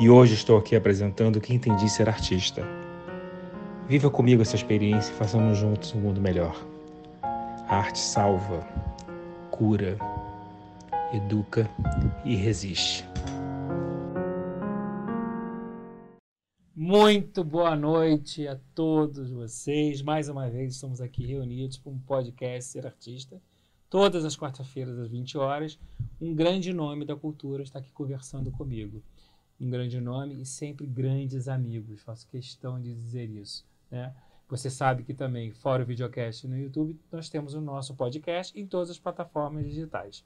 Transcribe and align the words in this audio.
E 0.00 0.08
hoje 0.08 0.32
estou 0.32 0.56
aqui 0.56 0.74
apresentando 0.74 1.36
o 1.36 1.40
que 1.42 1.52
entendi 1.52 1.86
ser 1.90 2.08
artista. 2.08 2.62
Viva 3.86 4.08
comigo 4.08 4.40
essa 4.40 4.56
experiência 4.56 5.12
e 5.12 5.14
façamos 5.14 5.58
juntos 5.58 5.92
um 5.92 6.00
mundo 6.00 6.18
melhor. 6.22 6.56
A 7.22 7.76
arte 7.76 7.98
salva, 7.98 8.66
cura, 9.50 9.98
educa 11.12 11.68
e 12.24 12.34
resiste. 12.34 13.04
Muito 16.74 17.44
boa 17.44 17.76
noite 17.76 18.48
a 18.48 18.58
todos 18.74 19.30
vocês. 19.30 20.00
Mais 20.00 20.30
uma 20.30 20.48
vez 20.48 20.76
estamos 20.76 21.02
aqui 21.02 21.26
reunidos 21.26 21.76
para 21.76 21.92
um 21.92 21.98
podcast 21.98 22.72
Ser 22.72 22.86
Artista. 22.86 23.38
Todas 23.90 24.24
as 24.24 24.34
quartas-feiras 24.34 24.98
às 24.98 25.10
20 25.10 25.36
horas, 25.36 25.78
um 26.18 26.34
grande 26.34 26.72
nome 26.72 27.04
da 27.04 27.14
cultura 27.14 27.62
está 27.62 27.80
aqui 27.80 27.92
conversando 27.92 28.50
comigo. 28.50 29.02
Um 29.60 29.68
grande 29.68 30.00
nome 30.00 30.40
e 30.40 30.46
sempre 30.46 30.86
grandes 30.86 31.46
amigos. 31.46 32.00
Faço 32.02 32.26
questão 32.28 32.80
de 32.80 32.94
dizer 32.94 33.28
isso, 33.28 33.66
né? 33.90 34.14
Você 34.48 34.68
sabe 34.68 35.04
que 35.04 35.14
também, 35.14 35.52
fora 35.52 35.82
o 35.82 35.86
videocast 35.86 36.48
no 36.48 36.58
YouTube, 36.58 36.98
nós 37.12 37.28
temos 37.28 37.54
o 37.54 37.60
nosso 37.60 37.94
podcast 37.94 38.58
em 38.58 38.66
todas 38.66 38.90
as 38.90 38.98
plataformas 38.98 39.64
digitais. 39.64 40.24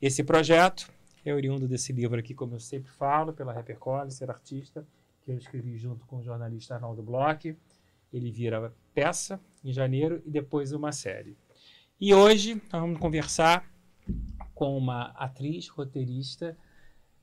Esse 0.00 0.24
projeto 0.24 0.90
é 1.24 1.34
oriundo 1.34 1.68
desse 1.68 1.92
livro 1.92 2.18
aqui, 2.18 2.32
como 2.32 2.54
eu 2.54 2.60
sempre 2.60 2.90
falo, 2.92 3.34
pela 3.34 3.52
Repercole, 3.52 4.10
Ser 4.10 4.30
Artista, 4.30 4.86
que 5.22 5.30
eu 5.30 5.36
escrevi 5.36 5.76
junto 5.76 6.06
com 6.06 6.16
o 6.18 6.22
jornalista 6.22 6.74
Arnaldo 6.74 7.02
Bloch. 7.02 7.54
Ele 8.10 8.30
vira 8.30 8.72
peça 8.94 9.38
em 9.62 9.72
janeiro 9.72 10.22
e 10.24 10.30
depois 10.30 10.72
uma 10.72 10.90
série. 10.90 11.36
E 12.00 12.14
hoje 12.14 12.54
nós 12.72 12.80
vamos 12.80 12.98
conversar 12.98 13.70
com 14.54 14.76
uma 14.78 15.08
atriz, 15.10 15.68
roteirista, 15.68 16.56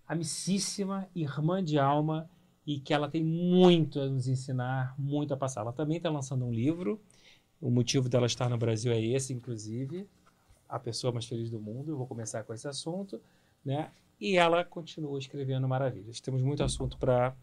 amicíssima, 0.08 1.08
irmã 1.16 1.64
de 1.64 1.78
alma, 1.78 2.30
e 2.66 2.80
que 2.80 2.94
ela 2.94 3.10
tem 3.10 3.24
muito 3.24 4.00
a 4.00 4.08
nos 4.08 4.28
ensinar, 4.28 4.94
muito 4.98 5.34
a 5.34 5.38
passar. 5.38 5.62
Ela 5.62 5.74
também 5.74 5.98
está 5.98 6.10
lançando 6.10 6.46
um 6.46 6.52
livro. 6.52 7.00
O 7.62 7.70
motivo 7.70 8.10
dela 8.10 8.26
estar 8.26 8.50
no 8.50 8.58
Brasil 8.58 8.92
é 8.92 9.02
esse, 9.02 9.34
inclusive, 9.34 10.08
a 10.68 10.78
pessoa 10.78 11.14
mais 11.14 11.26
feliz 11.26 11.50
do 11.50 11.60
mundo. 11.60 11.92
Eu 11.92 11.98
vou 11.98 12.06
começar 12.06 12.44
com 12.44 12.54
esse 12.54 12.68
assunto, 12.68 13.22
né? 13.64 13.90
E 14.20 14.36
ela 14.36 14.64
continua 14.66 15.18
escrevendo 15.18 15.68
maravilhas. 15.68 16.20
Temos 16.20 16.42
muito 16.42 16.64
assunto 16.64 16.98
para 16.98 17.36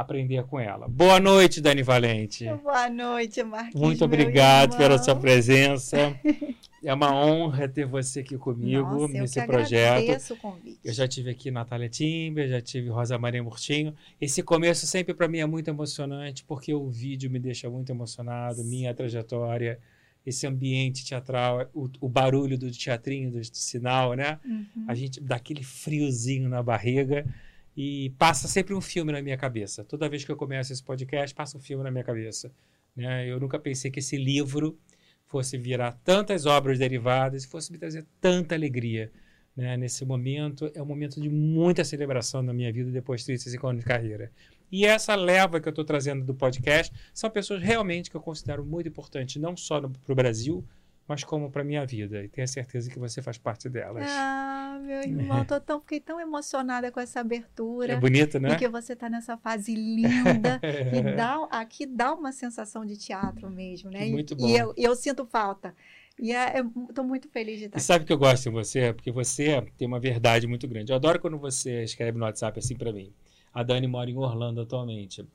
aprender 0.00 0.44
com 0.44 0.58
ela. 0.58 0.88
Boa 0.88 1.20
noite, 1.20 1.60
Dani 1.60 1.82
Valente. 1.82 2.46
Boa 2.62 2.88
noite, 2.88 3.42
Marquinhos. 3.42 3.80
Muito 3.80 4.04
obrigado 4.04 4.76
pela 4.76 4.98
sua 4.98 5.16
presença. 5.16 6.14
É 6.82 6.94
uma 6.94 7.14
honra 7.14 7.68
ter 7.68 7.84
você 7.84 8.20
aqui 8.20 8.38
comigo 8.38 8.82
Nossa, 8.82 9.12
nesse 9.12 9.38
eu 9.38 9.42
que 9.42 9.48
projeto. 9.48 10.32
O 10.32 10.36
convite. 10.38 10.80
Eu 10.82 10.92
já 10.94 11.06
tive 11.06 11.30
aqui 11.30 11.50
Natália 11.50 11.90
Timber, 11.90 12.48
já 12.48 12.58
tive 12.58 12.88
Rosa 12.88 13.18
Maria 13.18 13.42
Murtinho. 13.42 13.94
Esse 14.18 14.42
começo 14.42 14.86
sempre 14.86 15.12
para 15.12 15.28
mim 15.28 15.40
é 15.40 15.46
muito 15.46 15.68
emocionante, 15.68 16.42
porque 16.42 16.72
o 16.72 16.88
vídeo 16.88 17.30
me 17.30 17.38
deixa 17.38 17.68
muito 17.68 17.92
emocionado, 17.92 18.64
minha 18.64 18.94
trajetória, 18.94 19.78
esse 20.24 20.46
ambiente 20.46 21.04
teatral, 21.04 21.68
o, 21.74 21.90
o 22.00 22.08
barulho 22.08 22.56
do 22.56 22.70
teatrinho, 22.70 23.30
do, 23.30 23.40
do 23.40 23.56
sinal, 23.56 24.14
né? 24.14 24.38
Uhum. 24.42 24.86
A 24.88 24.94
gente 24.94 25.20
dá 25.20 25.36
aquele 25.36 25.62
friozinho 25.62 26.48
na 26.48 26.62
barriga 26.62 27.26
e 27.76 28.10
passa 28.18 28.48
sempre 28.48 28.74
um 28.74 28.80
filme 28.80 29.12
na 29.12 29.22
minha 29.22 29.36
cabeça. 29.36 29.84
Toda 29.84 30.08
vez 30.08 30.24
que 30.24 30.30
eu 30.30 30.36
começo 30.36 30.72
esse 30.72 30.82
podcast, 30.82 31.34
passa 31.34 31.56
um 31.56 31.60
filme 31.60 31.84
na 31.84 31.90
minha 31.90 32.04
cabeça. 32.04 32.52
Né? 32.94 33.26
Eu 33.26 33.38
nunca 33.38 33.58
pensei 33.58 33.90
que 33.90 34.00
esse 34.00 34.16
livro 34.16 34.78
fosse 35.26 35.56
virar 35.56 35.92
tantas 36.04 36.44
obras 36.46 36.78
derivadas 36.78 37.44
e 37.44 37.48
fosse 37.48 37.70
me 37.70 37.78
trazer 37.78 38.04
tanta 38.20 38.54
alegria. 38.54 39.12
Né? 39.56 39.76
Nesse 39.76 40.04
momento, 40.04 40.70
é 40.74 40.82
um 40.82 40.86
momento 40.86 41.20
de 41.20 41.28
muita 41.28 41.84
celebração 41.84 42.42
na 42.42 42.52
minha 42.52 42.72
vida 42.72 42.90
depois 42.90 43.20
de 43.20 43.26
35 43.26 43.66
anos 43.66 43.80
de 43.80 43.86
carreira. 43.86 44.32
E 44.72 44.84
essa 44.84 45.14
leva 45.14 45.60
que 45.60 45.68
eu 45.68 45.70
estou 45.70 45.84
trazendo 45.84 46.24
do 46.24 46.34
podcast 46.34 46.94
são 47.12 47.28
pessoas 47.30 47.62
realmente 47.62 48.10
que 48.10 48.16
eu 48.16 48.20
considero 48.20 48.64
muito 48.64 48.88
importantes, 48.88 49.40
não 49.40 49.56
só 49.56 49.80
para 49.80 50.12
o 50.12 50.14
Brasil, 50.14 50.64
mas 51.10 51.24
como 51.24 51.50
para 51.50 51.64
minha 51.64 51.84
vida. 51.84 52.22
E 52.22 52.28
tenho 52.28 52.46
certeza 52.46 52.88
que 52.88 52.96
você 52.96 53.20
faz 53.20 53.36
parte 53.36 53.68
delas. 53.68 54.06
Ah, 54.08 54.78
meu 54.80 55.00
irmão, 55.00 55.44
tô 55.44 55.60
tão, 55.60 55.80
fiquei 55.80 55.98
tão 55.98 56.20
emocionada 56.20 56.92
com 56.92 57.00
essa 57.00 57.18
abertura. 57.18 57.94
É 57.94 57.96
bonito, 57.96 58.38
né? 58.38 58.50
Porque 58.50 58.68
você 58.68 58.92
está 58.92 59.10
nessa 59.10 59.36
fase 59.36 59.74
linda. 59.74 60.60
e 60.94 61.16
dá, 61.16 61.48
aqui 61.50 61.84
dá 61.84 62.14
uma 62.14 62.30
sensação 62.30 62.86
de 62.86 62.96
teatro 62.96 63.50
mesmo, 63.50 63.90
né? 63.90 64.06
Muito 64.06 64.34
e, 64.34 64.36
bom. 64.36 64.46
E 64.46 64.56
eu, 64.56 64.72
eu 64.76 64.94
sinto 64.94 65.26
falta. 65.26 65.74
E 66.16 66.30
é, 66.32 66.62
estou 66.88 67.04
muito 67.04 67.28
feliz 67.28 67.58
de 67.58 67.64
estar 67.64 67.78
E 67.78 67.80
sabe 67.80 68.04
o 68.04 68.06
que 68.06 68.12
eu 68.12 68.18
gosto 68.18 68.48
em 68.48 68.52
você? 68.52 68.92
Porque 68.92 69.10
você 69.10 69.60
tem 69.76 69.88
uma 69.88 69.98
verdade 69.98 70.46
muito 70.46 70.68
grande. 70.68 70.92
Eu 70.92 70.96
adoro 70.96 71.18
quando 71.18 71.38
você 71.38 71.82
escreve 71.82 72.16
no 72.16 72.24
WhatsApp 72.24 72.56
assim 72.56 72.76
para 72.76 72.92
mim. 72.92 73.12
A 73.52 73.64
Dani 73.64 73.88
mora 73.88 74.08
em 74.08 74.16
Orlando 74.16 74.60
atualmente. 74.60 75.26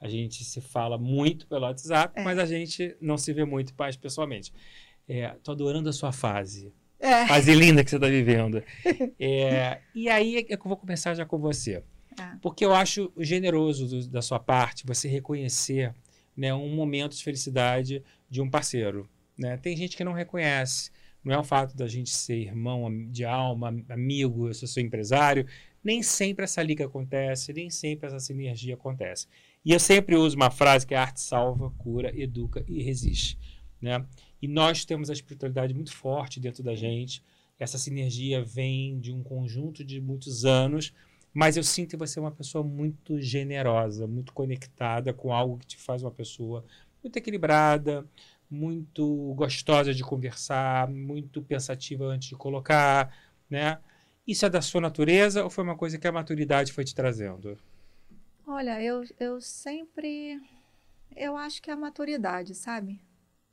A 0.00 0.08
gente 0.08 0.42
se 0.42 0.60
fala 0.60 0.98
muito 0.98 1.46
pelo 1.46 1.66
WhatsApp, 1.66 2.18
É. 2.18 2.24
mas 2.24 2.36
a 2.36 2.46
gente 2.46 2.96
não 3.00 3.16
se 3.16 3.32
vê 3.32 3.44
muito 3.44 3.72
mais 3.78 3.96
pessoalmente. 3.96 4.52
É, 5.12 5.34
tô 5.42 5.50
adorando 5.52 5.88
a 5.88 5.92
sua 5.92 6.12
fase. 6.12 6.72
É. 7.00 7.26
Fase 7.26 7.52
linda 7.54 7.82
que 7.82 7.90
você 7.90 7.96
está 7.96 8.06
vivendo. 8.08 8.62
É, 9.18 9.80
e 9.94 10.08
aí 10.08 10.36
é 10.36 10.42
que 10.42 10.54
eu 10.54 10.58
vou 10.64 10.76
começar 10.76 11.14
já 11.14 11.24
com 11.26 11.38
você. 11.38 11.82
Ah. 12.18 12.38
Porque 12.40 12.64
eu 12.64 12.72
acho 12.72 13.12
generoso 13.18 13.88
do- 13.88 14.08
da 14.08 14.22
sua 14.22 14.38
parte 14.38 14.86
você 14.86 15.08
reconhecer 15.08 15.92
né, 16.36 16.54
um 16.54 16.74
momento 16.74 17.16
de 17.16 17.24
felicidade 17.24 18.02
de 18.28 18.40
um 18.40 18.48
parceiro. 18.48 19.08
Né? 19.36 19.56
Tem 19.56 19.76
gente 19.76 19.96
que 19.96 20.04
não 20.04 20.12
reconhece. 20.12 20.90
Não 21.24 21.34
é 21.34 21.38
o 21.38 21.44
fato 21.44 21.76
da 21.76 21.86
gente 21.88 22.10
ser 22.10 22.36
irmão 22.36 22.88
de 23.10 23.24
alma, 23.24 23.74
amigo, 23.88 24.48
eu 24.48 24.54
sou 24.54 24.68
seu 24.68 24.82
empresário. 24.82 25.44
Nem 25.82 26.02
sempre 26.02 26.44
essa 26.44 26.62
liga 26.62 26.84
acontece, 26.86 27.52
nem 27.52 27.68
sempre 27.68 28.06
essa 28.06 28.20
sinergia 28.20 28.74
acontece. 28.74 29.26
E 29.64 29.72
eu 29.72 29.80
sempre 29.80 30.14
uso 30.16 30.36
uma 30.36 30.50
frase 30.50 30.86
que 30.86 30.94
é 30.94 30.98
arte 30.98 31.20
salva, 31.20 31.70
cura, 31.78 32.10
educa 32.18 32.64
e 32.68 32.82
resiste. 32.82 33.38
Né? 33.80 34.04
E 34.40 34.48
nós 34.48 34.84
temos 34.84 35.10
a 35.10 35.12
espiritualidade 35.12 35.74
muito 35.74 35.92
forte 35.94 36.40
dentro 36.40 36.62
da 36.62 36.74
gente. 36.74 37.22
Essa 37.58 37.78
sinergia 37.78 38.42
vem 38.42 38.98
de 38.98 39.12
um 39.12 39.22
conjunto 39.22 39.84
de 39.84 40.00
muitos 40.00 40.44
anos, 40.44 40.94
mas 41.32 41.56
eu 41.56 41.62
sinto 41.62 41.98
você 41.98 42.18
é 42.18 42.22
uma 42.22 42.30
pessoa 42.30 42.64
muito 42.64 43.20
generosa, 43.20 44.06
muito 44.06 44.32
conectada 44.32 45.12
com 45.12 45.32
algo 45.32 45.58
que 45.58 45.66
te 45.66 45.76
faz 45.76 46.02
uma 46.02 46.10
pessoa 46.10 46.64
muito 47.02 47.16
equilibrada, 47.16 48.06
muito 48.50 49.34
gostosa 49.34 49.94
de 49.94 50.02
conversar, 50.02 50.88
muito 50.88 51.42
pensativa 51.42 52.04
antes 52.06 52.30
de 52.30 52.34
colocar, 52.34 53.14
né? 53.48 53.78
Isso 54.26 54.44
é 54.46 54.50
da 54.50 54.60
sua 54.60 54.80
natureza 54.80 55.44
ou 55.44 55.50
foi 55.50 55.64
uma 55.64 55.76
coisa 55.76 55.98
que 55.98 56.06
a 56.06 56.12
maturidade 56.12 56.72
foi 56.72 56.84
te 56.84 56.94
trazendo? 56.94 57.58
Olha, 58.46 58.82
eu, 58.82 59.04
eu 59.18 59.40
sempre. 59.40 60.40
Eu 61.16 61.36
acho 61.36 61.62
que 61.62 61.70
é 61.70 61.74
a 61.74 61.76
maturidade, 61.76 62.54
sabe? 62.54 63.00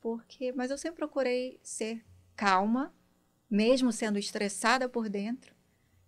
Porque, 0.00 0.52
mas 0.52 0.70
eu 0.70 0.78
sempre 0.78 0.98
procurei 0.98 1.58
ser 1.62 2.04
calma, 2.36 2.94
mesmo 3.50 3.92
sendo 3.92 4.18
estressada 4.18 4.88
por 4.88 5.08
dentro. 5.08 5.54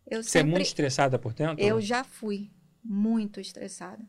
Eu 0.07 0.23
Você 0.23 0.39
é 0.39 0.43
sempre, 0.43 0.51
muito 0.51 0.67
estressada 0.67 1.19
por 1.19 1.33
dentro? 1.33 1.65
Eu 1.65 1.81
já 1.81 2.05
fui 2.05 2.51
muito 2.85 3.41
estressada. 3.41 4.07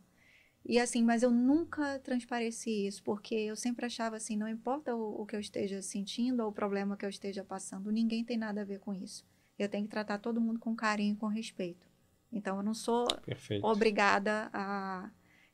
E 0.64 0.80
assim, 0.80 1.04
mas 1.04 1.24
eu 1.24 1.32
nunca 1.32 2.00
transpareci 2.00 2.86
isso, 2.86 3.02
porque 3.04 3.34
eu 3.34 3.56
sempre 3.56 3.86
achava 3.86 4.16
assim, 4.16 4.38
não 4.38 4.48
importa 4.48 4.96
o, 4.96 5.22
o 5.22 5.26
que 5.26 5.36
eu 5.36 5.40
esteja 5.40 5.82
sentindo 5.82 6.44
ou 6.44 6.50
o 6.50 6.54
problema 6.54 6.96
que 6.96 7.04
eu 7.04 7.10
esteja 7.10 7.44
passando, 7.44 7.92
ninguém 7.92 8.24
tem 8.24 8.38
nada 8.38 8.62
a 8.62 8.66
ver 8.66 8.80
com 8.80 8.94
isso. 8.94 9.26
Eu 9.58 9.68
tenho 9.68 9.86
que 9.86 9.90
tratar 9.92 10.20
todo 10.20 10.40
mundo 10.40 10.60
com 10.60 10.76
carinho 10.76 11.14
e 11.14 11.18
com 11.18 11.28
respeito. 11.28 11.88
Então 12.32 12.58
eu 12.58 12.64
não 12.64 12.74
sou 12.74 13.06
Perfeito. 13.26 13.66
obrigada 13.66 14.50
a 14.54 15.10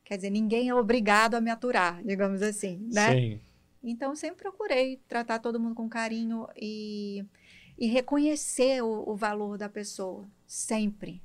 Quer 0.07 0.15
dizer, 0.15 0.29
ninguém 0.29 0.69
é 0.69 0.73
obrigado 0.73 1.35
a 1.35 1.41
me 1.41 1.51
aturar, 1.51 2.01
digamos 2.01 2.41
assim, 2.41 2.77
né? 2.93 3.13
Sim. 3.13 3.41
Então, 3.89 4.15
sempre 4.15 4.43
procurei 4.43 4.97
tratar 5.07 5.39
todo 5.39 5.59
mundo 5.59 5.75
com 5.75 5.87
carinho 5.87 6.47
e, 6.55 7.25
e 7.77 7.87
reconhecer 7.87 8.83
o, 8.83 9.09
o 9.09 9.15
valor 9.15 9.57
da 9.57 9.69
pessoa, 9.69 10.29
sempre. 10.45 11.23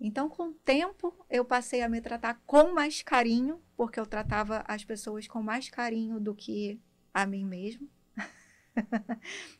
Então, 0.00 0.28
com 0.28 0.48
o 0.48 0.52
tempo, 0.52 1.14
eu 1.28 1.44
passei 1.44 1.82
a 1.82 1.88
me 1.88 2.00
tratar 2.00 2.40
com 2.46 2.72
mais 2.72 3.02
carinho, 3.02 3.60
porque 3.76 3.98
eu 3.98 4.06
tratava 4.06 4.62
as 4.68 4.84
pessoas 4.84 5.26
com 5.26 5.42
mais 5.42 5.68
carinho 5.68 6.20
do 6.20 6.34
que 6.34 6.78
a 7.12 7.26
mim 7.26 7.44
mesmo. 7.44 7.88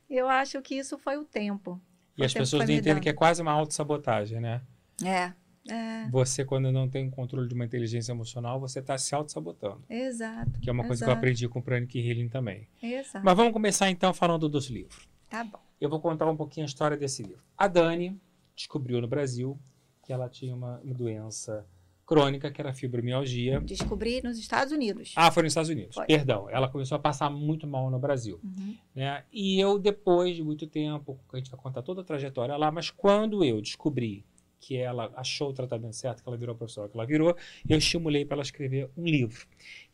eu 0.09 0.29
acho 0.29 0.61
que 0.63 0.77
isso 0.77 0.97
foi 0.99 1.17
o 1.17 1.25
tempo. 1.25 1.81
E 2.17 2.25
as 2.25 2.33
pessoas 2.33 2.69
não 2.69 2.75
entendem 2.75 3.03
que 3.03 3.09
é 3.09 3.13
quase 3.15 3.41
uma 3.41 3.53
autossabotagem, 3.53 4.41
né? 4.41 4.61
É, 5.05 5.33
é. 5.71 6.09
Você, 6.11 6.45
quando 6.45 6.73
não 6.73 6.89
tem 6.89 7.11
controle 7.11 7.49
de 7.49 7.55
uma 7.55 7.65
inteligência 7.65 8.13
emocional, 8.13 8.59
você 8.59 8.81
está 8.81 8.97
se 8.97 9.15
auto-sabotando. 9.15 9.83
Exato. 9.89 10.59
Que 10.61 10.71
é 10.71 10.73
uma 10.73 10.85
coisa 10.87 11.05
exato. 11.05 11.11
que 11.11 11.15
eu 11.15 11.19
aprendi 11.19 11.49
com 11.49 11.59
o 11.59 11.63
Pranic 11.63 11.99
Healing 11.99 12.29
também. 12.29 12.69
Exato. 12.83 13.25
Mas 13.25 13.37
vamos 13.37 13.53
começar 13.53 13.91
então 13.91 14.13
falando 14.15 14.49
dos 14.49 14.69
livros. 14.69 15.09
Tá 15.29 15.45
bom. 15.45 15.61
Eu 15.81 15.89
vou 15.89 16.01
contar 16.01 16.27
um 16.27 16.37
pouquinho 16.37 16.65
a 16.65 16.69
história 16.69 16.97
desse 16.97 17.23
livro. 17.23 17.43
A 17.57 17.69
Dani 17.69 18.21
descobriu 18.57 19.01
no 19.01 19.07
Brasil 19.07 19.59
que 20.03 20.13
ela 20.13 20.29
tinha 20.29 20.55
uma, 20.55 20.81
uma 20.81 20.95
doença 20.95 21.67
crônica, 22.09 22.51
que 22.51 22.59
era 22.59 22.73
fibromialgia. 22.73 23.61
Descobri 23.61 24.23
nos 24.23 24.39
Estados 24.39 24.73
Unidos. 24.73 25.13
Ah, 25.15 25.31
foi 25.31 25.43
nos 25.43 25.51
Estados 25.51 25.69
Unidos. 25.69 25.95
Foi. 25.95 26.07
Perdão. 26.07 26.49
Ela 26.49 26.67
começou 26.67 26.97
a 26.97 26.99
passar 26.99 27.29
muito 27.29 27.67
mal 27.67 27.91
no 27.91 27.99
Brasil. 27.99 28.41
Uhum. 28.43 28.75
Né? 28.95 29.23
E 29.31 29.61
eu, 29.61 29.79
depois 29.79 30.35
de 30.35 30.43
muito 30.43 30.67
tempo, 30.67 31.21
a 31.31 31.37
gente 31.37 31.51
vai 31.51 31.61
contar 31.61 31.83
toda 31.83 32.01
a 32.01 32.05
trajetória 32.05 32.57
lá, 32.57 32.73
mas 32.73 32.91
quando 32.91 33.45
eu 33.45 33.61
descobri 33.61 34.25
que 34.61 34.77
ela 34.77 35.11
achou 35.17 35.51
o 35.51 35.53
tratamento 35.53 35.95
certo, 35.95 36.23
que 36.23 36.29
ela 36.29 36.37
virou 36.37 36.55
a 36.55 36.57
professora 36.59 36.89
que 36.89 36.97
ela 36.97 37.07
virou, 37.07 37.37
eu 37.69 37.79
estimulei 37.79 38.25
para 38.25 38.37
ela 38.37 38.43
escrever 38.43 38.91
um 38.97 39.05
livro. 39.05 39.47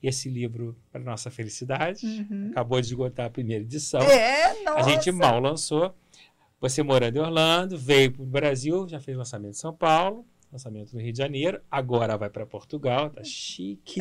E 0.02 0.08
esse 0.08 0.28
livro, 0.28 0.76
para 0.90 1.02
nossa 1.02 1.30
felicidade, 1.30 2.06
Uhum. 2.06 2.48
acabou 2.50 2.80
de 2.80 2.86
esgotar 2.88 3.26
a 3.26 3.30
primeira 3.30 3.62
edição. 3.62 4.00
É, 4.02 4.62
nossa. 4.62 4.78
A 4.80 4.82
gente 4.82 5.10
mal 5.12 5.38
lançou. 5.40 5.94
Você 6.60 6.82
morando 6.82 7.16
em 7.16 7.20
Orlando, 7.20 7.76
veio 7.76 8.10
para 8.12 8.22
o 8.22 8.26
Brasil, 8.26 8.88
já 8.88 8.98
fez 8.98 9.16
lançamento 9.16 9.50
em 9.50 9.58
São 9.58 9.74
Paulo, 9.74 10.24
lançamento 10.50 10.94
no 10.94 11.00
Rio 11.02 11.12
de 11.12 11.18
Janeiro, 11.18 11.60
agora 11.70 12.16
vai 12.16 12.30
para 12.30 12.46
Portugal, 12.46 13.10
tá 13.10 13.22
chique, 13.22 14.00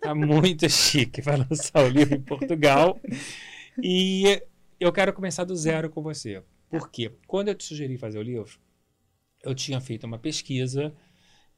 tá 0.00 0.14
muito 0.14 0.68
chique, 0.70 1.20
vai 1.20 1.38
lançar 1.38 1.82
o 1.84 1.88
livro 1.88 2.14
em 2.14 2.20
Portugal. 2.22 3.00
E 3.82 4.40
eu 4.78 4.92
quero 4.92 5.12
começar 5.12 5.42
do 5.44 5.56
zero 5.56 5.90
com 5.90 6.02
você. 6.02 6.42
Por 6.70 6.88
quê? 6.90 7.10
Quando 7.26 7.48
eu 7.48 7.54
te 7.54 7.64
sugeri 7.64 7.96
fazer 7.98 8.18
o 8.18 8.22
livro, 8.22 8.58
eu 9.42 9.54
tinha 9.54 9.80
feito 9.80 10.04
uma 10.04 10.18
pesquisa 10.18 10.94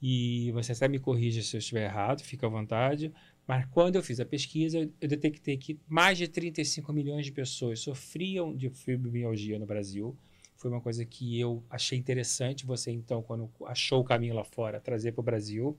e 0.00 0.50
você 0.52 0.72
até 0.72 0.88
me 0.88 0.98
corrija 0.98 1.42
se 1.42 1.56
eu 1.56 1.58
estiver 1.58 1.84
errado, 1.84 2.22
fica 2.22 2.46
à 2.46 2.50
vontade. 2.50 3.12
Mas 3.46 3.66
quando 3.66 3.96
eu 3.96 4.02
fiz 4.02 4.20
a 4.20 4.24
pesquisa, 4.24 4.90
eu 5.00 5.08
detectei 5.08 5.56
que 5.56 5.78
mais 5.86 6.18
de 6.18 6.28
35 6.28 6.92
milhões 6.92 7.26
de 7.26 7.32
pessoas 7.32 7.80
sofriam 7.80 8.54
de 8.56 8.70
fibromialgia 8.70 9.58
no 9.58 9.66
Brasil. 9.66 10.16
Foi 10.56 10.70
uma 10.70 10.80
coisa 10.80 11.04
que 11.04 11.38
eu 11.38 11.62
achei 11.68 11.98
interessante 11.98 12.64
você, 12.64 12.90
então, 12.90 13.22
quando 13.22 13.50
achou 13.66 14.00
o 14.00 14.04
caminho 14.04 14.34
lá 14.34 14.44
fora, 14.44 14.80
trazer 14.80 15.12
para 15.12 15.20
o 15.20 15.24
Brasil. 15.24 15.78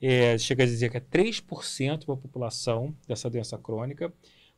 É, 0.00 0.38
chega 0.38 0.62
a 0.62 0.66
dizer 0.66 0.90
que 0.90 0.96
é 0.96 1.00
3% 1.00 2.06
da 2.06 2.16
população 2.16 2.94
dessa 3.08 3.28
doença 3.28 3.58
crônica. 3.58 4.12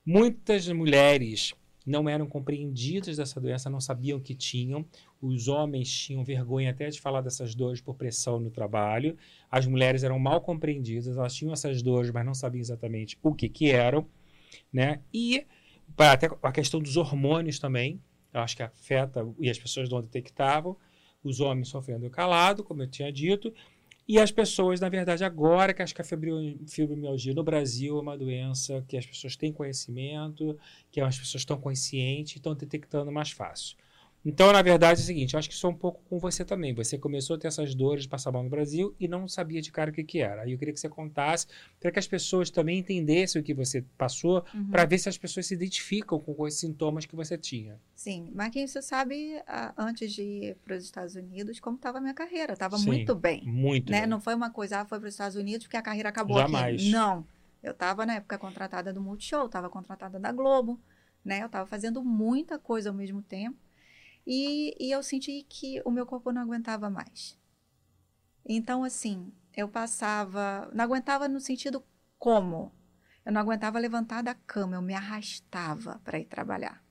Muitas 0.04 0.68
mulheres 0.68 1.54
não 1.86 2.08
eram 2.08 2.26
compreendidas 2.26 3.16
dessa 3.16 3.40
doença, 3.40 3.70
não 3.70 3.80
sabiam 3.80 4.20
que 4.20 4.34
tinham. 4.34 4.84
Os 5.20 5.48
homens 5.48 5.90
tinham 5.90 6.24
vergonha 6.24 6.70
até 6.70 6.88
de 6.88 7.00
falar 7.00 7.20
dessas 7.20 7.54
dores 7.54 7.80
por 7.80 7.94
pressão 7.94 8.40
no 8.40 8.50
trabalho. 8.50 9.16
As 9.50 9.66
mulheres 9.66 10.02
eram 10.02 10.18
mal 10.18 10.40
compreendidas, 10.40 11.16
elas 11.16 11.34
tinham 11.34 11.52
essas 11.52 11.82
dores, 11.82 12.10
mas 12.10 12.24
não 12.24 12.34
sabiam 12.34 12.60
exatamente 12.60 13.18
o 13.22 13.34
que, 13.34 13.48
que 13.48 13.70
eram. 13.70 14.06
Né? 14.72 15.00
E 15.12 15.46
até 15.98 16.28
a 16.42 16.52
questão 16.52 16.80
dos 16.80 16.96
hormônios 16.96 17.58
também, 17.58 18.00
eu 18.32 18.40
acho 18.40 18.56
que 18.56 18.62
afeta, 18.62 19.26
e 19.38 19.50
as 19.50 19.58
pessoas 19.58 19.88
não 19.90 20.00
detectavam. 20.00 20.76
Os 21.22 21.38
homens 21.38 21.68
sofrendo 21.68 22.08
calado, 22.08 22.64
como 22.64 22.82
eu 22.82 22.88
tinha 22.88 23.12
dito, 23.12 23.52
e 24.08 24.18
as 24.18 24.32
pessoas, 24.32 24.80
na 24.80 24.88
verdade, 24.88 25.22
agora 25.22 25.74
que 25.74 25.82
acho 25.82 25.94
que 25.94 26.00
a 26.00 26.04
fibro- 26.04 26.58
fibromialgia 26.66 27.34
no 27.34 27.44
Brasil 27.44 27.96
é 27.96 28.00
uma 28.00 28.18
doença 28.18 28.82
que 28.88 28.96
as 28.96 29.06
pessoas 29.06 29.36
têm 29.36 29.52
conhecimento, 29.52 30.58
que 30.90 31.00
as 31.00 31.18
pessoas 31.18 31.42
estão 31.42 31.56
conscientes 31.56 32.34
e 32.34 32.38
estão 32.38 32.54
detectando 32.54 33.12
mais 33.12 33.30
fácil. 33.30 33.76
Então, 34.22 34.52
na 34.52 34.60
verdade, 34.60 35.00
é 35.00 35.02
o 35.02 35.06
seguinte, 35.06 35.32
eu 35.32 35.38
acho 35.38 35.48
que 35.48 35.54
isso 35.54 35.66
é 35.66 35.70
um 35.70 35.74
pouco 35.74 36.02
com 36.08 36.18
você 36.18 36.44
também. 36.44 36.74
Você 36.74 36.98
começou 36.98 37.36
a 37.36 37.38
ter 37.38 37.48
essas 37.48 37.74
dores 37.74 38.02
de 38.02 38.08
passar 38.08 38.30
mal 38.30 38.42
no 38.42 38.50
Brasil 38.50 38.94
e 39.00 39.08
não 39.08 39.26
sabia 39.26 39.62
de 39.62 39.72
cara 39.72 39.90
o 39.90 39.94
que, 39.94 40.04
que 40.04 40.18
era. 40.20 40.42
Aí 40.42 40.52
eu 40.52 40.58
queria 40.58 40.74
que 40.74 40.80
você 40.80 40.90
contasse, 40.90 41.46
para 41.80 41.90
que 41.90 41.98
as 41.98 42.06
pessoas 42.06 42.50
também 42.50 42.78
entendessem 42.80 43.40
o 43.40 43.44
que 43.44 43.54
você 43.54 43.82
passou, 43.96 44.44
Uhum. 44.54 44.68
para 44.70 44.84
ver 44.84 44.98
se 44.98 45.08
as 45.08 45.16
pessoas 45.16 45.46
se 45.46 45.54
identificam 45.54 46.20
com 46.20 46.34
os 46.42 46.54
sintomas 46.54 47.06
que 47.06 47.16
você 47.16 47.38
tinha. 47.38 47.80
Sim, 47.94 48.30
Marquinhos, 48.34 48.70
você 48.72 48.82
sabe, 48.82 49.40
antes 49.76 50.12
de 50.12 50.22
ir 50.22 50.56
para 50.64 50.76
os 50.76 50.84
Estados 50.84 51.14
Unidos, 51.14 51.58
como 51.58 51.76
estava 51.76 51.96
a 51.96 52.00
minha 52.00 52.14
carreira. 52.14 52.52
Estava 52.52 52.76
muito 52.78 53.14
bem. 53.14 53.42
Muito 53.46 53.90
né? 53.90 54.00
bem. 54.00 54.08
Não 54.08 54.20
foi 54.20 54.34
uma 54.34 54.50
coisa, 54.50 54.80
ah, 54.80 54.84
foi 54.84 54.98
para 55.00 55.08
os 55.08 55.14
Estados 55.14 55.36
Unidos 55.36 55.66
porque 55.66 55.76
a 55.78 55.82
carreira 55.82 56.10
acabou 56.10 56.36
Jamais. 56.38 56.80
aqui. 56.80 56.90
Não. 56.90 57.26
Eu 57.62 57.72
estava, 57.72 58.04
na 58.04 58.16
época, 58.16 58.36
contratada 58.38 58.92
do 58.92 59.00
Multishow, 59.00 59.46
estava 59.46 59.68
contratada 59.70 60.18
da 60.18 60.30
Globo, 60.32 60.78
né? 61.24 61.42
Eu 61.42 61.46
estava 61.46 61.66
fazendo 61.66 62.02
muita 62.02 62.58
coisa 62.58 62.90
ao 62.90 62.94
mesmo 62.94 63.22
tempo. 63.22 63.56
E, 64.26 64.76
e 64.78 64.90
eu 64.90 65.02
senti 65.02 65.44
que 65.48 65.80
o 65.84 65.90
meu 65.90 66.06
corpo 66.06 66.32
não 66.32 66.42
aguentava 66.42 66.88
mais. 66.90 67.38
Então, 68.46 68.84
assim, 68.84 69.32
eu 69.56 69.68
passava. 69.68 70.70
Não 70.72 70.84
aguentava 70.84 71.28
no 71.28 71.40
sentido 71.40 71.84
como? 72.18 72.72
Eu 73.24 73.32
não 73.32 73.40
aguentava 73.40 73.78
levantar 73.78 74.22
da 74.22 74.34
cama, 74.34 74.76
eu 74.76 74.82
me 74.82 74.94
arrastava 74.94 76.00
para 76.04 76.18
ir 76.18 76.24
trabalhar. 76.24 76.82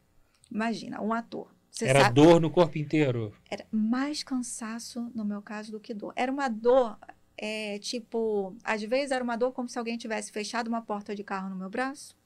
Imagina, 0.51 1.01
um 1.01 1.13
ator. 1.13 1.53
Era 1.81 2.01
sabe, 2.01 2.15
dor 2.15 2.41
no 2.41 2.49
corpo 2.49 2.77
inteiro. 2.77 3.33
era 3.49 3.65
mais 3.71 4.23
cansaço 4.23 5.11
no 5.13 5.23
meu 5.23 5.41
caso 5.41 5.71
do 5.71 5.79
que 5.79 5.93
dor. 5.93 6.13
Era 6.15 6.31
uma 6.31 6.49
dor, 6.49 6.97
é, 7.37 7.79
tipo, 7.79 8.55
às 8.63 8.81
vezes 8.81 9.11
era 9.11 9.23
uma 9.23 9.37
dor 9.37 9.53
como 9.53 9.69
se 9.69 9.77
alguém 9.77 9.97
tivesse 9.97 10.31
fechado 10.31 10.67
uma 10.67 10.81
porta 10.81 11.15
de 11.15 11.23
carro 11.23 11.49
no 11.49 11.55
meu 11.55 11.69
braço. 11.69 12.17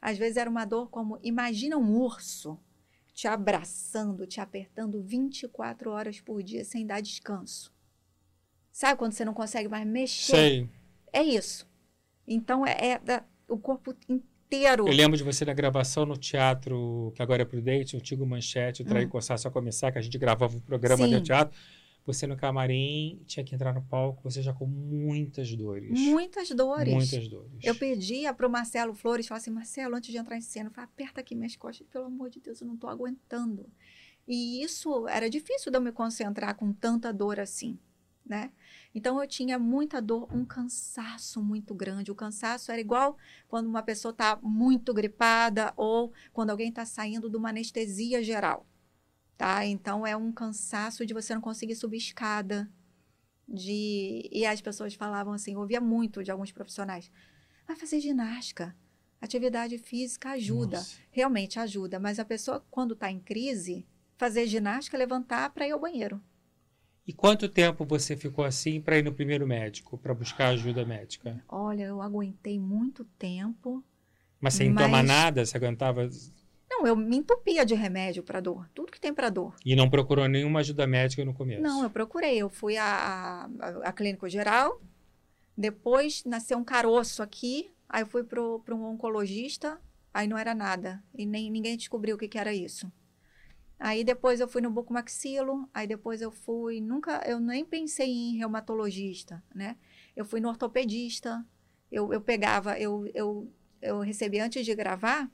Às 0.00 0.16
vezes 0.16 0.36
era 0.36 0.48
uma 0.48 0.64
dor 0.64 0.88
como, 0.88 1.18
imagina 1.22 1.76
um 1.76 1.96
urso 1.96 2.58
te 3.16 3.26
abraçando, 3.26 4.26
te 4.26 4.42
apertando 4.42 5.02
24 5.02 5.90
horas 5.90 6.20
por 6.20 6.42
dia 6.42 6.62
sem 6.66 6.86
dar 6.86 7.00
descanso. 7.00 7.72
Sabe 8.70 8.98
quando 8.98 9.12
você 9.12 9.24
não 9.24 9.32
consegue 9.32 9.70
mais 9.70 9.86
mexer? 9.86 10.36
Sei. 10.36 10.70
É 11.10 11.22
isso. 11.22 11.66
Então 12.28 12.66
é, 12.66 12.76
é 12.78 12.98
da- 12.98 13.24
o 13.48 13.56
corpo 13.56 13.96
inteiro. 14.06 14.86
Eu 14.86 14.92
lembro 14.92 15.16
de 15.16 15.24
você 15.24 15.46
na 15.46 15.54
gravação 15.54 16.04
no 16.04 16.14
teatro, 16.14 17.10
que 17.16 17.22
agora 17.22 17.40
é 17.40 17.46
Prudente, 17.46 17.96
o 17.96 17.98
antigo 17.98 18.26
Manchete, 18.26 18.82
o 18.82 18.84
Trair 18.84 19.06
Hum. 19.06 19.10
Coçar 19.10 19.38
Só 19.38 19.48
Começar, 19.50 19.90
que 19.90 19.98
a 19.98 20.02
gente 20.02 20.18
gravava 20.18 20.54
o 20.54 20.60
programa 20.60 21.06
Sim. 21.06 21.12
do 21.14 21.22
teatro. 21.22 21.58
Você 22.06 22.24
no 22.24 22.36
camarim, 22.36 23.20
tinha 23.26 23.44
que 23.44 23.52
entrar 23.52 23.74
no 23.74 23.82
palco, 23.82 24.22
você 24.22 24.40
já 24.40 24.52
com 24.52 24.64
muitas 24.64 25.52
dores. 25.56 25.90
Muitas 25.90 26.48
dores. 26.50 26.94
Muitas 26.94 27.28
dores. 27.28 27.64
Eu 27.64 27.74
pedia 27.74 28.32
para 28.32 28.46
o 28.46 28.50
Marcelo 28.50 28.94
Flores, 28.94 29.26
falava 29.26 29.42
assim, 29.42 29.50
Marcelo, 29.50 29.96
antes 29.96 30.12
de 30.12 30.16
entrar 30.16 30.36
em 30.36 30.40
cena, 30.40 30.70
fala, 30.70 30.86
aperta 30.86 31.20
aqui 31.20 31.34
minhas 31.34 31.56
costas, 31.56 31.84
pelo 31.88 32.04
amor 32.04 32.30
de 32.30 32.38
Deus, 32.38 32.60
eu 32.60 32.66
não 32.66 32.74
estou 32.74 32.88
aguentando. 32.88 33.68
E 34.26 34.62
isso 34.62 35.08
era 35.08 35.28
difícil 35.28 35.70
de 35.72 35.78
eu 35.78 35.82
me 35.82 35.90
concentrar 35.90 36.54
com 36.54 36.72
tanta 36.72 37.12
dor 37.12 37.40
assim, 37.40 37.76
né? 38.24 38.52
Então 38.94 39.20
eu 39.20 39.26
tinha 39.26 39.58
muita 39.58 40.00
dor, 40.00 40.28
um 40.32 40.44
cansaço 40.44 41.42
muito 41.42 41.74
grande. 41.74 42.10
O 42.10 42.14
cansaço 42.14 42.70
era 42.70 42.80
igual 42.80 43.16
quando 43.48 43.66
uma 43.66 43.82
pessoa 43.82 44.10
está 44.10 44.38
muito 44.42 44.94
gripada 44.94 45.72
ou 45.76 46.12
quando 46.32 46.50
alguém 46.50 46.68
está 46.68 46.84
saindo 46.84 47.28
de 47.28 47.36
uma 47.36 47.50
anestesia 47.50 48.22
geral, 48.22 48.66
tá? 49.36 49.64
Então 49.66 50.06
é 50.06 50.16
um 50.16 50.32
cansaço 50.32 51.04
de 51.06 51.14
você 51.14 51.34
não 51.34 51.40
conseguir 51.40 51.74
subir 51.76 51.98
escada, 51.98 52.70
de 53.48 54.28
e 54.32 54.44
as 54.44 54.60
pessoas 54.60 54.94
falavam 54.94 55.32
assim, 55.32 55.56
ouvia 55.56 55.80
muito 55.80 56.22
de 56.24 56.30
alguns 56.30 56.50
profissionais, 56.50 57.10
vai 57.66 57.76
fazer 57.76 58.00
ginástica, 58.00 58.74
atividade 59.20 59.78
física 59.78 60.30
ajuda, 60.30 60.78
Nossa. 60.78 60.98
realmente 61.10 61.58
ajuda, 61.58 62.00
mas 62.00 62.18
a 62.18 62.24
pessoa 62.24 62.64
quando 62.70 62.94
está 62.94 63.10
em 63.10 63.20
crise, 63.20 63.86
fazer 64.16 64.46
ginástica, 64.46 64.98
levantar 64.98 65.50
para 65.50 65.66
ir 65.66 65.70
ao 65.72 65.80
banheiro. 65.80 66.20
E 67.06 67.12
quanto 67.12 67.48
tempo 67.48 67.84
você 67.84 68.16
ficou 68.16 68.44
assim 68.44 68.80
para 68.80 68.98
ir 68.98 69.04
no 69.04 69.12
primeiro 69.12 69.46
médico, 69.46 69.96
para 69.96 70.12
buscar 70.12 70.48
ajuda 70.48 70.84
médica? 70.84 71.40
Olha, 71.48 71.84
eu 71.84 72.02
aguentei 72.02 72.58
muito 72.58 73.04
tempo. 73.16 73.84
Mas 74.40 74.54
sem 74.54 74.74
tomar 74.74 74.88
Mas- 74.88 75.06
nada, 75.06 75.46
você 75.46 75.56
aguentava 75.56 76.08
Não, 76.78 76.86
eu 76.86 76.94
me 76.94 77.16
entupia 77.16 77.64
de 77.64 77.74
remédio 77.74 78.22
para 78.22 78.40
dor, 78.40 78.68
tudo 78.74 78.92
que 78.92 79.00
tem 79.00 79.14
para 79.14 79.30
dor. 79.30 79.54
e 79.64 79.74
não 79.74 79.88
procurou 79.88 80.28
nenhuma 80.28 80.60
ajuda 80.60 80.86
médica 80.86 81.24
no 81.24 81.32
começo? 81.32 81.62
Não, 81.62 81.82
eu 81.82 81.90
procurei. 81.90 82.36
Eu 82.36 82.50
fui 82.50 82.76
à, 82.76 83.48
à, 83.58 83.68
à 83.88 83.92
clínica 83.92 84.28
geral, 84.28 84.80
depois 85.56 86.22
nasceu 86.24 86.58
um 86.58 86.64
caroço 86.64 87.22
aqui, 87.22 87.70
aí 87.88 88.02
eu 88.02 88.06
fui 88.06 88.22
para 88.24 88.74
um 88.74 88.84
oncologista, 88.84 89.80
aí 90.12 90.28
não 90.28 90.36
era 90.36 90.54
nada. 90.54 91.02
E 91.14 91.24
nem 91.24 91.50
ninguém 91.50 91.76
descobriu 91.76 92.16
o 92.16 92.18
que, 92.18 92.28
que 92.28 92.38
era 92.38 92.52
isso. 92.52 92.92
Aí 93.78 94.04
depois 94.04 94.40
eu 94.40 94.48
fui 94.48 94.60
no 94.60 94.70
bucomaxilo, 94.70 95.68
aí 95.72 95.86
depois 95.86 96.20
eu 96.20 96.30
fui, 96.30 96.80
nunca, 96.80 97.22
eu 97.26 97.38
nem 97.40 97.64
pensei 97.64 98.08
em 98.08 98.36
reumatologista, 98.38 99.42
né? 99.54 99.76
Eu 100.14 100.24
fui 100.24 100.40
no 100.40 100.48
ortopedista. 100.48 101.44
Eu, 101.90 102.12
eu 102.12 102.20
pegava, 102.20 102.78
eu, 102.78 103.06
eu, 103.14 103.50
eu 103.80 104.00
recebi 104.00 104.40
antes 104.40 104.64
de 104.64 104.74
gravar, 104.74 105.30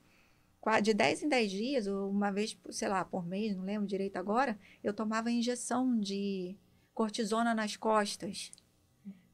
de 0.83 0.95
10 0.95 1.25
em 1.25 1.28
10 1.28 1.50
dias, 1.50 1.87
ou 1.87 2.09
uma 2.11 2.31
vez, 2.31 2.57
sei 2.71 2.88
lá, 2.88 3.04
por 3.04 3.26
mês, 3.26 3.57
não 3.57 3.64
lembro 3.64 3.87
direito 3.87 4.16
agora, 4.16 4.59
eu 4.83 4.92
tomava 4.92 5.31
injeção 5.31 5.99
de 5.99 6.57
cortisona 6.95 7.54
nas 7.54 7.76
costas. 7.76 8.52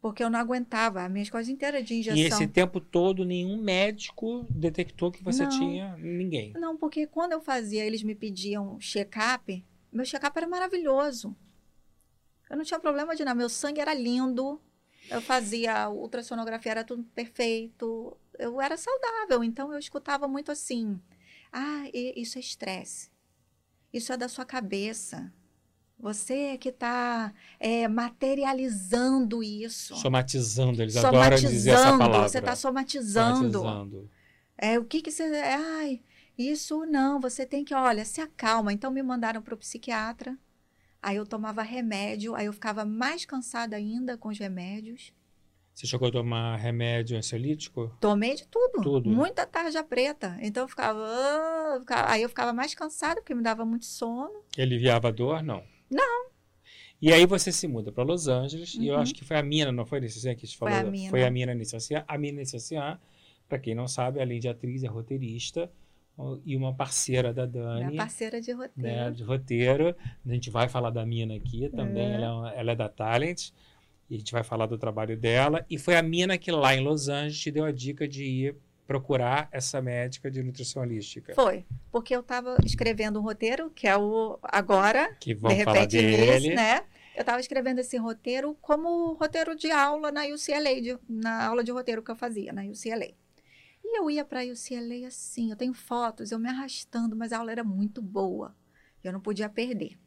Porque 0.01 0.23
eu 0.23 0.31
não 0.31 0.39
aguentava, 0.39 1.05
as 1.05 1.11
minhas 1.11 1.29
costas 1.29 1.49
inteiras 1.49 1.85
de 1.85 1.95
injeção. 1.95 2.19
E 2.19 2.27
esse 2.27 2.47
tempo 2.47 2.81
todo, 2.81 3.25
nenhum 3.25 3.61
médico 3.61 4.47
detectou 4.49 5.11
que 5.11 5.23
você 5.23 5.43
Não. 5.43 5.51
tinha 5.51 5.97
ninguém. 5.97 6.53
Não, 6.53 6.77
porque 6.77 7.07
quando 7.07 7.33
eu 7.33 7.41
fazia, 7.41 7.85
eles 7.85 8.03
me 8.03 8.15
pediam 8.15 8.79
check-up, 8.79 9.65
meu 9.93 10.07
check-up 10.07 10.37
era 10.39 10.47
maravilhoso. 10.47 11.37
Eu 12.49 12.57
não 12.57 12.65
tinha 12.65 12.81
problema 12.81 13.15
de 13.15 13.25
nada, 13.25 13.37
meu 13.37 13.49
sangue 13.49 13.81
era 13.81 13.93
lindo, 13.93 14.61
eu 15.11 15.21
fazia 15.21 15.91
ultrassonografia, 15.91 16.71
era 16.71 16.85
tudo 16.85 17.03
perfeito, 17.15 18.17
eu 18.39 18.61
era 18.61 18.77
saudável, 18.77 19.43
então 19.43 19.73
eu 19.73 19.79
escutava 19.79 20.29
muito 20.29 20.53
assim, 20.53 20.99
ah, 21.53 21.85
isso 21.93 22.39
é 22.39 22.41
estresse, 22.41 23.11
isso 23.93 24.13
é 24.13 24.17
da 24.17 24.29
sua 24.29 24.45
cabeça, 24.45 25.33
você 25.99 26.35
é 26.35 26.57
que 26.57 26.69
está 26.69 27.33
materializando 27.91 29.43
isso. 29.43 29.97
Somatizando, 29.97 30.81
eles 30.81 30.97
adoram 30.97 31.37
dizer 31.37 31.71
essa 31.71 31.83
Somatizando, 31.83 31.99
palavra. 31.99 32.29
você 32.29 32.39
está 32.39 32.57
somatizando. 32.57 33.59
Somatizando. 33.59 34.11
É, 34.57 34.79
o 34.79 34.85
que 34.85 35.03
que 35.03 35.11
você. 35.11 35.25
Ai, 35.25 36.01
isso 36.37 36.87
não, 36.87 37.21
você 37.21 37.45
tem 37.45 37.65
que, 37.65 37.75
olha, 37.75 38.05
se 38.05 38.21
acalma. 38.21 38.73
Então 38.73 38.91
me 38.91 39.03
mandaram 39.03 39.43
para 39.43 39.55
o 39.55 39.59
psiquiatra. 39.59 40.39
Aí 41.03 41.17
eu 41.17 41.27
tomava 41.27 41.63
remédio, 41.63 42.35
aí 42.35 42.47
eu 42.47 42.53
ficava 42.53 42.85
mais 42.85 43.25
cansada 43.25 43.77
ainda 43.77 44.17
com 44.17 44.29
os 44.29 44.39
remédios. 44.39 45.13
Você 45.79 45.87
chegou 45.87 46.09
a 46.09 46.11
tomar 46.11 46.57
remédio 46.57 47.17
ansiolítico? 47.17 47.97
Tomei 48.01 48.35
de 48.35 48.45
tudo. 48.49 48.83
Tudo. 48.83 49.09
Muita 49.11 49.47
tarja 49.47 49.81
preta. 49.85 50.37
Então 50.43 50.65
eu 50.65 50.69
ficava, 50.69 50.99
ah, 51.01 51.77
ficava- 51.79 52.11
Aí 52.11 52.21
eu 52.23 52.29
ficava 52.29 52.53
mais 52.53 52.75
cansada, 52.75 53.21
porque 53.21 53.33
me 53.33 53.45
dava 53.45 53.65
muito 53.65 53.85
sono. 53.87 54.43
Aliviava 54.59 55.07
a 55.07 55.11
dor? 55.13 55.41
Não. 55.41 55.63
Não. 55.89 56.31
E 57.01 57.13
aí 57.13 57.25
você 57.27 57.53
se 57.53 57.69
muda 57.69 57.93
para 57.93 58.03
Los 58.03 58.27
Angeles, 58.27 58.75
e 58.75 58.89
eu 58.89 58.97
Uhum. 58.97 59.01
acho 59.03 59.15
que 59.15 59.25
foi 59.25 59.37
a 59.37 59.43
Mina, 59.43 59.71
não 59.71 59.87
foi 59.87 60.01
nesse 60.01 60.21
que 60.21 60.29
a 60.29 60.33
gente 60.33 60.59
Foi 60.59 60.69
falou? 60.69 60.89
a 60.89 60.91
Mina. 60.91 61.11
Foi 61.11 61.25
a 61.25 61.31
Mina 61.31 61.55
Nician. 61.55 62.05
A 62.09 62.19
Mina 62.19 62.39
Nician, 62.41 62.99
para 63.49 63.59
quem 63.61 63.73
não 63.73 63.87
sabe, 63.87 64.21
além 64.21 64.41
de 64.41 64.49
atriz, 64.49 64.83
é 64.83 64.89
roteirista 64.89 65.71
e 66.45 66.57
uma 66.57 66.75
parceira 66.75 67.33
da 67.33 67.47
Dani. 67.47 67.85
Minha 67.85 67.97
parceira 68.03 68.41
de 68.41 68.51
roteiro. 68.51 68.73
né, 68.83 69.11
de 69.13 69.23
roteiro. 69.23 69.95
A 70.27 70.29
gente 70.35 70.51
vai 70.51 70.69
falar 70.69 70.91
da 70.91 71.07
Mina 71.07 71.37
aqui 71.37 71.69
também, 71.69 72.05
É. 72.05 72.15
ela, 72.15 72.53
é 72.53 72.59
ela 72.59 72.73
é 72.73 72.75
da 72.75 72.89
Talent. 72.89 73.51
E 74.11 74.15
a 74.15 74.19
gente 74.19 74.33
vai 74.33 74.43
falar 74.43 74.67
do 74.67 74.79
trabalho 74.79 75.17
dela. 75.17 75.65
E 75.69 75.79
foi 75.79 75.97
a 75.97 76.03
Mina 76.03 76.39
que 76.39 76.51
lá 76.51 76.75
em 76.75 76.81
Los 76.83 77.09
Angeles 77.09 77.39
te 77.39 77.51
deu 77.51 77.65
a 77.65 77.73
dica 77.73 78.09
de 78.09 78.25
ir 78.25 78.57
procurar 78.87 79.49
essa 79.53 79.83
médica 79.83 80.31
de 80.31 80.43
nutrição 80.43 80.81
holística. 80.83 81.35
Foi, 81.35 81.67
porque 81.93 82.17
eu 82.17 82.21
estava 82.21 82.57
escrevendo 82.65 83.19
um 83.21 83.23
roteiro, 83.23 83.71
que 83.71 83.87
é 83.87 83.95
o 83.97 84.39
agora, 84.43 85.15
Que 85.21 85.35
de 85.35 85.41
vamos 85.41 85.63
falar 85.63 85.81
repente 85.81 86.01
dele. 86.01 86.41
nisso, 86.49 86.55
né? 86.57 86.85
Eu 87.15 87.21
estava 87.21 87.39
escrevendo 87.41 87.81
esse 87.81 87.99
roteiro 87.99 88.57
como 88.63 89.13
roteiro 89.15 89.55
de 89.55 89.71
aula 89.71 90.11
na 90.11 90.23
UCLA, 90.25 90.81
de- 90.81 90.99
na 91.09 91.45
aula 91.47 91.63
de 91.63 91.71
roteiro 91.71 92.03
que 92.03 92.11
eu 92.11 92.17
fazia 92.17 92.51
na 92.53 92.63
UCLA. 92.63 93.11
E 93.85 93.99
eu 93.99 94.11
ia 94.11 94.25
para 94.25 94.41
a 94.41 94.45
UCLA 94.45 95.07
assim, 95.07 95.51
eu 95.51 95.57
tenho 95.57 95.75
fotos, 95.75 96.31
eu 96.31 96.39
me 96.39 96.49
arrastando, 96.49 97.15
mas 97.15 97.33
a 97.33 97.39
aula 97.39 97.53
era 97.53 97.65
muito 97.65 98.01
boa. 98.01 98.55
Eu 99.05 99.13
não 99.13 99.21
podia 99.21 99.49
perder. 99.51 99.99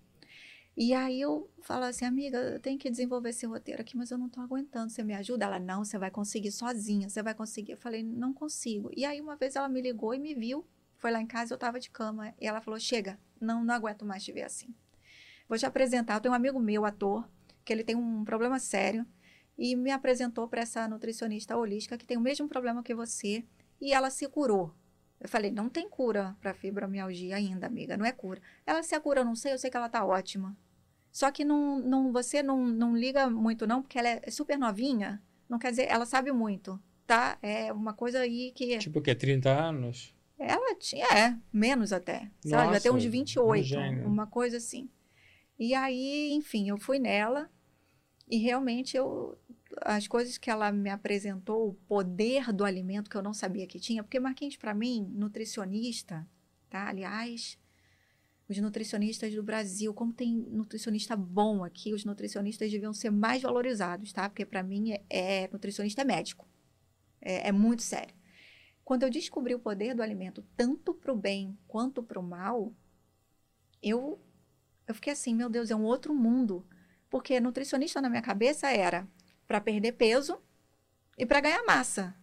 E 0.76 0.94
aí 0.94 1.20
eu 1.20 1.50
falo 1.62 1.84
assim, 1.84 2.06
amiga, 2.06 2.38
eu 2.38 2.60
tenho 2.60 2.80
que 2.80 2.90
desenvolver 2.90 3.30
esse 3.30 3.46
roteiro 3.46 3.82
aqui, 3.82 3.98
mas 3.98 4.10
eu 4.10 4.18
não 4.18 4.28
estou 4.28 4.42
aguentando. 4.42 4.90
Você 4.90 5.04
me 5.04 5.14
ajuda? 5.14 5.46
Ela, 5.46 5.60
não, 5.60 5.84
você 5.84 5.98
vai 5.98 6.10
conseguir 6.10 6.52
sozinha, 6.52 7.10
você 7.10 7.22
vai 7.22 7.34
conseguir. 7.34 7.74
Eu 7.74 7.78
falei, 7.78 8.04
não 8.04 8.34
consigo. 8.34 8.90
E 8.96 9.06
aí 9.06 9.20
uma 9.20 9.36
vez 9.36 9.56
ela 9.56 9.68
me 9.68 9.82
ligou 9.82 10.14
e 10.14 10.20
me 10.20 10.34
viu. 10.34 10.66
Foi 10.98 11.12
lá 11.12 11.20
em 11.20 11.28
casa, 11.28 11.54
eu 11.54 11.56
estava 11.56 11.80
de 11.80 11.90
cama. 11.90 12.34
E 12.40 12.48
ela 12.48 12.62
falou, 12.62 12.80
chega, 12.80 13.20
não, 13.40 13.64
não 13.64 13.74
aguento 13.74 14.06
mais 14.06 14.24
te 14.24 14.32
ver 14.32 14.44
assim. 14.44 14.74
Vou 15.48 15.58
te 15.58 15.66
apresentar. 15.66 16.16
Eu 16.16 16.22
tenho 16.22 16.32
um 16.32 16.36
amigo 16.36 16.60
meu, 16.60 16.86
ator, 16.86 17.28
que 17.66 17.74
ele 17.74 17.84
tem 17.84 17.96
um 17.96 18.24
problema 18.24 18.58
sério. 18.60 19.06
E 19.58 19.76
me 19.76 19.92
apresentou 19.92 20.48
para 20.48 20.62
essa 20.62 20.88
nutricionista 20.88 21.58
holística 21.58 21.98
que 21.98 22.06
tem 22.06 22.18
o 22.18 22.22
mesmo 22.22 22.48
problema 22.48 22.82
que 22.82 22.96
você. 22.96 23.44
E 23.80 23.94
ela 23.94 24.10
se 24.10 24.28
curou. 24.30 24.74
Eu 25.22 25.30
falei, 25.30 25.52
não 25.52 25.70
tem 25.70 25.88
cura 25.88 26.36
para 26.42 26.52
fibromialgia 26.52 27.36
ainda, 27.36 27.68
amiga, 27.68 27.96
não 27.96 28.06
é 28.06 28.12
cura. 28.12 28.42
Ela 28.66 28.82
se 28.82 28.96
a 28.96 29.00
cura, 29.00 29.22
eu 29.22 29.26
não 29.26 29.36
sei, 29.36 29.54
eu 29.54 29.58
sei 29.60 29.70
que 29.70 29.78
ela 29.78 29.88
tá 29.88 30.04
ótima. 30.04 30.58
Só 31.12 31.30
que 31.30 31.46
não, 31.46 31.80
não, 31.80 32.12
você 32.12 32.42
não, 32.42 32.66
não 32.66 32.98
liga 32.98 33.30
muito, 33.30 33.68
não, 33.68 33.84
porque 33.84 34.00
ela 34.00 34.10
é 34.10 34.32
super 34.32 34.58
novinha. 34.58 35.22
Não 35.48 35.60
quer 35.60 35.70
dizer, 35.70 35.88
ela 35.88 36.08
sabe 36.08 36.32
muito, 36.32 36.82
tá? 37.06 37.38
É 37.42 37.72
uma 37.72 37.94
coisa 37.94 38.20
aí 38.20 38.52
que. 38.56 38.80
Tipo 38.80 38.98
o 38.98 39.02
quê? 39.02 39.14
30 39.14 39.50
anos? 39.50 40.16
Ela 40.40 40.74
tinha, 40.76 41.06
é, 41.06 41.38
menos 41.54 41.94
até. 41.94 42.32
Ter 42.42 42.50
Nossa, 42.50 42.92
uns 42.92 43.06
28, 43.06 43.78
um 43.78 44.08
uma 44.08 44.26
coisa 44.26 44.58
assim. 44.58 44.90
E 45.60 45.76
aí, 45.76 46.32
enfim, 46.34 46.70
eu 46.70 46.80
fui 46.80 46.98
nela 46.98 47.48
e 48.28 48.38
realmente 48.38 48.98
eu 48.98 49.38
as 49.82 50.08
coisas 50.08 50.38
que 50.38 50.50
ela 50.50 50.72
me 50.72 50.90
apresentou, 50.90 51.70
o 51.70 51.74
poder 51.74 52.52
do 52.52 52.66
alimento 52.66 53.10
que 53.10 53.16
eu 53.18 53.22
não 53.22 53.34
sabia 53.34 53.68
que 53.68 53.80
tinha, 53.80 54.04
porque 54.04 54.20
Marquinhos 54.20 54.58
para 54.58 54.74
mim, 54.74 55.10
nutricionista, 55.14 56.28
tá? 56.70 56.88
Aliás, 56.88 57.58
os 58.50 58.58
nutricionistas 58.58 59.34
do 59.34 59.42
Brasil, 59.42 59.94
como 59.94 60.12
tem 60.12 60.34
nutricionista 60.34 61.16
bom 61.16 61.64
aqui, 61.64 61.94
os 61.94 62.04
nutricionistas 62.04 62.70
deviam 62.70 62.94
ser 62.94 63.10
mais 63.10 63.42
valorizados, 63.42 64.12
tá? 64.12 64.30
Porque 64.30 64.46
para 64.46 64.62
mim 64.62 64.92
é, 64.92 65.04
é- 65.10 65.50
nutricionista 65.52 66.02
é 66.02 66.06
médico. 66.06 66.48
É, 67.22 67.48
é 67.50 67.52
muito 67.52 67.82
sério. 67.82 68.14
Quando 68.84 69.04
eu 69.04 69.10
descobri 69.10 69.56
o 69.56 69.60
poder 69.60 69.96
do 69.96 70.04
alimento, 70.04 70.44
tanto 70.58 70.94
para 70.94 71.14
o 71.14 71.16
bem 71.16 71.58
quanto 71.68 72.04
para 72.04 72.20
o 72.20 72.24
mal, 72.24 72.74
eu, 73.82 74.20
eu 74.88 74.96
fiquei 74.96 75.14
assim, 75.14 75.34
meu 75.34 75.50
Deus, 75.50 75.72
é 75.72 75.76
um 75.76 75.84
outro 75.84 76.14
mundo. 76.14 76.66
Porque 77.10 77.40
nutricionista 77.40 78.02
na 78.02 78.10
minha 78.10 78.22
cabeça 78.22 78.70
era 78.70 79.08
para 79.52 79.60
perder 79.60 79.92
peso 79.92 80.38
e 81.18 81.26
para 81.26 81.42
ganhar 81.42 81.62
massa. 81.66 82.16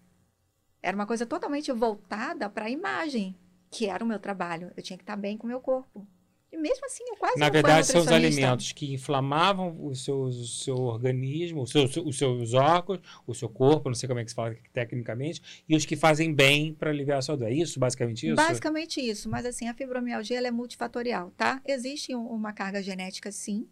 Era 0.82 0.96
uma 0.96 1.06
coisa 1.06 1.26
totalmente 1.26 1.70
voltada 1.72 2.48
para 2.48 2.64
a 2.64 2.70
imagem, 2.70 3.36
que 3.70 3.84
era 3.84 4.02
o 4.02 4.06
meu 4.06 4.18
trabalho. 4.18 4.72
Eu 4.74 4.82
tinha 4.82 4.96
que 4.96 5.02
estar 5.02 5.14
bem 5.16 5.36
com 5.36 5.46
o 5.46 5.50
meu 5.50 5.60
corpo. 5.60 6.06
E 6.50 6.56
mesmo 6.56 6.86
assim, 6.86 7.04
eu 7.06 7.16
quase 7.16 7.38
Na 7.38 7.50
verdade, 7.50 7.86
são 7.86 8.00
os 8.00 8.08
alimentos 8.08 8.72
que 8.72 8.94
inflamavam 8.94 9.76
o 9.84 9.94
seu, 9.94 10.22
o 10.22 10.32
seu 10.32 10.76
organismo, 10.78 11.60
os 11.64 11.70
seus, 11.70 11.94
os 11.98 12.16
seus 12.16 12.54
órgãos, 12.54 13.00
o 13.26 13.34
seu 13.34 13.50
corpo, 13.50 13.90
não 13.90 13.94
sei 13.94 14.08
como 14.08 14.20
é 14.20 14.24
que 14.24 14.30
se 14.30 14.34
fala 14.34 14.56
tecnicamente, 14.72 15.62
e 15.68 15.76
os 15.76 15.84
que 15.84 15.94
fazem 15.94 16.32
bem 16.32 16.72
para 16.72 16.88
aliviar 16.88 17.18
a 17.18 17.22
sua 17.22 17.36
dor. 17.36 17.48
É 17.48 17.52
isso, 17.52 17.78
basicamente 17.78 18.26
isso? 18.26 18.36
Basicamente 18.36 18.98
isso, 19.02 19.28
mas 19.28 19.44
assim, 19.44 19.68
a 19.68 19.74
fibromialgia 19.74 20.38
é 20.40 20.50
multifatorial, 20.50 21.30
tá? 21.36 21.60
Existe 21.66 22.14
um- 22.16 22.26
uma 22.28 22.54
carga 22.54 22.82
genética, 22.82 23.30
sim, 23.30 23.68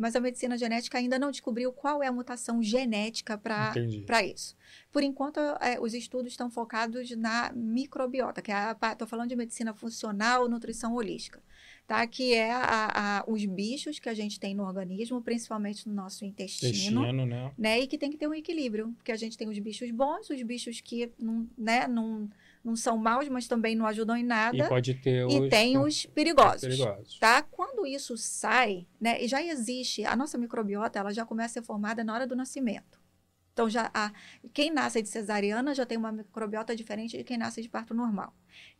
mas 0.00 0.16
a 0.16 0.20
medicina 0.20 0.56
genética 0.56 0.98
ainda 0.98 1.18
não 1.18 1.30
descobriu 1.30 1.72
qual 1.72 2.02
é 2.02 2.06
a 2.06 2.12
mutação 2.12 2.62
genética 2.62 3.36
para 3.36 4.24
isso. 4.24 4.56
Por 4.90 5.02
enquanto, 5.02 5.38
é, 5.60 5.78
os 5.80 5.94
estudos 5.94 6.32
estão 6.32 6.50
focados 6.50 7.10
na 7.16 7.52
microbiota, 7.54 8.40
que 8.42 8.50
é 8.50 8.54
a 8.54 8.76
estou 8.92 9.06
falando 9.06 9.28
de 9.28 9.36
medicina 9.36 9.72
funcional, 9.74 10.48
nutrição 10.48 10.94
holística, 10.94 11.40
tá? 11.86 12.04
Que 12.06 12.34
é 12.34 12.50
a- 12.52 13.18
a- 13.20 13.24
os 13.26 13.44
bichos 13.44 13.98
que 13.98 14.08
a 14.08 14.14
gente 14.14 14.40
tem 14.40 14.54
no 14.54 14.64
organismo, 14.64 15.20
principalmente 15.20 15.88
no 15.88 15.94
nosso 15.94 16.24
intestino 16.24 16.70
Intestino, 16.70 17.26
né? 17.26 17.52
né? 17.58 17.80
E 17.80 17.86
que 17.86 17.98
tem 17.98 18.10
que 18.10 18.16
ter 18.16 18.26
um 18.28 18.34
equilíbrio, 18.34 18.92
porque 18.96 19.12
a 19.12 19.16
gente 19.16 19.36
tem 19.36 19.48
os 19.48 19.58
bichos 19.58 19.90
bons, 19.90 20.30
os 20.30 20.42
bichos 20.42 20.80
que 20.80 21.12
não, 21.18 21.46
né, 21.56 21.86
não, 21.86 22.28
não 22.64 22.76
são 22.76 22.96
maus, 22.96 23.28
mas 23.28 23.48
também 23.48 23.74
não 23.74 23.86
ajudam 23.86 24.16
em 24.16 24.20
E 24.20 24.24
nada, 24.24 24.68
pode 24.68 24.94
ter 24.94 25.24
os, 25.26 25.34
e, 25.34 25.48
tem 25.48 25.78
os 25.78 26.06
perigosos, 26.06 26.60
perigosos. 26.60 27.18
tá? 27.18 27.42
Quando 27.42 27.86
isso 27.86 28.16
sai, 28.16 28.86
né, 29.00 29.22
e 29.22 29.26
já 29.26 29.42
existe, 29.42 30.04
a 30.04 30.14
nossa 30.14 30.36
microbiota, 30.36 30.98
ela 30.98 31.12
já 31.12 31.24
começa 31.24 31.58
a 31.58 31.62
ser 31.62 31.66
formada 31.66 32.04
na 32.04 32.12
hora 32.14 32.26
do 32.26 32.36
nascimento. 32.36 33.00
Então 33.52 33.68
já 33.68 33.90
a, 33.92 34.12
quem 34.52 34.70
nasce 34.70 35.02
de 35.02 35.08
cesariana 35.08 35.74
já 35.74 35.84
tem 35.84 35.98
uma 35.98 36.12
microbiota 36.12 36.74
diferente 36.76 37.16
de 37.16 37.24
quem 37.24 37.36
nasce 37.36 37.60
de 37.60 37.68
parto 37.68 37.92
normal. 37.92 38.34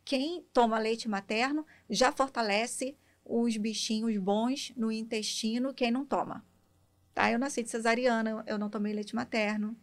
Quem 0.04 0.44
toma 0.52 0.78
leite 0.78 1.08
materno 1.08 1.66
já 1.88 2.12
fortalece 2.12 2.96
os 3.24 3.56
bichinhos 3.56 4.16
bons 4.18 4.72
no 4.76 4.90
intestino, 4.90 5.74
quem 5.74 5.90
não 5.90 6.04
toma. 6.04 6.44
Tá? 7.14 7.30
Eu 7.30 7.38
nasci 7.38 7.62
de 7.62 7.70
cesariana, 7.70 8.42
eu 8.46 8.58
não 8.58 8.70
tomei 8.70 8.92
leite 8.92 9.14
materno. 9.14 9.76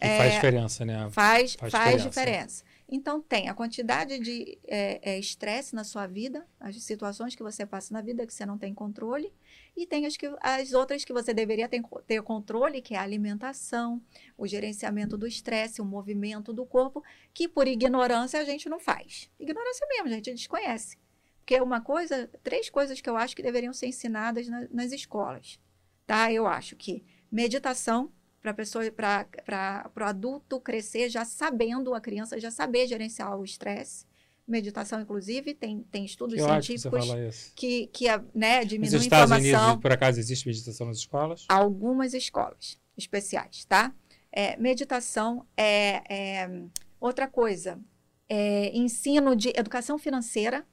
E 0.00 0.18
faz 0.18 0.34
diferença, 0.34 0.84
né? 0.84 1.08
Faz, 1.10 1.54
Faz 1.54 1.72
faz, 1.72 2.02
diferença. 2.02 2.08
diferença. 2.08 2.64
Então, 2.94 3.20
tem 3.20 3.48
a 3.48 3.54
quantidade 3.54 4.20
de 4.20 4.56
é, 4.68 5.14
é, 5.14 5.18
estresse 5.18 5.74
na 5.74 5.82
sua 5.82 6.06
vida, 6.06 6.46
as 6.60 6.80
situações 6.80 7.34
que 7.34 7.42
você 7.42 7.66
passa 7.66 7.92
na 7.92 8.00
vida 8.00 8.24
que 8.24 8.32
você 8.32 8.46
não 8.46 8.56
tem 8.56 8.72
controle, 8.72 9.34
e 9.76 9.84
tem 9.84 10.06
as, 10.06 10.16
que, 10.16 10.32
as 10.40 10.72
outras 10.72 11.04
que 11.04 11.12
você 11.12 11.34
deveria 11.34 11.68
ter, 11.68 11.82
ter 12.06 12.22
controle, 12.22 12.80
que 12.80 12.94
é 12.94 12.98
a 12.98 13.02
alimentação, 13.02 14.00
o 14.38 14.46
gerenciamento 14.46 15.18
do 15.18 15.26
estresse, 15.26 15.82
o 15.82 15.84
movimento 15.84 16.52
do 16.52 16.64
corpo, 16.64 17.02
que 17.32 17.48
por 17.48 17.66
ignorância 17.66 18.38
a 18.38 18.44
gente 18.44 18.68
não 18.68 18.78
faz. 18.78 19.28
Ignorância 19.40 19.84
mesmo, 19.88 20.06
a 20.06 20.12
gente 20.12 20.32
desconhece. 20.32 20.96
Porque 21.40 21.60
uma 21.60 21.80
coisa, 21.80 22.30
três 22.44 22.70
coisas 22.70 23.00
que 23.00 23.10
eu 23.10 23.16
acho 23.16 23.34
que 23.34 23.42
deveriam 23.42 23.72
ser 23.72 23.88
ensinadas 23.88 24.46
na- 24.46 24.68
nas 24.70 24.92
escolas, 24.92 25.58
tá? 26.06 26.32
Eu 26.32 26.46
acho 26.46 26.76
que 26.76 27.04
meditação, 27.28 28.12
para 28.44 28.52
pessoa 28.52 28.84
para 28.92 29.90
o 29.98 30.04
adulto 30.04 30.60
crescer 30.60 31.08
já 31.08 31.24
sabendo 31.24 31.94
a 31.94 32.00
criança 32.00 32.38
já 32.38 32.50
saber 32.50 32.86
gerenciar 32.86 33.34
o 33.38 33.42
estresse. 33.42 34.04
Meditação 34.46 35.00
inclusive 35.00 35.54
tem 35.54 35.82
tem 35.90 36.04
estudos 36.04 36.34
que 36.34 36.42
científicos 36.42 37.06
que 37.54 37.86
que, 37.86 37.86
que 37.86 38.06
né 38.34 38.62
diminui 38.62 38.92
Nos 38.92 39.02
Estados 39.02 39.34
Unidos 39.34 39.76
por 39.80 39.90
acaso 39.90 40.20
existe 40.20 40.46
meditação 40.46 40.86
nas 40.86 40.98
escolas? 40.98 41.46
Algumas 41.48 42.12
escolas 42.12 42.78
especiais 42.98 43.64
tá? 43.64 43.94
É, 44.30 44.58
meditação 44.58 45.46
é, 45.56 46.02
é, 46.14 46.62
outra 47.00 47.26
coisa. 47.26 47.80
É, 48.28 48.76
ensino 48.76 49.34
de 49.34 49.50
educação 49.56 49.96
financeira 49.96 50.66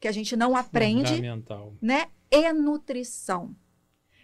que 0.00 0.08
a 0.08 0.12
gente 0.12 0.34
não 0.36 0.56
aprende 0.56 1.20
né? 1.82 2.06
E 2.30 2.52
nutrição 2.52 3.54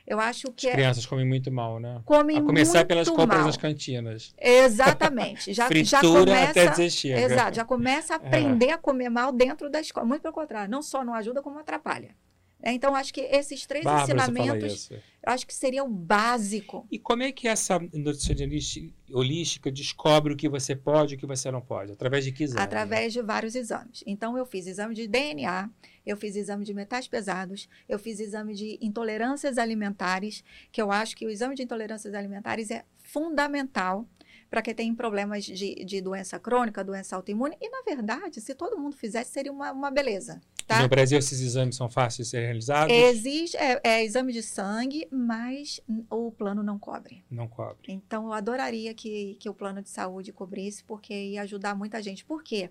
eu 0.06 0.20
acho 0.20 0.52
que 0.52 0.66
As 0.66 0.72
é 0.72 0.76
crianças 0.76 1.06
comem 1.06 1.26
muito 1.26 1.50
mal, 1.50 1.80
né? 1.80 2.02
Comem 2.04 2.38
A 2.38 2.42
começar 2.42 2.78
muito 2.78 2.88
pelas 2.88 3.08
compras 3.08 3.38
mal. 3.38 3.46
das 3.46 3.56
cantinas. 3.56 4.34
Exatamente. 4.38 5.52
Já, 5.52 5.64
já 5.84 5.98
Fritura 6.00 6.24
começa, 6.24 6.50
até 6.50 6.68
dizer 6.68 6.90
chega. 6.90 7.20
Exato, 7.20 7.56
já 7.56 7.64
começa 7.64 8.12
a 8.14 8.16
aprender 8.16 8.70
a 8.70 8.78
comer 8.78 9.08
mal 9.08 9.32
dentro 9.32 9.70
da 9.70 9.80
escola. 9.80 10.06
Muito 10.06 10.22
pelo 10.22 10.34
contrário, 10.34 10.70
não 10.70 10.82
só 10.82 11.04
não 11.04 11.14
ajuda, 11.14 11.40
como 11.40 11.58
atrapalha. 11.58 12.14
É, 12.62 12.72
Então, 12.72 12.94
acho 12.96 13.12
que 13.12 13.20
esses 13.20 13.66
três 13.66 13.84
Bárbara, 13.84 14.04
ensinamentos, 14.04 14.90
eu 14.90 14.98
acho 15.32 15.46
que 15.46 15.54
seria 15.54 15.84
o 15.84 15.88
básico. 15.88 16.86
E 16.90 16.98
como 16.98 17.22
é 17.22 17.30
que 17.30 17.46
essa 17.46 17.78
nutricionista 17.92 18.80
holística 19.12 19.70
descobre 19.70 20.32
o 20.32 20.36
que 20.36 20.48
você 20.48 20.74
pode 20.74 21.12
e 21.12 21.16
o 21.16 21.20
que 21.20 21.26
você 21.26 21.50
não 21.50 21.60
pode? 21.60 21.92
Através 21.92 22.24
de 22.24 22.32
que 22.32 22.44
exame? 22.44 22.62
Através 22.62 23.12
de 23.12 23.20
vários 23.20 23.54
exames. 23.54 24.02
Então, 24.06 24.38
eu 24.38 24.46
fiz 24.46 24.66
exame 24.66 24.94
de 24.94 25.06
DNA, 25.06 25.68
eu 26.04 26.16
fiz 26.16 26.36
exame 26.36 26.64
de 26.64 26.74
metais 26.74 27.08
pesados, 27.08 27.68
eu 27.88 27.98
fiz 27.98 28.20
exame 28.20 28.54
de 28.54 28.78
intolerâncias 28.80 29.58
alimentares, 29.58 30.44
que 30.70 30.80
eu 30.80 30.90
acho 30.90 31.16
que 31.16 31.26
o 31.26 31.30
exame 31.30 31.54
de 31.54 31.62
intolerâncias 31.62 32.14
alimentares 32.14 32.70
é 32.70 32.84
fundamental 33.02 34.06
para 34.50 34.62
quem 34.62 34.74
tem 34.74 34.94
problemas 34.94 35.44
de, 35.44 35.84
de 35.84 36.00
doença 36.00 36.38
crônica, 36.38 36.84
doença 36.84 37.16
autoimune. 37.16 37.56
E, 37.60 37.68
na 37.68 37.82
verdade, 37.82 38.40
se 38.40 38.54
todo 38.54 38.78
mundo 38.78 38.96
fizesse, 38.96 39.32
seria 39.32 39.50
uma, 39.50 39.72
uma 39.72 39.90
beleza. 39.90 40.40
Tá? 40.66 40.80
No 40.80 40.88
Brasil, 40.88 41.18
esses 41.18 41.40
exames 41.40 41.76
são 41.76 41.90
fáceis 41.90 42.28
de 42.28 42.30
serem 42.30 42.46
realizados? 42.46 42.94
Existe 42.94 43.56
é, 43.56 43.80
é 43.82 44.04
exame 44.04 44.32
de 44.32 44.42
sangue, 44.42 45.08
mas 45.10 45.80
o 46.08 46.30
plano 46.30 46.62
não 46.62 46.78
cobre. 46.78 47.24
Não 47.30 47.48
cobre. 47.48 47.92
Então, 47.92 48.26
eu 48.26 48.32
adoraria 48.32 48.94
que, 48.94 49.36
que 49.40 49.48
o 49.48 49.54
plano 49.54 49.82
de 49.82 49.90
saúde 49.90 50.32
cobrisse, 50.32 50.84
porque 50.84 51.12
ia 51.12 51.42
ajudar 51.42 51.74
muita 51.74 52.00
gente. 52.00 52.24
Por 52.24 52.42
quê? 52.42 52.70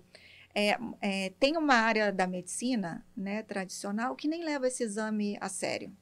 É, 0.54 0.78
é, 1.00 1.30
tem 1.40 1.56
uma 1.56 1.74
área 1.74 2.12
da 2.12 2.26
medicina 2.26 3.04
né, 3.16 3.42
tradicional 3.42 4.14
que 4.14 4.28
nem 4.28 4.44
leva 4.44 4.68
esse 4.68 4.82
exame 4.84 5.36
a 5.40 5.48
sério. 5.48 5.92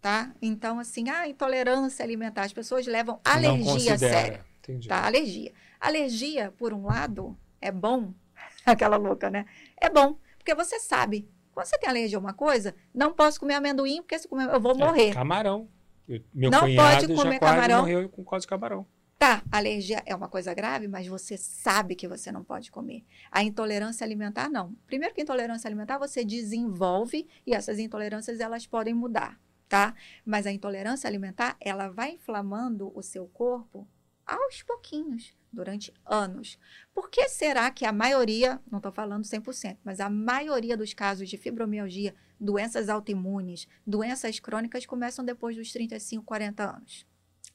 Tá? 0.00 0.32
Então, 0.40 0.78
assim, 0.78 1.08
a 1.08 1.28
intolerância 1.28 2.04
alimentar, 2.04 2.42
as 2.42 2.52
pessoas 2.52 2.86
levam 2.86 3.20
alergia 3.24 3.94
a 3.94 3.98
sério. 3.98 4.44
Entendi. 4.58 4.88
Tá? 4.88 5.04
Alergia. 5.06 5.52
Alergia, 5.80 6.52
por 6.56 6.72
um 6.72 6.86
lado, 6.86 7.36
é 7.60 7.70
bom, 7.70 8.12
aquela 8.66 8.96
louca, 8.96 9.30
né? 9.30 9.46
É 9.80 9.88
bom, 9.88 10.16
porque 10.38 10.54
você 10.54 10.78
sabe. 10.80 11.28
Quando 11.52 11.66
você 11.66 11.78
tem 11.78 11.88
alergia 11.88 12.16
a 12.18 12.20
uma 12.20 12.32
coisa, 12.32 12.74
não 12.94 13.12
posso 13.12 13.38
comer 13.38 13.54
amendoim, 13.54 14.02
porque 14.02 14.18
se 14.18 14.26
comer 14.26 14.48
eu 14.52 14.60
vou 14.60 14.72
É, 14.72 14.78
morrer. 14.78 15.12
camarão. 15.12 15.68
Eu- 16.08 16.22
meu 16.34 16.50
Não 16.50 16.60
pode 16.60 17.06
já 17.06 17.14
comer 17.14 17.38
quase 17.38 17.54
camarão. 17.54 17.78
morreu 17.80 18.08
com 18.08 18.24
causa 18.24 18.42
de 18.42 18.48
camarão. 18.48 18.86
Tá, 19.22 19.40
alergia 19.52 20.02
é 20.04 20.16
uma 20.16 20.28
coisa 20.28 20.52
grave, 20.52 20.88
mas 20.88 21.06
você 21.06 21.36
sabe 21.36 21.94
que 21.94 22.08
você 22.08 22.32
não 22.32 22.42
pode 22.42 22.72
comer. 22.72 23.04
A 23.30 23.40
intolerância 23.40 24.04
alimentar, 24.04 24.50
não. 24.50 24.74
Primeiro 24.84 25.14
que 25.14 25.20
a 25.20 25.22
intolerância 25.22 25.68
alimentar 25.68 25.96
você 25.96 26.24
desenvolve 26.24 27.28
e 27.46 27.54
essas 27.54 27.78
intolerâncias 27.78 28.40
elas 28.40 28.66
podem 28.66 28.92
mudar, 28.92 29.40
tá? 29.68 29.94
Mas 30.26 30.44
a 30.44 30.50
intolerância 30.50 31.06
alimentar, 31.06 31.56
ela 31.60 31.88
vai 31.88 32.14
inflamando 32.14 32.90
o 32.96 33.00
seu 33.00 33.28
corpo 33.28 33.86
aos 34.26 34.60
pouquinhos, 34.64 35.32
durante 35.52 35.94
anos. 36.04 36.58
Por 36.92 37.08
que 37.08 37.28
será 37.28 37.70
que 37.70 37.84
a 37.84 37.92
maioria, 37.92 38.60
não 38.68 38.80
estou 38.80 38.90
falando 38.90 39.22
100%, 39.22 39.78
mas 39.84 40.00
a 40.00 40.10
maioria 40.10 40.76
dos 40.76 40.94
casos 40.94 41.30
de 41.30 41.36
fibromialgia, 41.36 42.12
doenças 42.40 42.88
autoimunes, 42.88 43.68
doenças 43.86 44.40
crônicas 44.40 44.84
começam 44.84 45.24
depois 45.24 45.54
dos 45.54 45.70
35, 45.70 46.24
40 46.24 46.68
anos? 46.68 47.11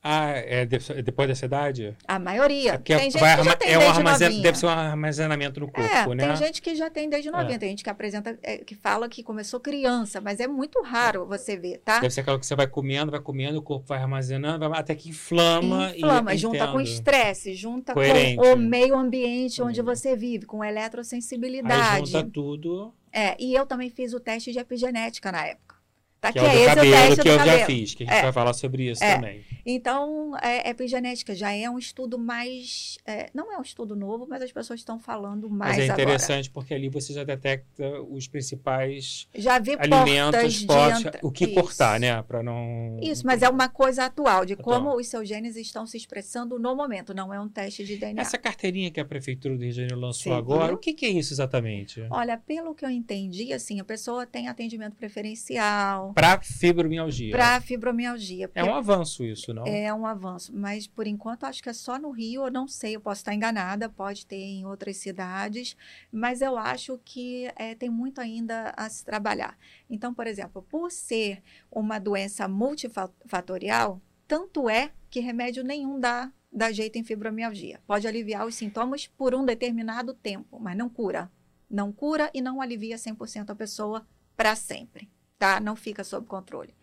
Ah, 0.10 0.30
é 0.38 0.66
de- 0.66 0.92
é 0.94 1.02
depois 1.02 1.28
dessa 1.28 1.46
idade? 1.46 1.94
A 2.08 2.18
maioria. 2.18 2.72
É 2.74 2.78
porque 2.78 2.96
tem 2.96 3.12
gente 3.12 3.20
vai 3.20 3.36
que 3.38 3.44
já 3.44 3.56
tem 3.58 3.68
é 3.74 3.78
desde 3.78 3.98
armazen-. 3.98 4.42
Deve 4.42 4.58
ser 4.58 4.66
um 4.68 4.70
armazenamento 4.70 5.60
no 5.60 5.70
corpo, 5.70 6.14
É, 6.14 6.16
né? 6.16 6.28
tem 6.28 6.36
gente 6.38 6.62
que 6.62 6.76
já 6.76 6.90
tem 6.90 7.10
desde 7.10 7.30
novinha, 7.30 7.56
É. 7.56 7.60
tem 7.60 7.70
gente 7.70 7.84
que 7.84 7.90
apresenta, 7.90 8.40
é, 8.42 8.60
que 8.60 8.74
fala 8.74 9.10
que 9.10 9.22
começou 9.22 9.60
criança, 9.60 10.22
mas 10.22 10.40
é 10.40 10.48
muito 10.48 10.82
raro 10.82 11.26
você 11.26 11.58
ver, 11.58 11.80
tá? 11.84 12.00
Deve 12.00 12.14
ser 12.14 12.22
aquela 12.22 12.40
que 12.40 12.46
você 12.46 12.56
vai 12.56 12.68
comendo, 12.68 13.12
vai 13.12 13.20
comendo, 13.20 13.60
o 13.60 13.62
corpo 13.62 13.86
vai 13.88 14.00
armazenando, 14.00 14.70
vai- 14.70 14.80
até 14.80 14.96
que 14.96 15.10
inflama. 15.10 15.92
e- 15.94 15.98
Inflama, 15.98 16.38
junta 16.38 16.68
com 16.68 16.80
estresse, 16.80 17.54
junta 17.54 17.94
Coerente. 17.94 18.38
com 18.38 18.54
o 18.54 18.56
meio 18.58 18.96
ambiente 18.98 19.62
onde 19.62 19.82
Hum. 19.82 19.86
você 19.86 20.16
vive, 20.16 20.46
com 20.46 20.62
Aí 20.62 20.70
eletrossensibilidade. 20.70 22.12
junta 22.12 22.24
tudo, 22.32 22.94
É, 23.12 23.36
e 23.40 23.54
eu 23.56 23.66
também 23.66 23.90
fiz 23.90 24.14
o 24.14 24.20
teste 24.20 24.52
de 24.52 24.60
epigenética 24.60 25.32
na 25.32 25.46
época. 25.48 25.76
Tá? 26.20 26.32
que 26.34 26.40
é 26.40 26.42
o 26.42 26.46
do 26.46 26.52
esse 26.52 26.66
cabelo, 26.66 26.88
o 26.90 26.92
teste 26.94 27.22
que 27.22 27.30
eu 27.30 27.38
cabelo. 27.38 27.60
já 27.60 27.66
fiz, 27.66 27.94
que 27.94 28.04
a 28.04 28.06
gente 28.08 28.16
É. 28.16 28.22
vai 28.24 28.32
falar 28.34 28.54
sobre 28.54 28.90
isso 28.90 29.04
É. 29.04 29.16
também. 29.16 29.46
Então, 29.66 30.36
é, 30.42 30.70
epigenética 30.70 31.36
já 31.36 31.52
é 31.54 31.70
um 31.70 31.78
estudo 31.78 32.18
mais. 32.18 32.98
é, 33.06 33.30
não 33.34 33.54
é 33.54 33.58
um 33.58 33.62
estudo 33.62 33.96
novo, 33.96 34.26
mas 34.28 34.42
as 34.42 34.52
pessoas 34.52 34.80
estão 34.80 34.98
falando 35.00 35.50
mais 35.50 35.78
Mas 35.78 35.80
é 35.80 35.92
agora. 35.92 36.02
interessante 36.04 36.50
porque 36.50 36.74
ali 36.74 36.90
você 36.90 37.14
já 37.14 37.24
detecta 37.24 38.02
os 38.10 38.28
principais 38.28 39.28
Já 39.36 39.60
vi 39.60 39.76
alimentos, 39.80 40.66
potes, 40.66 41.04
o 41.22 41.32
que 41.32 41.46
Isso. 41.46 41.54
cortar, 41.54 42.00
né? 42.00 42.22
Para 42.24 42.42
não. 42.42 42.98
Isso, 43.02 43.26
mas 43.26 43.42
é 43.44 43.50
uma 43.50 43.70
coisa 43.70 44.06
atual, 44.06 44.44
de 44.46 44.54
Atual. 44.54 44.82
como 44.82 44.96
os 44.98 45.08
seus 45.08 45.28
genes 45.28 45.56
estão 45.56 45.86
se 45.86 45.98
expressando 45.98 46.58
no 46.58 46.76
momento, 46.76 47.14
não 47.14 47.34
é 47.34 47.40
um 47.40 47.48
teste 47.48 47.84
de 47.86 47.96
DNA. 47.98 48.22
Essa 48.22 48.38
carteirinha 48.38 48.90
que 48.90 49.00
a 49.00 49.06
Prefeitura 49.06 49.56
do 49.56 49.62
Rio 49.62 49.70
de 49.70 49.76
Janeiro 49.76 50.00
lançou 50.00 50.34
Você 50.34 50.38
agora, 50.38 50.74
o 50.74 50.78
que, 50.78 50.94
que 50.94 51.06
é 51.06 51.10
isso 51.10 51.34
exatamente? 51.34 52.02
Olha, 52.10 52.38
pelo 52.38 52.74
que 52.74 52.84
eu 52.86 52.90
entendi, 52.90 53.54
assim, 53.54 53.80
a 53.80 53.84
pessoa 53.86 54.26
tem 54.26 54.48
atendimento 54.48 54.96
preferencial 54.96 56.07
Para 56.14 56.40
fibromialgia. 56.42 57.32
para 57.32 57.62
fibromialgia. 57.62 58.50
É 58.54 58.64
um 58.64 58.74
avanço 58.74 59.24
isso, 59.24 59.54
não? 59.54 59.66
É 59.66 59.94
um 59.94 60.06
avanço, 60.06 60.52
mas 60.56 60.88
por 60.88 61.08
enquanto 61.08 61.46
acho 61.46 61.62
que 61.62 61.70
é 61.70 61.74
só 61.74 61.98
no 62.00 62.12
Rio, 62.12 62.46
eu 62.46 62.52
não 62.52 62.68
sei, 62.68 62.96
eu 62.96 63.02
posso 63.02 63.22
estar 63.22 63.34
enganada, 63.34 63.90
pode 63.90 64.26
ter 64.26 64.36
em 64.38 64.66
outras 64.66 64.98
cidades, 64.98 65.76
mas 66.12 66.42
eu 66.42 66.58
acho 66.58 67.00
que 67.04 67.52
é, 67.56 67.76
tem 67.76 67.90
muito 67.90 68.20
ainda 68.20 68.74
a 68.76 68.90
se 68.90 69.04
trabalhar. 69.04 69.58
Então, 69.90 70.14
por 70.14 70.28
exemplo, 70.28 70.62
por 70.62 70.92
ser 70.92 71.42
uma 71.72 72.00
doença 72.00 72.48
multifatorial, 72.48 74.02
tanto 74.28 74.70
é 74.70 74.92
que 75.10 75.20
remédio 75.20 75.64
nenhum 75.64 76.00
dá, 76.00 76.32
dá 76.52 76.72
jeito 76.72 76.98
em 76.98 77.04
fibromialgia. 77.04 77.80
Pode 77.88 78.08
aliviar 78.08 78.46
os 78.46 78.56
sintomas 78.56 79.08
por 79.08 79.34
um 79.34 79.46
determinado 79.46 80.14
tempo, 80.14 80.60
mas 80.60 80.76
não 80.76 80.90
cura. 80.90 81.32
Não 81.70 81.92
cura 81.92 82.30
e 82.34 82.42
não 82.42 82.62
alivia 82.62 82.98
100% 82.98 83.50
a 83.50 83.56
pessoa 83.56 84.08
para 84.36 84.56
sempre, 84.56 85.10
tá? 85.38 85.60
Não 85.60 85.76
fica 85.76 86.04
sob 86.04 86.28
controle. 86.28 86.74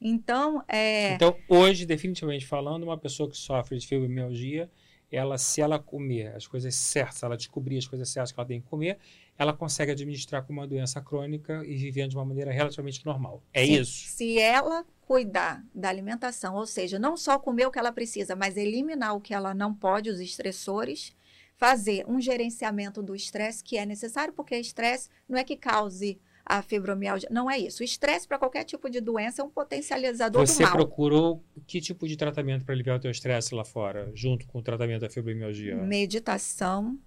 Então, 0.00 0.62
é... 0.68 1.14
Então, 1.14 1.36
hoje, 1.48 1.86
definitivamente 1.86 2.46
falando, 2.46 2.84
uma 2.84 2.98
pessoa 2.98 3.28
que 3.28 3.36
sofre 3.36 3.78
de 3.78 3.86
fibromialgia, 3.86 4.70
ela, 5.10 5.36
se 5.36 5.60
ela 5.60 5.78
comer 5.78 6.34
as 6.34 6.46
coisas 6.46 6.74
certas, 6.74 7.22
ela 7.22 7.36
descobrir 7.36 7.78
as 7.78 7.86
coisas 7.86 8.08
certas 8.08 8.32
que 8.32 8.40
ela 8.40 8.48
tem 8.48 8.60
que 8.60 8.68
comer, 8.68 8.98
ela 9.38 9.52
consegue 9.52 9.92
administrar 9.92 10.44
com 10.44 10.52
uma 10.52 10.66
doença 10.66 11.00
crônica 11.00 11.62
e 11.66 11.76
vivendo 11.76 12.10
de 12.10 12.16
uma 12.16 12.24
maneira 12.24 12.50
relativamente 12.50 13.04
normal. 13.04 13.42
É 13.52 13.64
se, 13.64 13.72
isso? 13.74 14.08
Se 14.08 14.38
ela 14.38 14.84
cuidar 15.02 15.64
da 15.74 15.88
alimentação, 15.88 16.54
ou 16.54 16.66
seja, 16.66 16.98
não 16.98 17.16
só 17.16 17.38
comer 17.38 17.66
o 17.66 17.70
que 17.70 17.78
ela 17.78 17.92
precisa, 17.92 18.34
mas 18.34 18.56
eliminar 18.56 19.14
o 19.14 19.20
que 19.20 19.34
ela 19.34 19.52
não 19.52 19.74
pode, 19.74 20.08
os 20.08 20.20
estressores, 20.20 21.14
fazer 21.56 22.04
um 22.08 22.20
gerenciamento 22.20 23.02
do 23.02 23.14
estresse 23.14 23.62
que 23.62 23.76
é 23.76 23.84
necessário, 23.84 24.32
porque 24.32 24.56
estresse 24.56 25.10
não 25.28 25.38
é 25.38 25.44
que 25.44 25.56
cause 25.56 26.18
a 26.58 26.60
fibromialgia, 26.60 27.28
não 27.32 27.50
é 27.50 27.58
isso. 27.58 27.82
O 27.82 27.84
estresse 27.84 28.28
para 28.28 28.38
qualquer 28.38 28.64
tipo 28.64 28.90
de 28.90 29.00
doença 29.00 29.40
é 29.40 29.44
um 29.44 29.48
potencializador 29.48 30.46
Você 30.46 30.62
do 30.62 30.68
mal. 30.68 30.72
procurou 30.76 31.44
que 31.66 31.80
tipo 31.80 32.06
de 32.06 32.14
tratamento 32.14 32.62
para 32.64 32.74
aliviar 32.74 32.98
o 32.98 33.00
teu 33.00 33.10
estresse 33.10 33.54
lá 33.54 33.64
fora, 33.64 34.10
junto 34.14 34.46
com 34.46 34.58
o 34.58 34.62
tratamento 34.62 35.00
da 35.00 35.08
fibromialgia? 35.08 35.74
Meditação, 35.76 36.98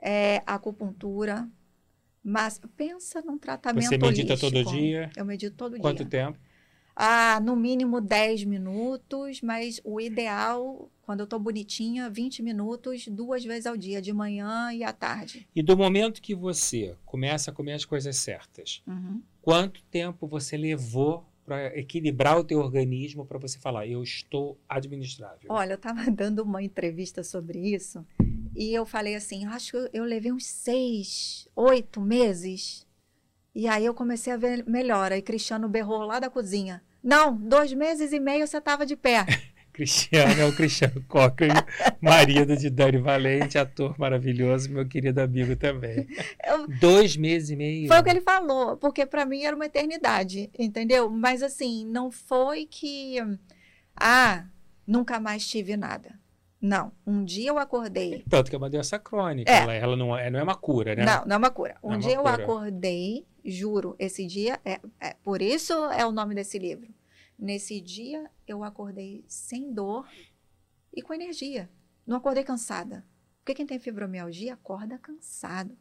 é, 0.00 0.42
acupuntura, 0.46 1.48
mas 2.22 2.60
pensa 2.76 3.22
num 3.22 3.38
tratamento 3.38 3.86
Você 3.88 3.96
medita 3.96 4.32
holístico. 4.34 4.52
todo 4.52 4.70
dia? 4.76 5.10
Eu 5.16 5.24
medito 5.24 5.56
todo 5.56 5.78
Quanto 5.78 6.04
dia. 6.04 6.10
tempo? 6.24 6.38
Ah, 6.98 7.38
no 7.40 7.54
mínimo 7.54 8.00
10 8.00 8.42
minutos, 8.44 9.42
mas 9.42 9.78
o 9.84 10.00
ideal, 10.00 10.90
quando 11.02 11.20
eu 11.20 11.24
estou 11.24 11.38
bonitinha, 11.38 12.08
20 12.08 12.42
minutos, 12.42 13.06
duas 13.06 13.44
vezes 13.44 13.66
ao 13.66 13.76
dia, 13.76 14.00
de 14.00 14.14
manhã 14.14 14.72
e 14.72 14.82
à 14.82 14.94
tarde. 14.94 15.46
E 15.54 15.62
do 15.62 15.76
momento 15.76 16.22
que 16.22 16.34
você 16.34 16.96
começa 17.04 17.50
a 17.50 17.54
comer 17.54 17.74
as 17.74 17.84
coisas 17.84 18.16
certas, 18.16 18.82
Uhum. 18.86 19.20
quanto 19.42 19.82
tempo 19.90 20.26
você 20.26 20.56
levou 20.56 21.26
para 21.44 21.78
equilibrar 21.78 22.38
o 22.38 22.44
teu 22.44 22.58
organismo 22.60 23.26
para 23.26 23.38
você 23.38 23.58
falar, 23.58 23.86
eu 23.86 24.02
estou 24.02 24.58
administrável? 24.66 25.50
Olha, 25.52 25.72
eu 25.72 25.76
estava 25.76 26.00
dando 26.10 26.42
uma 26.42 26.62
entrevista 26.62 27.22
sobre 27.22 27.58
isso 27.74 28.06
e 28.54 28.72
eu 28.72 28.86
falei 28.86 29.14
assim, 29.14 29.44
acho 29.44 29.72
que 29.72 29.76
eu- 29.76 29.90
eu 29.92 30.04
levei 30.04 30.32
uns 30.32 30.46
seis, 30.46 31.46
oito 31.54 32.00
meses. 32.00 32.86
E 33.54 33.66
aí 33.68 33.84
eu 33.86 33.94
comecei 33.94 34.32
a 34.32 34.36
ver 34.36 34.64
melhor. 34.66 35.12
Aí 35.12 35.22
Cristiano 35.22 35.68
berrou 35.68 36.00
lá 36.02 36.18
da 36.18 36.28
cozinha. 36.28 36.82
Não, 37.06 37.36
dois 37.36 37.72
meses 37.72 38.12
e 38.12 38.18
meio 38.18 38.48
você 38.48 38.58
estava 38.58 38.84
de 38.84 38.96
pé. 38.96 39.24
Cristiano 39.72 40.40
é 40.40 40.44
o 40.44 40.56
Cristiano 40.56 41.04
Cochrane, 41.06 41.62
marido 42.00 42.56
de 42.56 42.68
Dani 42.68 42.98
Valente, 42.98 43.58
ator 43.58 43.96
maravilhoso, 43.96 44.72
meu 44.72 44.88
querido 44.88 45.20
amigo 45.20 45.54
também. 45.54 46.08
Eu, 46.44 46.66
Dois 46.66 47.16
meses 47.16 47.50
e 47.50 47.56
meio. 47.56 47.86
Foi 47.86 48.00
o 48.00 48.02
que 48.02 48.10
ele 48.10 48.22
falou, 48.22 48.76
porque 48.78 49.06
para 49.06 49.24
mim 49.24 49.44
era 49.44 49.54
uma 49.54 49.66
eternidade, 49.66 50.50
entendeu? 50.58 51.08
Mas 51.08 51.44
assim, 51.44 51.86
não 51.86 52.10
foi 52.10 52.66
que. 52.66 53.18
Ah, 53.94 54.46
nunca 54.84 55.20
mais 55.20 55.46
tive 55.46 55.76
nada. 55.76 56.18
Não. 56.60 56.90
Um 57.06 57.22
dia 57.22 57.50
eu 57.50 57.58
acordei. 57.58 58.24
Tanto 58.28 58.50
que 58.50 58.56
eu 58.56 58.60
mandei 58.60 58.80
essa 58.80 58.98
crônica. 58.98 59.52
É. 59.52 59.58
Ela, 59.58 59.74
ela 59.74 59.96
não, 59.96 60.16
é, 60.16 60.28
não 60.28 60.40
é 60.40 60.42
uma 60.42 60.56
cura, 60.56 60.96
né? 60.96 61.04
Não, 61.04 61.24
não 61.24 61.34
é 61.34 61.38
uma 61.38 61.50
cura. 61.50 61.76
Um 61.82 61.90
não 61.90 61.96
é 61.96 61.98
dia 61.98 62.14
é 62.14 62.16
eu 62.16 62.26
acordei, 62.26 63.26
juro, 63.46 63.94
esse 63.98 64.26
dia. 64.26 64.60
É, 64.64 64.80
é, 65.00 65.14
por 65.22 65.40
isso 65.40 65.72
é 65.92 66.04
o 66.04 66.12
nome 66.12 66.34
desse 66.34 66.58
livro. 66.58 66.92
Nesse 67.38 67.80
dia 67.80 68.30
eu 68.46 68.64
acordei 68.64 69.24
sem 69.28 69.72
dor 69.72 70.08
e 70.92 71.02
com 71.02 71.14
energia. 71.14 71.70
Não 72.06 72.16
acordei 72.16 72.44
cansada. 72.44 73.04
Porque 73.38 73.54
quem 73.54 73.66
tem 73.66 73.78
fibromialgia 73.78 74.54
acorda 74.54 74.98
cansado. 74.98 75.76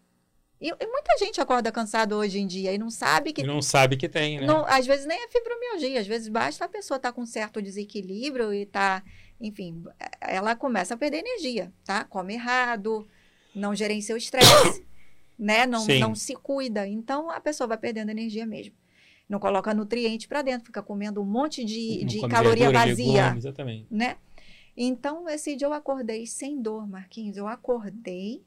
E, 0.60 0.69
e, 0.69 0.88
muita 0.88 1.17
gente 1.17 1.41
acorda 1.41 1.71
cansado 1.71 2.15
hoje 2.15 2.39
em 2.39 2.47
dia 2.47 2.71
e 2.73 2.78
não 2.78 2.89
sabe 2.89 3.34
que. 3.34 3.41
E 3.41 3.45
não 3.45 3.62
sabe 3.62 3.97
que 3.97 4.08
tem, 4.08 4.39
né? 4.39 4.47
Não, 4.47 4.65
às 4.65 4.86
vezes 4.86 5.06
nem 5.06 5.21
é 5.21 5.28
fibromialgia, 5.28 5.99
às 5.99 6.08
vezes 6.08 6.30
basta 6.30 6.63
a 6.63 6.69
pessoa 6.69 6.97
estar 6.97 7.10
tá 7.10 7.13
com 7.13 7.25
certo 7.25 7.62
desequilíbrio 7.62 8.54
e 8.54 8.65
tá, 8.65 9.04
enfim, 9.39 9.84
ela 10.21 10.56
começa 10.56 10.93
a 10.93 10.97
perder 10.97 11.17
energia, 11.17 11.73
tá? 11.84 12.06
Come 12.06 12.36
errado, 12.36 13.08
não 13.54 13.75
gerencia 13.75 14.15
o 14.15 14.17
estresse, 14.17 14.86
né? 15.38 15.65
Não, 15.65 15.86
não 15.86 16.15
se 16.15 16.36
cuida. 16.36 16.88
Então 16.88 17.30
a 17.30 17.39
pessoa 17.39 17.67
vai 17.67 17.78
perdendo 17.78 18.10
energia 18.10 18.45
mesmo 18.45 18.76
não 19.28 19.39
coloca 19.39 19.74
nutriente 19.74 20.28
para 20.28 20.43
dentro, 20.43 20.67
fica 20.67 20.84
comendo 20.84 21.19
um 21.19 21.26
monte 21.26 21.65
de, 21.65 22.06
de 22.06 22.19
caloria 22.28 22.69
verdura, 22.69 22.86
vazia. 22.86 23.24
Legume, 23.24 23.38
exatamente. 23.39 23.88
Né? 23.89 24.17
Então, 24.78 25.28
esse 25.30 25.56
dia 25.56 25.67
eu 25.67 25.74
acordei 25.74 26.28
sem 26.28 26.62
dor, 26.62 26.88
Marquinhos. 26.88 27.38
Eu 27.38 27.48
acordei 27.48 28.43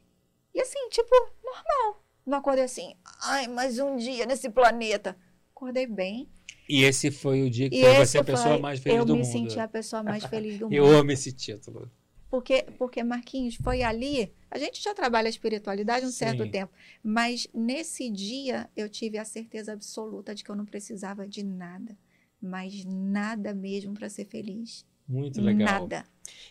e 0.55 0.61
assim, 0.61 0.89
tipo, 0.91 1.09
normal. 1.43 2.05
Não 2.27 2.39
acordei 2.39 2.65
assim, 2.65 2.95
ai, 3.23 3.47
mais 3.47 3.79
um 3.79 3.97
dia 3.97 4.27
nesse 4.27 4.51
planeta. 4.51 5.17
Acordei 5.55 5.87
bem. 5.87 6.29
E 6.69 6.85
esse 6.85 7.11
foi 7.11 7.43
o 7.43 7.51
dia 7.51 7.71
que 7.71 7.81
você 7.95 8.19
a 8.19 8.25
pessoa 8.25 8.55
foi, 8.55 8.61
mais 8.61 8.81
feliz 8.81 8.99
do 8.99 9.01
mundo. 9.01 9.11
Eu 9.11 9.17
me 9.17 9.25
senti 9.25 9.59
a 9.59 9.69
pessoa 9.69 10.03
mais 10.03 10.25
feliz 10.25 10.59
do 10.59 10.67
mundo. 10.67 10.75
eu 10.75 10.87
amo 10.87 11.11
esse 11.11 11.33
título. 11.33 11.91
Porque, 12.31 12.67
porque, 12.77 13.03
Marquinhos, 13.03 13.55
foi 13.55 13.83
ali. 13.83 14.31
A 14.51 14.59
gente 14.59 14.83
já 14.83 14.95
trabalha 14.95 15.27
a 15.27 15.31
espiritualidade 15.31 16.07
um 16.07 16.11
Sim. 16.11 16.17
certo 16.17 16.51
tempo, 16.51 16.73
mas 17.03 17.47
nesse 17.53 18.11
dia 18.11 18.69
eu 18.77 18.89
tive 18.89 19.19
a 19.19 19.25
certeza 19.25 19.73
absoluta 19.73 20.35
de 20.35 20.43
que 20.43 20.51
eu 20.51 20.57
não 20.57 20.65
precisava 20.65 21.27
de 21.27 21.45
nada, 21.45 21.97
mas 22.41 22.85
nada 22.85 23.55
mesmo 23.55 23.95
para 23.95 24.09
ser 24.09 24.25
feliz. 24.25 24.87
Muito 25.07 25.41
legal. 25.41 25.81
Nada. 25.81 26.05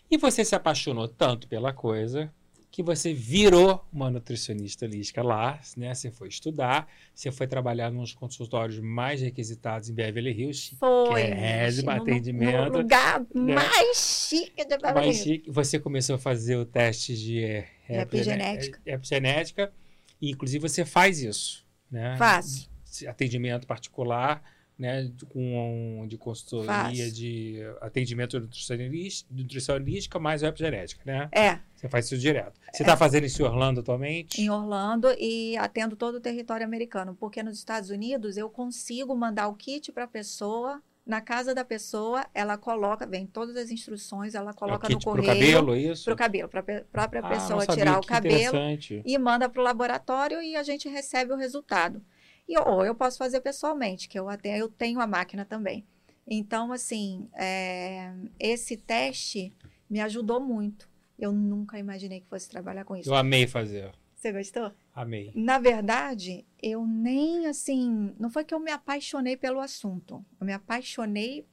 E 0.10 0.18
você 0.18 0.44
se 0.44 0.56
apaixonou 0.56 1.08
tanto 1.08 1.48
pela 1.48 1.72
coisa 1.72 2.34
que 2.78 2.84
você 2.84 3.12
virou 3.12 3.84
uma 3.92 4.08
nutricionista 4.12 4.86
holística 4.86 5.24
lá, 5.24 5.60
né? 5.76 5.96
Você 5.96 6.12
foi 6.12 6.28
estudar, 6.28 6.88
você 7.12 7.32
foi 7.32 7.48
trabalhar 7.48 7.90
nos 7.90 8.14
consultórios 8.14 8.80
mais 8.80 9.20
requisitados 9.20 9.90
em 9.90 9.96
Beverly 9.96 10.30
Hills. 10.30 10.76
Foi. 10.76 11.24
Résimo, 11.24 11.90
atendimento. 11.90 12.74
No 12.74 12.78
lugar 12.78 13.26
né? 13.34 13.56
mais 13.56 14.30
chique 14.30 14.64
de 14.64 14.78
Beverly 14.78 15.08
mais 15.08 15.18
chique. 15.18 15.50
Você 15.50 15.80
começou 15.80 16.18
a 16.18 16.20
fazer 16.20 16.56
o 16.56 16.66
teste 16.68 17.18
de, 17.18 17.44
é, 17.46 17.68
epigenética. 17.90 18.80
epigenética. 18.86 19.74
E, 20.22 20.30
inclusive, 20.30 20.70
você 20.70 20.86
faz 20.86 21.20
isso, 21.20 21.66
né? 21.90 22.16
Faço. 22.16 22.70
Atendimento 23.08 23.66
particular 23.66 24.44
né, 24.78 25.12
com 25.30 26.06
de 26.08 26.18
consultoria, 26.18 27.12
de 27.12 27.60
atendimento 27.82 28.40
nutricionalista, 28.40 29.28
nutricionalística 29.34 30.20
mais 30.20 30.44
epigenética, 30.44 31.02
né? 31.06 31.30
É. 31.32 31.60
Você 31.76 31.90
faz 31.90 32.06
isso 32.06 32.18
direto. 32.18 32.60
Você 32.72 32.84
está 32.84 32.94
é. 32.94 32.98
fazendo 32.98 33.26
isso 33.26 33.42
em 33.42 33.46
Orlando 33.46 33.80
atualmente? 33.80 34.42
Em 34.42 34.50
Orlando 34.50 35.08
e 35.20 35.58
atendo 35.58 35.96
todo 35.96 36.16
o 36.16 36.20
território 36.20 36.66
americano, 36.66 37.16
porque 37.20 37.42
nos 37.42 37.58
Estados 37.58 37.90
Unidos 37.90 38.38
eu 38.38 38.50
consigo 38.50 39.16
mandar 39.16 39.48
o 39.48 39.56
kit 39.56 39.92
para 39.92 40.04
a 40.04 40.08
pessoa, 40.08 40.82
na 41.08 41.22
casa 41.22 41.56
da 41.56 41.64
pessoa, 41.64 42.26
ela 42.34 42.58
coloca, 42.58 43.08
vem 43.08 43.26
todas 43.26 43.56
as 43.56 43.72
instruções, 43.72 44.36
ela 44.36 44.54
coloca 44.54 44.88
é 44.88 44.94
no 44.94 45.02
correio. 45.02 45.26
Para 45.26 45.34
o 45.34 45.40
cabelo, 45.40 45.76
isso? 45.76 46.04
Para 46.04 46.14
o 46.14 46.18
cabelo, 46.18 46.50
para 46.50 46.60
a 46.60 46.64
própria 46.64 47.22
ah, 47.22 47.30
pessoa 47.30 47.66
tirar 47.66 47.98
o 47.98 48.06
cabelo 48.06 48.58
e 49.06 49.18
manda 49.18 49.48
para 49.48 49.62
o 49.62 49.64
laboratório 49.64 50.42
e 50.42 50.56
a 50.56 50.64
gente 50.64 50.90
recebe 50.90 51.32
o 51.32 51.38
resultado. 51.38 52.02
E, 52.48 52.58
ou 52.60 52.86
eu 52.86 52.96
posso 52.96 53.18
fazer 53.18 53.42
pessoalmente, 53.42 54.08
que 54.08 54.18
eu 54.18 54.30
até 54.30 54.58
eu 54.58 54.70
tenho 54.70 55.00
a 55.00 55.08
máquina 55.08 55.44
também. 55.44 55.86
Então, 56.26 56.72
assim, 56.72 57.30
é, 57.34 58.14
esse 58.40 58.78
teste 58.78 59.54
me 59.90 60.00
ajudou 60.02 60.40
muito. 60.40 60.90
Eu 61.18 61.32
nunca 61.32 61.80
imaginei 61.80 62.22
que 62.22 62.28
fosse 62.28 62.50
trabalhar 62.50 62.86
com 62.86 62.96
isso. 62.96 63.10
Eu 63.10 63.16
amei 63.16 63.48
fazer. 63.48 63.92
Você 64.16 64.32
gostou? 64.32 64.72
Amei. 64.94 65.32
Na 65.36 65.60
verdade, 65.60 66.46
eu 66.62 66.86
nem 66.86 67.48
assim. 67.48 68.16
Não 68.20 68.30
foi 68.30 68.44
que 68.44 68.54
eu 68.54 68.60
me 68.60 68.72
apaixonei 68.72 69.38
pelo 69.38 69.60
assunto. 69.60 70.26
Eu 70.40 70.46
me 70.46 70.54
apaixonei, 70.54 71.48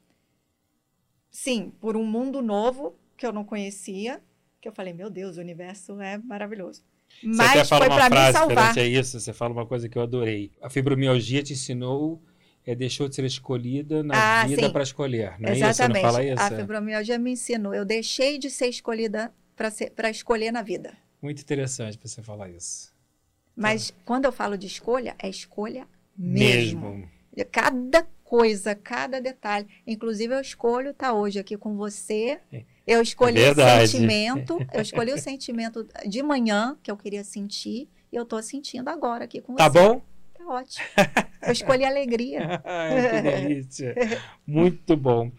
sim, 1.31 1.71
por 1.81 1.97
um 1.97 2.05
mundo 2.05 2.41
novo 2.41 2.99
que 3.17 3.27
eu 3.27 3.33
não 3.33 3.45
conhecia. 3.45 4.23
Que 4.61 4.69
eu 4.69 4.73
falei, 4.73 4.93
meu 4.95 5.11
Deus, 5.11 5.37
o 5.37 5.41
universo 5.41 6.01
é 6.01 6.17
maravilhoso. 6.19 6.83
Mas 7.22 7.37
você 7.37 7.59
até 7.59 7.64
fala 7.64 7.87
uma 7.87 8.07
frase 8.07 8.38
diferente 8.48 8.81
a 8.81 8.85
isso, 8.87 9.20
você 9.20 9.33
fala 9.33 9.53
uma 9.53 9.66
coisa 9.66 9.88
que 9.88 9.96
eu 9.96 10.03
adorei. 10.03 10.53
A 10.61 10.68
fibromialgia 10.68 11.42
te 11.42 11.53
ensinou, 11.53 12.22
é, 12.66 12.74
deixou 12.74 13.09
de 13.09 13.14
ser 13.14 13.24
escolhida 13.24 14.03
na 14.03 14.42
ah, 14.42 14.46
vida 14.46 14.70
para 14.70 14.83
escolher, 14.83 15.35
não 15.38 15.50
é 15.50 15.53
Exatamente. 15.53 15.70
isso? 15.70 15.77
Você 15.77 15.88
não 15.88 16.00
fala 16.00 16.24
isso? 16.24 16.42
A 16.42 16.50
fibromialgia 16.50 17.18
me 17.18 17.33
ensinou, 17.33 17.74
eu 17.74 17.85
deixei 17.85 18.38
de 18.38 18.50
ser 18.50 18.68
escolhida 18.68 19.33
para 19.55 20.11
escolher 20.11 20.50
na 20.50 20.62
vida. 20.62 20.92
Muito 21.22 21.40
interessante 21.40 21.98
você 22.03 22.22
falar 22.22 22.50
isso. 22.50 22.92
Mas 23.57 23.90
tá. 23.90 23.96
quando 24.05 24.24
eu 24.24 24.33
falo 24.33 24.59
de 24.59 24.66
escolha, 24.66 25.14
é 25.18 25.29
escolha 25.29 25.87
mesmo. 26.16 26.90
mesmo. 26.90 27.09
Cada 27.50 28.07
coisa, 28.22 28.74
cada 28.74 29.20
detalhe. 29.20 29.66
Inclusive, 29.87 30.35
eu 30.35 30.40
escolho 30.40 30.90
estar 30.90 31.09
tá 31.09 31.14
hoje 31.14 31.38
aqui 31.38 31.57
com 31.57 31.77
você. 31.77 32.40
É 32.53 32.64
eu 32.87 33.01
escolhi 33.01 33.40
é 33.40 33.51
o 33.51 33.87
sentimento, 33.87 34.59
eu 34.73 34.83
escolhi 34.83 35.12
o 35.12 35.18
sentimento 35.18 35.87
de 36.07 36.23
manhã 36.23 36.77
que 36.83 36.90
eu 36.90 36.97
queria 36.97 37.25
sentir 37.25 37.88
e 38.12 38.16
eu 38.16 38.25
estou 38.25 38.42
sentindo 38.42 38.88
agora 38.88 39.25
aqui 39.25 39.40
com 39.40 39.55
tá 39.55 39.68
você. 39.68 39.79
Tá 39.79 39.88
bom? 39.88 40.03
Tá 40.35 40.47
ótimo. 40.47 40.87
Eu 41.47 41.53
escolhi 41.53 41.85
alegria. 41.85 42.61
Ai, 42.64 43.11
que 43.11 43.23
delícia. 43.23 43.94
Muito 44.47 44.97
bom. 44.97 45.31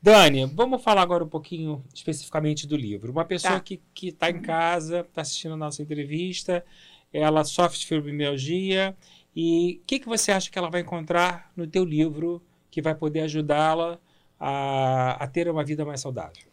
Dani, 0.00 0.46
vamos 0.46 0.82
falar 0.82 1.02
agora 1.02 1.24
um 1.24 1.28
pouquinho 1.28 1.84
especificamente 1.94 2.66
do 2.66 2.76
livro. 2.76 3.12
Uma 3.12 3.24
pessoa 3.24 3.54
tá. 3.54 3.60
que 3.60 3.80
está 4.02 4.30
em 4.30 4.40
casa, 4.40 5.00
está 5.00 5.22
assistindo 5.22 5.54
a 5.54 5.56
nossa 5.56 5.82
entrevista, 5.82 6.64
ela 7.12 7.44
sofre 7.44 7.78
de 7.78 7.86
fibromialgia 7.86 8.96
e 9.34 9.80
o 9.82 9.86
que, 9.86 9.98
que 9.98 10.06
você 10.06 10.32
acha 10.32 10.50
que 10.50 10.58
ela 10.58 10.70
vai 10.70 10.80
encontrar 10.80 11.50
no 11.56 11.66
teu 11.66 11.84
livro 11.84 12.42
que 12.70 12.82
vai 12.82 12.94
poder 12.94 13.20
ajudá-la 13.20 13.98
a, 14.38 15.22
a 15.22 15.26
ter 15.26 15.48
uma 15.48 15.64
vida 15.64 15.84
mais 15.84 16.00
saudável? 16.00 16.51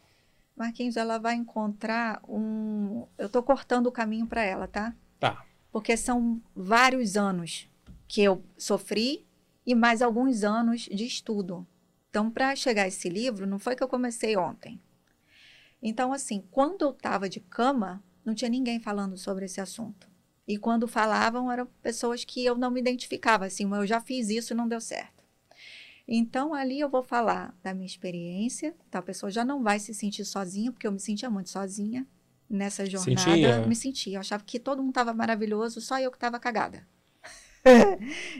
Marquinhos, 0.60 0.98
ela 0.98 1.17
vai 1.17 1.36
encontrar 1.36 2.22
um. 2.28 3.08
Eu 3.17 3.28
estou 3.28 3.41
cortando 3.41 3.88
o 3.88 3.91
caminho 3.91 4.28
para 4.28 4.43
ela, 4.43 4.67
tá? 4.67 4.93
Tá. 5.19 5.45
Porque 5.72 5.95
são 5.95 6.41
vários 6.56 7.15
anos 7.15 7.69
que 8.08 8.22
eu 8.22 8.43
sofri 8.58 9.26
e 9.65 9.74
mais 9.74 10.02
alguns 10.02 10.43
anos 10.43 10.82
de 10.82 11.06
estudo. 11.06 11.65
Então, 12.10 12.30
para 12.30 12.56
chegar 12.56 12.84
a 12.84 12.88
esse 12.88 13.08
livro, 13.08 13.48
não 13.48 13.60
foi 13.60 13.76
que 13.76 13.84
eu 13.84 13.88
comecei 13.88 14.36
ontem. 14.36 14.82
Então, 15.82 16.12
assim, 16.12 16.43
quando 16.52 16.82
eu 16.82 16.91
estava 16.91 17.30
de 17.30 17.39
cama, 17.39 18.04
não 18.26 18.34
tinha 18.34 18.50
ninguém 18.50 18.80
falando 18.80 19.15
sobre 19.15 19.45
esse 19.45 19.62
assunto. 19.62 20.10
E 20.48 20.58
quando 20.58 20.88
falavam, 20.88 21.52
eram 21.52 21.67
pessoas 21.82 22.26
que 22.26 22.43
eu 22.43 22.58
não 22.58 22.72
me 22.72 22.80
identificava, 22.80 23.45
assim, 23.45 23.72
eu 23.72 23.86
já 23.86 24.02
fiz 24.02 24.30
isso 24.30 24.54
e 24.54 24.56
não 24.56 24.67
deu 24.67 24.82
certo. 24.82 25.18
Então, 26.12 26.56
ali 26.56 26.80
eu 26.80 26.89
vou 26.89 27.04
falar 27.04 27.56
da 27.62 27.72
minha 27.72 27.86
experiência, 27.86 28.76
então 28.88 28.98
a 28.98 29.04
pessoa 29.04 29.30
já 29.30 29.45
não 29.45 29.62
vai 29.62 29.78
se 29.80 29.93
sentir 29.93 30.26
sozinha, 30.26 30.72
porque 30.72 30.88
eu 30.88 30.91
me 30.91 31.00
sentia 31.00 31.30
muito 31.30 31.52
sozinha 31.52 32.08
nessa 32.50 32.84
jornada. 32.84 33.32
Sentia. 33.32 33.67
Me 33.67 33.76
sentia, 33.76 34.15
eu 34.15 34.19
achava 34.19 34.43
que 34.43 34.60
todo 34.60 34.80
mundo 34.80 34.89
estava 34.89 35.13
maravilhoso, 35.13 35.80
só 35.80 36.00
eu 36.00 36.10
que 36.10 36.17
estava 36.17 36.39
cagada. 36.39 36.88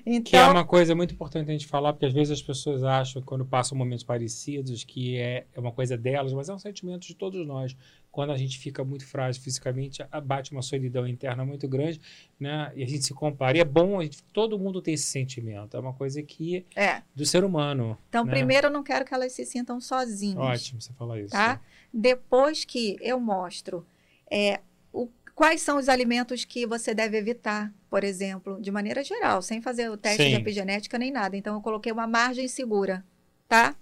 Então, 0.06 0.22
que 0.24 0.36
é 0.36 0.48
uma 0.48 0.65
coisa 0.65 0.96
muito 0.96 1.13
importante 1.13 1.50
a 1.50 1.52
gente 1.52 1.68
falar, 1.68 1.94
porque 1.94 2.06
às 2.06 2.13
vezes 2.13 2.32
as 2.32 2.42
pessoas 2.42 2.84
acham, 2.84 3.22
quando 3.22 3.46
passam 3.46 3.78
momentos 3.78 4.04
parecidos, 4.04 4.84
que 4.84 5.18
é, 5.18 5.46
é 5.54 5.60
uma 5.60 5.72
coisa 5.72 5.98
delas, 5.98 6.34
mas 6.34 6.50
é 6.50 6.54
um 6.54 6.60
sentimento 6.60 7.08
de 7.08 7.15
todos 7.15 7.46
nós. 7.46 7.76
Quando 8.12 8.32
a 8.32 8.38
gente 8.38 8.58
fica 8.58 8.84
muito 8.84 9.06
frágil 9.06 9.42
fisicamente, 9.42 10.04
bate 10.24 10.52
uma 10.52 10.63
solidão 10.63 11.08
interna 11.08 11.46
muito 11.46 11.68
grande, 11.68 12.02
né? 12.39 12.72
E 12.76 12.84
a 12.84 12.88
gente 12.88 13.06
se 13.06 13.13
compara. 13.13 13.56
E 13.56 13.62
é 13.62 13.65
bom, 13.65 14.02
gente, 14.02 14.24
todo 14.34 14.58
mundo 14.58 14.82
tem 14.82 14.96
esse 14.96 15.06
sentimento. 15.06 15.78
É 15.78 15.80
uma 15.80 15.94
coisa 15.94 16.22
que 16.24 16.65
é 16.76 17.04
do 17.15 17.24
ser 17.24 17.44
humano. 17.44 17.96
Então, 18.10 18.26
né? 18.26 18.32
primeiro, 18.32 18.68
eu 18.68 18.72
não 18.72 18.82
quero 18.82 19.06
que 19.06 19.13
elas 19.13 19.32
se 19.34 19.46
sintam 19.46 19.80
sozinhas. 19.80 20.38
Ótimo 20.38 20.82
você 20.82 20.92
falar 20.94 21.20
isso. 21.20 21.32
Tá? 21.32 21.62
Depois 21.94 22.65
que 22.65 22.98
eu 23.00 23.20
mostro 23.20 23.86
é, 24.30 24.60
o 24.92 25.08
Quais 25.39 25.62
são 25.62 25.78
os 25.78 25.88
alimentos 25.88 26.44
que 26.44 26.68
você 26.68 26.94
deve 26.94 27.18
evitar, 27.18 27.74
por 27.89 28.04
exemplo, 28.04 28.62
de 28.62 28.71
maneira 28.71 29.04
geral, 29.04 29.41
sem 29.41 29.62
fazer 29.62 29.89
o 29.89 29.97
teste 29.97 30.23
Sim. 30.23 30.30
de 30.30 30.36
epigenética 30.36 30.97
nem 30.97 31.12
nada. 31.12 31.36
Então, 31.36 31.56
eu 31.56 31.62
coloquei 31.62 31.91
uma 31.91 32.08
margem 32.08 32.47
segura, 32.47 33.04
tá? 33.47 33.75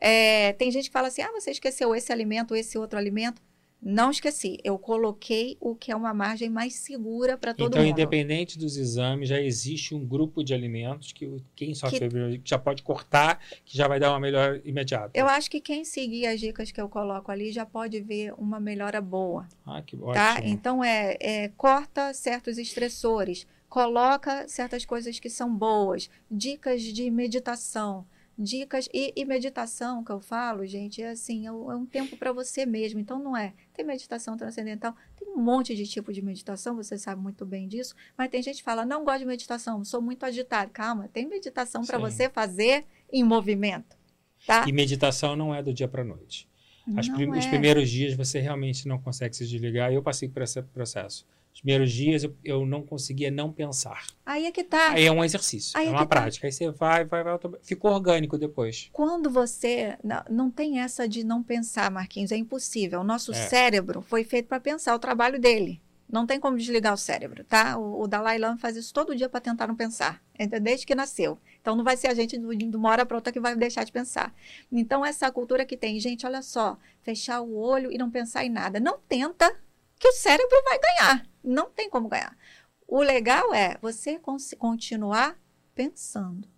É, 0.00 0.52
tem 0.54 0.70
gente 0.70 0.86
que 0.86 0.92
fala 0.92 1.08
assim: 1.08 1.22
ah, 1.22 1.30
você 1.32 1.50
esqueceu 1.50 1.94
esse 1.94 2.12
alimento, 2.12 2.54
esse 2.54 2.76
outro 2.76 2.98
alimento. 2.98 3.40
Não 3.84 4.10
esqueci, 4.10 4.56
eu 4.64 4.78
coloquei 4.78 5.58
o 5.60 5.74
que 5.74 5.92
é 5.92 5.96
uma 5.96 6.14
margem 6.14 6.48
mais 6.48 6.72
segura 6.74 7.36
para 7.36 7.52
todo 7.52 7.66
então, 7.68 7.82
mundo. 7.84 7.90
independente 7.92 8.58
dos 8.58 8.78
exames, 8.78 9.28
já 9.28 9.38
existe 9.38 9.94
um 9.94 10.02
grupo 10.02 10.42
de 10.42 10.54
alimentos 10.54 11.12
que 11.12 11.30
quem 11.54 11.74
sofre 11.74 11.98
Que- 11.98 12.04
fibromialgia 12.06 12.40
já 12.42 12.58
pode 12.58 12.82
cortar, 12.82 13.38
que 13.62 13.76
já 13.76 13.86
vai 13.86 14.00
dar 14.00 14.10
uma 14.12 14.20
melhora 14.20 14.58
imediata. 14.64 15.10
Eu 15.12 15.28
acho 15.28 15.50
que 15.50 15.60
quem 15.60 15.84
seguir 15.84 16.26
as 16.26 16.40
dicas 16.40 16.70
que 16.70 16.80
eu 16.80 16.88
coloco 16.88 17.30
ali 17.30 17.52
já 17.52 17.66
pode 17.66 18.00
ver 18.00 18.32
uma 18.38 18.58
melhora 18.58 19.02
boa. 19.02 19.46
Ah, 19.66 19.82
que 19.82 19.98
tá? 19.98 20.36
ótimo. 20.36 20.48
Então 20.48 20.82
é, 20.82 21.18
é, 21.20 21.48
corta 21.48 22.14
certos 22.14 22.56
estressores, 22.56 23.46
coloca 23.68 24.48
certas 24.48 24.86
coisas 24.86 25.18
que 25.20 25.28
são 25.28 25.54
boas, 25.54 26.08
dicas 26.30 26.80
de 26.82 27.10
meditação, 27.10 28.06
dicas 28.38 28.88
e, 28.92 29.12
e 29.16 29.24
meditação 29.24 30.02
que 30.02 30.10
eu 30.10 30.20
falo, 30.20 30.66
gente, 30.66 31.00
é 31.02 31.10
assim, 31.10 31.46
é 31.46 31.52
um, 31.52 31.84
é 31.84 31.86
tempo 31.86 32.16
para 32.16 32.32
você 32.32 32.66
mesmo. 32.66 32.98
Então 33.00 33.18
não 33.18 33.36
é. 33.36 33.54
Tem 33.72 33.84
meditação 33.84 34.36
transcendental, 34.36 34.94
tem 35.16 35.28
um 35.28 35.40
monte 35.40 35.74
de 35.74 35.86
tipo 35.86 36.12
de 36.12 36.20
meditação, 36.22 36.74
você 36.76 36.98
sabe 36.98 37.20
muito 37.20 37.44
bem 37.46 37.68
disso, 37.68 37.94
mas 38.16 38.30
tem 38.30 38.42
gente 38.42 38.56
que 38.56 38.62
fala, 38.62 38.84
não 38.84 39.04
gosto 39.04 39.20
de 39.20 39.26
meditação, 39.26 39.84
sou 39.84 40.00
muito 40.02 40.24
agitado. 40.24 40.70
Calma, 40.72 41.08
tem 41.12 41.26
meditação 41.28 41.84
para 41.84 41.98
você 41.98 42.28
fazer 42.28 42.84
em 43.12 43.22
movimento. 43.22 43.96
Tá? 44.46 44.64
E 44.68 44.72
meditação 44.72 45.34
não 45.34 45.54
é 45.54 45.62
do 45.62 45.72
dia 45.72 45.88
para 45.88 46.04
noite. 46.04 46.48
Prim- 47.16 47.30
Os 47.30 47.46
é. 47.46 47.48
primeiros 47.48 47.88
dias 47.88 48.14
você 48.14 48.40
realmente 48.40 48.86
não 48.86 49.00
consegue 49.00 49.34
se 49.34 49.46
desligar. 49.46 49.90
Eu 49.90 50.02
passei 50.02 50.28
por 50.28 50.42
esse 50.42 50.60
processo. 50.62 51.26
Os 51.54 51.60
primeiros 51.60 51.92
dias 51.92 52.24
eu, 52.24 52.36
eu 52.44 52.66
não 52.66 52.82
conseguia 52.82 53.30
não 53.30 53.52
pensar. 53.52 54.04
Aí 54.26 54.44
é 54.44 54.50
que 54.50 54.64
tá. 54.64 54.90
Aí 54.90 55.04
é 55.04 55.12
um 55.12 55.22
exercício, 55.22 55.78
Aí 55.78 55.86
é 55.86 55.88
é 55.88 55.92
uma 55.92 56.00
tá. 56.00 56.06
prática. 56.06 56.48
Aí 56.48 56.52
você 56.52 56.68
vai, 56.72 57.04
vai, 57.04 57.22
vai. 57.22 57.38
Ficou 57.62 57.92
orgânico 57.92 58.36
depois. 58.36 58.90
Quando 58.92 59.30
você. 59.30 59.96
Não, 60.02 60.22
não 60.28 60.50
tem 60.50 60.80
essa 60.80 61.08
de 61.08 61.22
não 61.22 61.42
pensar, 61.42 61.90
Marquinhos, 61.92 62.32
é 62.32 62.36
impossível. 62.36 63.00
O 63.00 63.04
nosso 63.04 63.30
É. 63.32 63.34
cérebro 63.34 64.02
foi 64.02 64.24
feito 64.24 64.48
para 64.48 64.58
pensar, 64.58 64.94
o 64.94 64.98
trabalho 64.98 65.38
dele. 65.40 65.80
Não 66.10 66.26
tem 66.26 66.38
como 66.38 66.56
desligar 66.56 66.92
o 66.92 66.98
cérebro, 66.98 67.44
tá? 67.44 67.78
O, 67.78 68.02
o 68.02 68.06
Dalai 68.06 68.36
Lama 68.38 68.58
faz 68.58 68.76
isso 68.76 68.92
todo 68.92 69.16
dia 69.16 69.28
para 69.28 69.40
tentar 69.40 69.66
não 69.66 69.74
pensar, 69.74 70.22
desde 70.60 70.84
que 70.86 70.94
nasceu. 70.94 71.38
Então 71.60 71.74
não 71.74 71.82
vai 71.82 71.96
ser 71.96 72.08
a 72.08 72.14
gente 72.14 72.36
de 72.36 72.56
de 72.56 72.76
uma 72.76 72.90
hora 72.90 73.06
para 73.06 73.16
outra 73.16 73.32
que 73.32 73.40
vai 73.40 73.56
deixar 73.56 73.84
de 73.84 73.90
pensar. 73.92 74.32
Então, 74.70 75.04
essa 75.04 75.30
cultura 75.30 75.64
que 75.64 75.76
tem, 75.76 75.98
gente, 75.98 76.26
olha 76.26 76.42
só, 76.42 76.76
fechar 77.02 77.40
o 77.40 77.56
olho 77.56 77.90
e 77.90 77.96
não 77.98 78.10
pensar 78.10 78.44
em 78.44 78.50
nada. 78.50 78.78
Não 78.78 78.98
tenta, 79.08 79.56
que 79.98 80.08
o 80.08 80.12
cérebro 80.12 80.56
vai 80.64 80.78
ganhar. 80.78 81.26
Não 81.44 81.70
tem 81.70 81.90
como 81.90 82.08
ganhar. 82.08 82.36
O 82.86 83.00
legal 83.02 83.52
é 83.54 83.76
você 83.80 84.20
continuar 84.58 85.38
pensando. 85.74 86.48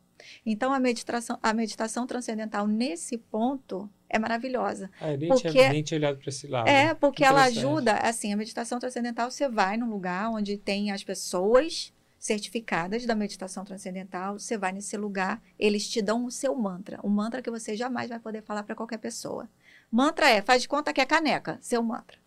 Então, 0.44 0.72
a 0.72 0.80
meditação, 0.80 1.38
a 1.42 1.52
meditação 1.52 2.06
transcendental 2.06 2.66
nesse 2.66 3.18
ponto 3.18 3.88
é 4.08 4.18
maravilhosa. 4.18 4.90
Ah, 5.00 5.12
eu 5.12 5.18
nem, 5.18 5.28
Porque- 5.28 5.50
tinha, 5.50 5.68
nem 5.70 5.82
tinha 5.82 5.98
olhado 5.98 6.18
para 6.18 6.28
esse 6.28 6.46
lado. 6.46 6.68
É, 6.68 6.94
porque 6.94 7.24
ela 7.24 7.44
ajuda, 7.44 7.94
assim, 7.96 8.32
a 8.32 8.36
meditação 8.36 8.78
transcendental, 8.78 9.30
você 9.30 9.48
vai 9.48 9.76
num 9.76 9.88
lugar 9.88 10.30
onde 10.30 10.56
tem 10.56 10.90
as 10.90 11.04
pessoas 11.04 11.92
certificadas 12.18 13.06
da 13.06 13.14
meditação 13.14 13.64
transcendental, 13.64 14.38
você 14.38 14.58
vai 14.58 14.72
nesse 14.72 14.96
lugar, 14.96 15.40
eles 15.58 15.88
te 15.88 16.02
dão 16.02 16.24
o 16.24 16.30
seu 16.30 16.54
mantra, 16.56 16.98
um 17.04 17.08
mantra 17.08 17.40
que 17.42 17.50
você 17.50 17.76
jamais 17.76 18.08
vai 18.08 18.18
poder 18.18 18.42
falar 18.42 18.62
para 18.64 18.74
qualquer 18.74 18.98
pessoa. 18.98 19.48
Mantra 19.90 20.28
é, 20.28 20.42
faz 20.42 20.62
de 20.62 20.68
conta 20.68 20.92
que 20.92 21.00
é 21.00 21.06
caneca, 21.06 21.58
seu 21.60 21.82
mantra. 21.82 22.18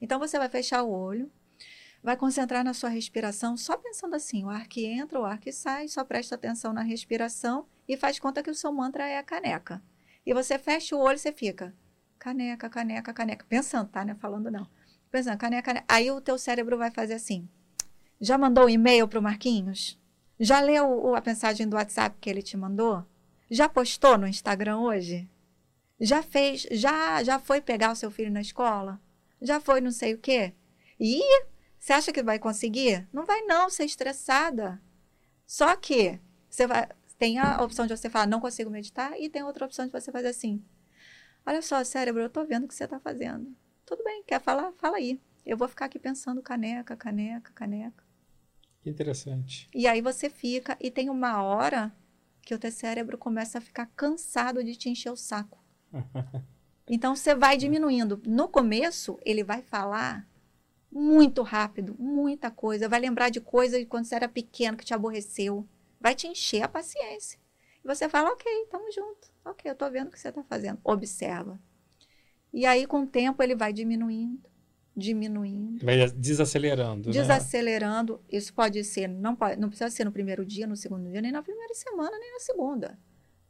Então 0.00 0.18
você 0.18 0.38
vai 0.38 0.48
fechar 0.48 0.82
o 0.82 0.90
olho, 0.90 1.30
vai 2.06 2.16
concentrar 2.16 2.62
na 2.62 2.72
sua 2.72 2.88
respiração, 2.88 3.56
só 3.56 3.76
pensando 3.76 4.14
assim, 4.14 4.44
o 4.44 4.48
ar 4.48 4.68
que 4.68 4.86
entra, 4.86 5.18
o 5.18 5.24
ar 5.24 5.40
que 5.40 5.50
sai, 5.50 5.88
só 5.88 6.04
presta 6.04 6.36
atenção 6.36 6.72
na 6.72 6.82
respiração 6.82 7.66
e 7.88 7.96
faz 7.96 8.20
conta 8.20 8.44
que 8.44 8.50
o 8.50 8.54
seu 8.54 8.72
mantra 8.72 9.08
é 9.08 9.18
a 9.18 9.24
caneca. 9.24 9.82
E 10.24 10.32
você 10.32 10.56
fecha 10.56 10.94
o 10.94 11.00
olho 11.00 11.16
e 11.16 11.18
você 11.18 11.32
fica, 11.32 11.74
caneca, 12.16 12.70
caneca, 12.70 13.12
caneca. 13.12 13.44
Pensando, 13.48 13.88
tá? 13.88 14.04
Não 14.04 14.12
é 14.12 14.14
falando 14.14 14.52
não. 14.52 14.68
Pensando, 15.10 15.36
caneca, 15.36 15.64
caneca. 15.64 15.84
Aí 15.88 16.08
o 16.08 16.20
teu 16.20 16.38
cérebro 16.38 16.78
vai 16.78 16.92
fazer 16.92 17.14
assim. 17.14 17.48
Já 18.20 18.38
mandou 18.38 18.66
o 18.66 18.70
e-mail 18.70 19.08
pro 19.08 19.20
Marquinhos? 19.20 20.00
Já 20.38 20.60
leu 20.60 20.88
o- 20.88 21.16
a 21.16 21.22
mensagem 21.26 21.68
do 21.68 21.74
WhatsApp 21.74 22.16
que 22.20 22.30
ele 22.30 22.40
te 22.40 22.56
mandou? 22.56 23.04
Já 23.50 23.68
postou 23.68 24.16
no 24.16 24.28
Instagram 24.28 24.78
hoje? 24.78 25.28
Já 25.98 26.22
fez, 26.22 26.68
já, 26.70 27.24
já 27.24 27.40
foi 27.40 27.60
pegar 27.60 27.90
o 27.90 27.96
seu 27.96 28.12
filho 28.12 28.30
na 28.30 28.40
escola? 28.40 29.00
Já 29.42 29.60
foi 29.60 29.80
não 29.80 29.90
sei 29.90 30.14
o 30.14 30.18
quê? 30.18 30.54
E 31.00 31.20
você 31.78 31.92
acha 31.92 32.12
que 32.12 32.22
vai 32.22 32.38
conseguir? 32.38 33.08
Não 33.12 33.24
vai 33.24 33.42
não, 33.42 33.68
você 33.68 33.82
é 33.82 33.86
estressada. 33.86 34.80
Só 35.46 35.74
que 35.76 36.20
você 36.48 36.66
vai, 36.66 36.88
tem 37.18 37.38
a 37.38 37.62
opção 37.62 37.86
de 37.86 37.96
você 37.96 38.10
falar, 38.10 38.26
não 38.26 38.40
consigo 38.40 38.70
meditar, 38.70 39.18
e 39.18 39.28
tem 39.28 39.42
outra 39.42 39.64
opção 39.64 39.86
de 39.86 39.92
você 39.92 40.10
fazer 40.10 40.28
assim. 40.28 40.62
Olha 41.44 41.62
só, 41.62 41.82
cérebro, 41.84 42.22
eu 42.22 42.30
tô 42.30 42.44
vendo 42.44 42.64
o 42.64 42.68
que 42.68 42.74
você 42.74 42.84
está 42.84 42.98
fazendo. 42.98 43.54
Tudo 43.84 44.02
bem, 44.02 44.22
quer 44.24 44.40
falar? 44.40 44.72
Fala 44.72 44.96
aí. 44.96 45.20
Eu 45.44 45.56
vou 45.56 45.68
ficar 45.68 45.84
aqui 45.84 45.98
pensando 45.98 46.42
caneca, 46.42 46.96
caneca, 46.96 47.52
caneca. 47.52 48.04
Que 48.82 48.90
interessante. 48.90 49.68
E 49.72 49.86
aí 49.86 50.00
você 50.00 50.28
fica, 50.28 50.76
e 50.80 50.90
tem 50.90 51.08
uma 51.08 51.42
hora 51.42 51.94
que 52.42 52.54
o 52.54 52.58
teu 52.58 52.72
cérebro 52.72 53.16
começa 53.16 53.58
a 53.58 53.60
ficar 53.60 53.86
cansado 53.96 54.62
de 54.64 54.74
te 54.74 54.88
encher 54.88 55.10
o 55.10 55.16
saco. 55.16 55.64
Então 56.88 57.16
você 57.16 57.34
vai 57.34 57.56
diminuindo. 57.56 58.22
No 58.24 58.48
começo, 58.48 59.18
ele 59.24 59.42
vai 59.42 59.60
falar 59.60 60.24
muito 60.96 61.42
rápido, 61.42 61.94
muita 61.98 62.50
coisa. 62.50 62.88
Vai 62.88 62.98
lembrar 63.00 63.28
de 63.28 63.38
coisa 63.40 63.78
de 63.78 63.84
quando 63.84 64.06
você 64.06 64.14
era 64.14 64.28
pequeno 64.28 64.78
que 64.78 64.84
te 64.84 64.94
aborreceu. 64.94 65.68
Vai 66.00 66.14
te 66.14 66.26
encher 66.26 66.62
a 66.62 66.68
paciência. 66.68 67.38
E 67.84 67.86
você 67.86 68.08
fala, 68.08 68.30
ok, 68.30 68.50
estamos 68.62 68.94
junto. 68.94 69.28
Ok, 69.44 69.70
eu 69.70 69.74
estou 69.74 69.90
vendo 69.90 70.08
o 70.08 70.10
que 70.10 70.18
você 70.18 70.28
está 70.28 70.42
fazendo. 70.42 70.78
Observa. 70.82 71.60
E 72.52 72.64
aí, 72.64 72.86
com 72.86 73.02
o 73.02 73.06
tempo, 73.06 73.42
ele 73.42 73.54
vai 73.54 73.72
diminuindo, 73.72 74.40
diminuindo 74.96 75.84
Vai 75.84 76.08
desacelerando. 76.10 77.08
né? 77.08 77.12
desacelerando. 77.12 78.20
Isso 78.32 78.54
pode 78.54 78.82
ser, 78.82 79.06
não, 79.06 79.36
pode, 79.36 79.60
não 79.60 79.68
precisa 79.68 79.90
ser 79.90 80.04
no 80.04 80.12
primeiro 80.12 80.46
dia, 80.46 80.66
no 80.66 80.76
segundo 80.76 81.10
dia, 81.10 81.20
nem 81.20 81.30
na 81.30 81.42
primeira 81.42 81.74
semana, 81.74 82.18
nem 82.18 82.32
na 82.32 82.40
segunda. 82.40 82.98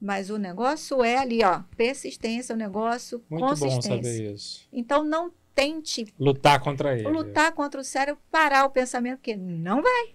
Mas 0.00 0.30
o 0.30 0.36
negócio 0.36 1.02
é 1.04 1.16
ali, 1.16 1.44
ó, 1.44 1.62
persistência, 1.76 2.54
o 2.54 2.58
negócio, 2.58 3.22
Muito 3.30 3.40
bom 3.42 3.48
consistência. 3.50 3.94
saber 3.96 4.34
isso. 4.34 4.68
Então 4.72 5.04
não 5.04 5.32
tente 5.56 6.06
Lutar 6.20 6.60
contra 6.60 6.96
ele. 6.96 7.08
lutar 7.08 7.50
contra 7.52 7.80
o 7.80 7.84
cérebro, 7.84 8.22
parar 8.30 8.66
o 8.66 8.70
pensamento, 8.70 9.16
porque 9.18 9.34
não 9.34 9.82
vai, 9.82 10.14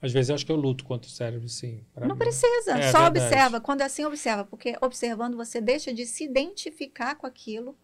Às 0.00 0.10
vezes 0.12 0.30
eu 0.30 0.34
acho 0.36 0.46
que 0.46 0.52
eu 0.52 0.56
luto 0.56 0.84
contra 0.84 1.06
o 1.06 1.12
cérebro, 1.12 1.48
sim. 1.48 1.84
Não 1.96 2.08
mim. 2.08 2.16
precisa. 2.16 2.78
É 2.78 2.90
Só 2.90 3.02
verdade. 3.02 3.26
observa. 3.26 3.60
Quando 3.60 3.82
é 3.82 3.84
assim, 3.84 4.04
observa, 4.04 4.44
porque 4.44 4.76
observando 4.80 5.36
você 5.36 5.60
deixa 5.60 5.92
de 5.92 6.06
se 6.06 6.24
identificar 6.24 7.14
com 7.16 7.26
aquilo 7.26 7.76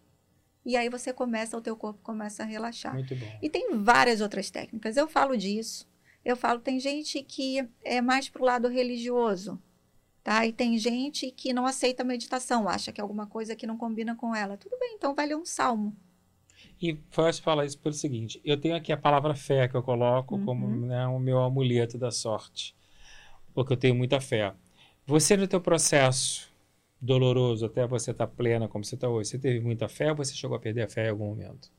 e 0.65 0.75
aí 0.75 0.89
você 0.89 1.13
começa, 1.13 1.55
o 1.55 1.61
teu 1.61 1.75
corpo 1.77 1.99
começa 2.01 2.41
a 2.41 2.45
relaxar. 2.45 2.93
Muito 2.93 3.15
bom. 3.15 3.39
E 3.41 3.49
tem 3.49 3.77
várias 3.77 4.19
outras 4.19 4.49
técnicas. 4.49 4.97
Eu 4.97 5.07
falo 5.07 5.37
disso. 5.37 5.87
Eu 6.23 6.35
falo, 6.35 6.59
tem 6.59 6.79
gente 6.79 7.21
que 7.21 7.67
é 7.83 8.01
mais 8.01 8.27
pro 8.29 8.43
lado 8.43 8.67
religioso, 8.67 9.61
tá? 10.23 10.43
E 10.47 10.51
tem 10.51 10.75
gente 10.79 11.29
que 11.29 11.53
não 11.53 11.67
aceita 11.67 12.01
a 12.01 12.05
meditação, 12.05 12.67
acha 12.67 12.91
que 12.91 12.99
é 12.99 13.03
alguma 13.03 13.27
coisa 13.27 13.55
que 13.55 13.67
não 13.67 13.77
combina 13.77 14.15
com 14.15 14.33
ela. 14.35 14.57
Tudo 14.57 14.75
bem, 14.79 14.95
então 14.95 15.13
vai 15.13 15.27
ler 15.27 15.35
um 15.35 15.45
salmo. 15.45 15.95
E 16.81 16.93
posso 16.93 17.41
falar 17.41 17.65
isso 17.65 17.79
pelo 17.79 17.93
seguinte: 17.95 18.41
eu 18.43 18.59
tenho 18.59 18.75
aqui 18.75 18.91
a 18.91 18.97
palavra 18.97 19.35
fé 19.35 19.67
que 19.67 19.75
eu 19.75 19.83
coloco 19.83 20.37
Uhum. 20.37 20.39
como 20.39 20.85
né, 20.87 21.05
o 21.07 21.19
meu 21.19 21.39
amuleto 21.41 21.97
da 21.97 22.11
sorte, 22.11 22.75
porque 23.53 23.73
eu 23.73 23.77
tenho 23.77 23.95
muita 23.95 24.21
fé. 24.21 24.53
Você, 25.07 25.37
no 25.37 25.47
teu 25.47 25.61
processo 25.61 26.49
doloroso, 27.01 27.65
até 27.67 27.87
você 27.87 28.11
estar 28.11 28.27
plena 28.27 28.67
como 28.69 28.85
você 28.85 28.95
está 28.95 29.09
hoje, 29.09 29.29
você 29.31 29.39
teve 29.39 29.59
muita 29.61 29.89
fé 29.89 30.11
ou 30.11 30.17
você 30.17 30.33
chegou 30.35 30.57
a 30.57 30.59
perder 30.61 30.83
a 30.83 30.89
fé 30.89 31.07
em 31.07 31.11
algum 31.11 31.27
momento? 31.27 31.71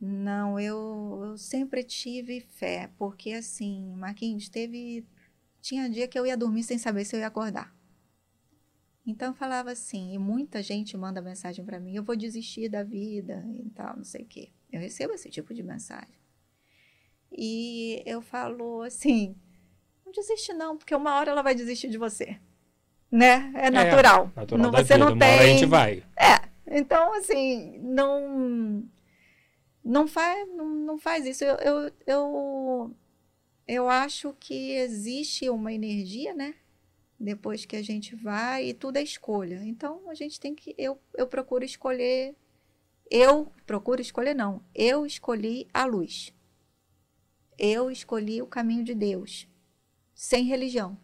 Não, 0.00 0.58
eu, 0.60 1.20
eu 1.24 1.38
sempre 1.38 1.82
tive 1.82 2.40
fé, 2.40 2.90
porque 2.98 3.32
assim, 3.32 3.94
Marquinhos, 3.96 4.48
teve. 4.48 5.04
Tinha 5.62 5.90
dia 5.90 6.08
que 6.08 6.18
eu 6.18 6.26
ia 6.26 6.36
dormir 6.36 6.64
sem 6.64 6.78
saber 6.78 7.04
se 7.04 7.16
eu 7.16 7.20
ia 7.20 7.28
acordar. 7.28 7.74
Então 9.08 9.28
eu 9.28 9.34
falava 9.34 9.70
assim, 9.70 10.12
e 10.12 10.18
muita 10.18 10.62
gente 10.62 10.94
manda 10.94 11.22
mensagem 11.22 11.64
para 11.64 11.80
mim, 11.80 11.96
eu 11.96 12.04
vou 12.04 12.14
desistir 12.14 12.68
da 12.68 12.82
vida 12.82 13.42
e 13.54 13.70
tal, 13.70 13.96
não 13.96 14.04
sei 14.04 14.20
o 14.22 14.26
quê. 14.26 14.50
Eu 14.70 14.78
recebo 14.78 15.14
esse 15.14 15.30
tipo 15.30 15.54
de 15.54 15.62
mensagem. 15.62 16.14
E 17.32 18.02
eu 18.04 18.20
falo 18.20 18.82
assim, 18.82 19.34
não 20.04 20.12
desiste 20.12 20.52
não, 20.52 20.76
porque 20.76 20.94
uma 20.94 21.16
hora 21.16 21.30
ela 21.30 21.40
vai 21.40 21.54
desistir 21.54 21.88
de 21.88 21.96
você. 21.96 22.38
Né? 23.10 23.50
É 23.54 23.70
natural. 23.70 24.30
Natural 24.36 24.62
não, 24.62 24.70
você 24.70 24.82
vida. 24.82 24.98
não 24.98 25.12
Uma 25.12 25.18
tem. 25.18 25.34
hora 25.34 25.42
a 25.42 25.46
gente 25.46 25.64
vai. 25.64 26.04
Então, 26.66 27.14
assim, 27.14 27.78
não 27.78 28.86
não 29.82 30.06
faz, 30.06 30.46
não, 30.54 30.68
não 30.68 30.98
faz 30.98 31.24
isso. 31.24 31.42
Eu, 31.44 31.56
eu, 31.56 31.92
eu, 32.06 32.96
eu 33.66 33.88
acho 33.88 34.36
que 34.38 34.72
existe 34.72 35.48
uma 35.48 35.72
energia, 35.72 36.34
né? 36.34 36.54
Depois 37.18 37.64
que 37.64 37.76
a 37.76 37.82
gente 37.82 38.14
vai, 38.14 38.68
e 38.68 38.74
tudo 38.74 38.96
é 38.96 39.02
escolha. 39.02 39.60
Então, 39.64 40.08
a 40.08 40.14
gente 40.14 40.38
tem 40.38 40.54
que. 40.54 40.74
Eu, 40.78 41.00
eu 41.14 41.26
procuro 41.26 41.64
escolher. 41.64 42.36
Eu 43.10 43.50
procuro 43.66 44.00
escolher, 44.00 44.34
não. 44.34 44.62
Eu 44.74 45.04
escolhi 45.04 45.66
a 45.74 45.84
luz. 45.84 46.32
Eu 47.58 47.90
escolhi 47.90 48.40
o 48.40 48.46
caminho 48.46 48.84
de 48.84 48.94
Deus, 48.94 49.48
sem 50.14 50.44
religião, 50.44 50.96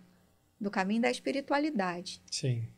do 0.60 0.70
caminho 0.70 1.02
da 1.02 1.10
espiritualidade. 1.10 2.22
Sim. 2.30 2.68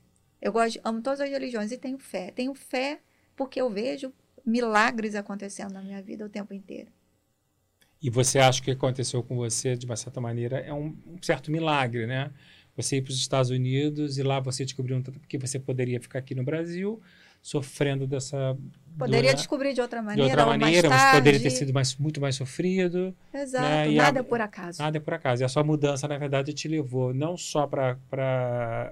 Eu 0.41 0.53
gosto, 0.53 0.81
amo 0.83 1.03
todas 1.03 1.21
as 1.21 1.29
religiões 1.29 1.73
e 1.73 1.77
tenho 1.77 1.99
fé. 1.99 2.31
Tenho 2.31 2.55
fé 2.55 3.01
porque 3.35 3.61
eu 3.61 3.69
vejo 3.69 4.13
milagres 4.45 5.15
acontecendo 5.15 5.73
na 5.73 5.83
minha 5.83 6.01
vida 6.01 6.25
o 6.25 6.31
tempo 6.31 6.55
inteiro. 6.55 6.91
E 8.01 8.09
você 8.09 8.39
acha 8.39 8.63
que 8.63 8.71
aconteceu 8.71 9.23
com 9.23 9.37
você, 9.37 9.77
de 9.77 9.85
uma 9.85 9.97
certa 9.97 10.21
maneira, 10.21 10.59
é 10.59 10.73
um, 10.73 10.97
um 11.07 11.17
certo 11.21 11.51
milagre, 11.51 12.07
né? 12.07 12.33
Você 12.77 12.97
ir 12.97 13.03
para 13.03 13.11
os 13.11 13.19
Estados 13.19 13.51
Unidos 13.51 14.19
e 14.19 14.23
lá 14.23 14.39
você 14.39 14.65
descobriu 14.65 14.97
um, 14.99 15.03
que 15.03 15.39
você 15.39 15.59
poderia 15.59 16.01
ficar 16.01 16.19
aqui 16.19 16.35
no 16.35 16.45
Brasil, 16.45 17.01
sofrendo 17.43 18.07
dessa 18.07 18.57
Poderia 18.99 19.35
descobrir 19.35 19.75
de 19.75 19.81
outra 19.81 20.03
maneira. 20.03 20.31
De 20.31 20.39
outra 20.39 20.59
maneira, 20.59 20.89
mas 20.89 21.17
poderia 21.17 21.41
ter 21.41 21.51
sido 21.51 21.73
mais, 21.73 21.97
muito 21.97 22.21
mais 22.21 22.35
sofrido. 22.35 23.15
Exato, 23.33 23.65
né? 23.65 23.91
nada 23.91 24.21
a, 24.21 24.23
é 24.23 24.23
por 24.23 24.41
acaso. 24.41 24.83
Nada 24.83 24.97
é 24.97 25.01
por 25.01 25.15
acaso. 25.15 25.43
E 25.43 25.45
a 25.45 25.49
sua 25.49 25.63
mudança, 25.63 26.09
na 26.09 26.17
verdade, 26.17 26.53
te 26.53 26.67
levou 26.67 27.13
não 27.13 27.37
só 27.37 27.67
para 27.67 27.99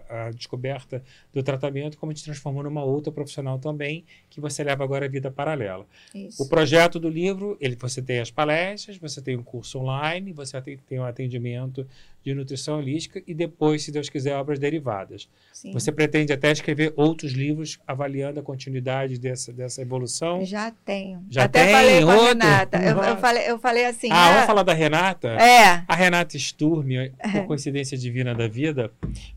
a 0.09 0.31
descoberta 0.31 1.03
do 1.33 1.43
tratamento, 1.43 1.97
como 1.97 2.13
te 2.13 2.23
transformou 2.23 2.63
numa 2.63 2.85
outra 2.85 3.11
profissional 3.11 3.59
também, 3.59 4.05
que 4.29 4.41
você 4.41 4.63
leva 4.63 4.85
agora 4.85 5.07
a 5.07 5.09
vida 5.09 5.31
paralela. 5.31 5.87
Isso. 6.15 6.43
O 6.43 6.49
projeto 6.49 7.01
do 7.01 7.09
livro, 7.09 7.57
ele, 7.61 7.77
você 7.77 8.03
tem 8.03 8.21
as 8.21 8.31
palestras, 8.31 8.99
você 8.99 9.23
tem 9.23 9.37
um 9.37 9.43
curso 9.43 9.79
online, 9.79 10.33
você 10.33 10.61
tem, 10.61 10.77
tem 10.77 11.01
um 11.01 11.05
atendimento 11.05 11.87
de 12.23 12.35
nutrição 12.35 12.79
holística 12.79 13.23
e 13.27 13.35
depois, 13.35 13.83
se 13.83 13.93
Deus 13.93 14.09
quiser, 14.09 14.35
obras 14.37 14.59
derivadas. 14.59 15.29
Sim. 15.53 15.73
Você 15.73 15.93
pretende 15.93 16.33
até 16.33 16.51
escrever 16.51 16.93
outros 16.97 17.33
livros 17.33 17.79
avaliando 17.87 18.41
a 18.41 18.43
continuidade 18.43 19.19
dessa, 19.19 19.53
dessa 19.53 19.83
evolução 19.83 19.94
evolução? 19.95 20.45
Já 20.45 20.71
tenho. 20.71 21.25
Já 21.31 21.45
Até 21.45 21.65
tem 21.65 21.75
falei 21.75 22.01
com 22.01 22.07
outro? 22.09 22.25
a 22.25 22.29
Renata. 22.29 22.83
Eu, 22.83 23.03
eu, 23.03 23.17
falei, 23.17 23.51
eu 23.51 23.59
falei 23.59 23.87
assim. 23.87 24.09
Ah, 24.11 24.33
vamos 24.33 24.47
falar 24.47 24.63
da 24.63 24.73
Renata? 24.73 25.29
É. 25.29 25.85
A 25.87 25.95
Renata 25.95 26.39
Sturme, 26.39 27.11
por 27.33 27.47
coincidência 27.47 27.97
divina 27.97 28.35
da 28.35 28.49
vida, 28.49 28.91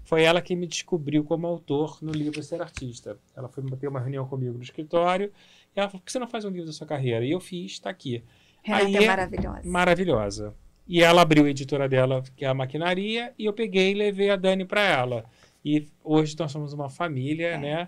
foi 0.03 0.23
ela 0.23 0.41
que 0.41 0.55
me 0.55 0.67
descobriu 0.67 1.23
como 1.23 1.47
autor 1.47 1.99
no 2.01 2.11
livro 2.11 2.41
Ser 2.43 2.61
Artista. 2.61 3.17
Ela 3.35 3.47
foi 3.47 3.63
ter 3.63 3.87
uma 3.87 3.99
reunião 3.99 4.27
comigo 4.27 4.57
no 4.57 4.63
escritório 4.63 5.31
e 5.75 5.79
ela 5.79 5.89
falou: 5.89 6.01
por 6.01 6.05
que 6.05 6.11
você 6.11 6.19
não 6.19 6.27
faz 6.27 6.43
um 6.45 6.49
livro 6.49 6.65
da 6.65 6.73
sua 6.73 6.87
carreira? 6.87 7.23
E 7.23 7.31
eu 7.31 7.39
fiz, 7.39 7.73
está 7.73 7.89
aqui. 7.89 8.23
Renata 8.63 8.85
Aí, 8.85 8.95
é 8.95 9.07
maravilhosa. 9.07 9.61
Maravilhosa. 9.63 10.53
E 10.87 11.03
ela 11.03 11.21
abriu 11.21 11.45
a 11.45 11.49
editora 11.49 11.87
dela, 11.87 12.23
que 12.35 12.45
é 12.45 12.47
a 12.47 12.53
Maquinaria, 12.53 13.33
e 13.37 13.45
eu 13.45 13.53
peguei 13.53 13.91
e 13.91 13.93
levei 13.93 14.29
a 14.29 14.37
Dani 14.37 14.65
para 14.65 14.81
ela. 14.81 15.25
E 15.63 15.85
hoje 16.01 16.33
nós 16.39 16.51
somos 16.51 16.71
uma 16.71 16.89
família, 16.89 17.49
é. 17.49 17.57
né? 17.57 17.87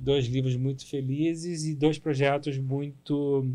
Dois 0.00 0.26
livros 0.26 0.56
muito 0.56 0.86
felizes 0.86 1.64
e 1.64 1.74
dois 1.74 1.98
projetos 1.98 2.58
muito 2.58 3.46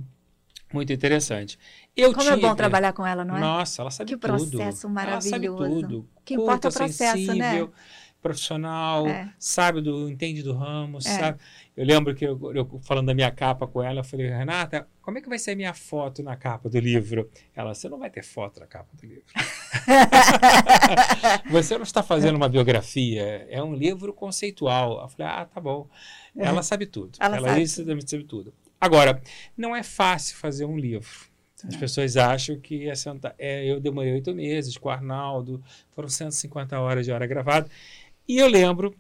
muito 0.74 0.92
interessantes. 0.92 1.58
Eu 1.96 2.12
Como 2.12 2.24
tive... 2.24 2.38
é 2.38 2.50
bom 2.50 2.56
trabalhar 2.56 2.92
com 2.94 3.06
ela, 3.06 3.24
não 3.24 3.38
é? 3.38 3.40
Nossa, 3.40 3.82
ela 3.82 3.92
sabe 3.92 4.10
que 4.10 4.18
tudo. 4.18 4.34
Que 4.34 4.50
processo 4.58 4.90
maravilhoso. 4.90 5.36
Ela 5.36 5.56
sabe 5.56 5.82
tudo. 5.82 6.10
Que 6.26 6.34
importa 6.34 6.64
Culta, 6.64 6.70
o 6.70 6.74
processo, 6.74 7.18
sensível, 7.18 7.68
né? 7.68 7.74
profissional, 8.22 9.08
É. 9.08 9.32
sabe 9.38 9.82
do 9.82 10.10
entende 10.10 10.42
do 10.42 10.54
ramo, 10.54 10.98
É. 10.98 11.02
sabe. 11.02 11.40
Eu 11.78 11.86
lembro 11.86 12.16
que 12.16 12.26
eu, 12.26 12.54
eu 12.56 12.80
falando 12.82 13.06
da 13.06 13.14
minha 13.14 13.30
capa 13.30 13.68
com 13.68 13.84
ela, 13.84 14.00
eu 14.00 14.04
falei, 14.04 14.28
Renata, 14.28 14.88
como 15.02 15.20
é 15.20 15.22
que 15.22 15.30
vai 15.30 15.38
ser 15.38 15.52
a 15.52 15.56
minha 15.56 15.74
foto 15.74 16.24
na 16.24 16.36
capa 16.36 16.68
do 16.68 16.80
livro? 16.80 17.30
Ela, 17.54 17.76
você 17.76 17.88
não 17.88 18.00
vai 18.00 18.10
ter 18.10 18.24
foto 18.24 18.60
na 18.60 18.66
capa 18.66 18.90
do 19.00 19.06
livro. 19.06 19.24
você 21.52 21.76
não 21.76 21.84
está 21.84 22.02
fazendo 22.02 22.36
uma 22.36 22.50
biografia, 22.50 23.46
é 23.50 23.62
um 23.62 23.76
livro 23.76 24.12
conceitual. 24.12 25.02
Eu 25.02 25.10
falei, 25.10 25.32
ah, 25.32 25.46
tá 25.46 25.62
bom. 25.62 25.88
Ela 26.36 26.63
sabe 26.63 26.86
tudo. 26.86 27.17
Ela 27.19 27.38
Ela, 27.38 27.65
sabe 27.65 28.08
sabe 28.08 28.24
tudo. 28.24 28.54
Agora, 28.80 29.21
não 29.58 29.76
é 29.76 29.84
fácil 29.84 30.36
fazer 30.36 30.65
um 30.65 30.78
livro. 30.78 31.10
As 31.63 31.74
Não. 31.74 31.80
pessoas 31.80 32.17
acham 32.17 32.60
que 32.60 32.88
é 32.88 32.95
sentar. 32.95 33.34
É, 33.39 33.65
eu 33.65 33.80
demorei 33.80 34.13
oito 34.13 34.34
meses 34.36 34.78
com 34.78 34.89
o 34.89 34.91
Arnaldo, 34.91 35.63
foram 35.93 36.10
150 36.10 36.80
horas 36.80 37.06
de 37.06 37.12
hora 37.12 37.26
gravada. 37.26 37.69
E 38.28 38.38
eu 38.38 38.48
lembro 38.48 38.93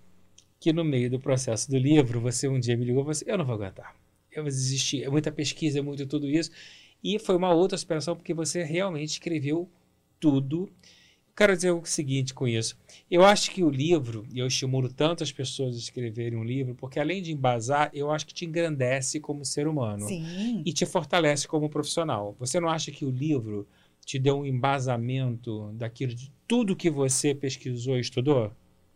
que 0.59 0.73
no 0.73 0.83
meio 0.83 1.09
do 1.09 1.19
processo 1.19 1.69
do 1.69 1.77
livro, 1.77 2.19
você 2.19 2.47
um 2.47 2.59
dia 2.59 2.75
me 2.75 2.85
ligou 2.85 3.01
e 3.01 3.03
falou 3.03 3.11
assim, 3.11 3.25
eu 3.27 3.37
não 3.37 3.45
vou 3.45 3.55
aguentar. 3.55 3.95
Eu 4.31 4.43
vou 4.43 4.51
desistir. 4.51 5.03
É 5.03 5.09
muita 5.09 5.31
pesquisa, 5.31 5.79
é 5.79 5.81
muito 5.81 6.05
tudo 6.07 6.27
isso. 6.27 6.49
E 7.03 7.19
foi 7.19 7.35
uma 7.35 7.53
outra 7.53 7.77
superação, 7.77 8.15
porque 8.15 8.33
você 8.33 8.63
realmente 8.63 9.11
escreveu 9.11 9.69
tudo. 10.19 10.69
Quero 11.35 11.53
dizer 11.53 11.71
o 11.71 11.83
seguinte 11.83 12.33
com 12.33 12.47
isso. 12.47 12.77
Eu 13.11 13.25
acho 13.25 13.51
que 13.51 13.61
o 13.61 13.69
livro, 13.69 14.25
e 14.31 14.39
eu 14.39 14.47
estimulo 14.47 14.87
tanto 14.87 15.21
as 15.21 15.33
pessoas 15.33 15.75
a 15.75 15.79
escreverem 15.79 16.39
um 16.39 16.45
livro, 16.45 16.73
porque 16.75 16.97
além 16.97 17.21
de 17.21 17.33
embasar, 17.33 17.89
eu 17.93 18.09
acho 18.09 18.25
que 18.25 18.33
te 18.33 18.45
engrandece 18.45 19.19
como 19.19 19.43
ser 19.43 19.67
humano 19.67 20.07
Sim. 20.07 20.63
e 20.65 20.71
te 20.71 20.85
fortalece 20.85 21.45
como 21.45 21.69
profissional. 21.69 22.33
Você 22.39 22.57
não 22.57 22.69
acha 22.69 22.89
que 22.89 23.03
o 23.03 23.09
livro 23.09 23.67
te 24.05 24.17
deu 24.17 24.37
um 24.37 24.45
embasamento 24.45 25.73
daquilo 25.73 26.15
de 26.15 26.31
tudo 26.47 26.75
que 26.75 26.89
você 26.89 27.35
pesquisou 27.35 27.97
e 27.97 28.01
estudou? 28.01 28.53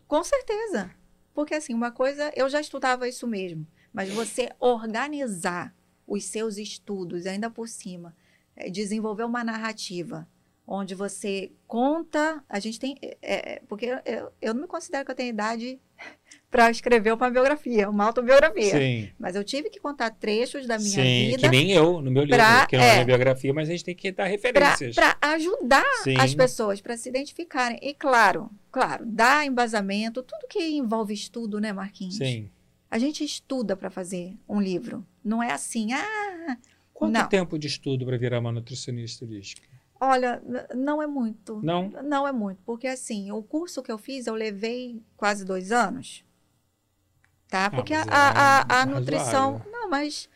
Com 0.08 0.24
certeza. 0.24 0.90
Porque 1.34 1.54
assim, 1.54 1.74
uma 1.74 1.90
coisa, 1.90 2.32
eu 2.34 2.48
já 2.48 2.60
estudava 2.60 3.06
isso 3.06 3.26
mesmo, 3.26 3.66
mas 3.92 4.08
você 4.08 4.48
organizar 4.58 5.74
os 6.06 6.24
seus 6.24 6.56
estudos, 6.56 7.26
ainda 7.26 7.50
por 7.50 7.68
cima, 7.68 8.16
eh, 8.56 8.70
desenvolver 8.70 9.24
uma 9.24 9.44
narrativa 9.44 10.26
onde 10.66 10.94
você 10.94 11.50
conta, 11.66 12.42
a 12.48 12.60
gente 12.60 12.78
tem, 12.78 12.96
é, 13.02 13.16
é, 13.22 13.62
porque 13.68 13.86
eu, 14.04 14.32
eu 14.40 14.54
não 14.54 14.62
me 14.62 14.66
considero 14.68 15.04
que 15.04 15.10
eu 15.10 15.14
tenho 15.14 15.30
idade 15.30 15.80
para 16.50 16.70
escrever 16.70 17.12
uma 17.12 17.30
biografia, 17.30 17.88
uma 17.88 18.04
autobiografia, 18.04 18.78
Sim. 18.78 19.10
mas 19.18 19.34
eu 19.36 19.44
tive 19.44 19.70
que 19.70 19.80
contar 19.80 20.10
trechos 20.10 20.66
da 20.66 20.78
minha 20.78 21.02
Sim, 21.02 21.26
vida 21.28 21.38
que 21.38 21.48
nem 21.48 21.72
eu, 21.72 22.00
no 22.00 22.10
meu 22.10 22.22
livro, 22.24 22.36
pra- 22.36 22.66
que 22.66 22.76
não 22.76 22.84
é 22.84 22.88
é. 22.88 22.92
minha 22.94 23.04
biografia, 23.06 23.52
mas 23.52 23.68
a 23.68 23.72
gente 23.72 23.84
tem 23.84 23.94
que 23.94 24.12
dar 24.12 24.26
referências. 24.26 24.94
para 24.94 25.16
ajudar 25.20 25.84
Sim. 26.04 26.16
as 26.18 26.34
pessoas 26.34 26.80
para 26.80 26.96
se 26.96 27.08
identificarem. 27.08 27.78
E 27.82 27.94
claro, 27.94 28.50
claro, 28.70 29.04
dar 29.06 29.46
embasamento, 29.46 30.22
tudo 30.22 30.46
que 30.48 30.60
envolve 30.76 31.14
estudo, 31.14 31.60
né, 31.60 31.72
Marquinhos? 31.72 32.16
Sim. 32.16 32.50
A 32.90 32.98
gente 32.98 33.22
estuda 33.24 33.76
para 33.76 33.88
fazer 33.88 34.36
um 34.48 34.60
livro. 34.60 35.06
Não 35.22 35.40
é 35.42 35.52
assim, 35.52 35.92
ah, 35.92 36.56
Quanto 37.00 37.14
Não. 37.14 37.28
tempo 37.28 37.58
de 37.58 37.66
estudo 37.66 38.04
para 38.04 38.18
virar 38.18 38.40
uma 38.40 38.52
nutricionista 38.52 39.24
holística? 39.24 39.66
Olha, 40.00 40.42
não 40.74 41.02
é 41.02 41.06
muito. 41.06 41.60
Não? 41.62 41.90
Não 41.90 42.26
é 42.26 42.32
muito, 42.32 42.62
porque 42.64 42.88
assim, 42.88 43.30
o 43.30 43.42
curso 43.42 43.82
que 43.82 43.92
eu 43.92 43.98
fiz, 43.98 44.26
eu 44.26 44.34
levei 44.34 45.02
quase 45.16 45.44
dois 45.44 45.70
anos. 45.70 46.24
Tá? 47.46 47.68
Porque 47.68 47.92
a, 47.92 48.04
mas 48.04 48.08
é 48.08 48.12
a, 48.12 48.60
a, 48.60 48.82
a 48.82 48.86
nutrição. 48.86 49.62
Não, 49.70 49.90
mas. 49.90 50.28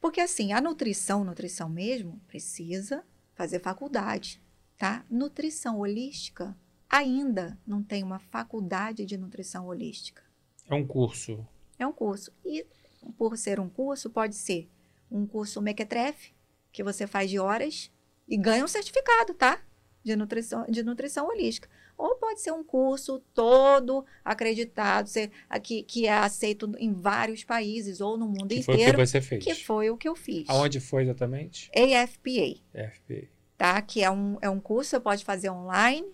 Porque 0.00 0.20
assim, 0.20 0.52
a 0.52 0.60
nutrição, 0.60 1.24
nutrição 1.24 1.68
mesmo, 1.68 2.20
precisa 2.28 3.02
fazer 3.34 3.60
faculdade. 3.60 4.40
Tá? 4.76 5.04
Nutrição 5.10 5.80
holística 5.80 6.56
ainda 6.88 7.58
não 7.66 7.82
tem 7.82 8.02
uma 8.02 8.18
faculdade 8.18 9.04
de 9.04 9.16
nutrição 9.16 9.66
holística. 9.66 10.22
É 10.68 10.74
um 10.74 10.86
curso. 10.86 11.44
É 11.78 11.86
um 11.86 11.92
curso. 11.92 12.32
E 12.44 12.64
por 13.16 13.36
ser 13.36 13.58
um 13.58 13.68
curso, 13.68 14.10
pode 14.10 14.36
ser 14.36 14.68
um 15.10 15.26
curso 15.26 15.60
mequetrefe, 15.62 16.32
que 16.70 16.84
você 16.84 17.06
faz 17.06 17.30
de 17.30 17.38
horas 17.38 17.90
e 18.28 18.36
ganha 18.36 18.64
um 18.64 18.68
certificado, 18.68 19.32
tá? 19.34 19.60
De 20.04 20.14
nutrição, 20.14 20.64
de 20.68 20.82
nutrição 20.82 21.26
holística. 21.28 21.68
Ou 21.96 22.14
pode 22.14 22.40
ser 22.40 22.52
um 22.52 22.62
curso 22.62 23.20
todo 23.34 24.04
acreditado, 24.24 25.08
ser, 25.08 25.30
que, 25.62 25.82
que 25.82 26.06
é 26.06 26.12
aceito 26.12 26.70
em 26.78 26.92
vários 26.92 27.42
países 27.42 28.00
ou 28.00 28.16
no 28.16 28.26
mundo 28.28 28.48
Que 28.48 28.62
foi 28.62 28.74
o 28.74 28.76
que 28.78 28.82
inteiro, 28.84 29.06
você 29.06 29.20
fez. 29.20 29.42
que 29.42 29.54
foi 29.54 29.90
o 29.90 29.96
que 29.96 30.08
eu 30.08 30.14
fiz. 30.14 30.48
Aonde 30.48 30.78
foi 30.78 31.02
exatamente? 31.02 31.68
AFPA, 31.74 32.60
FP. 32.92 33.28
tá? 33.56 33.82
Que 33.82 34.04
é 34.04 34.10
um, 34.10 34.38
é 34.40 34.48
um 34.48 34.60
curso, 34.60 34.90
você 34.90 35.00
pode 35.00 35.24
fazer 35.24 35.50
online. 35.50 36.06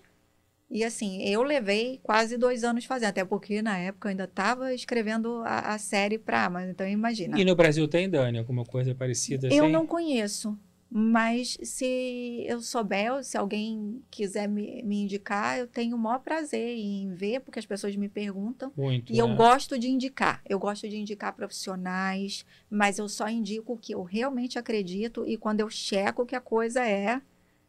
E 0.71 0.83
assim, 0.83 1.23
eu 1.23 1.43
levei 1.43 2.01
quase 2.03 2.39
dois 2.39 2.65
anos 2.65 2.87
fazendo, 2.87 3.11
até 3.11 3.25
porque 3.25 3.61
na 3.61 3.77
época 3.79 4.09
eu 4.09 4.11
ainda 4.11 4.25
estava 4.25 4.73
escrevendo 4.75 5.43
a, 5.45 5.75
a 5.75 5.79
série 5.79 6.19
para 6.19 6.47
Amazon, 6.47 6.71
então 6.71 6.89
imagina. 6.89 7.39
E 7.39 7.45
no 7.45 7.55
Brasil 7.55 7.87
tem, 7.87 8.09
Dani, 8.09 8.39
alguma 8.39 8.65
coisa 8.65 8.95
parecida 8.95 9.49
Eu 9.49 9.65
assim? 9.65 9.73
não 9.73 9.87
conheço, 9.87 10.59
mas 10.91 11.59
se 11.63 12.45
eu 12.47 12.61
souber, 12.61 13.13
ou 13.15 13.23
se 13.25 13.37
alguém 13.37 14.03
quiser 14.11 14.49
me, 14.49 14.83
me 14.83 15.03
indicar, 15.03 15.59
eu 15.59 15.67
tenho 15.67 15.97
o 15.97 15.99
maior 15.99 16.21
prazer 16.21 16.77
em 16.79 17.13
ver, 17.15 17.41
porque 17.41 17.59
as 17.59 17.67
pessoas 17.67 17.97
me 17.97 18.09
perguntam. 18.09 18.73
Muito, 18.77 19.13
E 19.13 19.19
eu 19.19 19.29
né? 19.29 19.35
gosto 19.35 19.79
de 19.79 19.89
indicar. 19.89 20.41
Eu 20.49 20.59
gosto 20.59 20.89
de 20.89 20.97
indicar 20.97 21.35
profissionais, 21.35 22.45
mas 22.71 22.99
eu 22.99 23.09
só 23.09 23.29
indico 23.29 23.73
o 23.75 23.79
que 23.79 23.95
eu 23.95 24.03
realmente 24.03 24.59
acredito 24.59 25.27
e 25.27 25.37
quando 25.37 25.61
eu 25.61 25.69
checo 25.71 26.27
que 26.27 26.37
a 26.37 26.41
coisa 26.41 26.87
é, 26.87 27.21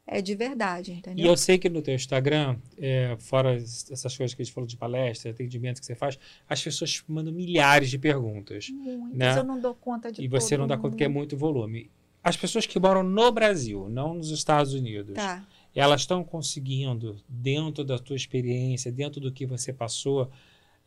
é 0.08 0.22
de 0.22 0.36
verdade, 0.36 0.94
E 1.18 1.24
entendeu? 1.24 1.26
eu 1.26 1.38
sei 1.38 1.58
que 1.58 1.70
no 1.70 1.82
teu 1.82 1.96
Instagram, 1.96 2.58
é, 2.78 3.16
fora 3.20 3.56
es- 3.56 3.90
essas 3.90 4.16
coisas 4.18 4.34
que 4.36 4.42
a 4.42 4.46
gente 4.46 4.54
falou 4.54 4.68
de 4.68 4.76
palestra, 4.78 5.32
atendimento 5.32 5.80
que 5.80 5.86
você 5.86 5.96
faz, 5.96 6.20
as 6.48 6.62
pessoas 6.62 7.02
mandam 7.08 7.34
milhares 7.34 7.90
de 7.90 7.98
perguntas. 7.98 8.74
Muitos, 8.74 9.18
né? 9.18 9.40
eu 9.40 9.44
não 9.44 9.60
dou 9.60 9.74
conta 9.74 10.12
de 10.12 10.22
E 10.22 10.28
você 10.28 10.58
não 10.58 10.68
dá 10.68 10.78
conta 10.78 10.96
que 10.98 11.04
é 11.04 11.08
mundo. 11.08 11.14
muito 11.20 11.38
volume. 11.38 11.90
As 12.26 12.36
pessoas 12.36 12.66
que 12.66 12.80
moram 12.80 13.04
no 13.04 13.32
Brasil, 13.32 13.88
não 13.88 14.16
nos 14.16 14.32
Estados 14.32 14.74
Unidos, 14.74 15.14
Tá. 15.14 15.46
elas 15.76 16.02
estão 16.02 16.24
conseguindo, 16.24 17.16
dentro 17.30 17.84
da 17.86 18.00
tua 18.00 18.16
experiência, 18.16 18.92
dentro 18.92 19.22
do 19.22 19.32
que 19.32 19.46
você 19.46 19.72
passou, 19.72 20.32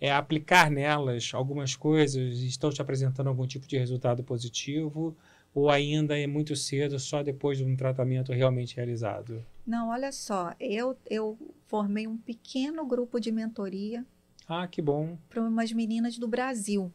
é, 0.01 0.11
aplicar 0.11 0.69
nelas 0.69 1.31
algumas 1.33 1.77
coisas, 1.77 2.39
estão 2.41 2.71
te 2.71 2.83
apresentando 2.83 3.29
algum 3.29 3.47
tipo 3.47 3.69
de 3.69 3.79
resultado 3.79 4.25
positivo, 4.25 5.17
ou 5.55 5.71
ainda 5.71 6.19
é 6.19 6.27
muito 6.27 6.57
cedo, 6.57 6.99
só 6.99 7.23
depois 7.23 7.57
de 7.57 7.65
um 7.65 7.77
tratamento 7.77 8.33
realmente 8.33 8.75
realizado? 8.75 9.45
Não, 9.65 9.91
olha 9.91 10.11
só, 10.11 10.53
eu, 10.59 10.97
eu 11.09 11.39
formei 11.69 12.09
um 12.09 12.17
pequeno 12.17 12.85
grupo 12.85 13.21
de 13.21 13.31
mentoria 13.31 14.05
Ah, 14.49 14.67
que 14.67 14.83
bom. 14.83 15.17
Para 15.29 15.43
umas 15.43 15.71
meninas 15.73 16.19
do 16.19 16.27
Brasil. 16.27 16.93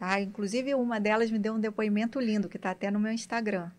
Tá? 0.00 0.18
Inclusive, 0.18 0.74
uma 0.74 0.98
delas 0.98 1.30
me 1.30 1.38
deu 1.38 1.52
um 1.52 1.60
depoimento 1.60 2.18
lindo, 2.18 2.48
que 2.48 2.56
está 2.56 2.70
até 2.70 2.90
no 2.90 2.98
meu 2.98 3.12
Instagram. 3.12 3.70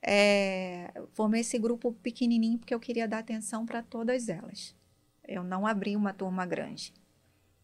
É, 0.00 0.90
formei 1.12 1.42
esse 1.42 1.58
grupo 1.58 1.92
pequenininho 1.92 2.58
porque 2.58 2.74
eu 2.74 2.80
queria 2.80 3.06
dar 3.06 3.18
atenção 3.18 3.66
para 3.66 3.82
todas 3.82 4.30
elas. 4.30 4.74
Eu 5.22 5.44
não 5.44 5.66
abri 5.66 5.96
uma 5.96 6.14
turma 6.14 6.46
grande. 6.46 6.94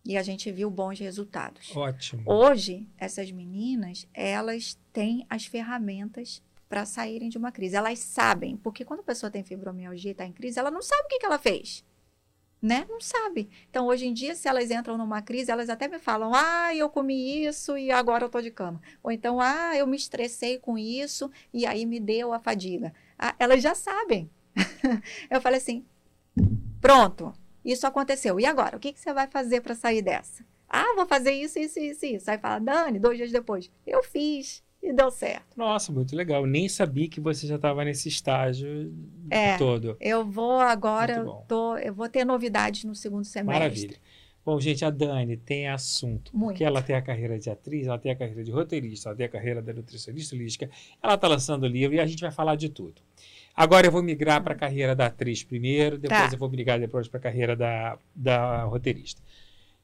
E 0.04 0.18
a 0.18 0.22
gente 0.22 0.52
viu 0.52 0.70
bons 0.70 0.98
resultados. 0.98 1.74
Ótimo. 1.74 2.22
Hoje, 2.26 2.86
essas 2.98 3.32
meninas, 3.32 4.06
elas 4.12 4.78
têm 4.92 5.24
as 5.30 5.46
ferramentas 5.46 6.42
para 6.68 6.84
saírem 6.84 7.30
de 7.30 7.38
uma 7.38 7.50
crise. 7.50 7.76
Elas 7.76 7.98
sabem, 7.98 8.58
porque 8.58 8.84
quando 8.84 9.00
a 9.00 9.04
pessoa 9.04 9.30
tem 9.30 9.42
fibromialgia 9.42 10.10
e 10.10 10.12
está 10.12 10.26
em 10.26 10.32
crise, 10.32 10.58
ela 10.58 10.70
não 10.70 10.82
sabe 10.82 11.04
o 11.04 11.08
que, 11.08 11.18
que 11.18 11.24
ela 11.24 11.38
fez. 11.38 11.82
Né? 12.62 12.84
Não 12.88 13.00
sabe. 13.00 13.48
Então, 13.70 13.86
hoje 13.86 14.06
em 14.06 14.12
dia, 14.12 14.34
se 14.34 14.46
elas 14.46 14.70
entram 14.70 14.98
numa 14.98 15.22
crise, 15.22 15.50
elas 15.50 15.70
até 15.70 15.88
me 15.88 15.98
falam: 15.98 16.32
ah, 16.34 16.74
eu 16.74 16.90
comi 16.90 17.44
isso 17.46 17.76
e 17.78 17.90
agora 17.90 18.24
eu 18.24 18.28
tô 18.28 18.40
de 18.40 18.50
cama. 18.50 18.80
Ou 19.02 19.10
então, 19.10 19.40
ah, 19.40 19.74
eu 19.76 19.86
me 19.86 19.96
estressei 19.96 20.58
com 20.58 20.76
isso 20.76 21.30
e 21.54 21.64
aí 21.64 21.86
me 21.86 21.98
deu 21.98 22.34
a 22.34 22.38
fadiga. 22.38 22.92
Ah, 23.18 23.34
elas 23.38 23.62
já 23.62 23.74
sabem. 23.74 24.30
eu 25.30 25.40
falei 25.40 25.58
assim: 25.58 25.86
pronto, 26.80 27.32
isso 27.64 27.86
aconteceu. 27.86 28.38
E 28.38 28.44
agora? 28.44 28.76
O 28.76 28.80
que, 28.80 28.92
que 28.92 29.00
você 29.00 29.12
vai 29.12 29.26
fazer 29.26 29.62
para 29.62 29.74
sair 29.74 30.02
dessa? 30.02 30.44
Ah, 30.68 30.94
vou 30.94 31.06
fazer 31.06 31.32
isso, 31.32 31.58
isso, 31.58 31.80
isso, 31.80 32.06
isso. 32.06 32.30
Aí 32.30 32.38
fala, 32.38 32.60
Dani, 32.60 32.98
dois 32.98 33.16
dias 33.16 33.32
depois, 33.32 33.70
eu 33.86 34.02
fiz 34.04 34.62
e 34.82 34.92
deu 34.92 35.10
certo. 35.10 35.56
Nossa, 35.56 35.92
muito 35.92 36.16
legal. 36.16 36.46
Nem 36.46 36.68
sabia 36.68 37.08
que 37.08 37.20
você 37.20 37.46
já 37.46 37.56
estava 37.56 37.84
nesse 37.84 38.08
estágio 38.08 38.92
É, 39.30 39.56
todo. 39.58 39.96
Eu 40.00 40.24
vou 40.24 40.58
agora, 40.60 41.16
eu, 41.16 41.44
tô, 41.46 41.76
eu 41.76 41.92
vou 41.94 42.08
ter 42.08 42.24
novidades 42.24 42.84
no 42.84 42.94
segundo 42.94 43.24
semestre. 43.24 43.58
Maravilha. 43.60 43.96
Bom, 44.44 44.58
gente, 44.58 44.82
a 44.84 44.90
Dani 44.90 45.36
tem 45.36 45.68
assunto. 45.68 46.34
Muito. 46.34 46.52
Porque 46.52 46.64
ela 46.64 46.80
tem 46.80 46.96
a 46.96 47.02
carreira 47.02 47.38
de 47.38 47.50
atriz, 47.50 47.86
ela 47.86 47.98
tem 47.98 48.10
a 48.10 48.16
carreira 48.16 48.42
de 48.42 48.50
roteirista, 48.50 49.10
ela 49.10 49.16
tem 49.16 49.26
a 49.26 49.28
carreira 49.28 49.60
da 49.60 49.72
nutricionista 49.72 50.34
holística. 50.34 50.70
Ela 51.02 51.14
está 51.14 51.28
lançando 51.28 51.66
livro 51.66 51.94
e 51.94 52.00
a 52.00 52.06
gente 52.06 52.22
vai 52.22 52.30
falar 52.32 52.56
de 52.56 52.70
tudo. 52.70 53.02
Agora 53.54 53.86
eu 53.86 53.92
vou 53.92 54.02
migrar 54.02 54.42
para 54.42 54.54
a 54.54 54.56
carreira 54.56 54.96
da 54.96 55.06
atriz 55.06 55.44
primeiro, 55.44 55.98
depois 55.98 56.30
Tá. 56.30 56.30
eu 56.32 56.38
vou 56.38 56.48
migrar 56.48 56.80
depois 56.80 57.06
para 57.06 57.18
a 57.18 57.22
carreira 57.22 57.54
da, 57.54 57.98
da 58.14 58.64
roteirista. 58.64 59.20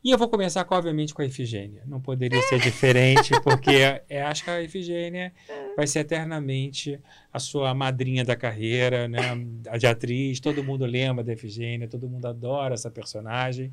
E 0.06 0.10
eu 0.12 0.16
vou 0.16 0.28
começar, 0.28 0.64
com, 0.64 0.72
obviamente, 0.76 1.12
com 1.12 1.20
a 1.20 1.24
Efigênia. 1.24 1.82
Não 1.84 2.00
poderia 2.00 2.40
ser 2.42 2.60
diferente, 2.60 3.32
porque 3.42 3.72
é, 4.08 4.22
acho 4.22 4.44
que 4.44 4.50
a 4.50 4.62
Efigênia 4.62 5.32
vai 5.76 5.84
ser 5.88 5.98
eternamente 5.98 7.00
a 7.32 7.40
sua 7.40 7.74
madrinha 7.74 8.24
da 8.24 8.36
carreira, 8.36 9.08
né? 9.08 9.18
A 9.66 9.76
de 9.76 9.84
atriz. 9.84 10.38
Todo 10.38 10.62
mundo 10.62 10.86
lembra 10.86 11.24
da 11.24 11.32
Efigênia, 11.32 11.88
todo 11.88 12.08
mundo 12.08 12.24
adora 12.24 12.74
essa 12.74 12.88
personagem. 12.88 13.72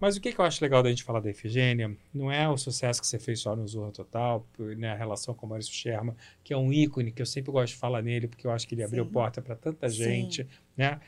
Mas 0.00 0.16
o 0.16 0.20
que, 0.22 0.32
que 0.32 0.38
eu 0.38 0.46
acho 0.46 0.64
legal 0.64 0.82
da 0.82 0.88
gente 0.88 1.04
falar 1.04 1.20
da 1.20 1.28
Efigênia 1.28 1.94
não 2.12 2.32
é 2.32 2.48
o 2.48 2.56
sucesso 2.56 2.98
que 2.98 3.06
você 3.06 3.18
fez 3.18 3.40
só 3.40 3.54
no 3.54 3.68
Zorro 3.68 3.92
Total, 3.92 4.46
né, 4.78 4.92
a 4.92 4.96
relação 4.96 5.34
com 5.34 5.44
o 5.44 5.48
Maurício 5.50 5.74
Sherman, 5.74 6.14
que 6.42 6.54
é 6.54 6.56
um 6.56 6.72
ícone, 6.72 7.12
que 7.12 7.20
eu 7.20 7.26
sempre 7.26 7.52
gosto 7.52 7.74
de 7.74 7.78
falar 7.78 8.00
nele, 8.00 8.28
porque 8.28 8.46
eu 8.46 8.50
acho 8.50 8.66
que 8.66 8.74
ele 8.74 8.82
abriu 8.82 9.04
Sim. 9.04 9.10
porta 9.10 9.42
para 9.42 9.54
tanta 9.54 9.90
Sim. 9.90 9.96
gente. 9.96 10.46
Né? 10.74 10.98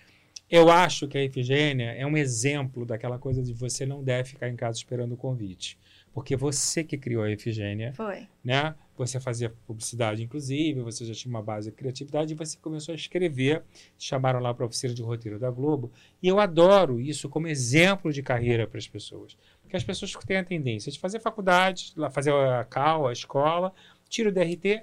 Eu 0.51 0.71
acho 0.71 1.07
que 1.07 1.19
a 1.19 1.23
Efigênia 1.23 1.93
é 1.93 2.07
um 2.07 2.17
exemplo 2.17 2.87
daquela 2.87 3.19
coisa 3.19 3.43
de 3.43 3.53
você 3.53 3.85
não 3.85 4.03
deve 4.03 4.31
ficar 4.31 4.49
em 4.49 4.57
casa 4.57 4.79
esperando 4.79 5.13
o 5.13 5.17
convite. 5.17 5.79
Porque 6.13 6.37
você 6.37 6.83
que 6.83 6.97
criou 6.97 7.23
a 7.23 7.31
Efigênia, 7.31 7.93
Foi. 7.95 8.27
né? 8.43 8.75
Você 8.97 9.21
fazia 9.21 9.51
publicidade, 9.67 10.23
inclusive, 10.23 10.81
você 10.81 11.05
já 11.05 11.15
tinha 11.15 11.31
uma 11.31 11.43
base 11.43 11.71
de 11.71 11.77
criatividade 11.77 12.33
e 12.33 12.37
você 12.37 12.59
começou 12.59 12.93
a 12.93 12.97
escrever. 12.97 13.63
Chamaram 13.97 14.41
lá 14.41 14.53
para 14.53 14.65
a 14.65 14.67
oficina 14.67 14.93
de 14.93 15.03
roteiro 15.03 15.39
da 15.39 15.51
Globo. 15.51 15.93
E 16.21 16.27
eu 16.27 16.41
adoro 16.41 17.01
isso 17.01 17.29
como 17.29 17.47
exemplo 17.47 18.13
de 18.13 18.23
carreira 18.23 18.67
para 18.67 18.79
as 18.79 18.89
pessoas. 18.89 19.37
Porque 19.63 19.77
as 19.77 19.85
pessoas 19.85 20.13
têm 20.27 20.39
a 20.39 20.45
tendência 20.45 20.91
de 20.91 20.99
fazer 20.99 21.21
faculdade, 21.21 21.95
fazer 22.11 22.33
a 22.33 22.65
CAL, 22.65 23.07
a 23.07 23.13
escola, 23.13 23.73
tira 24.09 24.31
o 24.31 24.33
DRT, 24.33 24.83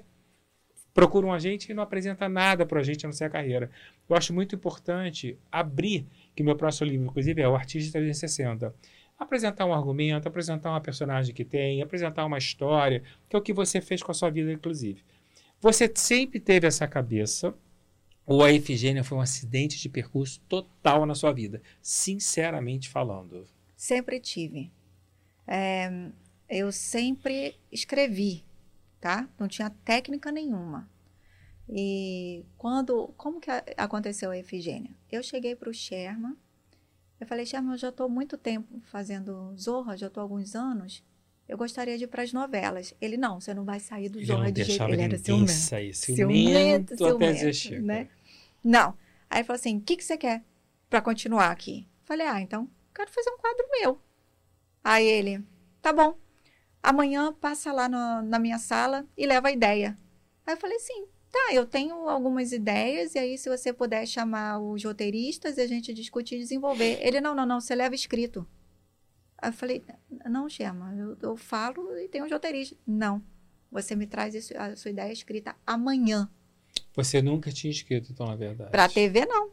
procuram 0.96 1.30
a 1.30 1.38
gente 1.38 1.70
e 1.70 1.74
não 1.74 1.82
apresenta 1.82 2.26
nada 2.26 2.64
para 2.64 2.80
a 2.80 2.82
gente 2.82 3.04
a 3.04 3.08
não 3.08 3.12
ser 3.12 3.24
a 3.24 3.30
carreira. 3.30 3.70
Eu 4.08 4.16
acho 4.16 4.32
muito 4.32 4.54
importante 4.54 5.38
abrir, 5.52 6.06
que 6.34 6.42
meu 6.42 6.56
próximo 6.56 6.88
livro, 6.88 7.06
inclusive, 7.06 7.42
é 7.42 7.46
o 7.46 7.54
Artista 7.54 7.98
360. 7.98 8.74
Apresentar 9.18 9.66
um 9.66 9.74
argumento, 9.74 10.26
apresentar 10.26 10.70
uma 10.70 10.80
personagem 10.80 11.34
que 11.34 11.44
tem, 11.44 11.82
apresentar 11.82 12.24
uma 12.24 12.38
história, 12.38 13.02
que 13.28 13.36
é 13.36 13.38
o 13.38 13.42
que 13.42 13.52
você 13.52 13.78
fez 13.82 14.02
com 14.02 14.10
a 14.10 14.14
sua 14.14 14.30
vida, 14.30 14.50
inclusive. 14.50 15.04
Você 15.60 15.90
sempre 15.94 16.40
teve 16.40 16.66
essa 16.66 16.88
cabeça, 16.88 17.54
ou 18.24 18.42
a 18.42 18.50
Efigênia 18.50 19.04
foi 19.04 19.18
um 19.18 19.20
acidente 19.20 19.78
de 19.78 19.90
percurso 19.90 20.40
total 20.48 21.04
na 21.04 21.14
sua 21.14 21.30
vida? 21.30 21.60
Sinceramente 21.82 22.88
falando. 22.88 23.46
Sempre 23.76 24.18
tive. 24.18 24.72
É, 25.46 25.90
eu 26.48 26.72
sempre 26.72 27.54
escrevi, 27.70 28.45
tá? 29.06 29.28
Não 29.38 29.46
tinha 29.46 29.70
técnica 29.84 30.32
nenhuma. 30.32 30.90
E 31.68 32.44
quando, 32.58 33.14
como 33.16 33.40
que 33.40 33.48
aconteceu 33.76 34.32
a 34.32 34.38
Efigênia? 34.38 34.90
Eu 35.10 35.22
cheguei 35.22 35.54
para 35.54 35.70
o 35.70 35.72
Sherman, 35.72 36.36
eu 37.20 37.26
falei, 37.26 37.46
Sherman, 37.46 37.74
eu 37.74 37.78
já 37.78 37.90
estou 37.90 38.08
muito 38.08 38.36
tempo 38.36 38.80
fazendo 38.86 39.54
Zorra, 39.56 39.96
já 39.96 40.08
estou 40.08 40.20
há 40.20 40.24
alguns 40.24 40.56
anos, 40.56 41.04
eu 41.48 41.56
gostaria 41.56 41.96
de 41.96 42.02
ir 42.02 42.08
para 42.08 42.24
as 42.24 42.32
novelas. 42.32 42.94
Ele, 43.00 43.16
não, 43.16 43.40
você 43.40 43.54
não 43.54 43.64
vai 43.64 43.78
sair 43.78 44.08
do 44.08 44.22
Zorra 44.24 44.50
de 44.50 44.64
jeito... 44.64 44.82
Ele 44.82 45.02
era 45.02 45.16
ciumento. 45.16 45.52
sair. 45.52 45.94
Ciumento, 45.94 46.96
Ciumento 46.96 46.96
ciumento, 46.96 47.54
chega. 47.54 47.82
né? 47.82 48.08
Não. 48.62 48.98
Aí 49.30 49.38
ele 49.38 49.44
falou 49.44 49.58
assim: 49.58 49.78
o 49.78 49.80
que, 49.80 49.96
que 49.96 50.04
você 50.04 50.16
quer 50.18 50.42
para 50.90 51.00
continuar 51.00 51.52
aqui? 51.52 51.86
Falei: 52.02 52.26
ah, 52.26 52.40
então 52.40 52.68
quero 52.92 53.10
fazer 53.12 53.30
um 53.30 53.38
quadro 53.38 53.64
meu. 53.80 54.00
Aí 54.82 55.06
ele: 55.06 55.44
tá 55.80 55.92
bom. 55.92 56.18
Amanhã 56.90 57.32
passa 57.32 57.72
lá 57.72 57.88
no- 57.88 58.22
na 58.22 58.38
minha 58.38 58.60
sala 58.60 59.04
e 59.16 59.26
leva 59.26 59.48
a 59.48 59.52
ideia. 59.52 59.98
Aí 60.46 60.54
eu 60.54 60.56
falei: 60.56 60.78
sim, 60.78 61.06
tá, 61.32 61.52
eu 61.52 61.66
tenho 61.66 62.08
algumas 62.08 62.52
ideias 62.52 63.16
e 63.16 63.18
aí 63.18 63.36
se 63.36 63.48
você 63.48 63.72
puder 63.72 64.06
chamar 64.06 64.60
os 64.60 64.84
roteiristas 64.84 65.56
e 65.58 65.62
a 65.62 65.66
gente 65.66 65.92
discutir 65.92 66.36
e 66.36 66.38
desenvolver. 66.38 66.98
Ele: 67.04 67.20
não, 67.20 67.34
não, 67.34 67.44
não, 67.44 67.60
você 67.60 67.74
leva 67.74 67.96
escrito. 67.96 68.46
Aí 69.38 69.48
eu 69.48 69.52
falei: 69.52 69.84
não, 70.30 70.48
Chama, 70.48 70.94
eu, 70.94 71.16
eu 71.20 71.36
falo 71.36 71.98
e 71.98 72.06
tem 72.08 72.22
os 72.22 72.30
roteiristas. 72.30 72.78
Não, 72.86 73.20
você 73.68 73.96
me 73.96 74.06
traz 74.06 74.32
isso- 74.36 74.56
a 74.56 74.76
sua 74.76 74.92
ideia 74.92 75.12
escrita 75.12 75.56
amanhã. 75.66 76.30
Você 76.94 77.20
nunca 77.20 77.50
tinha 77.50 77.70
escrito, 77.72 78.12
então, 78.12 78.26
na 78.26 78.36
verdade. 78.36 78.70
Para 78.70 78.88
TV, 78.88 79.26
não. 79.26 79.50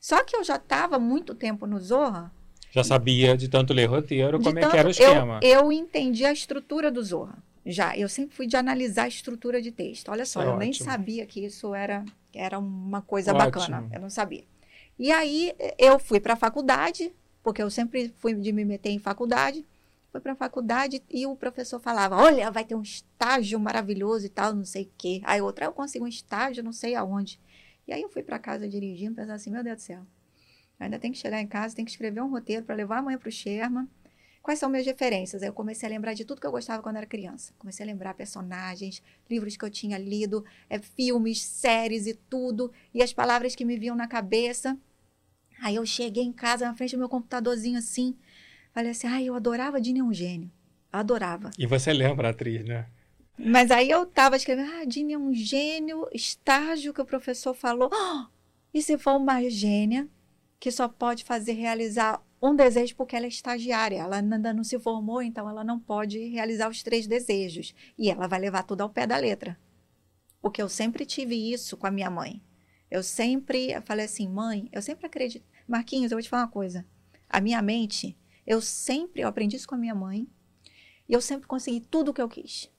Só 0.00 0.22
que 0.22 0.36
eu 0.36 0.44
já 0.44 0.54
estava 0.56 1.00
muito 1.00 1.34
tempo 1.34 1.66
no 1.66 1.80
Zorra. 1.80 2.32
Já 2.70 2.84
sabia 2.84 3.36
de 3.36 3.48
tanto 3.48 3.72
ler 3.72 3.86
roteiro, 3.86 4.38
de 4.38 4.44
como 4.44 4.58
é 4.58 4.62
tanto- 4.62 4.72
que 4.72 4.78
era 4.78 4.88
o 4.88 4.90
esquema. 4.90 5.40
Eu, 5.42 5.60
eu 5.60 5.72
entendi 5.72 6.24
a 6.24 6.32
estrutura 6.32 6.90
do 6.90 7.02
Zorra. 7.02 7.38
Já, 7.66 7.96
eu 7.96 8.08
sempre 8.08 8.34
fui 8.34 8.46
de 8.46 8.56
analisar 8.56 9.04
a 9.04 9.08
estrutura 9.08 9.60
de 9.60 9.70
texto. 9.70 10.10
Olha 10.10 10.24
só, 10.24 10.42
é 10.42 10.46
eu 10.46 10.56
nem 10.56 10.70
ótimo. 10.70 10.88
sabia 10.90 11.26
que 11.26 11.44
isso 11.44 11.74
era, 11.74 12.04
era 12.34 12.58
uma 12.58 13.02
coisa 13.02 13.32
Ótimo. 13.32 13.44
bacana. 13.50 13.88
Eu 13.92 14.00
não 14.00 14.08
sabia. 14.10 14.44
E 14.98 15.10
aí 15.12 15.52
eu 15.78 15.98
fui 15.98 16.20
para 16.20 16.34
a 16.34 16.36
faculdade, 16.36 17.12
porque 17.42 17.62
eu 17.62 17.70
sempre 17.70 18.12
fui 18.18 18.34
de 18.34 18.52
me 18.52 18.64
meter 18.64 18.90
em 18.90 18.98
faculdade. 18.98 19.64
Fui 20.10 20.20
para 20.20 20.32
a 20.32 20.36
faculdade 20.36 21.02
e 21.10 21.26
o 21.26 21.36
professor 21.36 21.78
falava: 21.78 22.16
Olha, 22.16 22.50
vai 22.50 22.64
ter 22.64 22.74
um 22.74 22.82
estágio 22.82 23.60
maravilhoso 23.60 24.26
e 24.26 24.28
tal, 24.28 24.54
não 24.54 24.64
sei 24.64 24.84
o 24.84 24.90
quê. 24.98 25.20
Aí 25.24 25.40
outra, 25.40 25.66
eu 25.66 25.72
consigo 25.72 26.04
um 26.04 26.08
estágio, 26.08 26.64
não 26.64 26.72
sei 26.72 26.94
aonde. 26.94 27.38
E 27.86 27.92
aí 27.92 28.02
eu 28.02 28.08
fui 28.08 28.22
para 28.22 28.38
casa 28.38 28.68
dirigindo, 28.68 29.14
pensando 29.16 29.34
assim: 29.34 29.50
Meu 29.50 29.62
Deus 29.62 29.76
do 29.76 29.82
céu, 29.82 30.00
ainda 30.80 30.98
tem 30.98 31.12
que 31.12 31.18
chegar 31.18 31.40
em 31.40 31.46
casa, 31.46 31.76
tem 31.76 31.84
que 31.84 31.90
escrever 31.90 32.22
um 32.22 32.30
roteiro 32.30 32.64
para 32.64 32.74
levar 32.74 32.98
amanhã 32.98 33.18
para 33.18 33.28
o 33.28 33.32
Sherman. 33.32 33.86
Quais 34.42 34.58
são 34.58 34.70
minhas 34.70 34.86
referências? 34.86 35.42
Aí 35.42 35.48
eu 35.48 35.52
comecei 35.52 35.86
a 35.86 35.92
lembrar 35.92 36.14
de 36.14 36.24
tudo 36.24 36.40
que 36.40 36.46
eu 36.46 36.50
gostava 36.50 36.82
quando 36.82 36.96
era 36.96 37.06
criança. 37.06 37.52
Comecei 37.58 37.84
a 37.84 37.86
lembrar 37.86 38.14
personagens, 38.14 39.02
livros 39.28 39.54
que 39.54 39.64
eu 39.64 39.70
tinha 39.70 39.98
lido, 39.98 40.42
é, 40.70 40.78
filmes, 40.78 41.42
séries 41.42 42.06
e 42.06 42.14
tudo, 42.14 42.72
e 42.94 43.02
as 43.02 43.12
palavras 43.12 43.54
que 43.54 43.66
me 43.66 43.78
vinham 43.78 43.94
na 43.94 44.08
cabeça. 44.08 44.78
Aí 45.60 45.76
eu 45.76 45.84
cheguei 45.84 46.24
em 46.24 46.32
casa, 46.32 46.64
na 46.64 46.74
frente 46.74 46.92
do 46.92 46.98
meu 46.98 47.08
computadorzinho 47.08 47.78
assim, 47.78 48.16
falei 48.72 48.92
assim, 48.92 49.06
ai, 49.06 49.24
eu 49.26 49.34
adorava 49.34 49.78
Dini 49.78 50.00
é 50.00 50.02
um 50.02 50.14
gênio. 50.14 50.50
Adorava. 50.90 51.50
E 51.58 51.66
você 51.66 51.92
lembra 51.92 52.28
a 52.28 52.30
atriz, 52.30 52.64
né? 52.64 52.86
Mas 53.38 53.70
aí 53.70 53.90
eu 53.90 54.06
tava 54.06 54.36
escrevendo, 54.36 54.70
ah, 54.72 54.84
Dini 54.86 55.12
é 55.12 55.18
um 55.18 55.34
gênio, 55.34 56.08
estágio 56.12 56.94
que 56.94 57.00
o 57.00 57.06
professor 57.06 57.54
falou. 57.54 57.90
Ah, 57.92 58.28
e 58.72 58.80
se 58.80 58.96
for 58.96 59.16
uma 59.16 59.48
gênia 59.50 60.08
que 60.60 60.70
só 60.70 60.86
pode 60.86 61.24
fazer 61.24 61.52
realizar 61.52 62.22
um 62.40 62.54
desejo 62.54 62.94
porque 62.94 63.16
ela 63.16 63.24
é 63.24 63.28
estagiária, 63.28 63.96
ela 63.96 64.16
ainda 64.16 64.52
não 64.52 64.62
se 64.62 64.78
formou, 64.78 65.22
então 65.22 65.48
ela 65.48 65.64
não 65.64 65.80
pode 65.80 66.18
realizar 66.28 66.68
os 66.68 66.82
três 66.82 67.06
desejos. 67.06 67.74
E 67.98 68.10
ela 68.10 68.28
vai 68.28 68.38
levar 68.38 68.62
tudo 68.62 68.82
ao 68.82 68.90
pé 68.90 69.06
da 69.06 69.16
letra. 69.16 69.58
Porque 70.40 70.60
eu 70.60 70.68
sempre 70.68 71.06
tive 71.06 71.34
isso 71.34 71.76
com 71.78 71.86
a 71.86 71.90
minha 71.90 72.10
mãe. 72.10 72.42
Eu 72.90 73.02
sempre 73.02 73.72
eu 73.72 73.82
falei 73.82 74.04
assim, 74.04 74.28
mãe, 74.28 74.68
eu 74.70 74.82
sempre 74.82 75.06
acredito. 75.06 75.44
Marquinhos, 75.66 76.12
eu 76.12 76.16
vou 76.16 76.22
te 76.22 76.28
falar 76.28 76.42
uma 76.42 76.50
coisa. 76.50 76.86
A 77.28 77.40
minha 77.40 77.62
mente, 77.62 78.18
eu 78.46 78.60
sempre, 78.60 79.22
eu 79.22 79.28
aprendi 79.28 79.56
isso 79.56 79.68
com 79.68 79.76
a 79.76 79.78
minha 79.78 79.94
mãe, 79.94 80.28
e 81.08 81.12
eu 81.12 81.20
sempre 81.20 81.46
consegui 81.46 81.80
tudo 81.80 82.10
o 82.10 82.14
que 82.14 82.20
eu 82.20 82.28
quis. 82.28 82.70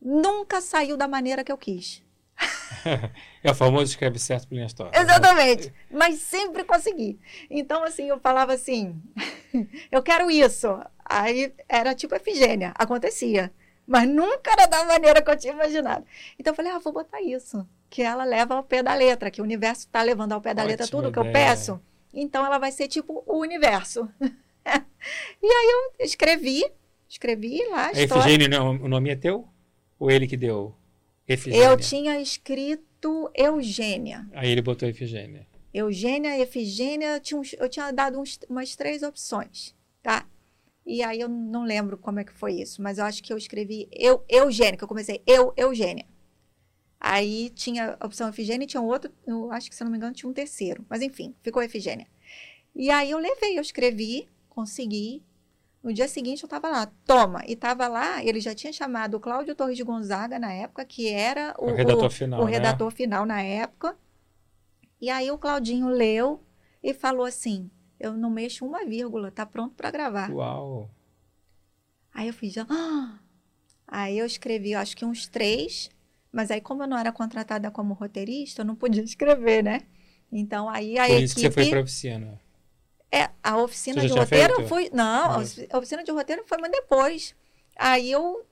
Nunca 0.00 0.60
saiu 0.60 0.96
da 0.96 1.08
maneira 1.08 1.44
que 1.44 1.52
eu 1.52 1.58
quis. 1.58 2.02
É 3.42 3.50
o 3.50 3.54
famoso 3.54 3.84
escreve 3.84 4.18
certo 4.18 4.48
por 4.48 4.54
linhas 4.54 4.72
tortas. 4.72 4.98
né? 4.98 5.04
Exatamente. 5.04 5.72
Mas 5.90 6.18
sempre 6.18 6.64
consegui. 6.64 7.18
Então, 7.48 7.84
assim, 7.84 8.08
eu 8.08 8.18
falava 8.18 8.52
assim. 8.52 9.00
eu 9.92 10.02
quero 10.02 10.30
isso. 10.30 10.66
Aí 11.04 11.52
era 11.68 11.94
tipo 11.94 12.14
Efigênia, 12.14 12.72
acontecia. 12.76 13.52
Mas 13.86 14.08
nunca 14.08 14.50
era 14.52 14.66
da 14.66 14.84
maneira 14.84 15.22
que 15.22 15.30
eu 15.30 15.36
tinha 15.36 15.52
imaginado. 15.52 16.04
Então 16.38 16.50
eu 16.50 16.54
falei, 16.54 16.72
ah, 16.72 16.78
vou 16.78 16.92
botar 16.92 17.22
isso. 17.22 17.66
Que 17.88 18.02
ela 18.02 18.24
leva 18.24 18.54
ao 18.54 18.62
pé 18.62 18.82
da 18.82 18.92
letra, 18.92 19.30
que 19.30 19.40
o 19.40 19.44
universo 19.44 19.86
está 19.86 20.02
levando 20.02 20.32
ao 20.32 20.40
pé 20.42 20.52
da 20.52 20.62
letra 20.62 20.84
Ótima 20.84 21.02
tudo 21.02 21.12
que 21.12 21.18
eu 21.18 21.32
peço. 21.32 21.80
Então 22.12 22.44
ela 22.44 22.58
vai 22.58 22.70
ser 22.70 22.88
tipo 22.88 23.22
o 23.26 23.38
universo. 23.38 24.06
e 24.20 25.46
aí 25.46 25.92
eu 26.00 26.04
escrevi, 26.04 26.70
escrevi 27.08 27.64
lá 27.70 27.84
a 27.84 27.86
A 27.86 27.92
história. 27.92 28.20
Efigênia, 28.20 28.48
não, 28.48 28.72
o 28.72 28.88
nome 28.88 29.10
é 29.10 29.16
teu? 29.16 29.48
Ou 29.98 30.10
ele 30.10 30.26
que 30.26 30.36
deu? 30.36 30.74
Efigênia. 31.28 31.66
Eu 31.66 31.76
tinha 31.76 32.20
escrito 32.20 33.30
Eugênia. 33.34 34.26
Aí 34.32 34.50
ele 34.50 34.62
botou 34.62 34.88
Efigênia. 34.88 35.46
Eugênia, 35.72 36.38
Efigênia, 36.40 37.14
eu 37.16 37.20
tinha, 37.20 37.38
uns- 37.40 37.52
eu 37.52 37.68
tinha 37.68 37.90
dado 37.92 38.18
uns- 38.18 38.38
umas 38.48 38.74
três 38.74 39.02
opções, 39.02 39.74
tá? 40.02 40.26
E 40.86 41.02
aí 41.02 41.20
eu 41.20 41.28
não 41.28 41.64
lembro 41.64 41.98
como 41.98 42.18
é 42.18 42.24
que 42.24 42.32
foi 42.32 42.54
isso, 42.54 42.80
mas 42.82 42.96
eu 42.98 43.04
acho 43.04 43.22
que 43.22 43.30
eu 43.32 43.36
escrevi 43.36 43.86
eu, 43.92 44.24
Eugênia, 44.28 44.76
que 44.78 44.82
eu 44.82 44.88
comecei 44.88 45.22
eu, 45.26 45.52
Eugênia. 45.56 46.06
Aí 46.98 47.50
tinha 47.50 47.96
a 48.00 48.06
opção 48.06 48.28
Efigênia 48.28 48.64
e 48.64 48.66
tinha 48.66 48.80
um 48.80 48.86
outro, 48.86 49.12
eu 49.26 49.52
acho 49.52 49.68
que 49.68 49.76
se 49.76 49.82
eu 49.82 49.84
não 49.84 49.92
me 49.92 49.98
engano 49.98 50.14
tinha 50.14 50.28
um 50.28 50.32
terceiro, 50.32 50.84
mas 50.88 51.02
enfim, 51.02 51.34
ficou 51.42 51.62
Efigênia. 51.62 52.06
E 52.74 52.90
aí 52.90 53.10
eu 53.10 53.18
levei, 53.18 53.56
eu 53.58 53.62
escrevi, 53.62 54.28
consegui. 54.48 55.22
No 55.88 55.94
dia 55.94 56.06
seguinte 56.06 56.42
eu 56.42 56.46
estava 56.46 56.68
lá, 56.68 56.84
toma, 57.06 57.42
e 57.48 57.54
estava 57.54 57.88
lá, 57.88 58.22
ele 58.22 58.40
já 58.40 58.54
tinha 58.54 58.70
chamado 58.70 59.14
o 59.16 59.20
Cláudio 59.20 59.54
Torres 59.54 59.74
de 59.74 59.82
Gonzaga 59.82 60.38
na 60.38 60.52
época, 60.52 60.84
que 60.84 61.08
era 61.08 61.54
O, 61.58 61.72
redator 61.72 62.10
final, 62.10 62.42
o 62.42 62.44
né? 62.44 62.50
redator 62.50 62.90
final 62.90 63.24
na 63.24 63.40
época. 63.40 63.96
E 65.00 65.08
aí 65.08 65.30
o 65.30 65.38
Claudinho 65.38 65.88
leu 65.88 66.44
e 66.82 66.92
falou 66.92 67.24
assim: 67.24 67.70
Eu 67.98 68.12
não 68.12 68.28
mexo 68.28 68.66
uma 68.66 68.84
vírgula, 68.84 69.30
tá 69.30 69.46
pronto 69.46 69.74
para 69.76 69.90
gravar. 69.90 70.30
Uau. 70.30 70.90
Aí 72.12 72.28
eu 72.28 72.34
fiz, 72.34 72.58
ah! 72.58 73.18
Aí 73.86 74.18
eu 74.18 74.26
escrevi, 74.26 74.72
eu 74.72 74.80
acho 74.80 74.94
que 74.94 75.06
uns 75.06 75.26
três, 75.26 75.88
mas 76.30 76.50
aí, 76.50 76.60
como 76.60 76.82
eu 76.82 76.86
não 76.86 76.98
era 76.98 77.10
contratada 77.12 77.70
como 77.70 77.94
roteirista, 77.94 78.60
eu 78.60 78.66
não 78.66 78.76
podia 78.76 79.00
escrever, 79.04 79.64
né? 79.64 79.80
Então 80.30 80.68
aí 80.68 80.98
a 80.98 81.06
Por 81.06 81.12
equipe. 81.12 81.24
isso 81.24 81.34
que 81.34 81.40
você 81.40 81.50
foi 81.50 81.70
pra 81.70 81.80
oficina. 81.80 82.38
É, 83.10 83.30
a 83.42 83.56
oficina 83.56 84.00
de 84.02 84.08
roteiro 84.08 84.54
feito? 84.56 84.68
foi. 84.68 84.90
Não, 84.92 85.30
a 85.30 85.36
Ah. 85.40 85.44
a 85.72 85.78
oficina 85.78 86.04
de 86.04 86.10
roteiro 86.12 86.42
foi 86.46 86.58
mas 86.58 86.70
depois. 86.70 87.34
Aí 87.76 88.10
eu. 88.10 88.44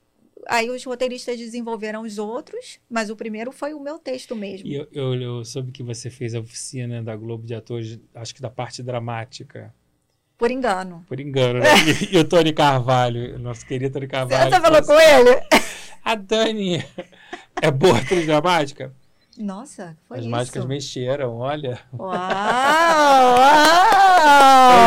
Aí 0.48 0.70
os 0.70 0.84
roteiristas 0.84 1.36
desenvolveram 1.38 2.02
os 2.02 2.18
outros, 2.18 2.78
mas 2.88 3.10
o 3.10 3.16
primeiro 3.16 3.50
foi 3.50 3.74
o 3.74 3.80
meu 3.80 3.98
texto 3.98 4.36
mesmo. 4.36 4.68
E 4.68 4.74
eu, 4.76 4.86
eu, 4.92 5.14
eu 5.20 5.44
soube 5.44 5.72
que 5.72 5.82
você 5.82 6.08
fez 6.08 6.34
a 6.34 6.40
oficina 6.40 7.02
da 7.02 7.16
Globo 7.16 7.44
de 7.44 7.54
Atores, 7.54 7.98
acho 8.14 8.34
que 8.34 8.40
da 8.40 8.48
parte 8.50 8.80
dramática. 8.82 9.74
Por 10.38 10.50
engano. 10.50 11.04
Por 11.08 11.18
engano, 11.18 11.58
né? 11.60 11.66
E, 12.12 12.16
e 12.16 12.18
o 12.18 12.24
Tony 12.24 12.52
Carvalho, 12.52 13.38
nosso 13.38 13.66
querido 13.66 13.94
Tony 13.94 14.06
Carvalho. 14.06 14.50
Você 14.50 14.60
falou 14.60 14.82
com 14.84 14.92
ele? 15.00 15.40
A 16.04 16.14
Dani 16.14 16.84
é 17.60 17.70
boa 17.70 17.98
atriz 17.98 18.24
dramática? 18.26 18.94
Nossa, 19.36 19.96
foi 20.06 20.18
As 20.18 20.22
isso. 20.24 20.30
mágicas 20.30 20.64
mexeram, 20.66 21.36
olha. 21.38 21.80
Uau! 21.98 22.16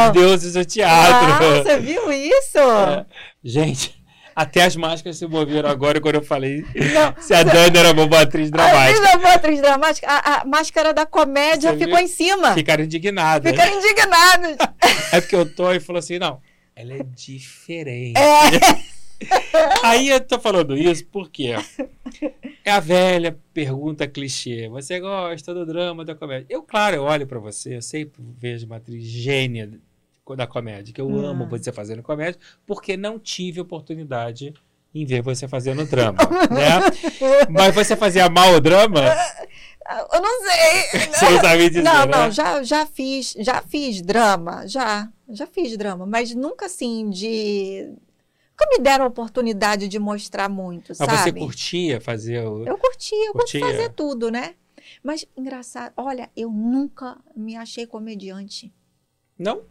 Os 0.08 0.14
deuses 0.14 0.54
do 0.54 0.66
teatro. 0.66 1.46
Uau, 1.46 1.64
você 1.64 1.80
viu 1.80 2.12
isso? 2.12 2.58
É. 2.58 3.06
Gente, 3.44 4.00
até 4.36 4.64
as 4.64 4.76
máscaras 4.76 5.18
se 5.18 5.26
moveram 5.28 5.70
agora 5.70 6.00
quando 6.00 6.16
eu 6.16 6.22
falei 6.22 6.64
Não, 6.94 7.14
se 7.22 7.34
a 7.34 7.44
Dani 7.44 7.78
era 7.78 7.92
uma 7.92 8.06
boa 8.08 8.22
atriz 8.22 8.48
a 8.50 8.52
dramática. 8.52 9.02
mesma 9.02 9.18
boa 9.18 9.34
atriz 9.34 9.62
dramática, 9.62 10.08
a, 10.10 10.42
a 10.42 10.46
máscara 10.46 10.94
da 10.94 11.06
comédia 11.06 11.72
Você 11.72 11.78
ficou 11.80 11.96
viu? 11.98 12.06
em 12.06 12.08
cima. 12.08 12.54
Ficaram 12.54 12.84
indignadas. 12.84 13.52
Ficaram 13.52 13.78
indignados. 13.78 14.58
É 15.12 15.20
porque 15.22 15.36
o 15.36 15.46
Tony 15.46 15.80
falou 15.80 16.00
assim: 16.00 16.20
não, 16.20 16.40
ela 16.76 16.94
é 16.94 17.04
diferente. 17.04 18.16
É. 18.20 18.99
Aí 19.84 20.10
eu 20.10 20.20
tô 20.20 20.40
falando 20.40 20.78
isso 20.78 21.06
porque 21.08 21.54
é 22.66 22.72
a 22.72 22.80
velha 22.80 23.38
pergunta 23.54 24.08
clichê. 24.08 24.68
Você 24.70 25.00
gosta 25.00 25.54
do 25.54 25.66
drama 25.66 26.06
da 26.06 26.16
comédia? 26.16 26.46
Eu, 26.50 26.64
claro, 26.64 26.96
eu 26.96 27.04
olho 27.04 27.28
pra 27.28 27.40
você, 27.40 27.76
eu 27.78 27.82
sempre 27.82 28.22
vejo 28.38 28.66
uma 28.66 28.78
atriz 28.78 29.04
gênia 29.04 29.70
da 30.38 30.46
comédia, 30.46 30.94
que 30.94 31.02
eu 31.02 31.08
Hum. 31.08 31.26
amo 31.26 31.48
você 31.48 31.72
fazendo 31.72 32.04
comédia, 32.04 32.40
porque 32.66 32.96
não 32.96 33.18
tive 33.18 33.60
oportunidade 33.60 34.54
em 34.94 35.04
ver 35.04 35.22
você 35.24 35.48
fazendo 35.48 35.86
drama, 35.86 36.18
né? 36.52 36.80
Mas 37.50 37.74
você 37.74 37.96
fazia 37.96 38.30
mal 38.30 38.54
o 38.54 38.62
drama? 38.62 39.02
Eu 40.14 40.22
não 40.22 40.44
sei. 40.44 41.00
Você 41.10 41.30
não 41.32 41.42
sabe 41.42 41.68
dizer, 41.70 41.82
Não, 41.82 42.06
né? 42.06 42.12
não, 42.12 42.30
já, 42.32 42.62
já 42.62 42.86
fiz, 42.86 43.34
já 43.40 43.60
fiz 43.64 44.04
drama, 44.04 44.68
já, 44.68 45.10
já 45.28 45.48
fiz 45.48 45.76
drama, 45.76 46.06
mas 46.06 46.36
nunca 46.36 46.68
assim 46.68 47.10
de. 47.10 47.92
Nunca 48.60 48.78
me 48.78 48.80
deram 48.84 49.06
a 49.06 49.08
oportunidade 49.08 49.88
de 49.88 49.98
mostrar 49.98 50.50
muito, 50.50 50.90
Mas 50.90 50.98
sabe? 50.98 51.18
você 51.18 51.32
curtia 51.32 52.02
fazer 52.02 52.46
o... 52.46 52.66
Eu 52.68 52.78
curtia, 52.78 53.28
eu 53.28 53.34
Curtia? 53.34 53.62
fazer 53.62 53.90
tudo, 53.90 54.30
né? 54.30 54.56
Mas 55.02 55.26
engraçado, 55.38 55.94
olha, 55.96 56.30
eu 56.36 56.50
nunca 56.52 57.18
me 57.36 57.56
achei 57.56 57.88
comediante. 57.88 58.74
Não? 59.38 59.64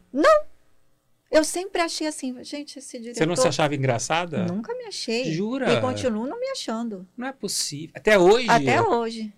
Eu 1.31 1.45
sempre 1.45 1.83
achei 1.83 2.07
assim, 2.07 2.43
gente, 2.43 2.79
esse 2.79 2.99
diretor. 2.99 3.19
Você 3.19 3.27
não 3.27 3.37
se 3.37 3.47
achava 3.47 3.75
engraçada? 3.75 4.47
Nunca 4.47 4.75
me 4.75 4.85
achei. 4.85 5.31
Jura? 5.33 5.71
E 5.71 5.81
continuo 5.83 6.27
não 6.27 6.41
me 6.41 6.49
achando. 6.49 7.07
Não 7.15 7.27
é 7.27 7.33
possível. 7.33 7.93
Até 7.95 8.19
hoje? 8.19 8.49
Até 8.49 8.81
hoje. 8.81 9.33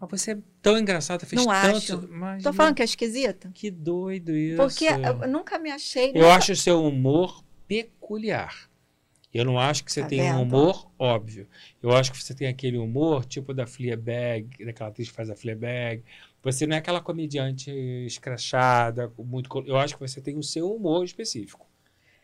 Mas 0.00 0.10
você 0.22 0.30
é 0.32 0.38
tão 0.62 0.78
engraçada, 0.78 1.26
fez 1.26 1.44
Não 1.44 1.52
tanto. 1.52 1.76
acho. 1.76 2.08
Mas 2.08 2.42
Tô 2.42 2.54
falando 2.54 2.74
que 2.76 2.80
é 2.80 2.86
esquisita? 2.86 3.50
Que 3.52 3.70
doido 3.70 4.34
isso. 4.34 4.56
Porque 4.56 4.86
eu 4.86 5.28
nunca 5.28 5.58
me 5.58 5.70
achei. 5.70 6.10
Eu 6.10 6.22
nunca- 6.22 6.36
acho 6.36 6.52
o 6.52 6.56
seu 6.56 6.82
humor 6.82 7.44
peculiar. 7.68 8.69
Eu 9.32 9.44
não 9.44 9.58
acho 9.58 9.84
que 9.84 9.92
você 9.92 10.02
Tá 10.02 10.08
tem 10.08 10.20
um 10.22 10.38
vendo? 10.38 10.42
humor 10.42 10.90
óbvio. 10.98 11.46
Eu 11.82 11.92
acho 11.92 12.10
que 12.12 12.18
você 12.22 12.34
tem 12.34 12.48
aquele 12.48 12.78
humor 12.78 13.24
tipo 13.24 13.54
da 13.54 13.66
Fleabag, 13.66 14.64
daquela 14.64 14.90
atriz 14.90 15.08
que 15.08 15.14
faz 15.14 15.30
a 15.30 15.36
Fleabag. 15.36 16.02
Você 16.42 16.66
não 16.66 16.74
é 16.74 16.78
aquela 16.78 17.00
comediante 17.00 17.70
escrachada, 18.06 19.12
muito. 19.18 19.48
Eu 19.66 19.76
acho 19.78 19.94
que 19.94 20.00
você 20.00 20.20
tem 20.20 20.36
o 20.36 20.42
seu 20.42 20.74
humor 20.74 21.04
específico. 21.04 21.66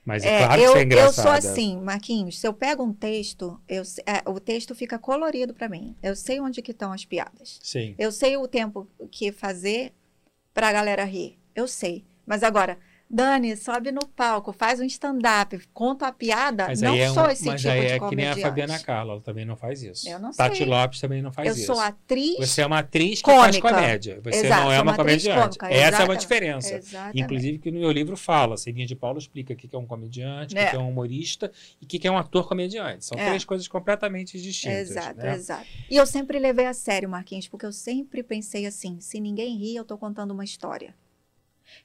Mas 0.05 0.25
é, 0.25 0.43
É, 0.43 0.47
claro 0.47 0.63
eu, 0.63 0.67
que 0.67 0.73
você 0.73 0.79
é 0.79 0.81
eu 0.81 0.85
engraçada. 0.87 1.41
sou 1.43 1.51
assim, 1.51 1.81
Marquinhos. 1.81 2.39
Se 2.39 2.47
eu 2.47 2.55
pego 2.55 2.83
um 2.83 2.93
texto, 2.93 3.61
eu, 3.69 3.83
é, 4.07 4.29
o 4.29 4.39
texto 4.41 4.75
fica 4.75 4.99
colorido 4.99 5.53
para 5.53 5.69
mim. 5.69 5.97
Eu 6.03 6.15
sei 6.17 6.41
onde 6.41 6.63
que 6.63 6.71
estão 6.71 6.93
as 6.93 7.05
piadas. 7.05 7.59
Sim. 7.63 7.95
Eu 7.99 8.11
sei 8.13 8.37
o 8.37 8.47
tempo 8.49 8.89
que 9.11 9.33
fazer 9.33 9.93
pra 10.55 10.73
galera 10.73 11.05
rir. 11.05 11.39
Eu 11.55 11.67
sei. 11.69 12.05
Mas 12.25 12.43
agora, 12.43 12.79
Dani, 13.09 13.57
sobe 13.57 13.93
no 13.93 14.05
palco, 14.05 14.53
faz 14.53 14.81
um 14.81 14.85
stand-up, 14.85 15.57
conta 15.73 16.09
a 16.09 16.13
piada. 16.13 16.67
Mas 16.67 16.81
não 16.83 16.93
é, 16.95 17.09
um, 17.09 17.15
sou 17.15 17.31
esse 17.31 17.45
mas 17.47 17.61
tipo 17.61 17.73
aí 17.73 17.81
de 17.81 17.87
é 17.87 17.99
que 18.01 18.17
nem 18.17 18.27
a. 18.29 18.37
Fabiana 18.37 18.79
Carla, 18.81 19.13
ela 19.13 19.21
também 19.23 19.45
não 19.45 19.57
faz 19.57 19.81
isso. 19.81 20.09
Eu 20.09 20.19
não 20.19 20.33
Tati 20.33 20.57
sei. 20.59 20.67
Lopes 20.67 21.01
também 21.01 21.23
não 21.23 21.31
faz 21.33 21.49
Eu 21.49 21.55
isso. 21.55 21.67
sou 21.67 21.79
atriz. 21.81 22.37
Você 22.39 22.63
é 22.63 22.67
uma 22.67 22.81
atriz 22.81 23.23
que 23.23 23.31
faz 23.31 23.57
cômica. 23.59 23.69
comédia. 23.75 24.21
Você 24.25 24.47
Exato, 24.47 24.63
não 24.65 24.73
é 24.73 24.77
uma 24.81 24.91
uma 24.91 24.97
comediante. 24.97 25.57
cômica, 25.59 25.69
Essa 25.77 26.03
é 26.03 26.05
uma 26.05 26.17
diferença. 26.17 26.75
Exatamente. 26.77 27.21
Inclusive 27.21 27.59
que 27.59 27.71
no 27.71 27.79
meu 27.79 27.93
livro 27.93 28.17
fala, 28.17 28.57
Celinha 28.57 28.87
de 28.87 28.97
Paulo 28.97 29.19
explica 29.19 29.55
o 29.55 29.57
que 29.57 29.69
é 29.75 29.79
um 29.79 29.87
comediante, 29.87 30.55
o 30.55 30.57
que 30.57 30.63
É. 30.65 30.71
que 30.71 30.77
é 30.77 30.79
um 30.79 30.89
humorista 30.89 31.53
e 31.81 31.85
o 31.85 31.89
que 31.89 32.07
é 32.09 32.11
um 32.11 32.19
ator 32.19 32.49
comediante. 32.49 33.05
São 33.05 33.17
É. 33.17 33.27
três 33.29 33.45
coisas 33.45 33.69
completamente 33.69 34.41
distintas. 34.41 34.91
Exato, 34.91 35.21
né? 35.21 35.35
exato. 35.37 35.65
E 35.89 35.97
eu 35.97 36.07
sempre 36.07 36.41
levei 36.41 36.67
a 36.67 36.75
sério, 36.75 37.09
Marquinhos, 37.09 37.47
porque 37.47 37.65
eu 37.67 37.73
sempre 37.73 38.25
pensei 38.25 38.67
assim: 38.67 39.01
se 39.01 39.21
ninguém 39.21 39.57
ri, 39.57 39.77
eu 39.77 39.85
tô 39.85 39.97
contando 39.97 40.33
uma 40.33 40.45
história. 40.45 40.93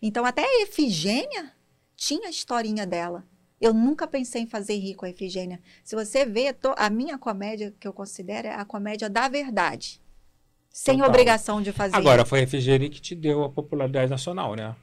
Então, 0.02 0.26
até 0.26 0.44
a 0.44 0.62
Efigênia 0.64 1.52
tinha 1.96 2.28
a 2.28 2.32
historinha 2.32 2.86
dela. 2.86 3.26
Eu 3.60 3.74
nunca 3.74 4.08
pensei 4.08 4.42
em 4.42 4.48
fazer 4.48 4.76
rir 4.76 4.96
com 4.96 5.06
a 5.06 5.10
Efigênia. 5.10 5.60
Se 5.84 5.96
você 5.96 6.26
vê, 6.26 6.56
a 6.76 6.90
minha 6.90 7.18
comédia, 7.18 7.74
que 7.80 7.88
eu 7.88 7.94
considero, 7.94 8.48
é 8.48 8.56
a 8.56 8.66
comédia 8.66 9.10
da 9.10 9.30
verdade. 9.30 10.02
Sem 10.70 10.96
Total. 10.96 11.10
obrigação 11.10 11.62
de 11.62 11.72
fazer. 11.72 11.96
Agora, 11.96 12.26
foi 12.26 12.40
a 12.40 12.44
Efigênia 12.44 12.90
que 12.90 13.00
te 13.00 13.14
deu 13.14 13.44
a 13.44 13.50
popularidade 13.50 14.10
nacional, 14.10 14.56
né? 14.56 14.76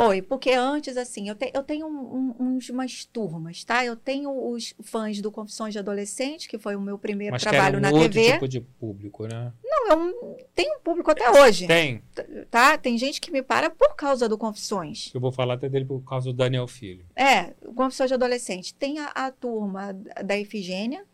Foi, 0.00 0.22
porque 0.22 0.50
antes, 0.52 0.96
assim, 0.96 1.28
eu, 1.28 1.34
te- 1.34 1.50
eu 1.52 1.62
tenho 1.64 1.86
um- 1.88 2.34
um- 2.38 2.58
umas 2.70 3.04
turmas, 3.04 3.64
tá? 3.64 3.84
Eu 3.84 3.96
tenho 3.96 4.30
os 4.52 4.72
fãs 4.80 5.20
do 5.20 5.32
Confissões 5.32 5.72
de 5.72 5.78
Adolescente, 5.80 6.48
que 6.48 6.56
foi 6.56 6.76
o 6.76 6.80
meu 6.80 6.96
primeiro 6.96 7.32
Mas 7.32 7.42
que 7.42 7.48
trabalho 7.50 7.76
era 7.76 7.78
um 7.78 7.80
na 7.80 7.90
outro 7.90 8.12
TV. 8.12 8.32
tipo 8.34 8.46
de 8.46 8.60
público, 8.60 9.26
né? 9.26 9.52
Não, 9.64 10.08
eu 10.08 10.36
tenho 10.54 10.76
um 10.76 10.80
público 10.80 11.10
até 11.10 11.28
hoje, 11.42 11.66
Tem. 11.66 12.00
tá? 12.48 12.78
Tem 12.78 12.96
gente 12.96 13.20
que 13.20 13.32
me 13.32 13.42
para 13.42 13.70
por 13.70 13.96
causa 13.96 14.28
do 14.28 14.38
Confissões. 14.38 15.10
Eu 15.12 15.20
vou 15.20 15.32
falar 15.32 15.54
até 15.54 15.68
dele 15.68 15.84
por 15.84 16.00
causa 16.04 16.26
do 16.26 16.32
Daniel 16.32 16.68
Filho. 16.68 17.04
É, 17.16 17.54
o 17.66 17.74
Confissões 17.74 18.08
de 18.08 18.14
Adolescente. 18.14 18.72
Tem 18.74 19.00
a, 19.00 19.06
a 19.08 19.32
turma 19.32 19.92
da 20.24 20.38
Efigênia, 20.38 21.04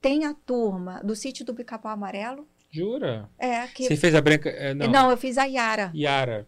tem 0.00 0.24
a 0.24 0.32
turma 0.32 1.00
do 1.04 1.14
Sítio 1.14 1.44
do 1.44 1.54
Pica-Pau 1.54 1.92
Amarelo. 1.92 2.48
Jura? 2.70 3.28
É, 3.38 3.66
que... 3.66 3.84
Você 3.84 3.96
fez 3.96 4.14
a 4.14 4.20
Branca... 4.22 4.48
é, 4.48 4.72
Não. 4.72 4.88
Não. 4.88 5.10
eu 5.10 5.16
fiz 5.16 5.36
a 5.36 5.44
Yara. 5.44 5.92
Yara. 5.94 6.46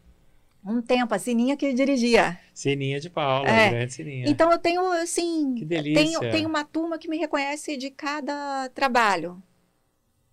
Um 0.64 0.82
tempo, 0.82 1.14
a 1.14 1.18
Sininha 1.18 1.56
que 1.56 1.72
dirigia. 1.72 2.38
Sininha 2.52 3.00
de 3.00 3.08
Paula, 3.08 3.48
É. 3.48 3.70
grande 3.70 3.92
Sininha. 3.94 4.28
Então 4.28 4.50
eu 4.52 4.58
tenho, 4.58 4.82
assim. 4.92 5.54
Que 5.54 5.64
delícia. 5.64 6.04
Tenho, 6.20 6.32
tenho 6.32 6.48
uma 6.48 6.64
turma 6.64 6.98
que 6.98 7.08
me 7.08 7.16
reconhece 7.16 7.76
de 7.76 7.90
cada 7.90 8.68
trabalho. 8.74 9.42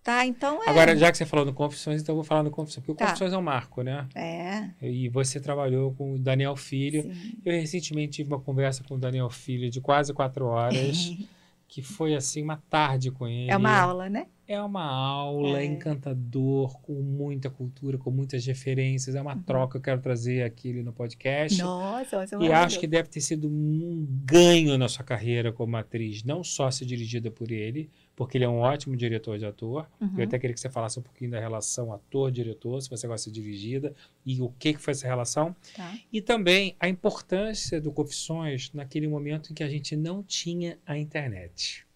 Tá, 0.02 0.24
então 0.24 0.62
é. 0.62 0.68
Agora, 0.70 0.96
já 0.96 1.10
que 1.10 1.18
você 1.18 1.26
falou 1.26 1.44
no 1.44 1.52
Confissões, 1.52 2.00
então 2.00 2.12
eu 2.12 2.16
vou 2.16 2.24
falar 2.24 2.44
no 2.44 2.50
Confissões, 2.50 2.84
porque 2.84 2.92
o 2.92 2.94
Tá. 2.94 3.06
Confissões 3.06 3.32
é 3.32 3.38
um 3.38 3.42
marco, 3.42 3.82
né? 3.82 4.06
É. 4.14 4.68
E 4.80 5.08
você 5.08 5.40
trabalhou 5.40 5.92
com 5.94 6.14
o 6.14 6.18
Daniel 6.18 6.54
Filho. 6.54 7.02
sim. 7.02 7.38
Eu 7.44 7.52
recentemente 7.52 8.12
tive 8.12 8.28
uma 8.32 8.40
conversa 8.40 8.84
com 8.84 8.94
o 8.94 8.98
Daniel 8.98 9.28
Filho 9.30 9.68
de 9.68 9.80
quase 9.80 10.12
quatro 10.14 10.46
horas, 10.46 11.12
que 11.68 11.82
foi 11.82 12.14
assim 12.14 12.42
uma 12.42 12.56
tarde 12.70 13.10
com 13.10 13.26
ele. 13.26 13.50
É 13.50 13.56
uma 13.56 13.76
aula, 13.78 14.08
né? 14.08 14.26
É 14.48 14.60
uma 14.62 14.84
aula 14.84 15.60
É. 15.60 15.64
encantador, 15.64 16.80
com 16.80 16.94
muita 17.02 17.50
cultura, 17.50 17.98
com 17.98 18.10
muitas 18.10 18.46
referências. 18.46 19.16
É 19.16 19.20
uma 19.20 19.34
Uhum. 19.34 19.42
troca 19.42 19.72
que 19.72 19.76
eu 19.78 19.82
quero 19.82 20.00
trazer 20.00 20.42
aqui 20.44 20.72
no 20.82 20.92
podcast. 20.92 21.60
Nossa, 21.60 22.24
você 22.24 22.36
é 22.36 22.38
E 22.38 22.52
acho 22.52 22.78
que 22.78 22.86
deve 22.86 23.08
ter 23.08 23.20
sido 23.20 23.48
um 23.48 24.06
ganho 24.24 24.78
na 24.78 24.88
sua 24.88 25.04
carreira 25.04 25.52
como 25.52 25.76
atriz, 25.76 26.22
não 26.22 26.44
só 26.44 26.70
ser 26.70 26.84
dirigida 26.84 27.30
por 27.30 27.50
ele, 27.50 27.90
porque 28.16 28.38
ele 28.38 28.46
é 28.46 28.48
um 28.48 28.60
ótimo 28.60 28.96
diretor 28.96 29.38
de 29.38 29.44
ator. 29.44 29.86
Uhum. 30.00 30.14
Eu 30.16 30.24
até 30.24 30.38
queria 30.38 30.54
que 30.54 30.60
você 30.60 30.70
falasse 30.70 30.98
um 30.98 31.02
pouquinho 31.02 31.30
da 31.30 31.38
relação 31.38 31.92
ator-diretor, 31.92 32.80
se 32.80 32.88
você 32.88 33.06
gosta 33.06 33.30
de 33.30 33.42
dirigida, 33.42 33.94
e 34.24 34.40
o 34.40 34.48
que, 34.58 34.72
que 34.72 34.80
foi 34.80 34.92
essa 34.92 35.06
relação. 35.06 35.54
Tá. 35.76 35.94
E 36.10 36.22
também 36.22 36.74
a 36.80 36.88
importância 36.88 37.78
do 37.78 37.92
Confissões 37.92 38.72
naquele 38.72 39.06
momento 39.06 39.52
em 39.52 39.54
que 39.54 39.62
a 39.62 39.68
gente 39.68 39.94
não 39.94 40.22
tinha 40.22 40.78
a 40.86 40.96
internet. 40.96 41.86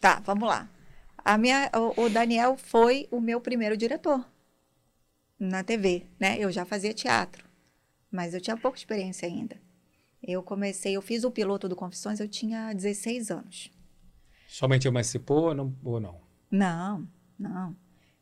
Tá, 0.00 0.20
vamos 0.26 0.48
lá. 0.48 0.68
A 1.16 1.38
minha, 1.38 1.70
o, 1.72 2.02
o 2.02 2.10
Daniel 2.10 2.56
foi 2.56 3.06
o 3.12 3.20
meu 3.20 3.40
primeiro 3.40 3.76
diretor 3.76 4.26
na 5.38 5.62
TV, 5.62 6.04
né? 6.18 6.36
Eu 6.38 6.50
já 6.50 6.64
fazia 6.64 6.92
teatro, 6.92 7.48
mas 8.10 8.34
eu 8.34 8.40
tinha 8.40 8.56
pouca 8.56 8.76
experiência 8.76 9.26
ainda. 9.26 9.56
Eu 10.20 10.42
comecei, 10.42 10.96
eu 10.96 11.02
fiz 11.02 11.22
o 11.22 11.30
piloto 11.30 11.68
do 11.68 11.76
Confissões, 11.76 12.18
eu 12.18 12.28
tinha 12.28 12.72
16 12.72 13.30
anos. 13.30 13.70
Somente 14.46 14.86
emancipou 14.86 15.48
ou 15.48 15.54
não? 15.54 15.76
Ou 15.84 16.00
não? 16.00 16.20
Não, 16.50 17.08
não. 17.38 17.76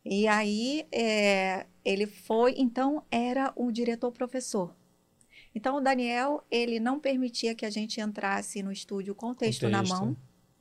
E 0.05 0.27
aí 0.27 0.87
é, 0.91 1.67
ele 1.85 2.07
foi, 2.07 2.55
então 2.57 3.05
era 3.11 3.53
o 3.55 3.71
diretor-professor. 3.71 4.75
Então 5.55 5.77
o 5.77 5.81
Daniel, 5.81 6.43
ele 6.51 6.81
não 6.81 6.99
permitia 6.99 7.55
que 7.55 7.67
a 7.67 7.71
gente 7.71 8.01
entrasse 8.01 8.63
no 8.63 8.73
estúdio 8.73 9.15
com 9.15 9.31
o 9.31 9.35
texto, 9.35 9.69
na 9.69 9.81
texto. 9.81 9.93
mão. 9.95 10.17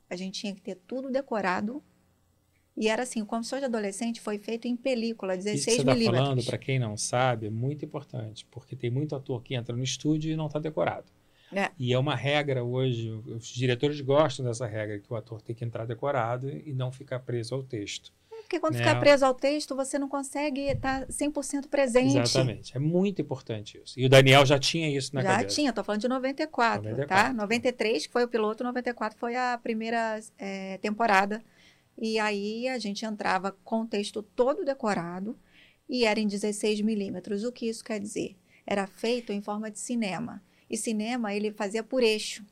A 0.08 0.16
gente 0.16 0.40
tinha 0.40 0.54
que 0.54 0.60
ter 0.60 0.76
tudo 0.86 1.10
decorado. 1.10 1.82
E 2.76 2.88
era 2.88 3.02
assim, 3.02 3.20
o 3.20 3.26
Confissões 3.26 3.60
de 3.60 3.66
Adolescente 3.66 4.20
foi 4.20 4.38
feito 4.38 4.66
em 4.66 4.76
película, 4.76 5.34
Isso 5.34 5.44
que 5.44 5.52
16 5.52 5.76
você 5.76 5.84
milímetros. 5.84 6.18
falando, 6.20 6.44
para 6.44 6.58
quem 6.58 6.78
não 6.78 6.96
sabe, 6.96 7.46
é 7.46 7.50
muito 7.50 7.84
importante, 7.84 8.46
porque 8.50 8.74
tem 8.74 8.90
muito 8.90 9.14
ator 9.14 9.42
que 9.42 9.54
entra 9.54 9.76
no 9.76 9.82
estúdio 9.82 10.32
e 10.32 10.36
não 10.36 10.46
está 10.46 10.58
decorado. 10.58 11.06
É. 11.52 11.70
E 11.78 11.92
é 11.92 11.98
uma 11.98 12.14
regra 12.16 12.64
hoje, 12.64 13.10
os 13.10 13.46
diretores 13.46 14.00
gostam 14.00 14.44
dessa 14.44 14.66
regra, 14.66 14.98
que 14.98 15.12
o 15.12 15.16
ator 15.16 15.40
tem 15.42 15.54
que 15.54 15.64
entrar 15.64 15.84
decorado 15.86 16.48
e 16.50 16.72
não 16.72 16.90
ficar 16.90 17.20
preso 17.20 17.54
ao 17.54 17.62
texto. 17.62 18.12
Porque 18.42 18.58
quando 18.60 18.74
Né? 18.74 18.80
ficar 18.80 18.98
preso 19.00 19.24
ao 19.24 19.34
texto, 19.34 19.74
você 19.74 19.98
não 19.98 20.08
consegue 20.08 20.62
estar 20.62 21.06
100% 21.08 21.68
presente. 21.68 22.18
Exatamente. 22.18 22.76
É 22.76 22.80
muito 22.80 23.22
importante 23.22 23.80
isso. 23.82 23.98
E 23.98 24.04
o 24.04 24.08
Daniel 24.08 24.44
já 24.44 24.58
tinha 24.58 24.94
isso 24.94 25.14
na 25.14 25.22
Já 25.22 25.36
cabeça. 25.36 25.54
tinha, 25.54 25.72
tô 25.72 25.82
falando 25.84 26.00
de 26.02 26.08
94, 26.08 26.82
94. 26.82 27.28
tá? 27.28 27.32
93, 27.32 28.06
que 28.06 28.12
foi 28.12 28.24
o 28.24 28.28
piloto, 28.28 28.62
94 28.64 29.18
foi 29.18 29.36
a 29.36 29.58
primeira 29.62 30.20
é, 30.38 30.76
temporada. 30.78 31.42
E 31.96 32.18
aí 32.18 32.68
a 32.68 32.78
gente 32.78 33.04
entrava 33.06 33.52
com 33.64 33.82
o 33.82 33.86
texto 33.86 34.22
todo 34.22 34.64
decorado 34.64 35.38
e 35.88 36.04
era 36.04 36.18
em 36.20 36.26
16 36.26 36.80
milímetros. 36.82 37.44
O 37.44 37.52
que 37.52 37.66
isso 37.66 37.84
quer 37.84 38.00
dizer? 38.00 38.36
Era 38.66 38.86
feito 38.86 39.32
em 39.32 39.40
forma 39.40 39.70
de 39.70 39.78
cinema. 39.78 40.42
E 40.72 40.76
cinema 40.78 41.34
ele 41.34 41.52
fazia 41.52 41.82
por 41.82 42.02
eixo. 42.02 42.42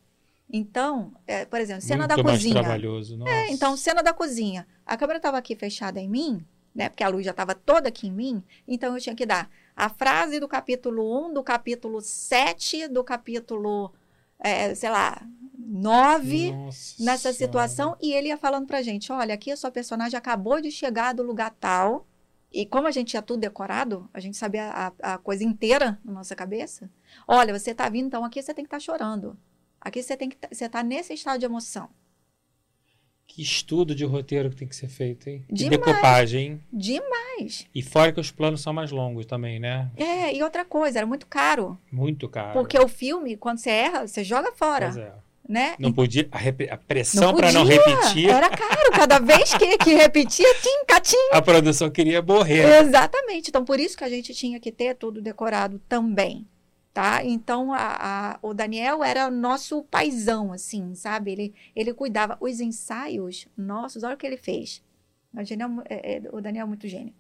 Então, 0.53 1.12
é, 1.27 1.45
por 1.47 1.59
exemplo, 1.61 1.81
cena 1.81 2.07
muito 2.07 2.16
da 2.16 2.23
mais 2.23 2.39
cozinha. 2.39 2.61
trabalhoso. 2.61 3.16
Nossa. 3.16 3.33
É, 3.33 3.51
então, 3.51 3.77
cena 3.77 4.03
da 4.03 4.12
cozinha. 4.12 4.66
A 4.85 4.97
câmera 4.97 5.16
estava 5.16 5.39
aqui 5.39 5.57
fechada 5.57 5.99
em 6.01 6.09
mim, 6.09 6.45
né? 6.75 6.89
Porque 6.89 7.03
a 7.03 7.09
luz 7.09 7.25
já 7.25 7.31
estava 7.31 7.55
toda 7.55 7.89
aqui 7.89 8.09
em 8.09 8.12
mim. 8.12 8.43
Então, 8.68 8.95
eu 8.95 9.01
tinha 9.01 9.14
que 9.14 9.25
dar 9.25 9.49
a 9.75 9.89
frase 9.89 10.39
do 10.39 10.47
capítulo 10.47 11.29
1, 11.29 11.33
do 11.35 11.43
capítulo 11.43 12.01
7, 12.01 12.89
do 12.89 13.03
capítulo, 13.03 13.93
é, 14.39 14.75
sei 14.75 14.91
lá, 14.91 15.23
9, 15.57 16.51
Nossa 16.51 17.03
nessa 17.03 17.33
Senhora. 17.33 17.35
situação. 17.35 17.97
E 18.01 18.12
ele 18.12 18.29
ia 18.29 18.37
falando 18.37 18.66
pra 18.66 18.83
gente: 18.83 19.11
olha, 19.12 19.33
aqui 19.35 19.53
a 19.53 19.57
sua 19.57 19.71
personagem 19.71 20.18
acabou 20.18 20.61
de 20.61 20.71
chegar 20.71 21.14
do 21.14 21.23
lugar 21.23 21.55
tal. 21.61 22.07
E 22.53 22.66
como 22.66 22.86
a 22.88 22.90
gente 22.90 23.09
tinha 23.11 23.22
tudo 23.22 23.40
decorado, 23.40 24.09
a 24.12 24.18
gente 24.20 24.36
sabia 24.36 24.64
a, 24.70 25.14
a 25.14 25.18
coisa 25.18 25.44
inteira 25.44 25.98
na 26.05 26.12
nossa 26.12 26.34
cabeça. 26.34 26.90
Olha, 27.26 27.57
você 27.57 27.72
tá 27.74 27.88
vindo, 27.88 28.07
então 28.07 28.24
aqui 28.24 28.42
você 28.42 28.53
tem 28.53 28.64
que 28.64 28.68
estar 28.68 28.80
chorando. 28.80 29.36
Aqui 29.80 30.03
você 30.03 30.16
tem 30.16 30.28
que 30.28 30.36
tá- 30.36 30.48
você 30.51 30.68
tá 30.68 30.82
nesse 30.82 31.14
estado 31.14 31.38
de 31.38 31.44
emoção. 31.46 31.88
Que 33.26 33.42
estudo 33.42 33.94
de 33.94 34.05
roteiro 34.05 34.51
que 34.51 34.57
tem 34.57 34.66
que 34.66 34.74
ser 34.74 34.88
feito, 34.88 35.28
hein? 35.28 35.44
Que 35.48 35.55
Demais. 35.55 35.78
decopagem. 35.80 36.44
hein? 36.46 36.61
Demais. 36.72 37.68
E 37.72 37.80
fora 37.80 38.12
que 38.12 38.18
os 38.18 38.32
planos 38.32 38.61
são 38.61 38.72
mais 38.72 38.90
longos 38.90 39.24
também, 39.24 39.61
né? 39.61 39.88
É, 39.96 40.34
e 40.34 40.42
outra 40.42 40.64
coisa, 40.64 40.98
era 40.98 41.07
muito 41.07 41.28
caro. 41.28 41.78
Muito 41.92 42.28
caro. 42.28 42.53
Porque 42.55 42.76
o 42.76 42.88
filme, 42.88 43.36
quando 43.36 43.59
você 43.59 43.70
erra, 43.70 44.09
você 44.09 44.24
joga 44.24 44.51
fora, 44.53 44.86
Pois 44.86 44.96
é. 44.96 45.14
Né? 45.51 45.74
Não 45.80 45.92
podia. 45.92 46.28
A, 46.30 46.74
a 46.74 46.76
pressão 46.76 47.34
para 47.34 47.51
não 47.51 47.64
repetir, 47.64 48.30
Era 48.30 48.48
caro. 48.48 48.90
Cada 48.92 49.18
vez 49.18 49.53
que, 49.55 49.76
que 49.78 49.94
repetia, 49.94 50.46
tim, 50.62 50.84
catim. 50.86 51.16
a 51.32 51.42
produção 51.42 51.90
queria 51.90 52.22
morrer. 52.22 52.82
Exatamente. 52.82 53.48
Então, 53.48 53.64
por 53.64 53.80
isso 53.80 53.96
que 53.98 54.05
a 54.05 54.09
gente 54.09 54.32
tinha 54.32 54.61
que 54.61 54.70
ter 54.70 54.94
tudo 54.94 55.20
decorado 55.20 55.80
também. 55.88 56.46
Tá? 56.92 57.24
Então, 57.24 57.72
a, 57.72 57.78
a- 57.78 58.38
o 58.42 58.53
Daniel 58.55 59.03
era 59.05 59.30
nosso 59.30 59.82
paizão, 59.84 60.53
assim, 60.53 60.94
sabe? 60.94 61.32
Ele, 61.32 61.55
ele 61.74 61.92
cuidava. 61.94 62.36
Os 62.40 62.61
ensaios 62.61 63.46
nossos, 63.57 64.03
olha 64.03 64.14
o 64.14 64.18
que 64.18 64.26
ele 64.26 64.36
fez. 64.36 64.82
O 65.32 65.36
Daniel, 65.44 65.82
é- 65.88 66.16
é- 66.16 66.22
o 66.32 66.40
Daniel 66.40 66.64
é 66.64 66.68
muito 66.68 66.86
gênio. 66.88 67.14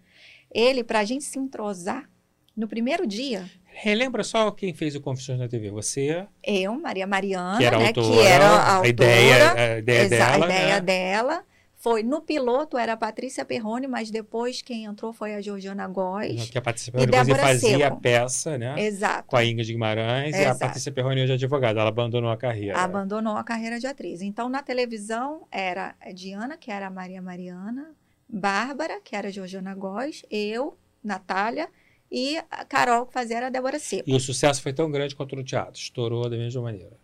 Ele, 0.52 0.82
pra 0.84 1.04
gente 1.04 1.24
se 1.24 1.38
entrosar, 1.38 2.08
no 2.56 2.66
primeiro 2.68 3.06
dia, 3.06 3.48
Relembra 3.82 4.22
só 4.22 4.50
quem 4.50 4.74
fez 4.74 4.94
o 4.94 5.00
Confissões 5.00 5.38
na 5.38 5.48
TV. 5.48 5.70
Você, 5.70 6.26
eu, 6.44 6.78
Maria 6.78 7.06
Mariana, 7.06 7.56
que 7.56 7.64
era 7.64 7.78
né, 7.78 7.86
autora, 7.86 8.06
que 8.06 8.20
era 8.20 8.44
a 8.44 8.72
autora, 8.74 8.88
ideia, 8.88 9.52
a 9.52 9.78
ideia 9.78 10.08
dela. 10.08 10.34
a 10.34 10.38
ideia 10.38 10.74
né? 10.74 10.80
dela. 10.80 11.44
Foi 11.76 12.02
no 12.02 12.20
piloto 12.20 12.76
era 12.76 12.92
a 12.92 12.96
Patrícia 12.96 13.42
Perrone, 13.42 13.86
mas 13.86 14.10
depois 14.10 14.60
quem 14.60 14.84
entrou 14.84 15.14
foi 15.14 15.34
a 15.34 15.40
Georgiana 15.40 15.88
Góes. 15.88 16.50
Que 16.50 16.58
a 16.58 16.60
Patrícia 16.60 16.92
Perrone 16.92 17.34
fazia 17.34 17.86
a 17.86 17.96
peça, 17.96 18.58
né? 18.58 18.78
Exato. 18.84 19.28
Com 19.28 19.36
a 19.38 19.44
Ingrid 19.46 19.72
Guimarães 19.72 20.34
e 20.34 20.38
a 20.38 20.42
Exato. 20.42 20.58
Patrícia 20.58 20.92
Perrone 20.92 21.22
hoje 21.22 21.32
é 21.32 21.34
advogada. 21.36 21.80
Ela 21.80 21.88
abandonou 21.88 22.30
a 22.30 22.36
carreira. 22.36 22.78
Abandonou 22.78 23.34
a 23.34 23.42
carreira 23.42 23.80
de 23.80 23.86
atriz. 23.86 24.20
Então, 24.20 24.50
na 24.50 24.62
televisão, 24.62 25.46
era 25.50 25.94
a 26.02 26.12
Diana, 26.12 26.58
que 26.58 26.70
era 26.70 26.88
a 26.88 26.90
Maria 26.90 27.22
Mariana, 27.22 27.94
Bárbara, 28.28 29.00
que 29.02 29.16
era 29.16 29.28
a 29.28 29.30
Georgiana 29.30 29.74
Góes, 29.74 30.22
eu, 30.30 30.76
Natália, 31.02 31.66
e 32.10 32.38
a 32.50 32.64
Carol, 32.64 33.06
que 33.06 33.12
fazia 33.12 33.36
era 33.38 33.46
a 33.46 33.50
Débora 33.50 33.78
Seco. 33.78 34.08
E 34.08 34.14
o 34.14 34.20
sucesso 34.20 34.60
foi 34.62 34.72
tão 34.72 34.90
grande 34.90 35.14
quanto 35.14 35.36
no 35.36 35.44
teatro. 35.44 35.80
Estourou 35.80 36.28
da 36.28 36.36
mesma 36.36 36.62
maneira. 36.62 36.96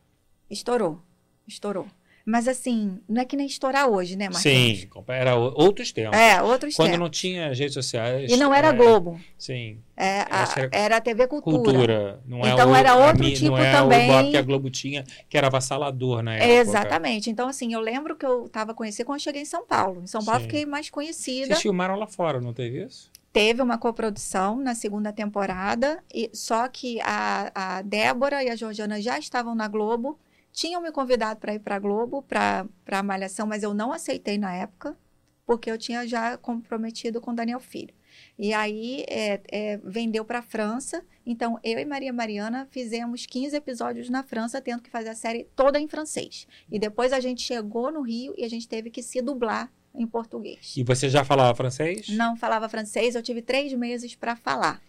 Estourou. 0.50 1.00
Estourou. 1.46 1.86
Mas, 2.28 2.48
assim, 2.48 2.98
não 3.09 3.22
é 3.22 3.24
que 3.24 3.36
nem 3.36 3.46
estourar 3.46 3.88
hoje, 3.88 4.16
né, 4.16 4.28
Marquinhos? 4.28 4.80
Sim, 4.80 4.88
era 5.07 5.36
outros 5.36 5.92
tempos. 5.92 6.18
É, 6.18 6.42
outros 6.42 6.74
Quando 6.74 6.88
tempos. 6.88 7.00
não 7.00 7.09
tinha 7.09 7.46
redes 7.54 7.72
sociais. 7.72 8.32
E 8.32 8.36
não 8.36 8.52
era 8.52 8.70
é, 8.70 8.72
Globo. 8.72 9.20
Sim, 9.38 9.78
É, 9.96 10.22
a- 10.28 10.52
era- 10.57 10.70
era 10.72 10.96
a 10.96 11.00
TV 11.00 11.28
Cultura. 11.28 11.57
cultura. 11.72 12.20
Não 12.26 12.44
é 12.44 12.50
Então 12.50 12.72
o, 12.72 12.74
era 12.74 12.90
a 12.90 12.96
outro 12.96 13.22
mi- 13.22 13.32
tipo 13.32 13.50
não 13.50 13.59
é 13.59 13.70
também. 13.70 14.11
o 14.28 14.30
que 14.32 14.36
a 14.36 14.42
Globo 14.42 14.68
tinha, 14.70 15.04
que 15.28 15.38
era 15.38 15.46
avassalador 15.46 16.20
na 16.20 16.34
época. 16.34 16.50
Exatamente. 16.52 17.30
Então, 17.30 17.48
assim, 17.48 17.72
eu 17.72 17.78
lembro 17.78 18.16
que 18.16 18.26
eu 18.26 18.46
estava 18.46 18.74
conhecida 18.74 19.04
quando 19.04 19.20
eu 19.20 19.22
cheguei 19.22 19.42
em 19.42 19.46
São 19.46 19.64
Paulo. 19.64 20.02
Em 20.02 20.09
São 20.09 20.24
Paulo, 20.24 20.40
Sim. 20.40 20.46
fiquei 20.48 20.66
mais 20.66 20.90
conhecida. 20.90 21.46
Vocês 21.46 21.62
filmaram 21.62 21.94
lá 21.94 22.09
fora, 22.09 22.40
não 22.40 22.52
teve 22.52 22.82
isso? 22.84 23.09
Teve 23.37 23.61
uma 23.61 23.76
coprodução 23.76 24.57
na 24.57 24.74
segunda 24.74 25.12
temporada, 25.12 26.03
e 26.11 26.30
só 26.32 26.66
que 26.68 26.99
a, 27.03 27.76
a 27.76 27.82
Débora 27.82 28.43
e 28.43 28.49
a 28.49 28.57
Georgiana 28.57 28.99
já 28.99 29.18
estavam 29.18 29.55
na 29.55 29.68
Globo, 29.68 30.18
tinham 30.51 30.80
me 30.80 30.91
convidado 30.91 31.39
para 31.39 31.53
ir 31.55 31.59
para 31.59 31.76
a 31.76 31.78
Globo, 31.78 32.22
para 32.22 32.66
a 32.87 33.03
Malhação, 33.03 33.47
mas 33.47 33.62
eu 33.62 33.74
não 33.74 33.93
aceitei 33.93 34.39
na 34.39 34.55
época, 34.55 34.97
porque 35.45 35.70
eu 35.70 35.76
tinha 35.76 36.07
já 36.09 36.39
comprometido 36.39 37.20
com 37.20 37.34
Daniel 37.34 37.61
Filho. 37.61 37.93
E 38.39 38.55
aí 38.55 39.05
é, 39.07 39.43
é, 39.53 39.76
vendeu 39.84 40.24
para 40.24 40.39
a 40.39 40.43
França, 40.43 41.05
então 41.26 41.61
eu 41.62 41.78
e 41.78 41.84
Maria 41.84 42.14
Mariana 42.14 42.66
fizemos 42.70 43.26
15 43.26 43.55
episódios 43.55 44.09
na 44.09 44.22
França, 44.22 44.62
tendo 44.62 44.82
que 44.82 44.89
fazer 44.89 45.11
a 45.11 45.14
série 45.14 45.45
toda 45.55 45.78
em 45.78 45.87
francês. 45.87 46.47
E 46.72 46.78
depois 46.78 47.12
a 47.12 47.20
gente 47.20 47.43
chegou 47.43 47.93
no 47.93 48.01
Rio 48.01 48.32
e 48.34 48.45
a 48.47 48.49
gente 48.49 48.66
teve 48.66 48.89
que 48.89 49.03
se 49.03 49.20
dublar 49.20 49.70
em 49.97 50.07
português. 50.07 50.74
E 50.76 50.82
você 50.84 51.09
já 51.09 51.24
falava 51.24 51.55
francês? 51.55 52.09
Não 52.11 52.36
falava 52.36 52.68
francês, 52.68 53.14
eu 53.14 53.22
tive 53.22 53.42
três 53.42 53.72
meses 53.72 54.14
para 54.14 54.36
falar. 54.36 54.80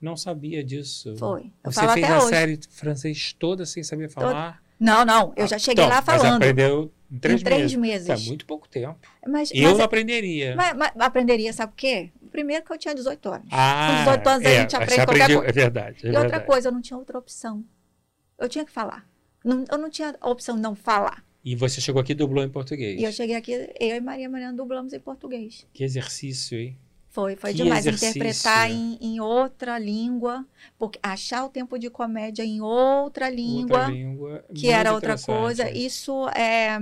Não 0.00 0.16
sabia 0.16 0.62
disso. 0.62 1.16
Foi. 1.16 1.50
Eu 1.64 1.72
Você 1.72 1.88
fez 1.88 2.10
a 2.10 2.18
hoje. 2.18 2.28
série 2.28 2.60
francês 2.70 3.32
toda 3.38 3.64
sem 3.64 3.82
saber 3.82 4.08
falar? 4.10 4.62
Não, 4.78 5.04
não, 5.04 5.32
eu 5.36 5.46
já 5.46 5.58
cheguei 5.58 5.84
Então, 5.84 5.88
lá 5.96 6.02
Mas 6.06 6.20
falando. 6.22 6.42
aprendeu 6.42 6.92
em 7.10 7.18
três, 7.18 7.40
em 7.40 7.44
três 7.44 7.74
meses. 7.74 8.08
meses. 8.08 8.24
É 8.26 8.28
muito 8.28 8.44
pouco 8.44 8.68
tempo. 8.68 8.98
Mas, 9.26 9.50
Eu 9.54 9.68
mas- 9.68 9.78
não 9.78 9.84
aprenderia. 9.84 10.56
mas- 10.56 10.76
mas 10.76 10.92
aprenderia, 10.98 11.52
sabe 11.52 11.72
por 11.72 11.78
quê? 11.78 12.10
Primeiro 12.30 12.64
que 12.64 12.72
eu 12.72 12.76
tinha 12.76 12.94
18 12.94 13.28
anos. 13.28 13.46
ah, 13.52 13.86
com 13.88 13.98
18 14.04 14.26
anos 14.28 14.46
a 14.46 14.50
é, 14.50 14.60
gente 14.60 14.76
aprende 14.76 14.94
qualquer 14.96 15.02
aprendeu- 15.22 15.38
coisa. 15.38 15.50
É 15.50 15.52
verdade. 15.52 15.96
é 16.02 16.06
e 16.06 16.08
outra 16.08 16.20
verdade. 16.22 16.46
coisa, 16.46 16.68
eu 16.68 16.72
não 16.72 16.82
tinha 16.82 16.98
outra 16.98 17.16
opção. 17.18 17.64
Eu 18.38 18.48
tinha 18.48 18.64
que 18.64 18.72
falar. 18.72 19.06
Não- 19.44 19.64
eu 19.70 19.78
não 19.78 19.88
tinha 19.88 20.14
a 20.20 20.28
opção 20.28 20.56
de 20.56 20.60
não 20.62 20.74
falar. 20.74 21.22
E 21.44 21.54
você 21.54 21.80
chegou 21.80 22.00
aqui 22.00 22.12
e 22.12 22.14
dublou 22.14 22.42
em 22.42 22.48
português. 22.48 22.98
E 23.00 23.04
eu 23.04 23.12
cheguei 23.12 23.36
aqui, 23.36 23.52
eu 23.52 23.96
e 23.96 24.00
Maria 24.00 24.28
Mariana 24.30 24.56
dublamos 24.56 24.92
em 24.92 25.00
português. 25.00 25.66
Que 25.74 25.84
exercício, 25.84 26.58
hein? 26.58 26.78
Foi, 27.10 27.36
foi 27.36 27.50
Que 27.52 27.62
demais. 27.62 27.86
exercício. 27.86 28.18
Interpretar 28.20 28.70
em, 28.70 28.98
em 29.00 29.20
outra 29.20 29.78
língua, 29.78 30.44
porque 30.78 30.98
achar 31.02 31.44
o 31.44 31.48
tempo 31.48 31.78
de 31.78 31.88
comédia 31.90 32.42
em 32.42 32.60
outra 32.60 33.28
língua, 33.28 33.78
Outra 33.80 33.92
língua. 33.92 34.44
que 34.54 34.68
era 34.68 34.92
outra 34.92 35.16
coisa, 35.16 35.70
isso 35.70 36.28
é, 36.30 36.80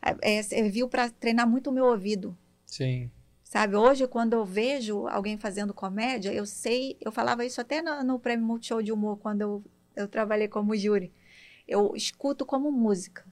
é, 0.00 0.38
é, 0.38 0.42
serviu 0.42 0.88
para 0.88 1.10
treinar 1.10 1.48
muito 1.48 1.70
o 1.70 1.72
meu 1.72 1.86
ouvido. 1.86 2.36
Sim. 2.66 3.10
Sabe, 3.42 3.74
hoje, 3.76 4.06
quando 4.06 4.34
eu 4.34 4.44
vejo 4.44 5.06
alguém 5.08 5.36
fazendo 5.36 5.74
comédia, 5.74 6.32
eu 6.32 6.46
sei, 6.46 6.96
eu 7.00 7.10
falava 7.10 7.44
isso 7.44 7.60
até 7.60 7.82
no, 7.82 8.04
no 8.04 8.18
Prêmio 8.20 8.46
Multishow 8.46 8.80
de 8.82 8.92
Humor, 8.92 9.18
quando 9.18 9.40
eu, 9.40 9.64
eu 9.96 10.06
trabalhei 10.06 10.48
como 10.48 10.76
júri. 10.76 11.12
Eu 11.66 11.92
escuto 11.96 12.46
como 12.46 12.70
música. 12.70 13.24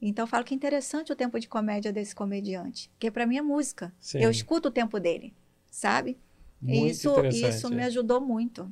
Então, 0.00 0.24
eu 0.24 0.26
falo 0.26 0.44
que 0.44 0.54
é 0.54 0.56
interessante 0.56 1.12
o 1.12 1.16
tempo 1.16 1.38
de 1.40 1.48
comédia 1.48 1.92
desse 1.92 2.14
comediante, 2.14 2.90
porque 2.90 3.10
para 3.10 3.26
mim 3.26 3.38
é 3.38 3.42
música. 3.42 3.94
Sim. 3.98 4.18
Eu 4.18 4.30
escuto 4.30 4.68
o 4.68 4.72
tempo 4.72 5.00
dele, 5.00 5.34
sabe? 5.70 6.18
Muito 6.60 7.24
isso, 7.26 7.46
isso 7.46 7.70
me 7.70 7.82
ajudou 7.82 8.20
muito. 8.20 8.70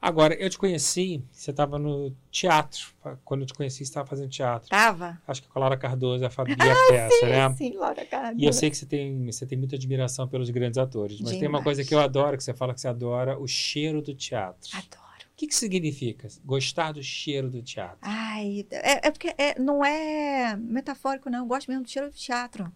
Agora, 0.00 0.34
eu 0.34 0.48
te 0.48 0.56
conheci, 0.56 1.24
você 1.32 1.50
estava 1.50 1.76
no 1.76 2.14
teatro. 2.30 2.94
Quando 3.24 3.40
eu 3.40 3.46
te 3.46 3.54
conheci, 3.54 3.78
você 3.78 3.82
estava 3.84 4.06
fazendo 4.06 4.30
teatro. 4.30 4.68
Tava? 4.68 5.20
Acho 5.26 5.42
que 5.42 5.48
com 5.48 5.58
a 5.58 5.60
Laura 5.60 5.76
Cardoso 5.76 6.24
a 6.24 6.30
Fabi 6.30 6.54
Peça, 6.88 7.28
né? 7.28 7.52
Sim, 7.56 7.74
Laura 7.74 8.04
Cardoso. 8.04 8.40
E 8.40 8.46
eu 8.46 8.52
sei 8.52 8.70
que 8.70 8.76
você 8.76 8.86
tem, 8.86 9.26
você 9.26 9.44
tem 9.44 9.58
muita 9.58 9.74
admiração 9.74 10.28
pelos 10.28 10.50
grandes 10.50 10.78
atores, 10.78 11.20
mas 11.20 11.30
tem 11.30 11.48
uma 11.48 11.58
Demais. 11.58 11.64
coisa 11.64 11.84
que 11.84 11.92
eu 11.92 11.98
adoro, 11.98 12.36
que 12.36 12.44
você 12.44 12.54
fala 12.54 12.72
que 12.72 12.80
você 12.80 12.86
adora, 12.86 13.36
o 13.38 13.48
cheiro 13.48 14.00
do 14.00 14.14
teatro. 14.14 14.70
Adoro. 14.72 15.07
O 15.38 15.40
que, 15.40 15.46
que 15.46 15.54
significa 15.54 16.26
gostar 16.44 16.90
do 16.90 17.00
cheiro 17.00 17.48
do 17.48 17.62
teatro? 17.62 17.98
Ai, 18.02 18.66
é, 18.72 19.06
é 19.06 19.10
porque 19.12 19.32
é- 19.38 19.56
não 19.56 19.84
é 19.84 20.56
metafórico, 20.56 21.30
não. 21.30 21.38
Eu 21.38 21.46
gosto 21.46 21.68
mesmo 21.68 21.84
do 21.84 21.88
cheiro 21.88 22.10
do 22.10 22.16
teatro. 22.16 22.72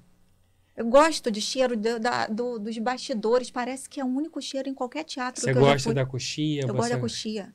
Eu 0.76 0.86
gosto 0.86 1.28
de 1.28 1.40
cheiro 1.40 1.76
do- 1.76 1.98
da- 1.98 2.28
do- 2.28 2.60
dos 2.60 2.78
bastidores. 2.78 3.50
Parece 3.50 3.88
que 3.88 4.00
é 4.00 4.04
o 4.04 4.06
único 4.06 4.40
cheiro 4.40 4.68
em 4.68 4.74
qualquer 4.74 5.02
teatro 5.02 5.40
Você 5.42 5.52
gosta 5.52 5.88
fui. 5.88 5.94
da 5.94 6.06
coxia? 6.06 6.60
Eu 6.62 6.68
você, 6.68 6.72
gosto 6.72 6.90
da 6.90 6.98
coxia. 7.00 7.54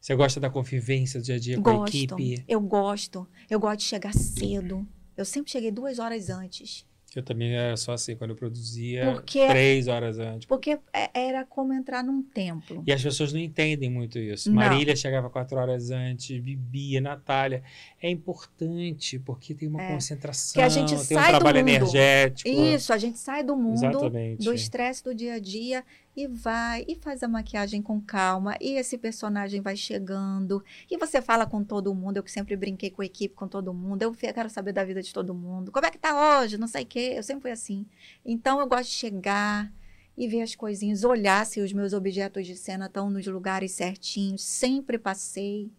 você 0.00 0.14
gosta 0.16 0.40
da 0.40 0.48
convivência 0.48 1.20
do 1.20 1.24
dia 1.26 1.34
a 1.34 1.38
dia 1.38 1.60
com 1.60 1.68
a 1.68 1.72
Gosto. 1.74 1.94
equipe? 1.94 2.44
Eu 2.48 2.60
gosto. 2.62 3.28
Eu 3.50 3.60
gosto 3.60 3.80
de 3.80 3.84
chegar 3.84 4.14
cedo. 4.14 4.88
Eu 5.14 5.26
sempre 5.26 5.52
cheguei 5.52 5.70
duas 5.70 5.98
horas 5.98 6.30
antes. 6.30 6.86
Eu 7.16 7.22
também 7.22 7.54
era 7.54 7.74
só 7.76 7.92
assim, 7.94 8.14
quando 8.14 8.30
eu 8.30 8.36
produzia, 8.36 9.12
Porque- 9.12 9.46
três 9.48 9.88
horas 9.88 10.18
antes. 10.18 10.46
Porque 10.46 10.78
é- 10.92 11.10
era 11.14 11.44
como 11.44 11.72
entrar 11.72 12.04
num 12.04 12.22
templo. 12.22 12.82
E 12.86 12.92
as 12.92 13.02
pessoas 13.02 13.32
não 13.32 13.40
entendem 13.40 13.88
muito 13.90 14.18
isso. 14.18 14.50
Não. 14.50 14.56
Marília 14.56 14.94
chegava 14.94 15.30
quatro 15.30 15.56
horas 15.58 15.90
antes, 15.90 16.38
Bibi, 16.38 17.00
Natália. 17.00 17.62
É 18.00 18.10
importante, 18.10 19.18
porque 19.18 19.54
tem 19.54 19.68
uma 19.68 19.82
É. 19.82 19.92
concentração, 19.92 20.54
Que 20.54 20.60
a 20.60 20.68
gente 20.68 20.88
tem 20.90 20.96
um 20.98 21.00
sai 21.00 21.32
do 21.32 21.38
trabalho 21.38 21.58
mundo. 21.60 21.68
energético. 21.68 22.48
Isso, 22.48 22.92
a 22.92 22.98
gente 22.98 23.18
sai 23.18 23.42
do 23.42 23.56
mundo 23.56 23.74
Exatamente. 23.84 24.44
do 24.44 24.52
estresse 24.52 25.02
do 25.02 25.14
dia 25.14 25.34
a 25.34 25.38
dia 25.38 25.84
e 26.18 26.26
vai 26.26 26.84
e 26.88 26.96
faz 26.96 27.22
a 27.22 27.28
maquiagem 27.28 27.80
com 27.80 28.00
calma 28.00 28.56
e 28.60 28.72
esse 28.72 28.98
personagem 28.98 29.60
vai 29.60 29.76
chegando 29.76 30.64
e 30.90 30.98
você 30.98 31.22
fala 31.22 31.46
com 31.46 31.62
todo 31.62 31.94
mundo. 31.94 32.16
Eu 32.16 32.24
que 32.24 32.32
sempre 32.32 32.56
brinquei 32.56 32.90
com 32.90 33.02
a 33.02 33.06
equipe, 33.06 33.36
com 33.36 33.46
todo 33.46 33.72
mundo. 33.72 34.02
Eu 34.02 34.12
quero 34.12 34.50
saber 34.50 34.72
da 34.72 34.82
vida 34.82 35.00
de 35.00 35.14
todo 35.14 35.32
mundo. 35.32 35.70
Como 35.70 35.86
é 35.86 35.92
que 35.92 35.96
tá 35.96 36.40
hoje? 36.40 36.58
Não 36.58 36.66
sei 36.66 36.82
o 36.82 36.86
quê. 36.86 37.12
Eu 37.14 37.22
sempre 37.22 37.42
fui 37.42 37.52
assim. 37.52 37.86
Então 38.26 38.58
eu 38.58 38.66
gosto 38.66 38.90
de 38.90 38.96
chegar 38.96 39.72
e 40.16 40.26
ver 40.26 40.42
as 40.42 40.56
coisinhas, 40.56 41.04
olhar 41.04 41.46
se 41.46 41.60
os 41.60 41.72
meus 41.72 41.92
objetos 41.92 42.44
de 42.44 42.56
cena 42.56 42.86
estão 42.86 43.08
nos 43.08 43.24
lugares 43.28 43.70
certinhos. 43.70 44.42
Sempre 44.42 44.98
passei. 44.98 45.70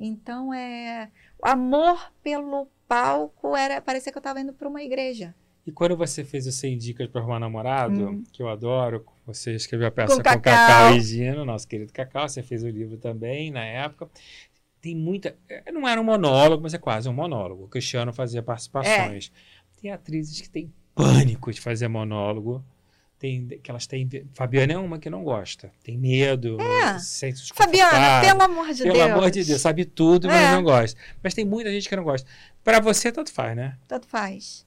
Então 0.00 0.54
é 0.54 1.10
o 1.38 1.46
amor 1.46 2.10
pelo 2.22 2.66
palco 2.88 3.54
era 3.54 3.82
parecia 3.82 4.10
que 4.10 4.16
eu 4.16 4.20
estava 4.20 4.40
indo 4.40 4.54
para 4.54 4.68
uma 4.68 4.82
igreja. 4.82 5.34
E 5.66 5.70
quando 5.70 5.96
você 5.96 6.24
fez 6.24 6.46
o 6.46 6.52
100 6.52 6.76
Dicas 6.76 7.08
para 7.08 7.20
Arrumar 7.20 7.38
Namorado, 7.38 8.08
Hum. 8.10 8.24
que 8.32 8.42
eu 8.42 8.48
adoro, 8.48 9.04
você 9.24 9.54
escreveu 9.54 9.86
a 9.86 9.90
peça 9.92 10.08
com, 10.08 10.16
Com 10.16 10.22
Cacau. 10.22 10.40
Cacau 10.42 10.94
e 10.96 11.00
Gino, 11.00 11.44
nosso 11.44 11.68
querido 11.68 11.92
Cacau, 11.92 12.28
você 12.28 12.42
fez 12.42 12.64
o 12.64 12.68
livro 12.68 12.96
também 12.96 13.50
na 13.50 13.64
época. 13.64 14.08
Tem 14.80 14.96
muita. 14.96 15.36
eh, 15.48 15.70
Não 15.70 15.86
era 15.88 16.00
um 16.00 16.04
monólogo, 16.04 16.62
mas 16.64 16.74
é 16.74 16.78
quase 16.78 17.08
um 17.08 17.12
monólogo. 17.12 17.64
O 17.64 17.68
Cristiano 17.68 18.12
fazia 18.12 18.42
participações. 18.42 19.30
É. 19.32 19.80
Tem 19.80 19.90
atrizes 19.92 20.40
que 20.40 20.50
têm 20.50 20.72
pânico 20.94 21.52
de 21.52 21.60
fazer 21.60 21.86
monólogo. 21.86 22.64
Tem 23.16 23.46
que 23.46 23.70
elas 23.70 23.86
têm. 23.86 24.08
Fabiana 24.34 24.72
é 24.72 24.78
uma 24.78 24.98
que 24.98 25.08
não 25.08 25.22
gosta. 25.22 25.70
Tem 25.84 25.96
medo. 25.96 26.60
É. 26.60 26.98
se 26.98 27.32
Fabiana, 27.54 28.20
pelo 28.20 28.42
amor 28.42 28.72
de 28.74 28.82
Pelo 28.82 28.94
Deus. 28.94 29.10
amor 29.10 29.30
de 29.30 29.44
Deus, 29.44 29.60
sabe 29.60 29.84
tudo, 29.84 30.26
mas 30.26 30.42
É. 30.42 30.50
não 30.50 30.64
gosta. 30.64 31.00
Mas 31.22 31.32
tem 31.32 31.44
muita 31.44 31.70
gente 31.70 31.88
que 31.88 31.94
não 31.94 32.02
gosta. 32.02 32.28
Para 32.64 32.80
você, 32.80 33.12
tanto 33.12 33.32
faz, 33.32 33.54
né? 33.56 33.78
Tanto 33.86 34.08
faz. 34.08 34.66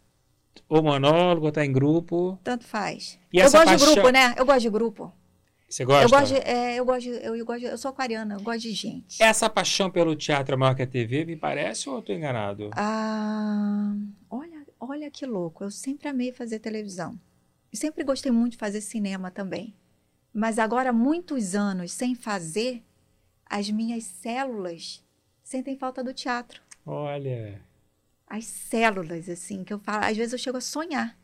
Ou 0.69 0.81
monólogo, 0.83 1.45
ou 1.47 1.51
tá 1.51 1.65
em 1.65 1.71
grupo. 1.71 2.39
Tanto 2.43 2.65
faz. 2.65 3.19
E 3.31 3.37
eu 3.39 3.43
gosto 3.43 3.65
paixão- 3.65 3.87
de 3.87 3.93
grupo, 3.95 4.09
né? 4.09 4.33
Eu 4.37 4.45
gosto 4.45 4.61
de 4.61 4.69
grupo. 4.69 5.13
Você 5.67 5.83
gosta? 5.83 6.03
Eu 6.03 6.09
gosto 6.09 6.33
de, 6.33 6.39
é, 6.47 6.75
eu 6.79 6.85
gosto 6.85 7.01
de, 7.01 7.09
eu, 7.09 7.35
eu 7.35 7.45
gosto 7.45 7.59
de- 7.59 7.65
eu 7.65 7.77
sou 7.77 7.89
aquariana, 7.89 8.35
eu 8.35 8.41
gosto 8.41 8.61
de 8.61 8.71
gente. 8.71 9.21
Essa 9.21 9.49
paixão 9.49 9.89
pelo 9.89 10.15
teatro 10.15 10.53
é 10.53 10.57
maior 10.57 10.75
que 10.75 10.81
a 10.83 10.87
TV, 10.87 11.25
me 11.25 11.35
parece, 11.35 11.89
ou 11.89 11.95
eu 11.97 12.01
tô 12.01 12.13
enganado? 12.13 12.69
Ah, 12.73 13.93
olha, 14.29 14.65
olha 14.79 15.11
que 15.11 15.25
louco. 15.25 15.63
Eu 15.63 15.71
sempre 15.71 16.07
amei 16.07 16.31
fazer 16.31 16.59
televisão. 16.59 17.19
E 17.73 17.77
sempre 17.77 18.03
gostei 18.03 18.31
muito 18.31 18.53
de 18.53 18.57
fazer 18.57 18.79
cinema 18.79 19.29
também. 19.31 19.73
Mas 20.33 20.59
agora, 20.59 20.93
muitos 20.93 21.55
anos 21.55 21.91
sem 21.91 22.13
fazer, 22.15 22.83
as 23.45 23.69
minhas 23.69 24.03
células 24.03 25.03
sentem 25.43 25.77
falta 25.77 26.03
do 26.03 26.13
teatro. 26.13 26.61
Olha. 26.85 27.59
As 28.27 28.45
células, 28.45 29.29
assim, 29.29 29.63
que 29.63 29.73
eu 29.73 29.79
falo. 29.79 30.03
Às 30.05 30.17
vezes 30.17 30.33
eu 30.33 30.39
chego 30.39 30.57
a 30.57 30.61
sonhar. 30.61 31.17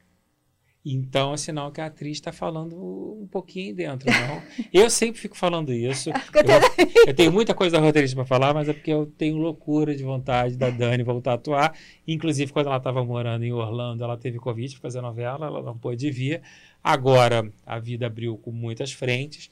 Então 0.83 1.31
é 1.31 1.37
sinal 1.37 1.71
que 1.71 1.79
a 1.79 1.85
atriz 1.85 2.17
está 2.17 2.31
falando 2.31 2.75
um 3.21 3.27
pouquinho 3.27 3.75
dentro, 3.75 4.09
não? 4.09 4.41
eu 4.73 4.89
sempre 4.89 5.21
fico 5.21 5.37
falando 5.37 5.71
isso. 5.71 6.09
Porque 6.11 6.39
eu 6.39 6.43
Eu, 6.43 7.07
eu 7.09 7.13
tenho 7.13 7.31
muita 7.31 7.53
coisa 7.53 7.77
da 7.77 7.83
roteirista 7.83 8.15
para 8.15 8.25
falar, 8.25 8.51
mas 8.51 8.67
é 8.67 8.73
porque 8.73 8.91
eu 8.91 9.05
tenho 9.05 9.37
loucura 9.37 9.95
de 9.95 10.03
vontade 10.03 10.57
da 10.57 10.71
Dani 10.71 11.03
voltar 11.03 11.31
a 11.31 11.35
atuar. 11.35 11.77
Inclusive, 12.07 12.51
quando 12.51 12.65
ela 12.65 12.77
estava 12.77 13.03
morando 13.05 13.43
em 13.43 13.51
Orlando, 13.53 14.03
ela 14.03 14.17
teve 14.17 14.39
convite 14.39 14.73
para 14.73 14.81
fazer 14.81 15.01
novela, 15.01 15.45
ela 15.45 15.61
não 15.61 15.77
pôde 15.77 16.09
vir. 16.09 16.41
Agora, 16.83 17.47
a 17.63 17.77
vida 17.77 18.07
abriu 18.07 18.35
com 18.39 18.51
muitas 18.51 18.91
frentes. 18.91 19.51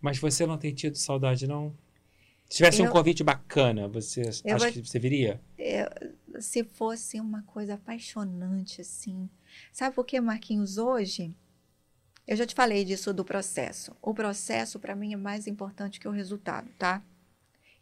Mas 0.00 0.18
você 0.18 0.44
não 0.44 0.58
tem 0.58 0.74
tido 0.74 0.96
saudade, 0.96 1.46
não? 1.46 1.72
Se 2.50 2.56
tivesse 2.56 2.82
um 2.82 2.86
Eu- 2.86 2.90
convite 2.90 3.22
bacana, 3.22 3.86
você 3.86 4.22
Eu 4.44 4.56
acha 4.56 4.64
vou- 4.64 4.72
que 4.72 4.80
você 4.86 4.98
viria? 4.98 5.40
Se 6.44 6.62
fosse 6.62 7.20
uma 7.20 7.42
coisa 7.42 7.74
apaixonante, 7.74 8.80
assim. 8.80 9.28
Sabe 9.72 9.94
por 9.94 10.04
que, 10.04 10.20
Marquinhos, 10.20 10.78
hoje? 10.78 11.36
Eu 12.26 12.36
já 12.36 12.46
te 12.46 12.54
falei 12.54 12.84
disso 12.84 13.12
do 13.12 13.24
processo. 13.24 13.94
O 14.00 14.14
processo, 14.14 14.78
para 14.78 14.94
mim, 14.94 15.12
é 15.12 15.16
mais 15.16 15.46
importante 15.46 16.00
que 16.00 16.08
o 16.08 16.12
resultado, 16.12 16.70
tá? 16.78 17.02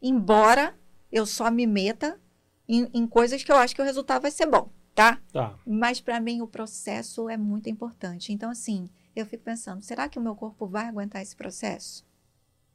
Embora 0.01 0.75
eu 1.11 1.27
só 1.27 1.51
me 1.51 1.67
meta 1.67 2.21
em, 2.69 2.89
em 2.93 3.07
coisas 3.07 3.45
que 3.45 3.53
eu 3.53 3.57
acho 3.57 3.75
que 3.75 3.83
o 3.83 3.85
resultado 3.85 4.23
vai 4.23 4.31
ser 4.31 4.47
bom, 4.47 4.71
tá? 4.95 5.21
Tá. 5.33 5.59
Mas 5.67 6.01
para 6.01 6.19
mim 6.19 6.41
o 6.41 6.49
processo 6.49 7.29
é 7.29 7.37
muito 7.37 7.69
importante. 7.69 8.33
Então, 8.33 8.51
assim, 8.51 8.89
eu 9.15 9.27
fico 9.27 9.45
pensando, 9.45 9.83
será 9.83 10.09
que 10.09 10.19
o 10.19 10.23
meu 10.23 10.35
corpo 10.35 10.67
vai 10.67 10.87
aguentar 10.87 11.23
esse 11.23 11.37
processo? 11.37 12.05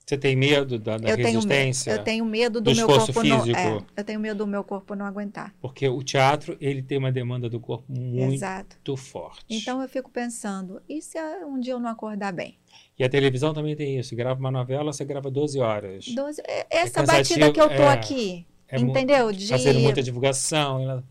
Você 0.07 0.17
tem 0.17 0.37
medo 0.37 0.79
da, 0.79 0.97
da 0.97 1.09
eu 1.09 1.17
tenho 1.17 1.27
resistência? 1.27 1.91
Eu 1.91 2.01
tenho 2.01 2.23
medo 2.23 2.61
do, 2.61 2.71
do 2.71 2.75
meu 2.77 2.87
corpo 2.87 3.23
não. 3.23 3.41
físico. 3.41 3.59
É, 3.59 3.83
eu 3.97 4.03
tenho 4.05 4.19
medo 4.21 4.37
do 4.37 4.47
meu 4.47 4.63
corpo 4.63 4.95
não 4.95 5.05
aguentar. 5.05 5.53
Porque 5.59 5.85
o 5.85 6.01
teatro, 6.01 6.55
ele 6.61 6.81
tem 6.81 6.97
uma 6.97 7.11
demanda 7.11 7.49
do 7.49 7.59
corpo 7.59 7.91
muito 7.91 8.35
Exato. 8.35 8.95
forte. 8.95 9.43
Então 9.49 9.81
eu 9.81 9.89
fico 9.89 10.09
pensando, 10.09 10.81
e 10.87 11.01
se 11.01 11.17
ah, 11.17 11.45
um 11.45 11.59
dia 11.59 11.73
eu 11.73 11.79
não 11.79 11.89
acordar 11.89 12.31
bem? 12.31 12.57
E 12.97 13.03
a 13.03 13.09
televisão 13.09 13.53
também 13.53 13.75
tem 13.75 13.99
isso. 13.99 14.15
Grava 14.15 14.39
uma 14.39 14.49
novela, 14.49 14.93
você 14.93 15.03
grava 15.03 15.29
12 15.29 15.59
horas. 15.59 16.07
12, 16.07 16.41
é- 16.47 16.65
essa 16.69 17.01
cansativo, 17.01 17.41
batida 17.41 17.51
que 17.51 17.59
eu 17.59 17.67
tô 17.67 17.83
é. 17.83 17.89
aqui, 17.89 18.47
É 18.69 18.77
entendeu? 18.77 19.31
De 19.31 19.47
Fazendo 19.47 19.79
muita 19.79 20.03
divulgação. 20.03 21.03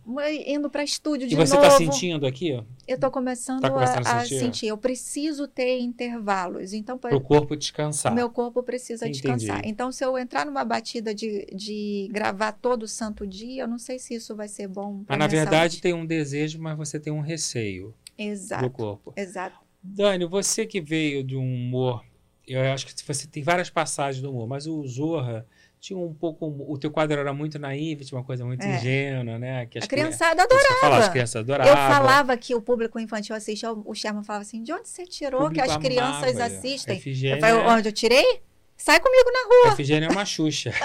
indo 0.46 0.68
para 0.68 0.84
estúdio 0.84 1.24
E 1.24 1.28
de 1.28 1.34
você 1.36 1.54
novo. 1.54 1.66
está 1.66 1.78
sentindo 1.78 2.26
aqui, 2.26 2.52
ó, 2.52 2.62
Eu 2.86 2.98
tô 3.00 3.10
começando, 3.10 3.62
Tá 3.62 3.70
começando 3.70 4.06
a 4.06 4.16
a, 4.18 4.20
sentir? 4.20 4.38
sentir. 4.38 4.66
Eu 4.66 4.76
preciso 4.76 5.48
ter 5.48 5.78
intervalos. 5.80 6.74
Então, 6.74 6.98
para 6.98 7.16
o 7.16 7.20
corpo 7.20 7.56
descansar. 7.56 8.14
Meu 8.14 8.28
corpo 8.28 8.62
precisa 8.62 9.06
Entendi. 9.08 9.22
descansar. 9.22 9.62
Então, 9.64 9.90
se 9.90 10.04
eu 10.04 10.18
entrar 10.18 10.44
numa 10.44 10.64
batida 10.64 11.14
de, 11.14 11.46
de 11.54 12.08
gravar 12.12 12.52
todo 12.52 12.86
santo 12.86 13.26
dia, 13.26 13.62
eu 13.62 13.68
não 13.68 13.78
sei 13.78 13.98
se 13.98 14.14
isso 14.14 14.36
vai 14.36 14.48
ser 14.48 14.68
bom. 14.68 15.02
Mas 15.08 15.18
na 15.18 15.26
verdade 15.26 15.74
saúde. 15.74 15.80
tem 15.82 15.94
um 15.94 16.04
desejo, 16.04 16.60
mas 16.60 16.76
você 16.76 17.00
tem 17.00 17.10
um 17.12 17.20
receio 17.20 17.94
do 18.18 18.22
Exato, 18.22 18.68
corpo. 18.70 19.12
exato. 19.16 19.56
Dani, 19.82 20.26
você 20.26 20.66
que 20.66 20.80
veio 20.80 21.24
de 21.24 21.36
um 21.36 21.42
humor, 21.54 22.04
eu 22.46 22.60
acho 22.72 22.86
que 22.86 22.92
você 23.06 23.26
tem 23.26 23.42
várias 23.42 23.70
passagens 23.70 24.20
do 24.22 24.30
humor, 24.30 24.46
mas 24.46 24.66
o 24.66 24.86
Zorra 24.86 25.46
tinha 25.86 25.98
um 25.98 26.12
pouco, 26.12 26.46
o 26.68 26.76
teu 26.76 26.90
quadro 26.90 27.16
era 27.20 27.32
muito 27.32 27.60
naíve, 27.60 28.04
tinha 28.04 28.18
uma 28.18 28.24
coisa 28.24 28.44
muito 28.44 28.60
É. 28.64 28.76
ingênua, 28.76 29.38
né? 29.38 29.66
Que 29.66 29.78
as 29.78 29.84
A 29.84 29.86
criançada 29.86 30.34
crianças- 30.46 30.66
adorava. 30.66 30.80
Falar, 30.80 30.98
as 30.98 31.08
crianças 31.08 31.36
adoravam. 31.36 31.72
Eu 31.72 31.76
falava 31.76 32.36
que 32.36 32.54
o 32.56 32.60
público 32.60 32.98
infantil 32.98 33.36
assiste, 33.36 33.64
o 33.66 33.94
Sherman 33.94 34.24
falava 34.24 34.42
assim: 34.42 34.64
de 34.64 34.72
onde 34.72 34.88
você 34.88 35.06
tirou 35.06 35.48
que 35.48 35.60
as 35.60 35.76
crianças 35.76 36.34
amava. 36.34 36.44
assistem? 36.46 36.96
Efigênia, 36.96 37.36
Eu 37.36 37.40
falei, 37.40 37.54
onde 37.78 37.88
eu 37.88 37.92
tirei? 37.92 38.40
Sai 38.76 38.98
comigo 39.00 39.30
na 39.32 39.44
rua. 39.64 39.72
Efigênia 39.74 40.06
é 40.08 40.10
uma 40.10 40.24
Xuxa. 40.24 40.72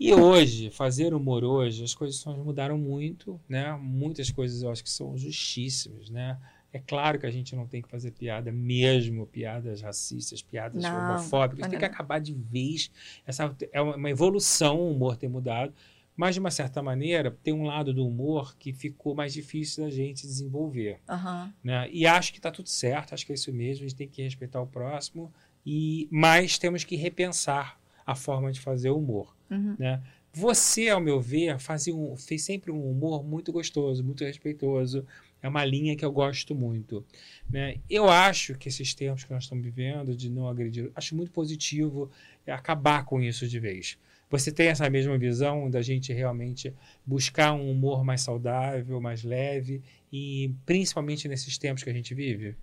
E 0.00 0.14
hoje, 0.14 0.70
fazer 0.70 1.12
humor 1.12 1.44
hoje, 1.44 1.84
as 1.84 1.94
coisas 1.94 2.24
mudaram 2.24 2.78
muito, 2.78 3.38
né? 3.46 3.78
Muitas 3.78 4.30
coisas 4.30 4.62
eu 4.62 4.70
acho 4.70 4.82
que 4.82 4.88
são 4.88 5.14
justíssimas, 5.18 6.08
né? 6.08 6.38
É 6.72 6.78
claro 6.78 7.18
que 7.18 7.26
a 7.26 7.30
gente 7.30 7.56
não 7.56 7.66
tem 7.66 7.82
que 7.82 7.88
fazer 7.88 8.12
piada 8.12 8.52
mesmo, 8.52 9.26
piadas 9.26 9.80
racistas, 9.80 10.40
piadas 10.40 10.82
Não, 10.82 10.96
homofóbicas. 10.96 11.68
Tem 11.68 11.78
que 11.78 11.84
não. 11.84 11.92
acabar 11.92 12.20
de 12.20 12.32
vez. 12.32 12.90
Essa 13.26 13.54
é 13.72 13.80
uma 13.80 14.10
evolução 14.10 14.78
o 14.78 14.92
humor 14.92 15.16
ter 15.16 15.28
mudado. 15.28 15.74
Mas, 16.16 16.34
de 16.34 16.40
uma 16.40 16.50
certa 16.50 16.82
maneira, 16.82 17.36
tem 17.42 17.54
um 17.54 17.64
lado 17.64 17.94
do 17.94 18.06
humor 18.06 18.54
que 18.58 18.72
ficou 18.72 19.14
mais 19.14 19.32
difícil 19.32 19.84
da 19.84 19.90
gente 19.90 20.26
desenvolver. 20.26 21.00
Aham. 21.08 21.52
Né? 21.64 21.88
E 21.90 22.06
acho 22.06 22.32
que 22.32 22.38
está 22.38 22.50
tudo 22.50 22.68
certo, 22.68 23.14
acho 23.14 23.24
que 23.24 23.32
é 23.32 23.34
isso 23.34 23.52
mesmo, 23.52 23.86
a 23.86 23.88
gente 23.88 23.96
tem 23.96 24.08
que 24.08 24.22
respeitar 24.22 24.60
o 24.60 24.66
próximo, 24.66 25.32
e 25.64 26.08
mas 26.10 26.58
temos 26.58 26.84
que 26.84 26.94
repensar 26.94 27.80
a 28.04 28.14
forma 28.14 28.52
de 28.52 28.60
fazer 28.60 28.90
humor. 28.90 29.34
Uhum. 29.50 29.76
Né? 29.78 30.02
Você, 30.32 30.88
ao 30.88 31.00
meu 31.00 31.20
ver, 31.20 31.58
fazia 31.58 31.94
um, 31.94 32.16
fez 32.16 32.42
sempre 32.42 32.70
um 32.70 32.90
humor 32.90 33.24
muito 33.24 33.50
gostoso, 33.50 34.04
muito 34.04 34.24
respeitoso. 34.24 35.06
É 35.42 35.48
uma 35.48 35.64
linha 35.64 35.96
que 35.96 36.04
eu 36.04 36.12
gosto 36.12 36.54
muito. 36.54 37.04
Né? 37.48 37.76
Eu 37.88 38.08
acho 38.08 38.54
que 38.56 38.68
esses 38.68 38.94
tempos 38.94 39.24
que 39.24 39.32
nós 39.32 39.44
estamos 39.44 39.64
vivendo, 39.64 40.14
de 40.14 40.28
não 40.28 40.48
agredir, 40.48 40.90
acho 40.94 41.16
muito 41.16 41.32
positivo 41.32 42.10
acabar 42.46 43.04
com 43.04 43.20
isso 43.20 43.46
de 43.46 43.58
vez. 43.58 43.98
Você 44.28 44.52
tem 44.52 44.68
essa 44.68 44.88
mesma 44.88 45.18
visão 45.18 45.68
da 45.68 45.82
gente 45.82 46.12
realmente 46.12 46.72
buscar 47.04 47.52
um 47.52 47.70
humor 47.70 48.04
mais 48.04 48.20
saudável, 48.20 49.00
mais 49.00 49.24
leve, 49.24 49.82
e 50.12 50.54
principalmente 50.64 51.26
nesses 51.26 51.58
tempos 51.58 51.82
que 51.82 51.90
a 51.90 51.92
gente 51.92 52.14
vive? 52.14 52.56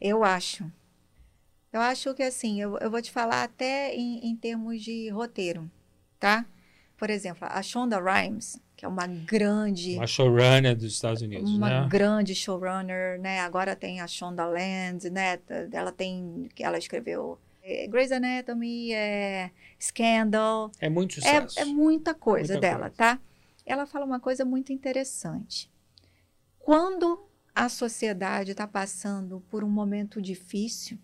Eu 0.00 0.24
acho. 0.24 0.70
Eu 1.70 1.80
acho 1.80 2.14
que 2.14 2.22
assim, 2.22 2.60
eu, 2.60 2.78
eu 2.78 2.90
vou 2.90 3.00
te 3.00 3.10
falar 3.10 3.44
até 3.44 3.94
em, 3.94 4.26
em 4.26 4.36
termos 4.36 4.82
de 4.82 5.08
roteiro, 5.10 5.70
tá? 6.18 6.46
Por 6.96 7.10
exemplo, 7.10 7.46
a 7.50 7.62
Shonda 7.62 8.00
Rhimes, 8.00 8.58
que 8.82 8.86
é 8.86 8.88
uma 8.88 9.06
grande, 9.06 9.94
Uma 9.94 10.08
showrunner 10.08 10.74
dos 10.74 10.92
Estados 10.92 11.22
Unidos, 11.22 11.48
uma 11.48 11.82
né? 11.82 11.88
grande 11.88 12.34
showrunner, 12.34 13.16
né? 13.20 13.38
Agora 13.38 13.76
tem 13.76 14.00
a 14.00 14.08
Shonda 14.08 14.44
Land, 14.44 15.08
né? 15.08 15.38
Ela 15.70 15.92
tem, 15.92 16.48
ela 16.58 16.76
escreveu 16.76 17.38
é, 17.62 17.86
Grey's 17.86 18.10
Anatomy, 18.10 18.92
é, 18.92 19.52
Scandal, 19.80 20.72
É 20.80 20.88
muito 20.88 21.14
sucesso. 21.14 21.60
É, 21.60 21.62
é 21.62 21.64
muita 21.64 22.12
coisa 22.12 22.54
Muita 22.54 22.60
dela, 22.60 22.80
coisa. 22.90 22.96
tá? 22.96 23.20
Ela 23.64 23.86
fala 23.86 24.04
uma 24.04 24.18
coisa 24.18 24.44
muito 24.44 24.72
interessante. 24.72 25.70
Quando 26.58 27.24
a 27.54 27.68
sociedade 27.68 28.50
está 28.50 28.66
passando 28.66 29.44
por 29.48 29.62
um 29.62 29.70
momento 29.70 30.20
difícil, 30.20 30.98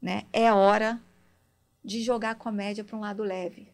né, 0.00 0.22
é 0.32 0.50
hora 0.50 0.98
de 1.84 2.00
jogar 2.02 2.30
a 2.30 2.34
comédia 2.34 2.82
para 2.84 2.96
um 2.96 3.00
lado 3.00 3.22
leve. 3.22 3.73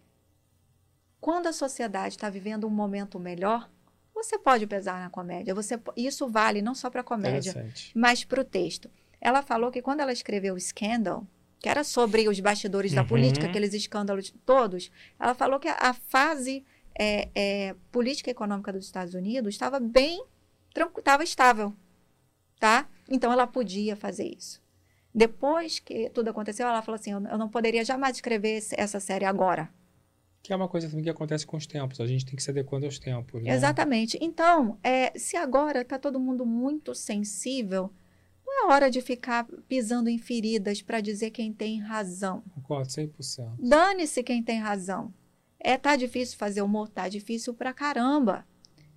Quando 1.20 1.46
a 1.48 1.52
sociedade 1.52 2.14
está 2.14 2.30
vivendo 2.30 2.66
um 2.66 2.70
momento 2.70 3.18
melhor, 3.18 3.68
você 4.14 4.38
pode 4.38 4.66
pesar 4.66 5.00
na 5.00 5.10
comédia. 5.10 5.54
Você, 5.54 5.80
isso 5.96 6.28
vale 6.28 6.62
não 6.62 6.74
só 6.74 6.90
para 6.90 7.00
a 7.00 7.04
comédia, 7.04 7.52
mas 7.94 8.24
para 8.24 8.40
o 8.40 8.44
texto. 8.44 8.90
Ela 9.20 9.42
falou 9.42 9.70
que 9.70 9.82
quando 9.82 10.00
ela 10.00 10.12
escreveu 10.12 10.54
o 10.54 10.60
Scandal, 10.60 11.26
que 11.58 11.68
era 11.68 11.84
sobre 11.84 12.26
os 12.28 12.40
bastidores 12.40 12.92
da 12.92 13.02
Uhum. 13.02 13.06
política, 13.08 13.46
aqueles 13.46 13.74
escândalos 13.74 14.32
todos, 14.46 14.90
ela 15.18 15.34
falou 15.34 15.60
que 15.60 15.68
a, 15.68 15.92
fase 15.92 16.64
é, 16.98 17.28
é, 17.34 17.74
política 17.92 18.30
e 18.30 18.32
econômica 18.32 18.72
dos 18.72 18.86
Estados 18.86 19.14
Unidos 19.14 19.54
estava 19.54 19.78
bem 19.78 20.24
estava 20.96 21.24
estável, 21.24 21.74
tá? 22.58 22.88
Então 23.10 23.32
ela 23.32 23.46
podia 23.46 23.96
fazer 23.96 24.24
isso. 24.24 24.62
Depois 25.12 25.80
que 25.80 26.08
tudo 26.10 26.30
aconteceu, 26.30 26.66
ela 26.66 26.80
falou 26.80 26.98
assim: 26.98 27.10
eu, 27.10 27.20
não 27.20 27.48
poderia 27.48 27.84
jamais 27.84 28.16
escrever 28.16 28.62
essa 28.72 29.00
série 29.00 29.24
agora. 29.24 29.68
Que 30.42 30.52
é 30.52 30.56
uma 30.56 30.68
coisa 30.68 30.88
também 30.88 31.04
que 31.04 31.10
acontece 31.10 31.46
com 31.46 31.56
os 31.56 31.66
tempos. 31.66 32.00
A 32.00 32.06
gente 32.06 32.24
tem 32.24 32.34
que 32.34 32.42
se 32.42 32.50
adequando 32.50 32.86
aos 32.86 32.98
tempos. 32.98 33.42
Né? 33.42 33.50
Exatamente. 33.50 34.18
Então, 34.20 34.78
é, 34.82 35.16
se 35.18 35.36
agora 35.36 35.82
está 35.82 35.98
todo 35.98 36.18
mundo 36.18 36.46
muito 36.46 36.94
sensível, 36.94 37.92
não 38.46 38.64
é 38.70 38.72
hora 38.72 38.90
de 38.90 39.00
ficar 39.00 39.46
pisando 39.68 40.08
em 40.08 40.18
feridas 40.18 40.80
para 40.82 41.00
dizer 41.00 41.30
quem 41.30 41.52
tem 41.52 41.78
razão. 41.78 42.42
Concordo 42.54 42.88
100%. 42.88 43.56
Dane-se 43.58 44.22
quem 44.22 44.42
tem 44.42 44.58
razão. 44.58 45.12
É, 45.58 45.76
tá 45.76 45.94
difícil 45.94 46.38
fazer 46.38 46.62
humor? 46.62 46.88
Tá 46.88 47.08
difícil 47.08 47.52
pra 47.52 47.74
caramba. 47.74 48.46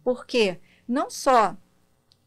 Por 0.01 0.25
quê? 0.25 0.59
Não 0.87 1.09
só 1.09 1.57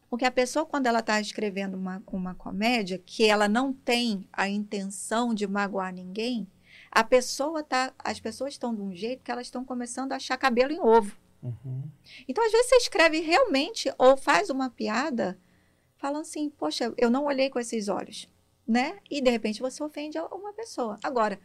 porque 0.09 0.25
a 0.25 0.31
pessoa, 0.31 0.65
quando 0.65 0.87
ela 0.87 0.99
está 0.99 1.19
escrevendo 1.19 1.75
uma, 1.75 2.01
uma 2.07 2.33
comédia, 2.33 2.97
que 2.97 3.25
ela 3.25 3.47
não 3.47 3.73
tem 3.73 4.27
a 4.31 4.47
intenção 4.47 5.33
de 5.33 5.45
magoar 5.45 5.93
ninguém, 5.93 6.47
a 6.91 7.03
pessoa 7.03 7.63
tá, 7.63 7.93
as 7.99 8.19
pessoas 8.19 8.53
estão 8.53 8.73
de 8.73 8.81
um 8.81 8.93
jeito 8.93 9.23
que 9.23 9.31
elas 9.31 9.47
estão 9.47 9.63
começando 9.63 10.11
a 10.11 10.15
achar 10.15 10.37
cabelo 10.37 10.71
em 10.71 10.79
ovo. 10.79 11.17
Uhum. 11.41 11.83
Então, 12.27 12.45
às 12.45 12.51
vezes, 12.51 12.69
você 12.69 12.75
escreve 12.77 13.19
realmente 13.19 13.91
ou 13.97 14.17
faz 14.17 14.49
uma 14.49 14.69
piada 14.69 15.39
falando 15.97 16.21
assim, 16.21 16.49
poxa, 16.49 16.93
eu 16.97 17.09
não 17.09 17.25
olhei 17.25 17.49
com 17.49 17.59
esses 17.59 17.87
olhos, 17.87 18.29
né? 18.67 18.99
E, 19.09 19.21
de 19.21 19.29
repente, 19.29 19.61
você 19.61 19.83
ofende 19.83 20.17
uma 20.19 20.53
pessoa. 20.53 20.99
Agora, 21.03 21.39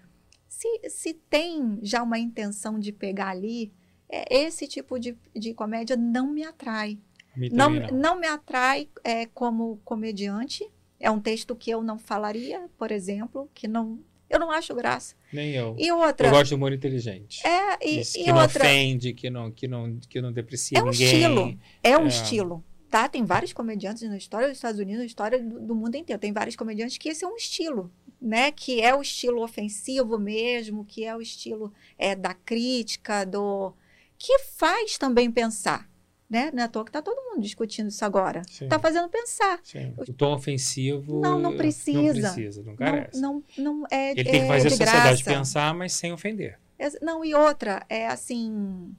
se, 0.48 0.90
se 0.90 1.14
tem 1.14 1.78
já 1.82 2.02
uma 2.02 2.18
intenção 2.18 2.78
de 2.78 2.92
pegar 2.92 3.28
ali, 3.28 3.72
é, 4.08 4.42
esse 4.44 4.68
tipo 4.68 4.98
de, 4.98 5.16
de 5.34 5.54
comédia 5.54 5.96
não 5.96 6.28
me 6.28 6.44
atrai. 6.44 6.98
Mim 7.34 7.48
Não, 7.50 7.70
não. 7.70 7.88
não 7.88 8.20
me 8.20 8.26
atrai 8.26 8.88
é, 9.02 9.26
como 9.26 9.80
comediante. 9.84 10.70
É 11.00 11.10
um 11.10 11.20
texto 11.20 11.56
que 11.56 11.70
eu 11.70 11.82
não 11.82 11.98
falaria, 11.98 12.68
por 12.76 12.92
exemplo, 12.92 13.50
que 13.54 13.66
não... 13.66 13.98
Eu 14.28 14.38
não 14.38 14.50
acho 14.50 14.74
graça. 14.74 15.14
Nem 15.32 15.50
eu. 15.52 15.74
E 15.78 15.90
outra... 15.90 16.26
Eu 16.26 16.30
gosto 16.30 16.48
de 16.48 16.54
humor 16.54 16.72
inteligente. 16.72 17.46
É, 17.46 17.78
e, 17.88 18.00
Isso, 18.00 18.18
e 18.18 18.24
que 18.24 18.32
não 18.32 18.42
outra... 18.42 18.64
ofende, 18.64 19.12
que 19.14 19.30
não, 19.30 19.50
que 19.50 19.66
não, 19.66 19.98
que 20.08 20.20
não 20.20 20.32
deprecia 20.32 20.78
É 20.78 20.82
um 20.82 20.90
ninguém. 20.90 21.06
estilo. 21.06 21.58
É 21.82 21.98
um 21.98 22.04
É. 22.04 22.08
estilo. 22.08 22.64
Tá? 22.90 23.08
Tem 23.08 23.24
vários 23.24 23.54
comediantes 23.54 24.02
na 24.02 24.18
história 24.18 24.48
dos 24.48 24.58
Estados 24.58 24.78
Unidos, 24.78 24.98
na 25.00 25.06
história 25.06 25.42
do, 25.42 25.58
do 25.60 25.74
mundo 25.74 25.94
inteiro. 25.96 26.20
Tem 26.20 26.30
vários 26.32 26.54
comediantes 26.56 26.98
que 26.98 27.08
esse 27.08 27.24
é 27.24 27.28
um 27.28 27.36
estilo, 27.36 27.90
né? 28.20 28.50
Que 28.52 28.82
é 28.82 28.94
o 28.94 29.00
estilo 29.00 29.42
ofensivo 29.42 30.18
mesmo, 30.18 30.84
que 30.84 31.02
é 31.04 31.16
o 31.16 31.22
estilo 31.22 31.72
é, 31.96 32.14
da 32.14 32.34
crítica, 32.34 33.24
do 33.24 33.72
que 34.18 34.38
faz 34.40 34.98
também 34.98 35.30
pensar, 35.30 35.88
né? 36.32 36.50
Não 36.52 36.62
é 36.62 36.66
à 36.66 36.68
toa 36.68 36.84
que 36.84 36.90
tá 36.90 37.00
todo 37.02 37.16
mundo 37.30 37.42
discutindo 37.42 37.88
isso 37.88 38.04
agora. 38.04 38.42
Sim. 38.50 38.66
Tá 38.68 38.78
fazendo 38.78 39.08
pensar. 39.08 39.60
Sim. 39.62 39.94
O 39.96 40.12
tom 40.12 40.34
ofensivo. 40.34 41.20
Não, 41.20 41.38
não 41.38 41.56
precisa. 41.56 42.00
Não 42.02 42.12
precisa, 42.12 42.62
não 42.62 42.74
carece. 42.74 43.20
Não, 43.20 43.44
não, 43.56 43.74
não 43.80 43.86
é, 43.90 44.10
Ele 44.12 44.24
tem 44.24 44.32
que 44.32 44.38
é 44.38 44.46
fazer 44.46 44.66
a 44.66 44.70
de 44.70 44.76
sociedade 44.76 45.22
graça. 45.22 45.38
pensar, 45.38 45.74
mas 45.74 45.92
sem 45.92 46.12
ofender. 46.12 46.58
Não, 47.00 47.24
e 47.24 47.32
outra, 47.34 47.84
é 47.88 48.08
assim. 48.08 48.92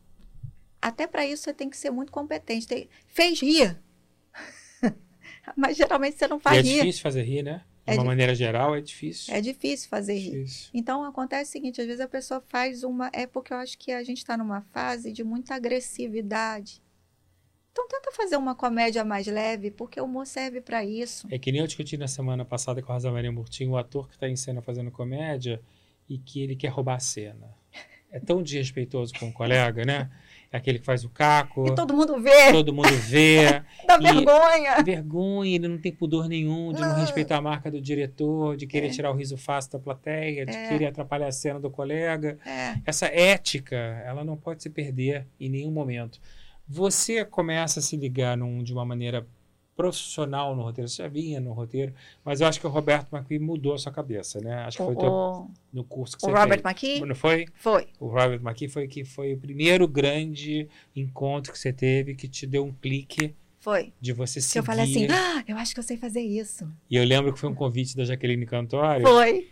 Até 0.82 1.08
para 1.08 1.26
isso 1.26 1.44
você 1.44 1.54
tem 1.54 1.70
que 1.70 1.76
ser 1.78 1.90
muito 1.92 2.12
competente. 2.12 2.66
Tem- 2.68 2.88
fez 3.08 3.42
rir. 3.42 3.78
Mas 5.56 5.76
geralmente 5.78 6.18
você 6.18 6.28
não 6.28 6.38
E 6.38 6.42
faz 6.42 6.58
é 6.58 6.62
rir. 6.62 6.76
difícil 6.76 7.02
fazer 7.02 7.24
rir, 7.24 7.44
né? 7.44 7.64
De 7.86 7.92
É 7.92 7.94
uma 7.96 8.04
di- 8.04 8.08
maneira 8.08 8.34
geral, 8.34 8.74
é 8.76 8.80
difícil. 8.82 9.34
É 9.34 9.42
difícil 9.42 9.90
fazer 9.90 10.14
rir. 10.14 10.32
difícil. 10.32 10.70
Então 10.74 11.04
acontece 11.04 11.50
o 11.50 11.52
seguinte: 11.52 11.82
às 11.82 11.88
vezes 11.88 12.00
a 12.02 12.08
pessoa 12.08 12.42
faz 12.48 12.84
uma. 12.84 13.10
É 13.14 13.28
porque 13.28 13.54
eu 13.54 13.58
acho 13.58 13.78
que 13.78 13.92
a 13.92 14.04
gente 14.04 14.20
está 14.20 14.38
numa 14.38 14.62
fase 14.74 15.12
de 15.12 15.24
muita 15.24 15.56
agressividade. 15.56 16.82
Então 17.74 17.88
tenta 17.88 18.12
fazer 18.12 18.38
uma 18.38 18.54
comédia 18.54 19.04
mais 19.04 19.26
leve, 19.26 19.72
porque 19.72 20.00
o 20.00 20.04
humor 20.06 20.28
serve 20.28 20.62
para 20.62 20.86
isso. 20.86 21.28
É 21.32 21.40
que 21.40 21.52
nem 21.52 21.60
eu 21.60 21.66
discuti 21.68 21.98
na 21.98 22.08
semana 22.08 22.46
passada 22.46 22.82
com 22.84 22.92
a 22.92 22.96
Rosa 22.96 23.12
Maria 23.12 23.32
Murtinho, 23.32 23.72
o 23.72 23.78
ator 23.78 24.08
que 24.08 24.14
está 24.14 24.30
em 24.30 24.36
cena 24.36 24.62
fazendo 24.62 24.92
comédia 24.92 25.60
e 26.08 26.20
que 26.20 26.44
ele 26.44 26.56
quer 26.56 26.68
roubar 26.68 26.96
a 26.98 27.00
cena. 27.00 27.50
É 28.12 28.20
tão 28.20 28.44
desrespeitoso 28.44 29.12
com 29.20 29.30
o 29.30 29.34
colega, 29.34 29.84
né? 29.84 30.08
É 30.52 30.58
aquele 30.58 30.78
que 30.78 30.86
faz 30.86 31.04
o 31.04 31.10
caco, 31.10 31.66
E 31.66 31.74
todo 31.74 31.96
mundo 31.96 32.22
vê, 32.22 32.52
todo 32.52 32.72
mundo 32.72 32.96
vê. 33.10 33.64
dá 33.88 33.98
e- 34.00 34.04
vergonha. 34.04 34.84
Vergonha, 34.84 35.56
ele 35.56 35.68
não 35.68 35.80
tem 35.80 35.92
pudor 35.92 36.30
nenhum 36.30 36.72
de 36.72 36.80
não, 36.80 36.90
Não. 36.90 37.00
respeitar 37.02 37.38
a 37.38 37.42
marca 37.42 37.72
do 37.72 37.82
diretor, 37.82 38.56
de 38.56 38.68
querer 38.68 38.86
É. 38.86 38.90
tirar 38.92 39.10
o 39.10 39.16
riso 39.16 39.36
fácil 39.36 39.72
da 39.72 39.80
plateia, 39.80 40.46
de 40.46 40.56
É. 40.56 40.70
querer 40.70 40.86
atrapalhar 40.86 41.26
a 41.26 41.32
cena 41.32 41.60
do 41.60 41.72
colega. 41.72 42.38
É, 42.46 42.76
Essa 42.86 43.08
ética, 43.08 43.76
ela 44.06 44.24
não 44.24 44.38
pode 44.38 44.62
se 44.62 44.70
perder 44.70 45.26
em 45.40 45.50
nenhum 45.50 45.72
momento. 45.72 46.22
Você 46.68 47.24
começa 47.26 47.80
a 47.80 47.84
se 47.84 47.96
ligar 47.98 48.38
num- 48.38 48.64
de 48.64 48.74
uma 48.74 48.86
maneira 48.86 49.28
profissional 49.76 50.56
no 50.56 50.62
roteiro, 50.62 50.88
você 50.88 51.02
já 51.02 51.08
vinha 51.10 51.40
no 51.40 51.52
roteiro, 51.52 51.94
mas 52.24 52.42
eu 52.42 52.48
acho 52.48 52.60
que 52.60 52.68
o 52.68 52.70
Roberto 52.70 53.08
McQueen 53.12 53.40
mudou 53.40 53.74
a 53.74 53.78
sua 53.80 53.92
cabeça, 53.92 54.40
né? 54.40 54.54
Acho 54.66 54.78
que 54.78 54.84
foi 54.84 54.94
o 54.94 54.98
teu- 54.98 55.12
o, 55.12 55.52
no 55.74 55.84
curso 55.84 56.16
que 56.16 56.24
o 56.24 56.30
você 56.30 56.32
Robert 56.38 56.62
fez. 56.62 56.64
McKee 56.64 57.06
Não 57.06 57.16
foi? 57.16 57.46
foi. 57.56 57.88
O 58.00 58.08
Robert 58.08 58.40
McKee 58.40 58.68
foi 58.68 58.88
que 58.88 59.04
foi 59.04 59.34
o 59.34 59.38
primeiro 59.40 59.88
grande 59.88 60.70
encontro 60.96 61.52
que 61.52 61.58
você 61.58 61.74
teve 61.74 62.14
que 62.14 62.28
te 62.28 62.46
deu 62.46 62.64
um 62.64 62.72
clique 62.72 63.34
Foi. 63.60 63.92
de 64.00 64.14
você 64.14 64.36
Que 64.40 64.46
seguir. 64.46 64.60
eu 64.60 64.64
falei 64.64 64.84
assim: 64.86 65.08
ah, 65.10 65.44
eu 65.48 65.58
acho 65.58 65.74
que 65.74 65.80
eu 65.80 65.84
sei 65.84 65.98
fazer 65.98 66.22
isso. 66.22 66.72
E 66.88 66.96
eu 66.96 67.04
lembro 67.04 67.34
que 67.34 67.40
foi 67.40 67.50
um 67.50 67.56
convite 67.56 67.98
da 67.98 68.06
Jaqueline 68.06 68.46
Cantori. 68.46 69.02
Foi. 69.02 69.50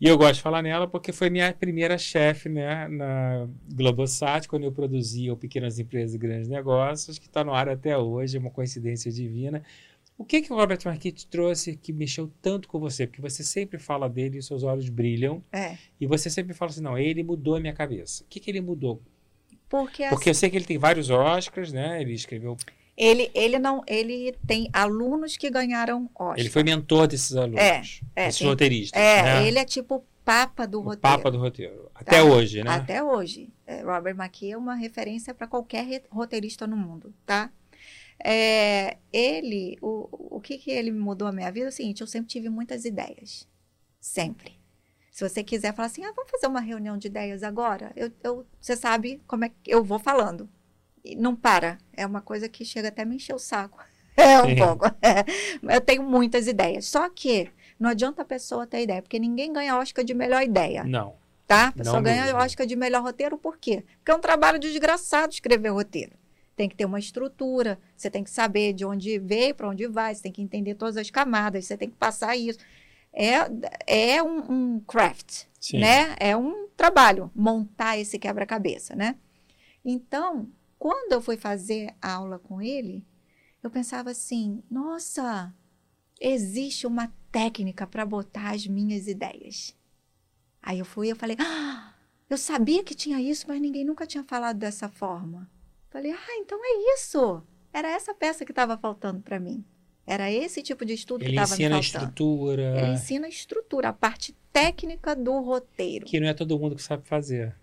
E 0.00 0.06
eu 0.06 0.16
gosto 0.16 0.34
de 0.34 0.42
falar 0.42 0.62
nela 0.62 0.86
porque 0.86 1.12
foi 1.12 1.28
minha 1.28 1.52
primeira 1.52 1.98
chefe 1.98 2.48
né, 2.48 2.86
na 2.86 3.48
Globosat, 3.72 4.46
quando 4.46 4.62
eu 4.62 4.70
produzia 4.70 5.32
o 5.32 5.36
Pequenas 5.36 5.78
Empresas 5.78 6.14
e 6.14 6.18
Grandes 6.18 6.48
Negócios, 6.48 7.18
que 7.18 7.26
está 7.26 7.42
no 7.42 7.52
ar 7.52 7.68
até 7.68 7.98
hoje, 7.98 8.36
é 8.36 8.40
uma 8.40 8.50
coincidência 8.50 9.10
divina. 9.10 9.62
O 10.16 10.24
que 10.24 10.42
que 10.42 10.52
o 10.52 10.56
Robert 10.56 10.78
McKee 10.84 11.12
te 11.12 11.26
trouxe 11.26 11.76
que 11.76 11.92
mexeu 11.92 12.30
tanto 12.40 12.68
com 12.68 12.78
você? 12.78 13.06
Porque 13.06 13.22
você 13.22 13.42
sempre 13.42 13.78
fala 13.78 14.08
dele 14.08 14.38
e 14.38 14.42
seus 14.42 14.62
olhos 14.62 14.88
brilham. 14.88 15.42
É. 15.52 15.76
E 16.00 16.06
você 16.06 16.30
sempre 16.30 16.54
fala 16.54 16.70
assim, 16.70 16.82
não, 16.82 16.96
ele 16.96 17.22
mudou 17.22 17.56
a 17.56 17.60
minha 17.60 17.72
cabeça. 17.72 18.24
O 18.24 18.26
que 18.26 18.40
que 18.40 18.50
ele 18.50 18.60
mudou? 18.60 19.00
Porque, 19.68 20.08
Porque 20.08 20.30
eu 20.30 20.34
sei 20.34 20.48
que 20.48 20.56
ele 20.56 20.64
tem 20.64 20.78
vários 20.78 21.10
Oscars, 21.10 21.72
né? 21.72 22.00
Ele 22.00 22.12
escreveu... 22.12 22.56
ele, 22.98 23.30
ele 23.32 23.58
não. 23.60 23.82
Ele 23.86 24.34
tem 24.46 24.68
alunos 24.72 25.36
que 25.36 25.48
ganharam 25.48 26.10
Oscar. 26.14 26.38
Ele 26.38 26.50
foi 26.50 26.64
mentor 26.64 27.06
desses 27.06 27.36
alunos. 27.36 27.60
É, 27.60 27.82
é, 28.16 28.26
desses 28.26 28.44
roteiristas. 28.44 29.00
É, 29.00 29.22
né? 29.22 29.46
ele 29.46 29.58
é 29.60 29.64
tipo 29.64 29.94
o 29.96 30.04
papa 30.24 30.66
do 30.66 30.80
o 30.80 30.82
roteiro. 30.82 31.00
papa 31.00 31.30
do 31.30 31.38
roteiro. 31.38 31.88
Até 31.94 32.22
hoje, 32.22 32.64
né? 32.64 32.70
Até 32.70 33.02
hoje. 33.02 33.50
É, 33.64 33.82
Robert 33.82 34.16
McKee 34.16 34.50
é 34.50 34.56
uma 34.56 34.74
referência 34.74 35.32
para 35.32 35.46
qualquer 35.46 36.02
roteirista 36.10 36.66
no 36.66 36.76
mundo, 36.76 37.14
tá? 37.24 37.52
É, 38.22 38.96
ele, 39.12 39.78
o, 39.80 40.36
o 40.36 40.40
que 40.40 40.58
que 40.58 40.70
ele 40.72 40.90
mudou 40.90 41.28
a 41.28 41.32
minha 41.32 41.50
vida 41.52 41.66
é 41.66 41.68
o 41.68 41.72
seguinte, 41.72 42.00
eu 42.00 42.06
sempre 42.06 42.28
tive 42.28 42.48
muitas 42.48 42.84
ideias. 42.84 43.46
Sempre. 44.00 44.58
Se 45.12 45.28
você 45.28 45.42
quiser 45.42 45.72
falar 45.74 45.86
assim, 45.86 46.04
ah, 46.04 46.12
vamos 46.14 46.30
fazer 46.30 46.46
uma 46.46 46.60
reunião 46.60 46.98
de 46.98 47.06
ideias 47.06 47.42
agora, 47.42 47.92
eu, 47.96 48.10
eu- 48.22 48.46
você 48.60 48.76
sabe 48.76 49.20
como 49.26 49.44
é 49.44 49.48
que 49.48 49.56
eu 49.66 49.82
vou 49.84 49.98
falando. 49.98 50.48
Não 51.16 51.34
para. 51.36 51.78
É 51.92 52.06
uma 52.06 52.20
coisa 52.20 52.48
que 52.48 52.64
chega 52.64 52.88
até 52.88 53.02
a 53.02 53.04
me 53.06 53.16
encher 53.16 53.34
o 53.34 53.38
saco. 53.38 53.78
É 54.18 54.42
um 54.42 54.56
pouco. 54.56 54.84
Eu 55.62 55.80
tenho 55.80 56.02
muitas 56.02 56.48
ideias. 56.48 56.86
Só 56.86 57.08
que 57.08 57.48
não 57.78 57.90
adianta 57.90 58.22
a 58.22 58.24
pessoa 58.24 58.66
ter 58.66 58.82
ideia, 58.82 59.00
porque 59.00 59.16
ninguém 59.16 59.52
ganha 59.52 59.78
Oscar 59.78 60.04
de 60.04 60.12
melhor 60.12 60.42
ideia 60.42 60.82
Não. 60.82 61.14
tá? 61.46 61.68
A 61.68 61.72
pessoa 61.72 61.96
Não 61.96 62.02
ganha 62.02 62.24
mesmo. 62.24 62.38
Oscar 62.40 62.66
de 62.66 62.74
melhor 62.74 63.00
roteiro, 63.02 63.38
por 63.38 63.56
quê? 63.58 63.84
Porque 63.98 64.10
é 64.10 64.14
um 64.16 64.20
trabalho 64.20 64.58
desgraçado 64.58 65.32
escrever 65.32 65.68
roteiro. 65.68 66.12
Tem 66.56 66.68
que 66.68 66.74
ter 66.74 66.84
uma 66.84 66.98
estrutura, 66.98 67.78
você 67.96 68.10
tem 68.10 68.24
que 68.24 68.30
saber 68.30 68.72
de 68.72 68.84
onde 68.84 69.20
veio, 69.20 69.54
para 69.54 69.68
onde 69.68 69.86
vai, 69.86 70.12
você 70.12 70.22
tem 70.22 70.32
que 70.32 70.42
entender 70.42 70.74
todas 70.74 70.96
as 70.96 71.08
camadas, 71.08 71.66
você 71.66 71.76
tem 71.76 71.88
que 71.88 71.94
passar 71.94 72.34
isso. 72.34 72.58
É, 73.12 74.16
é 74.16 74.22
um, 74.22 74.38
um 74.50 74.80
craft, 74.80 75.44
Sim. 75.60 75.78
né? 75.78 76.16
É 76.18 76.36
um 76.36 76.66
trabalho, 76.76 77.30
montar 77.36 77.96
esse 77.96 78.18
quebra-cabeça, 78.18 78.96
né? 78.96 79.14
Então, 79.84 80.48
quando 80.78 81.12
eu 81.12 81.20
fui 81.20 81.36
fazer 81.36 81.94
aula 82.00 82.38
com 82.38 82.60
ele, 82.62 83.04
eu 83.62 83.70
pensava 83.70 84.10
assim, 84.10 84.62
nossa, 84.70 85.52
existe 86.20 86.86
uma 86.86 87.12
técnica 87.32 87.86
para 87.86 88.06
botar 88.06 88.54
as 88.54 88.66
minhas 88.66 89.06
ideias. 89.06 89.76
Aí 90.62 90.78
eu 90.78 90.84
fui 90.84 91.08
e 91.08 91.10
eu 91.10 91.16
falei, 91.16 91.36
ah, 91.40 91.94
eu 92.28 92.36
sabia 92.36 92.84
que 92.84 92.94
tinha 92.94 93.20
isso, 93.20 93.46
mas 93.48 93.60
ninguém 93.60 93.84
nunca 93.84 94.06
tinha 94.06 94.24
falado 94.24 94.58
dessa 94.58 94.88
forma. 94.88 95.50
Falei, 95.90 96.12
ah, 96.12 96.36
então 96.38 96.58
é 96.62 96.94
isso. 96.94 97.42
Era 97.72 97.88
essa 97.88 98.14
peça 98.14 98.44
que 98.44 98.52
estava 98.52 98.76
faltando 98.76 99.20
para 99.20 99.38
mim. 99.40 99.64
Era 100.06 100.30
esse 100.30 100.62
tipo 100.62 100.84
de 100.86 100.94
estudo 100.94 101.22
Ele 101.22 101.32
que 101.32 101.36
estava 101.36 101.50
me 101.50 101.64
ensina 101.64 101.78
a 101.78 101.82
faltando. 101.82 102.04
estrutura, 102.04 102.80
Ele 102.80 102.92
ensina 102.92 103.26
a 103.26 103.30
estrutura, 103.30 103.88
a 103.90 103.92
parte 103.92 104.34
técnica 104.52 105.14
do 105.14 105.40
roteiro. 105.40 106.06
que 106.06 106.18
não 106.18 106.28
é 106.28 106.34
todo 106.34 106.58
mundo 106.58 106.76
que 106.76 106.82
sabe 106.82 107.06
fazer. 107.06 107.54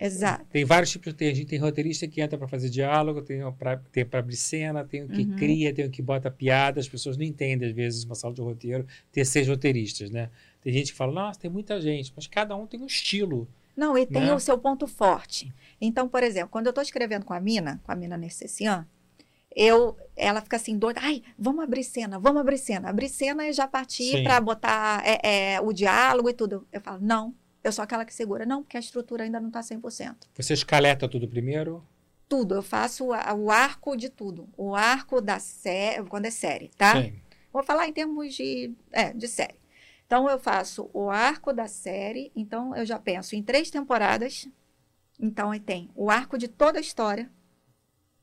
Exato. 0.00 0.44
Tem 0.50 0.64
vários 0.64 0.90
tipos 0.90 1.12
de 1.12 1.14
tem, 1.16 1.44
tem 1.46 1.58
roteirista 1.58 2.06
que 2.08 2.20
entra 2.20 2.36
para 2.36 2.48
fazer 2.48 2.68
diálogo, 2.68 3.22
tem 3.22 3.40
para 3.52 3.76
tem 3.92 4.04
para 4.04 4.18
abrir 4.20 4.36
cena, 4.36 4.84
tem 4.84 5.04
o 5.04 5.08
que 5.08 5.22
Uhum. 5.22 5.36
cria, 5.36 5.72
tem 5.72 5.86
o 5.86 5.90
que 5.90 6.02
bota 6.02 6.30
piada. 6.30 6.80
As 6.80 6.88
pessoas 6.88 7.16
não 7.16 7.24
entendem 7.24 7.68
às 7.68 7.74
vezes 7.74 8.04
uma 8.04 8.14
sala 8.14 8.34
de 8.34 8.40
roteiro 8.40 8.86
ter 9.12 9.24
seis 9.24 9.46
roteiristas, 9.48 10.10
né? 10.10 10.30
Tem 10.60 10.72
gente 10.72 10.92
que 10.92 10.98
fala, 10.98 11.12
nossa, 11.12 11.38
tem 11.38 11.50
muita 11.50 11.80
gente, 11.80 12.12
mas 12.16 12.26
cada 12.26 12.56
um 12.56 12.66
tem 12.66 12.80
um 12.80 12.86
estilo. 12.86 13.46
Não, 13.76 13.98
e 13.98 14.06
tem 14.06 14.22
Né? 14.22 14.32
o 14.34 14.38
seu 14.40 14.56
ponto 14.56 14.86
forte. 14.86 15.52
Então, 15.80 16.08
por 16.08 16.22
exemplo, 16.22 16.48
quando 16.48 16.66
eu 16.66 16.70
estou 16.70 16.82
escrevendo 16.82 17.24
com 17.24 17.34
a 17.34 17.40
Mina, 17.40 17.80
com 17.84 17.90
a 17.92 17.96
Mina 17.96 18.16
Nercessian, 18.16 18.86
eu, 19.54 19.96
ela 20.16 20.40
fica 20.40 20.56
assim, 20.56 20.76
doida, 20.78 21.00
ai, 21.02 21.22
vamos 21.38 21.62
abrir 21.62 21.84
cena, 21.84 22.18
vamos 22.18 22.40
abrir 22.40 22.58
cena. 22.58 22.88
Abrir 22.88 23.08
cena 23.08 23.46
e 23.48 23.52
já 23.52 23.66
partir 23.68 24.22
para 24.24 24.40
botar 24.40 25.02
é, 25.06 25.54
é, 25.54 25.60
o 25.60 25.72
diálogo 25.72 26.28
e 26.28 26.32
tudo. 26.34 26.66
Eu 26.72 26.80
falo, 26.80 26.98
não, 27.00 27.34
eu 27.64 27.72
sou 27.72 27.82
aquela 27.82 28.04
que 28.04 28.12
segura. 28.12 28.44
Não, 28.44 28.62
porque 28.62 28.76
a 28.76 28.80
estrutura 28.80 29.24
ainda 29.24 29.40
não 29.40 29.48
está 29.48 29.60
100%. 29.60 30.16
Você 30.36 30.52
escaleta 30.52 31.08
tudo 31.08 31.26
primeiro? 31.26 31.82
Tudo, 32.28 32.54
eu 32.54 32.62
faço 32.62 33.06
o 33.06 33.50
arco 33.50 33.96
de 33.96 34.10
tudo. 34.10 34.48
O 34.56 34.74
arco 34.74 35.20
da 35.20 35.38
série, 35.38 36.04
quando 36.04 36.26
é 36.26 36.30
série, 36.30 36.70
tá? 36.76 37.00
Sim. 37.00 37.14
Vou 37.50 37.62
falar 37.62 37.88
em 37.88 37.92
termos 37.92 38.34
de, 38.34 38.72
é, 38.92 39.12
de 39.12 39.26
série. 39.26 39.54
Então, 40.06 40.28
eu 40.28 40.38
faço 40.38 40.90
o 40.92 41.08
arco 41.08 41.52
da 41.52 41.66
série. 41.66 42.30
Então, 42.36 42.76
eu 42.76 42.84
já 42.84 42.98
penso 42.98 43.34
em 43.34 43.42
três 43.42 43.70
temporadas. 43.70 44.46
Então, 45.18 45.58
tem 45.58 45.90
o 45.94 46.10
arco 46.10 46.36
de 46.36 46.48
toda 46.48 46.78
a 46.78 46.82
história. 46.82 47.30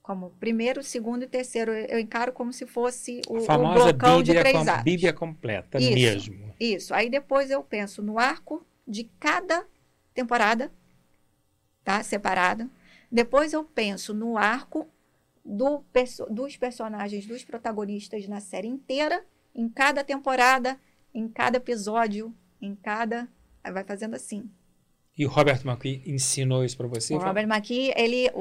Como 0.03 0.31
primeiro, 0.31 0.83
segundo 0.83 1.23
e 1.23 1.27
terceiro. 1.27 1.71
Eu 1.71 1.97
encaro 1.99 2.31
como 2.31 2.53
se 2.53 2.67
fosse 2.67 3.21
o, 3.27 3.37
A 3.37 3.39
o 3.39 3.41
famosa 3.41 3.83
blocão 3.85 4.21
de 4.21 4.33
Bíblia, 4.33 4.41
três 4.41 4.57
com, 4.65 4.71
atos. 4.71 4.83
Bíblia 4.83 5.13
completa 5.13 5.79
Isso. 5.79 5.93
mesmo. 5.93 6.53
Isso. 6.59 6.93
Aí, 6.93 7.09
depois, 7.09 7.49
eu 7.49 7.63
penso 7.63 8.03
no 8.03 8.19
arco 8.19 8.65
de 8.91 9.05
cada 9.19 9.65
temporada, 10.13 10.71
tá? 11.83 12.03
Separado. 12.03 12.69
Depois, 13.11 13.53
eu 13.53 13.63
penso 13.63 14.13
no 14.13 14.37
arco 14.37 14.87
do 15.43 15.83
dos 16.29 16.55
personagens, 16.57 17.25
dos 17.25 17.43
protagonistas 17.43 18.27
na 18.27 18.39
série 18.39 18.67
inteira, 18.67 19.25
em 19.55 19.67
cada 19.67 20.03
temporada, 20.03 20.79
em 21.13 21.27
cada 21.27 21.57
episódio, 21.57 22.35
em 22.61 22.75
cada. 22.75 23.27
Vai 23.63 23.83
fazendo 23.83 24.15
assim. 24.15 24.49
E 25.17 25.25
o 25.25 25.29
Robert 25.29 25.61
McKee 25.65 26.03
ensinou 26.05 26.63
isso 26.63 26.77
para 26.77 26.87
você? 26.87 27.13
o 27.13 27.17
Robert 27.19 27.47
McKee, 27.47 27.93
ele, 27.95 28.29
o, 28.33 28.39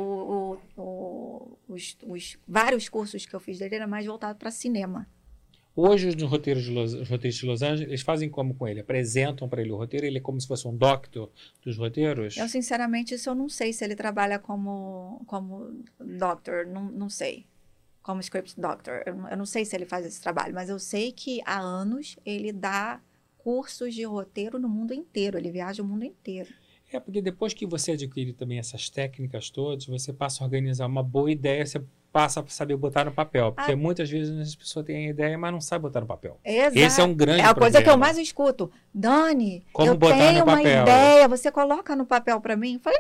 o- 0.76 0.80
o- 0.82 1.58
os, 1.68 1.96
os 2.06 2.38
vários 2.46 2.88
cursos 2.88 3.26
que 3.26 3.34
eu 3.34 3.40
fiz 3.40 3.58
dele 3.58 3.74
era 3.76 3.86
mais 3.86 4.06
voltado 4.06 4.38
para 4.38 4.50
cinema. 4.50 5.06
Hoje, 5.74 6.08
os 6.08 6.22
roteiros 6.22 6.64
de 6.64 6.70
Los, 6.72 6.92
os 6.94 7.08
roteiristas 7.08 7.40
de 7.40 7.46
Los 7.46 7.62
Angeles, 7.62 7.88
eles 7.88 8.02
fazem 8.02 8.28
como 8.28 8.54
com 8.54 8.66
ele? 8.66 8.80
Apresentam 8.80 9.48
para 9.48 9.60
ele 9.62 9.70
o 9.70 9.76
roteiro? 9.76 10.04
Ele 10.04 10.18
é 10.18 10.20
como 10.20 10.40
se 10.40 10.46
fosse 10.46 10.66
um 10.66 10.76
doctor 10.76 11.30
dos 11.64 11.76
roteiros? 11.76 12.36
Eu, 12.36 12.48
sinceramente, 12.48 13.14
isso 13.14 13.30
eu 13.30 13.34
não 13.34 13.48
sei 13.48 13.72
se 13.72 13.84
ele 13.84 13.94
trabalha 13.94 14.38
como, 14.38 15.22
como 15.26 15.82
doctor, 15.98 16.66
não, 16.66 16.90
não 16.90 17.08
sei. 17.08 17.46
Como 18.02 18.20
script 18.20 18.58
doctor. 18.60 19.02
Eu, 19.06 19.14
não- 19.14 19.28
eu 19.28 19.36
não 19.36 19.46
sei 19.46 19.64
se 19.64 19.76
ele 19.76 19.84
faz 19.86 20.04
esse 20.04 20.20
trabalho, 20.20 20.52
mas 20.54 20.68
eu 20.68 20.78
sei 20.78 21.12
que 21.12 21.40
há 21.46 21.58
anos 21.60 22.16
ele 22.26 22.52
dá 22.52 23.00
cursos 23.38 23.94
de 23.94 24.02
roteiro 24.04 24.58
no 24.58 24.68
mundo 24.68 24.92
inteiro. 24.92 25.38
Ele 25.38 25.50
viaja 25.50 25.82
o 25.82 25.86
mundo 25.86 26.04
inteiro. 26.04 26.48
É, 26.92 26.98
porque 26.98 27.22
depois 27.22 27.54
que 27.54 27.64
você 27.66 27.92
adquire 27.92 28.32
também 28.32 28.58
essas 28.58 28.90
técnicas 28.90 29.48
todas, 29.50 29.86
você 29.86 30.12
passa 30.12 30.42
a 30.42 30.46
organizar 30.46 30.86
uma 30.86 31.02
boa 31.04 31.30
ideia, 31.30 31.64
você 31.64 31.80
passa 32.12 32.40
a 32.40 32.46
saber 32.48 32.76
botar 32.76 33.04
no 33.04 33.12
papel. 33.12 33.52
Porque 33.52 33.72
Ah. 33.72 33.76
muitas 33.76 34.10
vezes 34.10 34.36
as 34.38 34.54
pessoas 34.54 34.84
têm 34.84 35.06
a 35.06 35.10
ideia, 35.10 35.38
mas 35.38 35.52
não 35.52 35.60
sabem 35.60 35.82
botar 35.82 36.00
no 36.00 36.06
papel. 36.06 36.38
Exato. 36.44 36.78
Esse 36.78 37.00
é 37.00 37.04
um 37.04 37.14
grande 37.14 37.40
É 37.40 37.44
a 37.44 37.54
coisa 37.54 37.78
que 37.78 37.88
eu 37.88 37.92
problema. 37.92 38.06
mais 38.06 38.18
escuto. 38.18 38.70
Dani, 38.92 39.64
Como 39.72 39.90
eu 39.90 39.96
botar 39.96 40.16
tenho 40.16 40.44
no 40.44 40.52
uma 40.52 40.60
ideia, 40.62 41.28
você 41.28 41.50
coloca 41.52 41.94
no 41.94 42.04
papel 42.06 42.40
para 42.40 42.56
mim? 42.56 42.74
Eu 42.74 42.80
falei, 42.80 42.98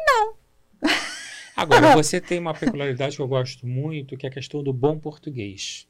Agora, 1.56 1.94
você 1.96 2.20
tem 2.20 2.38
uma 2.38 2.54
peculiaridade 2.54 3.16
que 3.16 3.22
eu 3.22 3.28
gosto 3.28 3.66
muito, 3.66 4.16
que 4.16 4.26
é 4.26 4.28
a 4.28 4.32
questão 4.32 4.62
do 4.62 4.72
bom 4.72 4.98
português. 4.98 5.86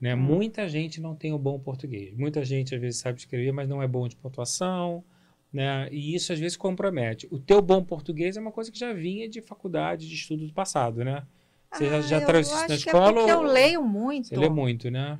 Né? 0.00 0.14
Hum. 0.14 0.18
Muita 0.18 0.68
gente 0.68 1.00
não 1.00 1.14
tem 1.14 1.32
o 1.32 1.38
bom 1.38 1.58
português. 1.58 2.14
Muita 2.16 2.44
gente, 2.44 2.74
às 2.74 2.80
vezes, 2.80 3.00
sabe 3.00 3.18
escrever, 3.18 3.52
mas 3.52 3.68
não 3.68 3.82
é 3.82 3.88
bom 3.88 4.06
de 4.06 4.16
pontuação. 4.16 5.02
Né? 5.52 5.88
E 5.90 6.14
isso, 6.14 6.32
às 6.32 6.38
vezes, 6.38 6.56
compromete. 6.56 7.26
O 7.30 7.38
teu 7.38 7.62
bom 7.62 7.82
português 7.82 8.36
é 8.36 8.40
uma 8.40 8.52
coisa 8.52 8.70
que 8.70 8.78
já 8.78 8.92
vinha 8.92 9.28
de 9.28 9.40
faculdade, 9.40 10.08
de 10.08 10.14
estudo 10.14 10.46
do 10.46 10.52
passado, 10.52 11.04
né? 11.04 11.22
Você 11.74 11.88
já, 11.90 11.96
ah, 11.96 12.00
já 12.00 12.18
eu 12.20 12.26
trouxe 12.26 12.54
isso 12.54 12.68
na 12.68 12.74
escola? 12.74 13.10
É 13.10 13.12
porque 13.14 13.30
eu 13.30 13.38
ou- 13.38 13.44
leio 13.44 13.82
muito. 13.82 14.28
Você 14.28 14.36
lê 14.36 14.48
muito, 14.48 14.90
né? 14.90 15.18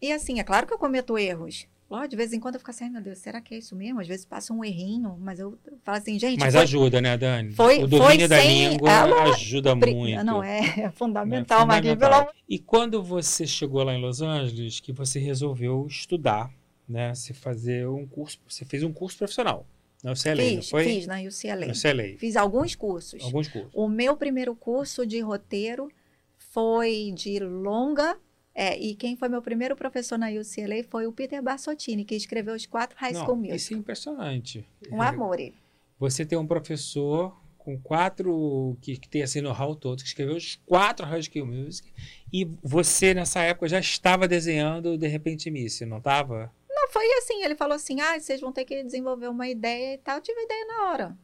E 0.00 0.12
assim, 0.12 0.38
é 0.40 0.44
claro 0.44 0.66
que 0.66 0.72
eu 0.72 0.78
cometo 0.78 1.18
erros. 1.18 1.66
Lógico, 1.88 2.08
de 2.10 2.16
vez 2.16 2.32
em 2.32 2.40
quando 2.40 2.54
eu 2.54 2.58
fico 2.58 2.70
assim, 2.72 2.90
meu 2.90 3.00
Deus, 3.00 3.18
será 3.18 3.40
que 3.40 3.54
é 3.54 3.58
isso 3.58 3.76
mesmo? 3.76 4.00
Às 4.00 4.08
vezes 4.08 4.24
passa 4.26 4.52
um 4.52 4.64
errinho, 4.64 5.16
mas 5.20 5.38
eu 5.38 5.56
falo 5.84 5.98
assim, 5.98 6.18
gente, 6.18 6.40
Mas 6.40 6.52
foi 6.52 6.62
ajuda, 6.62 7.00
né, 7.00 7.16
Dani? 7.16 7.52
foi- 7.52 7.78
o 7.82 7.86
domínio 7.86 8.18
foi 8.18 8.28
da 8.28 8.40
sem- 8.40 8.68
língua 8.70 8.90
Ah, 8.90 9.22
ajuda 9.24 9.76
pri- 9.78 9.94
muito. 9.94 10.24
Não, 10.24 10.42
é, 10.42 10.58
é 10.80 10.90
fundamental, 10.90 11.64
Marquinhos, 11.64 11.94
Fundamental. 11.94 12.34
E 12.48 12.58
quando 12.58 13.00
você 13.02 13.46
chegou 13.46 13.84
lá 13.84 13.94
em 13.94 14.00
Los 14.00 14.20
Angeles, 14.20 14.80
que 14.80 14.92
você 14.92 15.20
resolveu 15.20 15.86
estudar, 15.88 16.50
né? 16.88 17.14
Se 17.14 17.32
fazer 17.32 17.88
um 17.88 18.04
curso, 18.04 18.38
você 18.48 18.64
fez 18.64 18.82
um 18.82 18.92
curso 18.92 19.16
profissional 19.18 19.64
na 20.04 20.12
UCLA, 20.12 20.34
não 20.36 20.56
Fiz, 20.62 20.70
foi? 20.70 20.84
fiz 20.84 21.06
na 21.06 21.16
UCLA. 21.20 21.66
UCLA. 21.72 22.18
Fiz 22.18 22.36
alguns 22.36 22.74
cursos. 22.74 23.22
Alguns 23.22 23.48
cursos. 23.48 23.70
O 23.74 23.88
meu 23.88 24.16
primeiro 24.16 24.54
curso 24.54 25.06
de 25.06 25.20
roteiro 25.20 25.90
foi 26.36 27.12
de 27.14 27.38
longa. 27.40 28.16
é, 28.54 28.78
e 28.78 28.94
quem 28.94 29.16
foi 29.16 29.28
meu 29.28 29.42
primeiro 29.42 29.76
professor 29.76 30.16
na 30.18 30.28
UCLA 30.28 30.82
foi 30.88 31.06
o 31.06 31.12
Peter 31.12 31.42
Bassottini, 31.42 32.04
que 32.04 32.14
escreveu 32.14 32.54
os 32.54 32.64
quatro 32.66 32.96
High 32.98 33.14
School 33.14 33.28
Não, 33.28 33.36
Music. 33.36 33.56
isso 33.56 33.74
é 33.74 33.76
impressionante. 33.76 34.64
Um 34.90 35.02
amor. 35.02 35.38
ele. 35.40 35.54
Você 35.98 36.24
tem 36.24 36.38
um 36.38 36.46
professor 36.46 37.36
com 37.58 37.76
quatro, 37.78 38.76
que, 38.80 38.96
que 38.96 39.08
tem 39.08 39.22
assim 39.22 39.40
know-how 39.40 39.74
todo, 39.74 40.00
que 40.00 40.06
escreveu 40.08 40.36
os 40.36 40.56
quatro 40.64 41.04
High 41.04 41.22
School 41.22 41.46
Music, 41.46 41.90
e 42.32 42.44
você 42.62 43.12
nessa 43.12 43.40
época 43.42 43.68
já 43.68 43.80
estava 43.80 44.28
desenhando 44.28 44.96
De 44.96 45.08
Repente 45.08 45.50
Miss, 45.50 45.80
não 45.80 45.98
estava? 45.98 46.50
Foi 46.90 47.04
assim, 47.18 47.42
ele 47.42 47.54
falou 47.56 47.74
assim, 47.74 48.00
ah, 48.00 48.18
vocês 48.18 48.40
vão 48.40 48.52
ter 48.52 48.64
que 48.64 48.82
desenvolver 48.82 49.28
uma 49.28 49.48
ideia 49.48 49.94
e 49.94 49.98
tal. 49.98 50.16
Eu 50.16 50.22
tive 50.22 50.40
ideia 50.42 50.64
na 50.66 50.90
hora, 50.90 51.18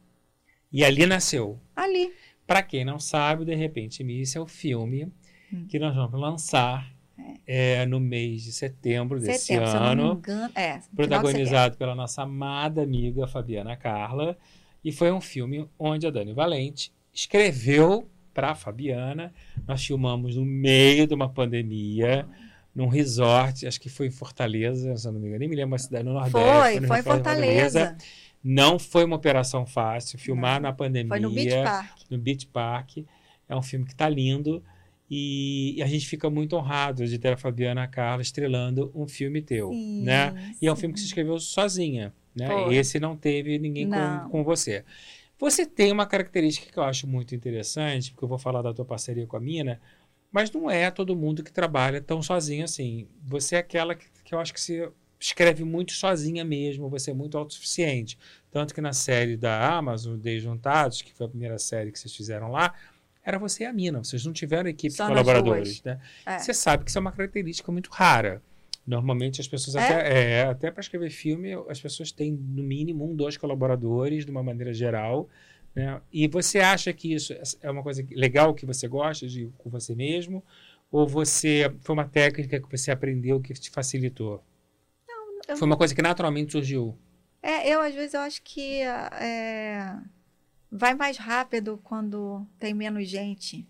E 0.71 0.83
ali 0.83 1.05
nasceu. 1.05 1.59
ali. 1.75 2.11
Para 2.45 2.61
quem 2.61 2.83
não 2.83 2.99
sabe, 2.99 3.45
De 3.45 3.55
Repente 3.55 4.03
Miss 4.03 4.35
é 4.35 4.39
o 4.39 4.45
filme 4.47 5.11
Hum. 5.51 5.65
que 5.69 5.77
nós 5.79 5.95
vamos 5.95 6.19
lançar 6.19 6.91
É. 7.45 7.81
é, 7.81 7.85
no 7.85 7.99
mês 7.99 8.43
de 8.43 8.51
setembro 8.51 9.19
desse 9.19 9.45
Setembro, 9.45 9.67
se 9.69 9.75
eu 9.75 9.79
não 9.79 9.95
me 9.95 10.01
ano, 10.01 10.13
engano. 10.15 10.51
É, 10.55 10.77
de 10.79 10.89
protagonizado 10.95 11.77
pela 11.77 11.93
nossa 11.93 12.23
amada 12.23 12.81
amiga 12.81 13.27
Fabiana 13.27 13.77
Carla, 13.77 14.35
e 14.83 14.91
foi 14.91 15.11
um 15.11 15.21
filme 15.21 15.69
onde 15.77 16.07
a 16.07 16.09
Dani 16.11 16.33
Valente 16.33 16.91
escreveu 17.13 18.09
para 18.33 18.49
a 18.51 18.55
Fabiana. 18.55 19.31
Nós 19.67 19.85
filmamos 19.85 20.35
no 20.35 20.43
meio 20.43 21.05
de 21.05 21.13
uma 21.13 21.29
pandemia, 21.29 22.27
num 22.75 22.87
resort, 22.87 23.67
acho 23.67 23.79
que 23.79 23.89
foi 23.89 24.07
em 24.07 24.11
Fortaleza, 24.11 24.95
se 24.97 25.05
não 25.05 25.13
me 25.13 25.27
engano, 25.27 25.39
nem 25.39 25.49
me 25.49 25.55
lembro 25.55 25.75
a 25.75 25.79
cidade, 25.79 26.03
no 26.03 26.13
Nordeste. 26.13 26.39
Foi, 26.39 26.79
no 26.79 26.87
foi 26.87 26.97
em 26.97 26.99
de 26.99 27.07
Fortaleza. 27.07 27.97
Não 28.43 28.77
foi 28.77 29.05
uma 29.05 29.15
operação 29.15 29.65
fácil, 29.65 30.19
filmar 30.19 30.55
Não, 30.55 30.69
na 30.69 30.73
pandemia 30.73 31.09
Foi 31.09 31.19
no 31.19 31.31
Beach 31.31 31.55
Park. 31.63 31.97
no 32.09 32.17
Beach 32.17 32.47
Park. 32.47 32.97
É 33.47 33.55
um 33.55 33.61
filme 33.61 33.85
que 33.85 33.93
está 33.93 34.09
lindo 34.09 34.61
e, 35.09 35.81
a 35.83 35.85
gente 35.85 36.07
fica 36.07 36.29
muito 36.29 36.55
honrado 36.55 37.05
de 37.05 37.19
ter 37.19 37.33
a 37.33 37.37
Fabiana 37.37 37.87
Carla 37.87 38.21
estrelando 38.21 38.91
um 38.95 39.07
filme 39.07 39.41
teu, 39.41 39.71
né? 39.71 40.55
E 40.61 40.67
é 40.67 40.73
um 40.73 40.75
filme 40.75 40.93
que 40.93 40.99
você 40.99 41.05
escreveu 41.05 41.39
sozinha, 41.39 42.13
né? 42.35 42.47
Foi. 42.47 42.75
Esse 42.75 42.99
não 42.99 43.15
teve 43.15 43.59
ninguém 43.59 43.87
com, 43.87 43.95
Não. 43.95 44.29
com 44.29 44.43
você. 44.43 44.83
Você 45.37 45.65
tem 45.65 45.91
uma 45.91 46.05
característica 46.05 46.71
que 46.71 46.77
eu 46.79 46.83
acho 46.83 47.05
muito 47.05 47.35
interessante, 47.35 48.11
porque 48.11 48.23
eu 48.23 48.29
vou 48.29 48.39
falar 48.39 48.61
da 48.61 48.73
tua 48.73 48.85
parceria 48.85 49.27
com 49.27 49.37
a 49.37 49.39
Mina, 49.39 49.79
mas 50.33 50.51
não 50.51 50.69
é 50.69 50.89
todo 50.89 51.15
mundo 51.15 51.43
que 51.43 51.53
trabalha 51.53 52.01
tão 52.01 52.21
sozinho 52.23 52.65
assim. 52.65 53.07
Você 53.23 53.55
é 53.55 53.59
aquela 53.59 53.93
que, 53.93 54.07
que 54.25 54.33
eu 54.33 54.39
acho 54.39 54.51
que 54.51 54.59
se 54.59 54.89
escreve 55.19 55.63
muito 55.63 55.93
sozinha 55.93 56.43
mesmo, 56.43 56.89
você 56.89 57.11
é 57.11 57.13
muito 57.13 57.37
autossuficiente. 57.37 58.17
Tanto 58.51 58.73
que 58.73 58.81
na 58.81 58.91
série 58.91 59.37
da 59.37 59.77
Amazon, 59.77 60.17
Desjuntados, 60.17 61.03
que 61.03 61.13
foi 61.13 61.27
a 61.27 61.29
primeira 61.29 61.59
série 61.59 61.91
que 61.91 61.99
vocês 61.99 62.13
fizeram 62.13 62.51
lá, 62.51 62.73
era 63.23 63.37
você 63.37 63.63
e 63.63 63.65
a 63.67 63.71
Mina. 63.71 64.03
Vocês 64.03 64.25
não 64.25 64.33
tiveram 64.33 64.67
equipe 64.67 64.93
Só 64.93 65.03
de 65.03 65.09
colaboradores, 65.11 65.81
né? 65.83 65.99
É. 66.25 66.39
Você 66.39 66.53
sabe 66.53 66.83
que 66.83 66.89
isso 66.89 66.97
é 66.97 67.01
uma 67.01 67.11
característica 67.11 67.71
muito 67.71 67.89
rara. 67.91 68.41
Normalmente 68.85 69.39
as 69.39 69.47
pessoas 69.47 69.75
É? 69.75 69.79
até, 69.79 70.39
é, 70.39 70.43
até 70.43 70.71
para 70.71 70.81
escrever 70.81 71.09
filme, 71.09 71.53
as 71.69 71.79
pessoas 71.79 72.11
têm 72.11 72.33
no 72.33 72.63
mínimo 72.63 73.09
um, 73.09 73.15
dois 73.15 73.37
colaboradores, 73.37 74.25
de 74.25 74.31
uma 74.31 74.43
maneira 74.43 74.73
geral. 74.73 75.29
Né? 75.75 76.01
E 76.11 76.27
você 76.27 76.59
acha 76.59 76.93
que 76.93 77.13
isso 77.13 77.33
é 77.61 77.69
uma 77.71 77.81
coisa 77.83 78.05
legal 78.11 78.53
que 78.53 78.65
você 78.65 78.87
gosta 78.87 79.27
de 79.27 79.51
com 79.57 79.69
você 79.69 79.95
mesmo? 79.95 80.43
Ou 80.91 81.07
você 81.07 81.73
foi 81.81 81.93
uma 81.93 82.07
técnica 82.07 82.59
que 82.61 82.69
você 82.69 82.91
aprendeu 82.91 83.39
que 83.41 83.53
te 83.53 83.69
facilitou? 83.71 84.43
eu- 85.47 85.57
Foi 85.57 85.65
uma 85.67 85.77
coisa 85.77 85.93
que 85.95 86.01
naturalmente 86.01 86.51
surgiu. 86.51 86.97
É, 87.41 87.67
eu 87.69 87.81
às 87.81 87.93
vezes 87.93 88.13
eu 88.13 88.21
acho 88.21 88.41
que 88.43 88.81
é, 88.81 89.93
vai 90.71 90.93
mais 90.93 91.17
rápido 91.17 91.79
quando 91.83 92.45
tem 92.59 92.73
menos 92.73 93.07
gente. 93.09 93.67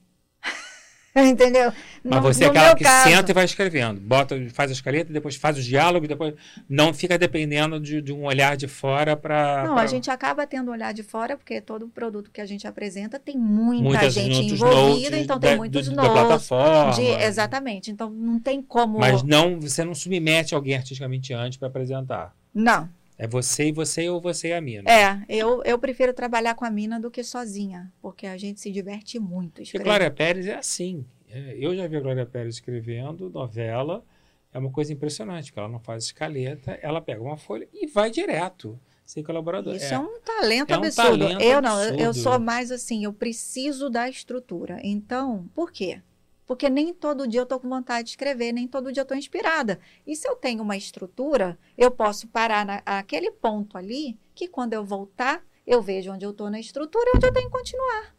Entendeu? 1.23 1.71
Mas 2.03 2.15
No- 2.15 2.21
você 2.23 2.45
é 2.45 2.47
aquela 2.47 2.75
que 2.75 2.83
caso. 2.83 3.09
senta 3.09 3.31
e 3.31 3.33
vai 3.33 3.45
escrevendo. 3.45 3.99
Bota, 4.01 4.35
faz 4.51 4.71
a 4.71 4.73
escaleta, 4.73 5.13
depois 5.13 5.35
faz 5.35 5.57
os 5.57 5.63
diálogos, 5.65 6.07
depois 6.09 6.33
não 6.67 6.91
fica 6.93 7.17
dependendo 7.17 7.79
de, 7.79 8.01
de 8.01 8.11
um 8.11 8.25
olhar 8.25 8.57
de 8.57 8.67
fora 8.67 9.15
para. 9.15 9.63
Não, 9.63 9.77
a 9.77 9.85
gente 9.85 10.09
acaba 10.09 10.47
tendo 10.47 10.71
olhar 10.71 10.91
de 10.93 11.03
fora, 11.03 11.37
porque 11.37 11.61
todo 11.61 11.87
produto 11.87 12.31
que 12.31 12.41
a 12.41 12.45
gente 12.47 12.65
apresenta 12.67 13.19
tem 13.19 13.37
muita 13.37 13.83
muitas 13.83 14.13
gente 14.13 14.53
envolvida, 14.53 15.17
então 15.17 15.37
da, 15.37 15.49
tem 15.49 15.57
muitos 15.57 15.87
do- 15.87 15.95
da 15.95 16.01
notes. 16.03 16.13
plataforma. 16.19 16.93
de- 16.93 17.23
exatamente. 17.23 17.91
Então 17.91 18.09
não 18.09 18.39
tem 18.39 18.61
como. 18.61 18.97
Mas 18.99 19.21
não, 19.21 19.59
você 19.59 19.83
não 19.83 19.93
submete 19.93 20.55
alguém 20.55 20.75
artisticamente 20.75 21.31
antes 21.33 21.57
para 21.59 21.67
apresentar. 21.67 22.33
Não. 22.53 22.89
É 23.17 23.27
você 23.27 23.67
e 23.67 23.71
você 23.71 24.09
ou 24.09 24.19
você 24.19 24.49
e 24.49 24.53
a 24.53 24.61
mina. 24.61 24.89
É, 24.89 25.23
eu, 25.29 25.61
eu 25.63 25.77
prefiro 25.77 26.13
trabalhar 26.13 26.55
com 26.55 26.65
a 26.65 26.69
mina 26.71 26.99
do 26.99 27.11
que 27.11 27.23
sozinha, 27.23 27.91
porque 28.01 28.25
a 28.25 28.37
gente 28.37 28.59
se 28.59 28.71
diverte 28.71 29.19
muito. 29.19 29.49
Porque 29.53 29.63
escrevendo. 29.63 29.85
Glória 29.87 30.11
Pérez 30.11 30.47
é 30.47 30.55
assim. 30.55 31.05
É, 31.29 31.55
Eu 31.57 31.75
já 31.75 31.87
vi 31.87 31.95
a 31.97 31.99
Glória 32.01 32.25
Pérez 32.25 32.55
escrevendo 32.55 33.29
novela. 33.29 34.03
É 34.51 34.59
uma 34.59 34.69
coisa 34.71 34.93
impressionante, 34.93 35.47
porque 35.51 35.59
ela 35.59 35.69
não 35.69 35.79
faz 35.79 36.03
escaleta, 36.05 36.77
ela 36.81 37.01
pega 37.01 37.21
uma 37.21 37.37
folha 37.37 37.67
e 37.73 37.87
vai 37.87 38.11
direto, 38.11 38.79
sem 39.03 39.23
colaborador. 39.23 39.75
Isso 39.75 39.85
É. 39.91 39.95
é, 39.95 39.99
um 39.99 40.19
talento 40.21 40.71
É 40.71 40.77
um 40.77 40.79
absurdo. 40.79 41.19
talento 41.19 41.41
eu 41.41 41.61
não, 41.61 41.83
eu- 41.95 42.13
sou 42.13 42.39
mais 42.39 42.71
assim, 42.71 43.03
eu 43.03 43.11
preciso 43.13 43.89
da 43.89 44.07
estrutura. 44.07 44.79
Então, 44.83 45.49
por 45.55 45.71
quê? 45.71 46.01
Porque 46.45 46.69
nem 46.69 46.93
todo 46.93 47.27
dia 47.27 47.39
eu 47.39 47.43
estou 47.43 47.59
com 47.59 47.69
vontade 47.69 48.05
de 48.05 48.09
escrever, 48.11 48.51
nem 48.51 48.67
todo 48.67 48.91
dia 48.91 49.01
eu 49.01 49.03
estou 49.03 49.17
inspirada. 49.17 49.79
E 50.05 50.15
se 50.15 50.27
eu 50.27 50.35
tenho 50.35 50.61
uma 50.61 50.75
estrutura, 50.75 51.57
eu 51.77 51.89
posso 51.89 52.27
parar 52.27 52.65
naquele 52.65 53.31
ponto 53.31 53.77
ali, 53.77 54.17
que 54.35 54.47
quando 54.47 54.73
eu 54.73 54.83
voltar, 54.83 55.41
eu 55.65 55.81
vejo 55.81 56.11
onde 56.11 56.25
eu 56.25 56.31
estou 56.31 56.49
na 56.49 56.59
estrutura 56.59 57.05
e 57.13 57.17
onde 57.17 57.27
eu 57.27 57.33
tenho 57.33 57.49
que 57.49 57.57
continuar. 57.57 58.13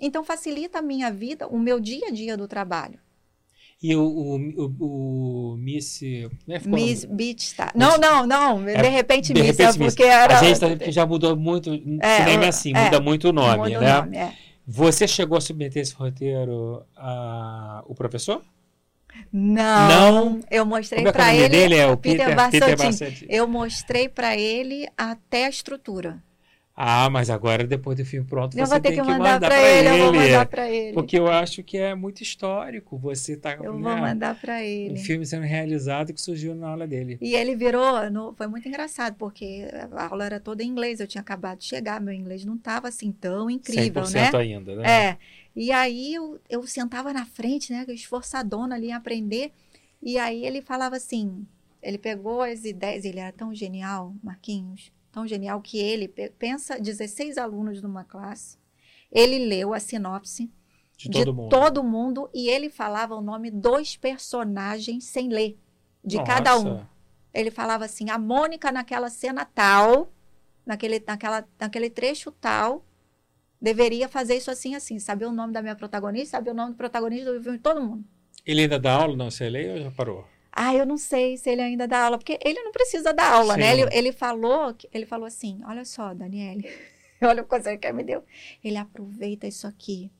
Então, 0.00 0.24
facilita 0.24 0.78
a 0.78 0.82
minha 0.82 1.10
vida, 1.12 1.46
o 1.48 1.58
meu 1.58 1.78
dia 1.80 2.08
a 2.08 2.10
dia 2.10 2.36
do 2.36 2.46
trabalho. 2.48 2.98
E 3.82 3.96
o, 3.96 4.02
o, 4.04 4.36
o, 4.78 5.52
o 5.54 5.56
Miss. 5.56 6.00
Né, 6.46 6.60
Miss 6.64 7.04
Beach 7.04 7.42
Star. 7.42 7.72
Não, 7.74 7.98
não, 7.98 8.24
não. 8.24 8.64
De 8.64 8.88
repente, 8.88 9.32
de 9.32 9.40
Miss, 9.42 9.56
repente, 9.58 9.76
é 9.76 9.78
Miss. 9.78 9.94
porque 9.94 10.04
era. 10.04 10.38
A 10.38 10.44
gente 10.44 10.60
tá, 10.60 10.90
já 10.90 11.04
mudou 11.04 11.34
muito. 11.36 11.72
É, 12.00 12.18
cinema 12.18 12.44
é 12.44 12.46
o- 12.46 12.48
assim, 12.48 12.72
é, 12.76 12.84
muda 12.84 13.00
muito 13.00 13.28
o 13.28 13.32
nome, 13.32 13.58
muda 13.58 13.78
o 13.78 13.80
né? 13.80 13.92
nome, 13.96 14.16
é. 14.16 14.36
Você 14.66 15.08
chegou 15.08 15.36
a 15.36 15.40
submeter 15.40 15.82
esse 15.82 15.94
roteiro 15.94 16.84
ao 16.96 17.94
professor? 17.94 18.42
Não, 19.32 19.88
Não? 19.88 20.40
eu 20.50 20.64
mostrei 20.64 21.04
é 21.04 21.08
é 21.08 21.12
para 21.12 21.26
nome 21.26 21.38
ele. 21.38 21.48
dele? 21.48 21.74
É 21.76 21.86
o 21.86 21.96
Peter 21.96 22.26
Peter, 22.26 22.50
Peter 22.50 22.70
Bassanti. 22.76 22.82
Bassanti. 22.86 23.26
Eu 23.28 23.46
mostrei 23.46 24.08
para 24.08 24.36
ele 24.36 24.86
até 24.96 25.46
a 25.46 25.50
estrutura. 25.50 26.22
Ah, 26.74 27.10
mas 27.10 27.28
agora, 27.28 27.66
depois 27.66 27.98
do 27.98 28.04
filme 28.04 28.26
pronto, 28.26 28.56
Eu 28.56 28.66
você 28.66 28.80
tem 28.80 28.92
que 28.92 29.02
que 29.02 29.02
mandar 29.02 29.34
mandar 29.34 29.50
para 29.50 29.62
ele, 29.70 29.88
ele. 29.88 29.88
eu 29.88 29.98
vou 30.06 30.12
mandar 30.14 30.46
para 30.46 30.70
ele. 30.70 30.92
Porque 30.94 31.18
eu 31.18 31.28
acho 31.28 31.62
que 31.62 31.76
é 31.76 31.94
muito 31.94 32.22
histórico. 32.22 32.96
Você 32.98 33.36
tá 33.36 33.54
Eu 33.56 33.74
né, 33.74 33.80
vou 33.80 33.96
mandar 33.98 34.34
para 34.40 34.60
um 34.60 34.64
ele. 34.64 34.98
filme 34.98 35.26
sendo 35.26 35.44
realizado 35.44 36.12
que 36.14 36.20
surgiu 36.20 36.54
na 36.54 36.68
aula 36.70 36.86
dele. 36.86 37.18
E 37.20 37.34
ele 37.34 37.54
virou, 37.54 38.10
no- 38.10 38.32
foi 38.34 38.46
muito 38.46 38.66
engraçado, 38.68 39.16
porque 39.16 39.66
a 39.92 40.06
aula 40.08 40.24
era 40.24 40.40
toda 40.40 40.62
em 40.62 40.68
inglês, 40.68 40.98
eu 40.98 41.06
tinha 41.06 41.20
acabado 41.20 41.58
de 41.58 41.66
chegar, 41.66 42.00
meu 42.00 42.12
inglês 42.14 42.44
não 42.44 42.56
estava 42.56 42.88
assim 42.88 43.12
tão 43.12 43.50
incrível, 43.50 44.02
100% 44.02 44.36
né? 44.36 44.40
ainda, 44.40 44.74
né? 44.76 45.10
É. 45.10 45.16
E 45.54 45.70
aí 45.70 46.14
eu, 46.14 46.40
eu 46.48 46.66
sentava 46.66 47.12
na 47.12 47.26
frente, 47.26 47.70
né, 47.72 47.84
esforçadona 47.88 48.74
ali 48.74 48.88
em 48.88 48.92
aprender, 48.94 49.52
e 50.02 50.18
aí 50.18 50.44
ele 50.44 50.62
falava 50.62 50.96
assim, 50.96 51.46
ele 51.82 51.98
pegou 51.98 52.40
as 52.42 52.64
ideias, 52.64 53.04
ele 53.04 53.20
era 53.20 53.32
tão 53.32 53.54
genial, 53.54 54.14
Marquinhos, 54.22 54.90
tão 55.12 55.26
genial 55.26 55.60
que 55.60 55.78
ele, 55.78 56.08
pe- 56.08 56.30
pensa, 56.38 56.80
16 56.80 57.36
alunos 57.38 57.82
numa 57.82 58.02
classe, 58.02 58.56
ele 59.10 59.38
leu 59.46 59.74
a 59.74 59.78
sinopse 59.78 60.50
De 60.96 61.10
todo 61.10 61.34
mundo. 61.34 61.48
todo 61.50 61.84
mundo 61.84 62.30
e 62.34 62.48
ele 62.48 62.70
falava 62.70 63.14
o 63.14 63.20
nome 63.20 63.50
dos 63.50 63.96
personagens 63.96 65.04
sem 65.04 65.28
ler, 65.28 65.58
de 66.02 66.16
cada 66.24 66.56
um. 66.58 66.64
Nossa. 66.64 66.88
Ele 67.34 67.50
falava 67.50 67.84
assim, 67.84 68.10
a 68.10 68.18
Mônica 68.18 68.70
naquela 68.72 69.08
cena 69.10 69.44
tal, 69.44 70.12
naquele, 70.66 71.02
naquela, 71.06 71.46
naquele 71.58 71.88
trecho 71.90 72.30
tal, 72.32 72.84
deveria 73.60 74.08
fazer 74.08 74.36
isso 74.36 74.50
assim, 74.50 74.74
assim. 74.74 74.98
Saber 74.98 75.26
o 75.26 75.32
nome 75.32 75.52
da 75.52 75.62
minha 75.62 75.74
protagonista, 75.76 76.36
saber 76.36 76.50
o 76.50 76.54
nome 76.54 76.72
do 76.72 76.76
protagonista 76.76 77.32
do 77.32 77.42
filme, 77.42 77.58
todo 77.58 77.80
mundo. 77.82 78.04
Ele 78.44 78.62
ainda 78.62 78.78
dá 78.78 78.94
aula? 78.94 79.16
Não, 79.16 79.30
você 79.30 79.48
lê 79.48 79.70
ou 79.72 79.78
já 79.80 79.90
parou? 79.90 80.26
Ah, 80.52 80.74
eu 80.74 80.84
não 80.84 80.98
sei 80.98 81.38
se 81.38 81.48
ele 81.48 81.62
ainda 81.62 81.88
dá 81.88 82.04
aula, 82.04 82.18
porque 82.18 82.38
ele 82.44 82.62
não 82.62 82.72
precisa 82.72 83.12
dar 83.12 83.32
aula, 83.32 83.54
Sim. 83.54 83.60
né? 83.60 83.72
Ele, 83.72 83.88
ele 83.96 84.12
falou, 84.12 84.76
ele 84.92 85.06
falou 85.06 85.26
assim, 85.26 85.60
olha 85.64 85.84
só, 85.84 86.12
Daniele, 86.12 86.68
olha 87.22 87.42
o 87.42 87.46
conselho 87.46 87.78
que 87.78 87.86
ele 87.86 87.96
me 87.96 88.04
deu. 88.04 88.22
Ele 88.62 88.76
aproveita 88.76 89.46
isso 89.46 89.66
aqui, 89.66 90.10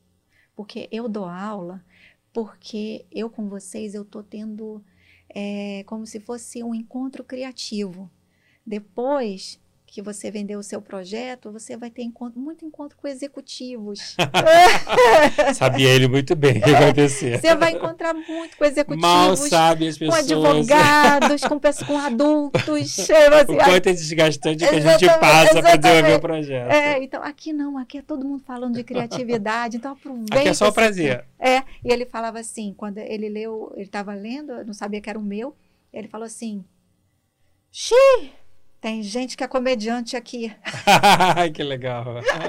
porque 0.57 0.89
eu 0.91 1.07
dou 1.07 1.27
aula, 1.27 1.85
porque 2.33 3.05
eu 3.13 3.29
com 3.29 3.47
vocês 3.49 3.95
eu 3.95 4.07
tô 4.07 4.23
tendo 4.23 4.83
é, 5.29 5.85
como 5.87 6.07
se 6.07 6.19
fosse 6.19 6.63
um 6.63 6.75
encontro 6.75 7.23
criativo. 7.23 8.11
Depois 8.65 9.61
que 9.93 10.01
você 10.01 10.31
vender 10.31 10.57
o 10.57 10.63
seu 10.63 10.81
projeto, 10.81 11.53
você 11.53 11.77
vai 11.77 11.91
ter 11.91 12.01
encontro, 12.03 12.41
muito 12.41 12.65
encontro 12.65 12.97
com 12.97 13.07
executivos. 13.07 14.17
Sabia 15.55 15.91
ele 15.91 16.09
muito 16.09 16.35
bem 16.35 16.57
o 16.57 16.63
que 16.63 16.71
acontecer. 16.75 17.39
você 17.39 17.55
vai 17.55 17.73
encontrar 17.73 18.15
muito 18.15 18.57
com 18.57 18.65
executivos. 18.65 19.03
Mal 19.03 19.37
sabe 19.37 19.89
as 19.89 19.99
com 19.99 20.07
pessoas. 20.07 20.31
advogados, 20.31 21.43
com, 21.43 21.59
pessoas, 21.59 21.87
com 21.87 21.99
adultos. 21.99 23.07
É, 23.13 23.43
O 23.43 23.57
quanto 23.57 23.89
é 23.89 23.93
desgastante 23.93 24.67
que 24.67 24.75
a 24.75 24.81
gente 24.81 25.07
passa 25.21 25.61
para 25.61 25.77
desenvolver 25.77 26.15
o 26.15 26.21
projeto. 26.21 26.71
é, 26.71 27.05
então 27.05 27.23
aqui 27.23 27.53
não, 27.53 27.77
aqui 27.77 27.99
é 27.99 28.03
todo 28.03 28.25
mundo 28.25 28.43
falando 28.47 28.77
de 28.77 28.85
criatividade, 28.85 29.77
então 29.77 29.93
aproveita. 29.93 30.39
Aqui 30.39 30.49
é 30.49 30.55
só 30.55 30.69
o 30.69 30.73
prazer. 30.73 31.27
É, 31.39 31.59
e 31.85 31.93
ele 31.93 32.07
falava 32.07 32.39
assim, 32.39 32.73
quando 32.75 32.97
ele 32.97 33.29
leu, 33.29 33.71
ele 33.75 33.85
estava 33.85 34.15
lendo, 34.15 34.65
não 34.65 34.73
sabia 34.73 35.03
que 35.03 35.11
era 35.11 35.19
o 35.19 35.23
meu, 35.23 35.55
ele 35.93 36.09
falou 36.09 36.25
assim, 36.25 36.65
Xi, 37.71 37.95
tem 38.83 39.01
gente 39.01 39.37
que 39.37 39.45
é 39.45 39.49
comediante 39.49 40.17
aqui. 40.17 40.53
que 41.55 41.63
legal. 41.63 42.05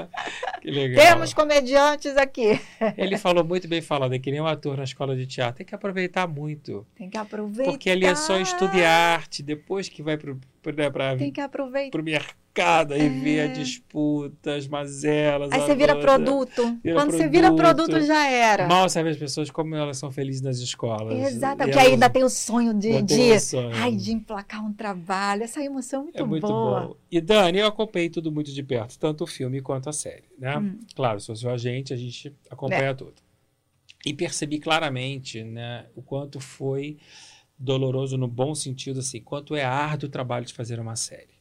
Que 0.64 0.72
legal. 0.72 1.06
Temos 1.06 1.34
comediantes 1.34 2.16
aqui. 2.18 2.60
Ele 2.98 3.18
falou 3.18 3.44
muito 3.44 3.68
bem 3.68 3.82
falado, 3.82 4.14
é 4.16 4.20
que 4.20 4.32
nem 4.32 4.40
um 4.42 4.48
ator 4.48 4.78
na 4.78 4.84
escola 4.86 5.16
de 5.16 5.28
teatro. 5.28 5.58
Tem 5.58 5.66
que 5.66 5.76
aproveitar 5.76 6.26
muito. 6.28 6.86
Tem 6.96 7.10
que 7.10 7.18
aproveitar. 7.18 7.70
Porque 7.72 7.90
ali 7.90 8.06
é 8.06 8.16
só 8.16 8.40
estudo 8.40 8.76
e 8.78 8.84
arte, 8.84 9.44
depois 9.44 9.90
que 9.90 10.02
vai 10.02 10.18
para 10.18 10.36
Tem 11.18 11.32
que 11.32 11.42
aproveitar. 11.42 11.98
o 12.00 12.02
complicado. 12.02 12.94
Aí 12.94 13.10
vê 13.10 13.42
a 13.42 13.48
disputa, 13.48 14.56
as 14.56 14.68
mazelas. 14.68 15.52
Aí 15.52 15.60
você 15.60 15.76
vira 15.76 15.96
produto. 16.00 16.78
Vira 16.84 16.96
Quando 16.96 17.12
você 17.12 17.28
vira 17.28 17.52
produto. 17.54 17.88
produto, 17.88 18.06
já 18.06 18.28
era. 18.30 18.68
Mal 18.68 18.88
sabe 18.90 19.10
as 19.10 19.18
pessoas 19.18 19.50
como 19.50 19.76
elas 19.76 19.98
são 19.98 20.12
felizes 20.12 20.42
nas 20.42 20.60
escolas. 20.60 21.18
Exato, 21.34 21.56
E 21.64 21.66
porque 21.66 21.80
elas- 21.80 21.92
ainda 21.94 22.10
tem 22.10 22.24
o 22.24 22.30
sonho 22.30 22.74
de, 22.74 23.02
de, 23.02 23.40
sonho. 23.40 23.72
ai, 23.74 23.96
de 23.96 24.12
emplacar 24.14 24.64
um 24.64 24.72
trabalho. 24.72 25.44
Essa 25.44 25.64
emoção 25.64 26.02
é 26.02 26.04
muito, 26.04 26.20
É 26.20 26.24
muito 26.24 26.48
boa. 26.48 26.82
bom. 26.90 26.96
E 27.12 27.20
Dani, 27.20 27.60
eu 27.60 27.68
acompanhei 27.68 28.10
tudo 28.10 28.32
muito 28.32 28.52
de 28.54 28.64
perto, 28.64 28.98
tanto 29.00 29.24
o 29.24 29.28
filme 29.28 29.60
quanto 29.62 29.90
a 29.90 29.94
série, 29.94 30.24
né? 30.38 30.53
Hum. 30.58 30.80
Claro, 30.96 31.20
sou 31.20 31.36
seu 31.36 31.50
agente, 31.50 31.94
a 31.94 31.98
gente 31.98 32.36
acompanha 32.50 32.94
tudo. 32.94 33.16
E 34.06 34.14
percebi 34.14 34.60
claramente, 34.60 35.44
né, 35.44 35.86
o 35.96 36.02
quanto 36.02 36.40
foi 36.40 36.98
doloroso 37.58 38.18
no 38.18 38.28
bom 38.28 38.54
sentido, 38.54 39.00
assim, 39.00 39.22
quanto 39.22 39.56
é 39.56 39.64
árduo 39.64 40.08
o 40.10 40.12
trabalho 40.12 40.46
de 40.46 40.54
fazer 40.54 40.80
uma 40.80 40.96
série. 40.96 41.34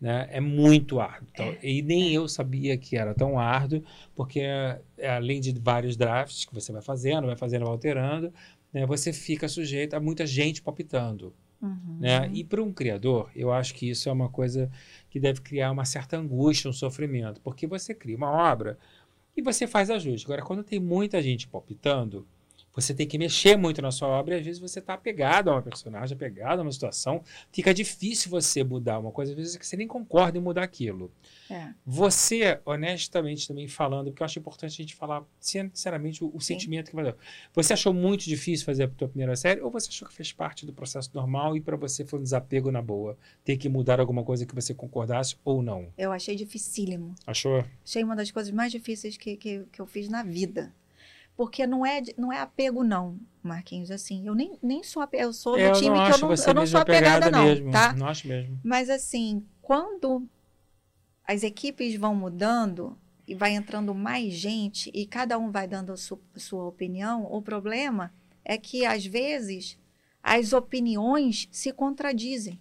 Né? 0.00 0.28
É 0.30 0.40
muito 0.40 1.00
árduo. 1.00 1.28
Então, 1.32 1.56
E 1.62 1.80
nem 1.80 2.12
eu 2.12 2.28
sabia 2.28 2.76
que 2.76 2.96
era 2.96 3.14
tão 3.14 3.38
árduo, 3.38 3.82
porque 4.14 4.40
é, 4.40 4.82
além 5.16 5.40
de 5.40 5.52
vários 5.58 5.96
drafts 5.96 6.44
que 6.44 6.52
você 6.52 6.72
vai 6.72 6.82
fazendo, 6.82 7.26
vai 7.26 7.36
fazendo, 7.36 7.64
vai 7.64 7.72
alterando, 7.72 8.32
né, 8.72 8.84
você 8.84 9.12
fica 9.12 9.48
sujeito 9.48 9.94
a 9.94 10.00
muita 10.00 10.26
gente 10.26 10.60
palpitando. 10.60 11.32
Uhum. 11.62 11.96
Né? 12.00 12.30
E 12.34 12.44
para 12.44 12.62
um 12.62 12.70
criador, 12.70 13.30
eu 13.34 13.50
acho 13.50 13.74
que 13.74 13.88
isso 13.88 14.08
é 14.10 14.12
uma 14.12 14.28
coisa 14.28 14.70
que 15.14 15.20
deve 15.20 15.40
criar 15.42 15.70
uma 15.70 15.84
certa 15.84 16.16
angústia, 16.16 16.68
um 16.68 16.72
sofrimento, 16.72 17.40
porque 17.40 17.68
você 17.68 17.94
cria 17.94 18.16
uma 18.16 18.32
obra 18.32 18.76
e 19.36 19.40
você 19.40 19.64
faz 19.64 19.88
ajuste. 19.88 20.26
Agora, 20.26 20.42
quando 20.42 20.64
tem 20.64 20.80
muita 20.80 21.22
gente 21.22 21.46
palpitando, 21.46 22.26
você 22.74 22.92
tem 22.92 23.06
que 23.06 23.16
mexer 23.16 23.56
muito 23.56 23.80
na 23.80 23.90
sua 23.90 24.08
obra 24.08 24.34
e 24.34 24.40
às 24.40 24.44
vezes 24.44 24.60
você 24.60 24.80
está 24.80 24.94
apegado 24.94 25.48
a 25.48 25.52
uma 25.52 25.62
personagem, 25.62 26.14
apegado 26.14 26.58
a 26.58 26.62
uma 26.62 26.72
situação, 26.72 27.22
fica 27.52 27.72
difícil 27.72 28.30
você 28.30 28.64
mudar 28.64 28.98
uma 28.98 29.12
coisa, 29.12 29.32
às 29.32 29.36
vezes 29.36 29.56
que 29.56 29.66
você 29.66 29.76
nem 29.76 29.86
concorda 29.86 30.36
em 30.38 30.40
mudar 30.40 30.62
aquilo. 30.62 31.10
É. 31.50 31.68
Você, 31.86 32.60
honestamente, 32.64 33.46
também 33.46 33.68
falando, 33.68 34.06
porque 34.10 34.22
eu 34.22 34.24
acho 34.24 34.38
importante 34.38 34.72
a 34.72 34.82
gente 34.82 34.94
falar 34.94 35.22
sinceramente 35.38 36.24
o, 36.24 36.30
o 36.34 36.40
sentimento 36.40 36.90
que 36.90 36.96
vai 36.96 37.04
dar. 37.04 37.16
Você 37.54 37.72
achou 37.72 37.92
muito 37.92 38.24
difícil 38.24 38.66
fazer 38.66 38.84
a 38.84 38.88
tua 38.88 39.08
primeira 39.08 39.36
série 39.36 39.60
ou 39.60 39.70
você 39.70 39.88
achou 39.88 40.08
que 40.08 40.14
fez 40.14 40.32
parte 40.32 40.66
do 40.66 40.72
processo 40.72 41.10
normal 41.14 41.56
e 41.56 41.60
para 41.60 41.76
você 41.76 42.04
foi 42.04 42.18
um 42.18 42.22
desapego 42.22 42.70
na 42.70 42.82
boa? 42.82 43.16
Ter 43.44 43.56
que 43.56 43.68
mudar 43.68 44.00
alguma 44.00 44.24
coisa 44.24 44.44
que 44.44 44.54
você 44.54 44.74
concordasse 44.74 45.36
ou 45.44 45.62
não? 45.62 45.88
Eu 45.96 46.12
achei 46.12 46.34
dificílimo. 46.34 47.14
Achou? 47.26 47.64
Achei 47.84 48.02
uma 48.02 48.16
das 48.16 48.30
coisas 48.30 48.52
mais 48.52 48.72
difíceis 48.72 49.16
que, 49.16 49.36
que, 49.36 49.64
que 49.70 49.80
eu 49.80 49.86
fiz 49.86 50.08
na 50.08 50.22
vida. 50.22 50.72
Porque 51.36 51.66
não 51.66 51.84
é, 51.84 52.00
não 52.16 52.32
é 52.32 52.38
apego, 52.40 52.84
não, 52.84 53.18
Marquinhos. 53.42 53.90
Assim, 53.90 54.26
eu 54.26 54.34
nem, 54.34 54.58
nem 54.62 54.82
sou 54.84 55.02
apego, 55.02 55.24
eu 55.24 55.32
sou 55.32 55.54
do 55.54 55.60
eu 55.60 55.72
time 55.72 55.98
não 55.98 56.04
que 56.04 56.12
eu 56.12 56.18
não, 56.18 56.34
eu 56.46 56.54
não 56.54 56.66
sou 56.66 56.80
apegada, 56.80 57.30
não, 57.30 57.44
mesmo. 57.44 57.70
tá? 57.72 57.92
Não 57.92 58.06
acho 58.06 58.28
mesmo. 58.28 58.60
Mas 58.62 58.88
assim, 58.88 59.44
quando 59.60 60.28
as 61.26 61.42
equipes 61.42 61.96
vão 61.96 62.14
mudando 62.14 62.96
e 63.26 63.34
vai 63.34 63.52
entrando 63.52 63.94
mais 63.94 64.32
gente 64.34 64.90
e 64.94 65.06
cada 65.06 65.38
um 65.38 65.50
vai 65.50 65.66
dando 65.66 65.92
a 65.92 65.96
su- 65.96 66.20
sua 66.36 66.64
opinião, 66.66 67.24
o 67.24 67.42
problema 67.42 68.12
é 68.44 68.56
que 68.56 68.84
às 68.86 69.04
vezes 69.04 69.78
as 70.22 70.52
opiniões 70.52 71.48
se 71.50 71.72
contradizem. 71.72 72.60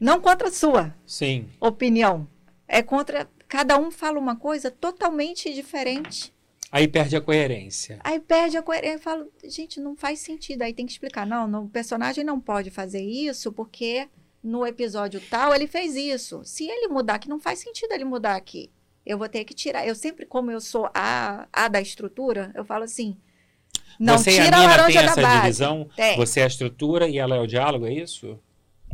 Não 0.00 0.20
contra 0.20 0.48
a 0.48 0.52
sua 0.52 0.94
Sim. 1.06 1.48
opinião, 1.60 2.28
é 2.68 2.82
contra 2.82 3.28
cada 3.48 3.78
um 3.78 3.90
fala 3.90 4.18
uma 4.18 4.36
coisa 4.36 4.70
totalmente 4.70 5.52
diferente. 5.52 6.34
Aí 6.70 6.88
perde 6.88 7.16
a 7.16 7.20
coerência. 7.20 7.98
Aí 8.02 8.18
perde 8.18 8.56
a 8.56 8.62
coerência. 8.62 8.96
Eu 8.96 9.00
falo, 9.00 9.32
gente, 9.44 9.80
não 9.80 9.96
faz 9.96 10.18
sentido. 10.18 10.62
Aí 10.62 10.74
tem 10.74 10.84
que 10.84 10.92
explicar. 10.92 11.26
Não, 11.26 11.46
não, 11.46 11.64
o 11.64 11.68
personagem 11.68 12.24
não 12.24 12.40
pode 12.40 12.70
fazer 12.70 13.02
isso 13.02 13.52
porque 13.52 14.08
no 14.42 14.66
episódio 14.66 15.20
tal 15.30 15.54
ele 15.54 15.66
fez 15.66 15.94
isso. 15.94 16.40
Se 16.44 16.68
ele 16.68 16.88
mudar 16.88 17.14
aqui, 17.14 17.28
não 17.28 17.40
faz 17.40 17.60
sentido 17.60 17.92
ele 17.92 18.04
mudar 18.04 18.36
aqui. 18.36 18.70
Eu 19.04 19.16
vou 19.16 19.28
ter 19.28 19.44
que 19.44 19.54
tirar. 19.54 19.86
Eu 19.86 19.94
sempre, 19.94 20.26
como 20.26 20.50
eu 20.50 20.60
sou 20.60 20.90
a, 20.92 21.46
a 21.52 21.68
da 21.68 21.80
estrutura, 21.80 22.50
eu 22.54 22.64
falo 22.64 22.84
assim. 22.84 23.16
Não 23.98 24.18
você 24.18 24.30
a 24.30 24.44
tira 24.44 24.56
a, 24.56 24.60
Nina 24.60 24.70
laranja 24.76 24.98
tem 24.98 25.06
da 25.06 25.12
essa 25.12 25.22
base. 25.22 25.40
divisão? 25.40 25.88
Tem. 25.96 26.16
Você 26.16 26.40
é 26.40 26.44
a 26.44 26.48
estrutura 26.48 27.08
e 27.08 27.16
ela 27.18 27.36
é 27.36 27.40
o 27.40 27.46
diálogo, 27.46 27.86
é 27.86 27.92
isso? 27.92 28.38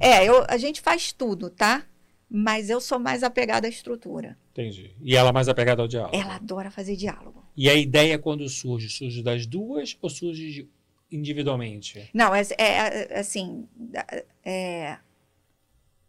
É, 0.00 0.24
eu, 0.24 0.44
a 0.48 0.56
gente 0.56 0.80
faz 0.80 1.12
tudo, 1.12 1.48
tá? 1.48 1.84
Mas 2.34 2.70
eu 2.70 2.80
sou 2.80 2.98
mais 2.98 3.22
apegada 3.22 3.66
à 3.66 3.70
estrutura. 3.70 4.38
Entendi. 4.52 4.96
E 5.02 5.14
ela 5.14 5.32
mais 5.34 5.50
apegada 5.50 5.82
ao 5.82 5.88
diálogo. 5.88 6.16
Ela 6.16 6.36
adora 6.36 6.70
fazer 6.70 6.96
diálogo. 6.96 7.44
E 7.54 7.68
a 7.68 7.74
ideia 7.74 8.18
quando 8.18 8.48
surge, 8.48 8.88
surge 8.88 9.22
das 9.22 9.44
duas 9.44 9.98
ou 10.00 10.08
surge 10.08 10.66
individualmente? 11.10 12.08
Não, 12.14 12.34
é, 12.34 12.40
é, 12.56 12.64
é, 12.64 13.18
assim. 13.20 13.68
é- 14.42 14.96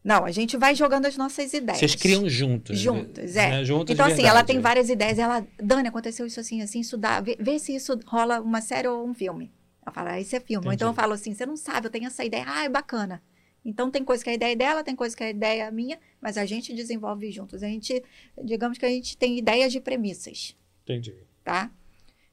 não, 0.02 0.24
a 0.24 0.32
gente 0.32 0.56
vai 0.56 0.74
jogando 0.76 1.08
as 1.08 1.18
nossas 1.18 1.54
ideias. 1.54 1.80
Vocês 1.80 1.96
criam 1.96 2.28
juntos. 2.30 2.80
Juntas, 2.80 3.36
né? 3.36 3.62
é. 3.62 3.66
Juntas 3.66 3.94
Então, 3.94 4.08
de 4.08 4.14
assim, 4.14 4.26
ela 4.26 4.46
tem 4.46 4.62
várias 4.62 4.90
ideias. 4.90 5.20
Ela, 5.20 5.46
Dani, 5.62 5.90
aconteceu 5.90 6.26
isso 6.26 6.40
assim, 6.40 6.62
assim, 6.62 6.80
isso 6.80 6.98
dá. 6.98 7.20
Vê, 7.20 7.36
vê 7.38 7.60
se 7.60 7.76
isso 7.76 8.00
rola 8.06 8.40
uma 8.40 8.62
série 8.62 8.88
ou 8.88 9.06
um 9.06 9.14
filme. 9.14 9.52
Ela 9.86 9.94
fala, 9.94 10.12
ah, 10.12 10.22
isso 10.22 10.34
é 10.38 10.40
filme. 10.40 10.68
Ou 10.68 10.72
então 10.74 10.88
eu 10.88 10.92
Entendi. 10.92 11.02
falo 11.02 11.14
assim, 11.14 11.34
você 11.34 11.46
não 11.46 11.58
sabe, 11.58 11.88
eu 11.88 11.92
tenho 11.92 12.08
essa 12.08 12.24
ideia. 12.24 12.46
Ah, 12.48 12.64
é 12.64 12.70
bacana. 12.70 13.22
Então 13.66 13.90
tem 13.90 14.04
coisa 14.04 14.24
que 14.24 14.30
é 14.30 14.34
a 14.34 14.36
ideia 14.36 14.56
dela, 14.56 14.84
tem 14.84 14.96
coisa 14.96 15.16
que 15.16 15.24
é 15.24 15.30
ideia 15.30 15.72
minha, 15.72 15.98
mas 16.22 16.38
a 16.38 16.46
gente 16.46 16.74
desenvolve 16.74 17.32
juntos. 17.32 17.64
A 17.64 17.68
gente, 17.68 18.04
digamos 18.44 18.78
que 18.78 18.86
a 18.86 18.90
gente 18.90 19.18
tem 19.18 19.38
ideias 19.38 19.72
de 19.72 19.80
premissas, 19.80 20.56
Entendi. 20.84 21.16
tá? 21.44 21.72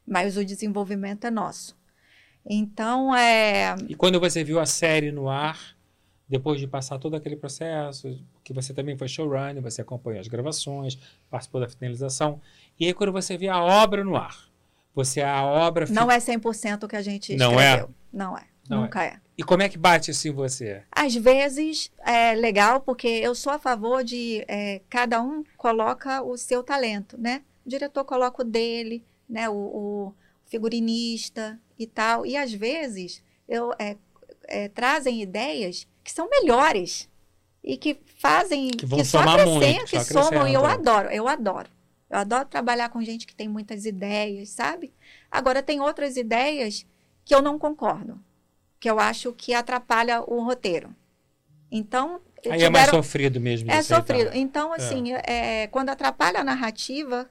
Mas 0.07 0.36
o 0.36 0.44
desenvolvimento 0.44 1.27
é 1.27 1.31
nosso. 1.31 1.78
Então, 2.44 3.15
é. 3.15 3.77
E 3.89 3.94
quando 3.94 4.19
você 4.19 4.43
viu 4.43 4.59
a 4.59 4.66
série 4.66 5.12
no 5.12 5.28
ar, 5.28 5.77
depois 6.28 6.59
de 6.59 6.66
passar 6.66 6.98
todo 6.98 7.15
aquele 7.15 7.36
processo, 7.36 8.19
que 8.43 8.52
você 8.52 8.73
também 8.73 8.97
foi 8.97 9.09
showrunner, 9.09 9.62
você 9.62 9.82
acompanhou 9.82 10.20
as 10.20 10.28
gravações, 10.28 10.98
participou 11.28 11.61
da 11.61 11.69
finalização, 11.69 12.40
e 12.78 12.86
aí 12.86 12.94
quando 12.94 13.12
você 13.12 13.36
vê 13.36 13.48
a 13.48 13.62
obra 13.62 14.02
no 14.02 14.16
ar, 14.16 14.48
você 14.94 15.20
a 15.20 15.44
obra... 15.44 15.86
Não 15.90 16.11
é 16.11 16.19
100% 16.19 16.85
o 16.85 16.89
que 16.89 16.97
a 16.97 17.02
gente 17.02 17.36
Não 17.36 17.61
é? 17.61 17.74
escreveu. 17.74 17.94
Não 18.12 18.36
é. 18.36 18.44
Não 18.69 18.82
Nunca 18.82 19.05
é. 19.05 19.19
E 19.40 19.42
como 19.42 19.62
é 19.62 19.70
que 19.70 19.78
bate 19.78 20.10
isso 20.10 20.28
em 20.28 20.32
você? 20.32 20.82
Às 20.92 21.14
vezes 21.14 21.90
é 22.04 22.34
legal, 22.34 22.78
porque 22.82 23.08
eu 23.08 23.34
sou 23.34 23.54
a 23.54 23.58
favor 23.58 24.04
de 24.04 24.44
é, 24.46 24.82
cada 24.90 25.22
um 25.22 25.42
coloca 25.56 26.20
o 26.20 26.36
seu 26.36 26.62
talento, 26.62 27.16
né? 27.18 27.40
O 27.64 27.70
diretor 27.70 28.04
coloca 28.04 28.42
o 28.42 28.44
dele, 28.44 29.02
né? 29.26 29.48
O, 29.48 29.54
o 29.54 30.14
figurinista 30.44 31.58
e 31.78 31.86
tal. 31.86 32.26
E 32.26 32.36
às 32.36 32.52
vezes 32.52 33.22
eu, 33.48 33.72
é, 33.78 33.96
é, 34.46 34.68
trazem 34.68 35.22
ideias 35.22 35.88
que 36.04 36.12
são 36.12 36.28
melhores 36.28 37.08
e 37.64 37.78
que 37.78 37.98
fazem 38.18 38.68
Que 38.68 38.84
vão 38.84 39.02
só 39.02 39.20
somar 39.20 39.46
muito, 39.46 39.86
que 39.86 40.04
só 40.04 40.24
somam. 40.24 40.46
E 40.46 40.52
eu 40.52 40.66
adoro, 40.66 41.08
eu 41.08 41.26
adoro. 41.26 41.70
Eu 42.10 42.18
adoro 42.18 42.44
trabalhar 42.44 42.90
com 42.90 43.02
gente 43.02 43.26
que 43.26 43.34
tem 43.34 43.48
muitas 43.48 43.86
ideias, 43.86 44.50
sabe? 44.50 44.92
Agora 45.30 45.62
tem 45.62 45.80
outras 45.80 46.18
ideias 46.18 46.84
que 47.24 47.34
eu 47.34 47.40
não 47.40 47.58
concordo, 47.58 48.20
que 48.81 48.89
eu 48.90 48.98
acho 48.98 49.32
que 49.35 49.52
atrapalha 49.55 50.23
o 50.23 50.43
roteiro. 50.43 50.94
Então, 51.70 52.20
Aí 52.47 52.62
é 52.62 52.70
mais 52.70 52.86
tiveram- 52.86 53.02
sofrido 53.02 53.40
mesmo. 53.40 53.70
é 53.70 53.77
aceitar. 53.78 54.01
sofrido. 54.07 54.31
Então, 54.35 54.73
assim, 54.73 55.12
é, 55.12 55.66
quando 55.69 55.90
atrapalha 55.90 56.40
a 56.40 56.44
narrativa, 56.44 57.31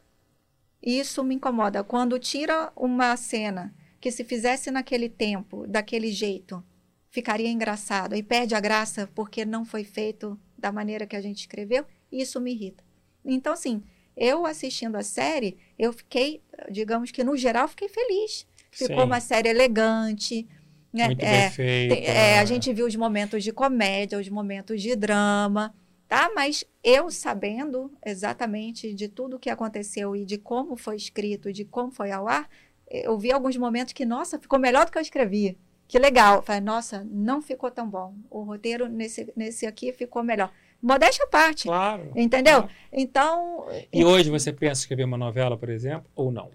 isso 0.82 1.24
me 1.24 1.36
incomoda. 1.36 1.84
Quando 1.84 2.18
tira 2.20 2.72
uma 2.76 3.18
cena 3.18 3.74
que 4.00 4.12
se 4.12 4.24
fizesse 4.24 4.72
naquele 4.72 5.10
tempo, 5.10 5.66
daquele 5.68 6.12
jeito, 6.12 6.64
ficaria 7.10 7.50
engraçado 7.50 8.16
e 8.16 8.22
perde 8.24 8.54
a 8.56 8.60
graça 8.60 9.10
porque 9.14 9.44
não 9.44 9.66
foi 9.66 9.84
feito 9.84 10.40
da 10.58 10.72
maneira 10.72 11.08
que 11.08 11.16
a 11.16 11.22
gente 11.22 11.40
escreveu, 11.40 11.84
isso 12.12 12.40
me 12.40 12.52
irrita. 12.52 12.84
Então, 13.26 13.52
assim, 13.54 13.84
eu 14.16 14.46
assistindo 14.46 14.96
a 14.96 15.04
série, 15.04 15.58
eu 15.78 15.92
fiquei, 15.92 16.42
digamos 16.70 17.12
que 17.12 17.24
no 17.24 17.36
geral, 17.36 17.68
fiquei 17.68 17.90
feliz. 17.90 18.48
Ficou 18.72 18.98
Sim. 19.00 19.04
uma 19.04 19.20
série 19.20 19.50
elegante. 19.50 20.48
Né? 20.94 21.06
Muito 21.08 21.24
É, 21.24 21.42
bem 21.42 21.50
feita. 21.52 21.96
é, 21.96 22.40
a 22.40 22.46
gente 22.46 22.72
viu 22.74 22.86
os 22.88 22.96
momentos 22.96 23.44
de 23.44 23.52
comédia, 23.52 24.18
os 24.20 24.28
momentos 24.30 24.82
de 24.82 24.96
drama, 24.96 25.74
tá? 26.08 26.32
Mas 26.36 26.64
eu 26.84 27.12
sabendo 27.12 27.92
exatamente 28.06 28.94
de 28.94 29.08
tudo 29.08 29.36
o 29.36 29.40
que 29.40 29.50
aconteceu 29.50 30.16
e 30.16 30.26
de 30.26 30.38
como 30.38 30.76
foi 30.76 30.96
escrito, 30.96 31.54
de 31.54 31.64
como 31.66 31.92
foi 31.92 32.12
ao 32.12 32.28
ar, 32.28 32.50
eu 32.90 33.18
vi 33.20 33.32
alguns 33.32 33.56
momentos 33.56 33.94
que, 33.94 34.04
nossa, 34.06 34.40
ficou 34.40 34.58
melhor 34.58 34.86
do 34.86 34.92
que 34.92 34.98
eu 34.98 35.02
escrevi. 35.02 35.58
Que 35.88 36.00
legal. 36.00 36.38
Eu 36.38 36.42
Falei, 36.42 36.62
nossa, 36.62 37.06
não 37.10 37.42
ficou 37.42 37.70
tão 37.70 37.88
bom. 37.88 38.14
O 38.30 38.42
roteiro 38.44 38.88
nesse, 38.88 39.32
nesse 39.36 39.66
aqui 39.68 39.92
ficou 39.94 40.24
melhor. 40.24 40.52
Modéstia 40.82 41.26
à 41.26 41.28
parte. 41.28 41.64
Claro. 41.68 42.12
Entendeu? 42.16 42.62
claro. 42.62 42.70
Então, 42.92 43.66
E 43.92 44.04
hoje 44.06 44.30
você 44.30 44.52
pensa 44.54 44.80
em 44.80 44.84
escrever 44.84 45.04
uma 45.04 45.18
novela, 45.18 45.58
por 45.58 45.70
exemplo, 45.70 46.10
ou 46.16 46.32
não? 46.32 46.50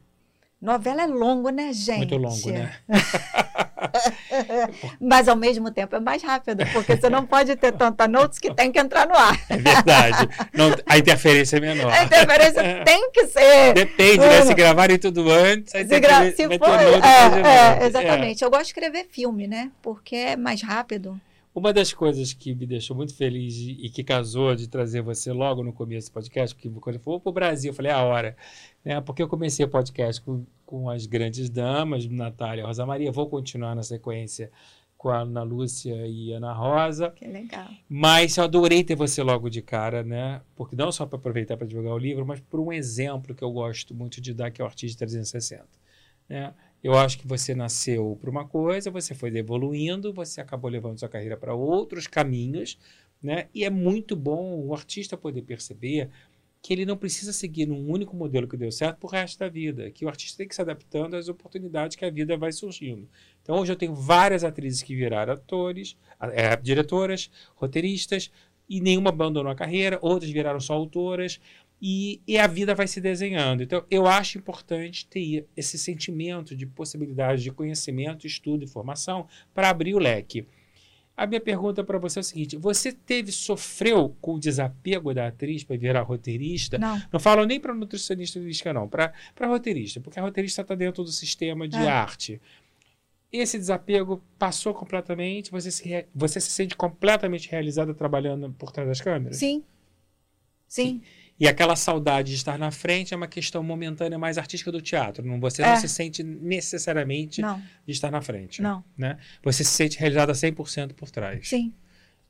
novela 0.61 1.03
é 1.03 1.07
longo, 1.07 1.51
né, 1.51 1.73
gente? 1.75 1.99
Muito 1.99 2.17
longo, 2.17 2.51
né? 2.51 2.75
Mas 5.01 5.29
ao 5.29 5.37
mesmo 5.37 5.71
tempo 5.71 5.95
é 5.97 6.01
mais 6.01 6.23
rápido, 6.23 6.65
porque 6.73 6.97
você 6.97 7.09
não 7.11 7.27
pode 7.27 7.55
ter 7.57 7.73
tanta 7.73 8.07
notes 8.09 8.39
que 8.39 8.53
tem 8.55 8.71
que 8.73 8.79
entrar 8.79 9.07
no 9.07 9.15
ar. 9.15 9.39
É 9.49 9.57
verdade. 9.57 10.29
Não, 10.53 10.75
a 10.87 10.99
interferência 10.99 11.57
é 11.57 11.61
menor. 11.61 11.93
A 11.93 12.05
interferência 12.05 12.63
tem 12.85 13.11
que 13.11 13.27
ser. 13.27 13.73
Depende, 13.75 14.19
né? 14.19 14.43
Se 14.43 14.55
gravarem 14.55 14.99
tudo 14.99 15.31
antes, 15.31 15.73
Se 15.73 16.01
gra- 16.01 16.31
se 16.33 16.59
for, 16.59 16.69
é, 16.69 17.83
é, 17.83 17.87
exatamente. 17.87 18.43
Eu 18.43 18.51
gosto 18.51 18.63
de 18.63 18.69
escrever 18.69 19.07
filme, 19.11 19.47
né? 19.47 19.71
Porque 19.83 20.17
é 20.17 20.37
mais 20.37 20.63
rápido. 20.63 21.21
Uma 21.55 21.73
das 21.73 21.93
coisas 21.93 22.33
que 22.33 22.53
me 22.53 22.67
deixou 22.67 22.97
muito 22.97 23.15
feliz 23.15 23.55
e 23.57 23.89
que 23.89 24.03
casou 24.03 24.57
de 24.57 24.67
trazer 24.67 25.03
você 25.03 25.33
logo 25.33 25.63
no 25.63 25.73
começo 25.73 26.11
do 26.11 26.15
podcast, 26.15 26.53
porque 26.53 26.69
quando 26.81 26.97
eu 26.97 27.01
for 27.01 27.21
para 27.21 27.31
o 27.31 27.33
Brasil, 27.33 27.71
eu 27.71 27.75
falei, 27.75 27.93
é 27.93 27.95
a 27.95 28.03
hora. 28.03 28.37
Né? 28.85 29.01
Porque 29.01 29.23
eu 29.23 29.29
comecei 29.29 29.65
o 29.65 29.69
podcast 29.69 30.21
com, 30.21 30.45
com 30.67 30.91
as 30.91 31.07
grandes 31.07 31.49
damas, 31.49 32.07
Natália 32.07 32.63
e 32.63 32.65
Rosa 32.65 32.85
Maria, 32.85 33.13
vou 33.13 33.29
continuar 33.29 33.77
na 33.77 33.85
sequência 33.85 34.51
com 34.99 35.11
a 35.11 35.21
Ana 35.21 35.43
Lúcia 35.45 35.95
e 36.09 36.33
Ana 36.33 36.53
Rosa. 36.53 37.11
Que 37.11 37.27
legal. 37.27 37.69
Mas 37.89 38.37
eu 38.37 38.43
adorei 38.43 38.83
ter 38.83 38.97
você 38.97 39.23
logo 39.23 39.49
de 39.49 39.63
cara, 39.63 40.03
né? 40.03 40.41
Porque 40.57 40.75
não 40.75 40.91
só 40.91 41.07
para 41.07 41.19
aproveitar 41.19 41.57
para 41.57 41.67
divulgar 41.67 41.93
o 41.93 41.99
livro, 41.99 42.27
mas 42.27 42.41
por 42.41 42.59
um 42.59 42.73
exemplo 42.73 43.35
que 43.35 43.45
eu 43.45 43.53
gosto 43.53 43.95
muito 43.95 44.21
de 44.21 44.35
dar, 44.35 44.51
que 44.51 44.61
é 44.61 44.65
o 44.65 44.67
Artista 44.67 44.99
360. 45.05 45.65
Né? 46.29 46.53
Eu 46.85 46.95
acho 46.99 47.17
que 47.19 47.27
você 47.27 47.55
nasceu 47.55 48.19
para 48.21 48.29
uma 48.29 48.47
coisa, 48.47 48.91
você 48.91 49.15
foi 49.15 49.35
evoluindo, 49.35 50.13
você 50.13 50.43
acabou 50.43 50.71
levando 50.71 50.99
sua 50.99 51.09
carreira 51.09 51.35
para 51.35 51.55
outros 51.55 52.07
caminhos, 52.07 52.79
né? 53.23 53.49
E 53.55 53.65
é 53.65 53.71
muito 53.71 54.15
bom 54.15 54.61
o 54.61 54.75
artista 54.75 55.17
poder 55.17 55.41
perceber 55.41 56.11
que 56.61 56.75
ele 56.75 56.85
não 56.85 56.95
precisa 56.95 57.33
seguir 57.33 57.65
num 57.65 57.91
único 57.91 58.15
modelo 58.15 58.47
que 58.47 58.55
deu 58.55 58.71
certo 58.71 58.99
pro 58.99 59.09
resto 59.09 59.39
da 59.39 59.49
vida, 59.49 59.91
que 59.91 60.05
o 60.05 60.09
artista 60.09 60.37
tem 60.37 60.47
que 60.47 60.55
se 60.55 60.61
adaptando 60.61 61.17
às 61.17 61.27
oportunidades 61.27 61.97
que 61.97 62.05
a 62.05 62.11
vida 62.11 62.37
vai 62.37 62.53
surgindo. 62.53 63.09
Então 63.43 63.59
hoje 63.59 63.73
eu 63.73 63.77
tenho 63.77 63.95
várias 63.95 64.45
atrizes 64.45 64.83
que 64.83 64.95
viraram 64.95 65.33
atores, 65.33 65.97
é, 66.35 66.55
diretoras, 66.55 67.31
roteiristas, 67.55 68.31
e 68.69 68.81
nenhuma 68.81 69.11
abandonou 69.11 69.51
a 69.51 69.55
carreira, 69.55 69.99
outras 70.03 70.31
viraram 70.31 70.61
só 70.61 70.75
autoras, 70.75 71.41
e, 71.81 72.23
e, 72.27 72.39
a 72.39 72.47
vida 72.47 72.75
vai 72.75 72.87
se 72.87 73.01
desenhando. 73.01 73.63
Então, 73.63 73.85
eu 73.91 74.07
acho 74.07 74.39
importante 74.39 75.07
ter 75.07 75.47
esse 75.57 75.79
sentimento 75.79 76.57
de 76.57 76.67
possibilidade 76.67 77.43
de 77.43 77.51
conhecimento, 77.51 78.27
estudo 78.27 78.65
e 78.65 78.67
formação 78.67 79.27
para 79.53 79.69
abrir 79.69 79.95
o 79.95 79.99
leque. 79.99 80.47
A 81.17 81.27
minha 81.27 81.41
pergunta 81.41 81.85
para 81.85 81.99
você 81.99 82.19
é 82.19 82.23
o 82.23 82.25
seguinte: 82.25 82.57
você 82.57 82.91
teve, 82.91 83.31
sofreu 83.31 84.17
com 84.21 84.35
o 84.35 84.41
desapego 84.41 85.15
da 85.15 85.29
atriz 85.29 85.63
para 85.63 85.77
virar 85.77 86.03
roteirista? 86.03 86.77
Não. 86.77 87.01
Não 87.13 87.21
falo 87.21 87.45
nem 87.45 87.61
para 87.61 87.73
nutricionista 87.73 88.41
não, 88.73 88.89
para 88.89 89.13
roteirista, 89.43 90.01
porque 90.01 90.19
a 90.19 90.23
roteirista 90.23 90.63
está 90.63 90.75
dentro 90.75 91.05
do 91.05 91.13
sistema 91.13 91.69
de 91.69 91.77
é. 91.77 91.89
arte. 91.89 92.41
Esse 93.31 93.59
desapego 93.59 94.23
passou 94.39 94.75
completamente? 94.75 95.51
Você 95.51 95.71
se, 95.71 96.07
você 96.15 96.41
se 96.41 96.51
sente 96.51 96.77
completamente 96.77 97.49
realizada 97.49 97.93
trabalhando 97.93 98.53
por 98.53 98.73
trás 98.73 98.89
das 98.89 99.01
câmeras? 99.01 99.39
Sim. 99.39 99.63
Sim. 100.67 101.01
Sim. 101.01 101.03
E 101.39 101.49
aquela 101.49 101.75
saudade 101.75 102.31
de 102.31 102.37
estar 102.37 102.59
na 102.59 102.71
frente 102.71 103.13
é 103.13 103.17
uma 103.17 103.27
questão 103.27 103.63
momentânea 103.63 104.19
mais 104.19 104.39
artística 104.39 104.71
do 104.71 104.81
teatro. 104.81 105.27
Não, 105.27 105.41
você 105.41 105.63
é. 105.63 105.67
não 105.67 105.77
se 105.77 105.89
sente 105.89 106.23
necessariamente 106.23 107.43
não. 107.43 107.61
de 107.85 107.93
estar 107.93 108.11
na 108.11 108.21
frente. 108.21 108.63
Não. 108.63 108.85
Né? 108.97 109.19
Você 109.43 109.65
se 109.65 109.71
sente 109.71 109.99
realizada 109.99 110.33
100% 110.33 110.93
por 110.93 111.11
trás. 111.11 111.49
Sim. 111.49 111.73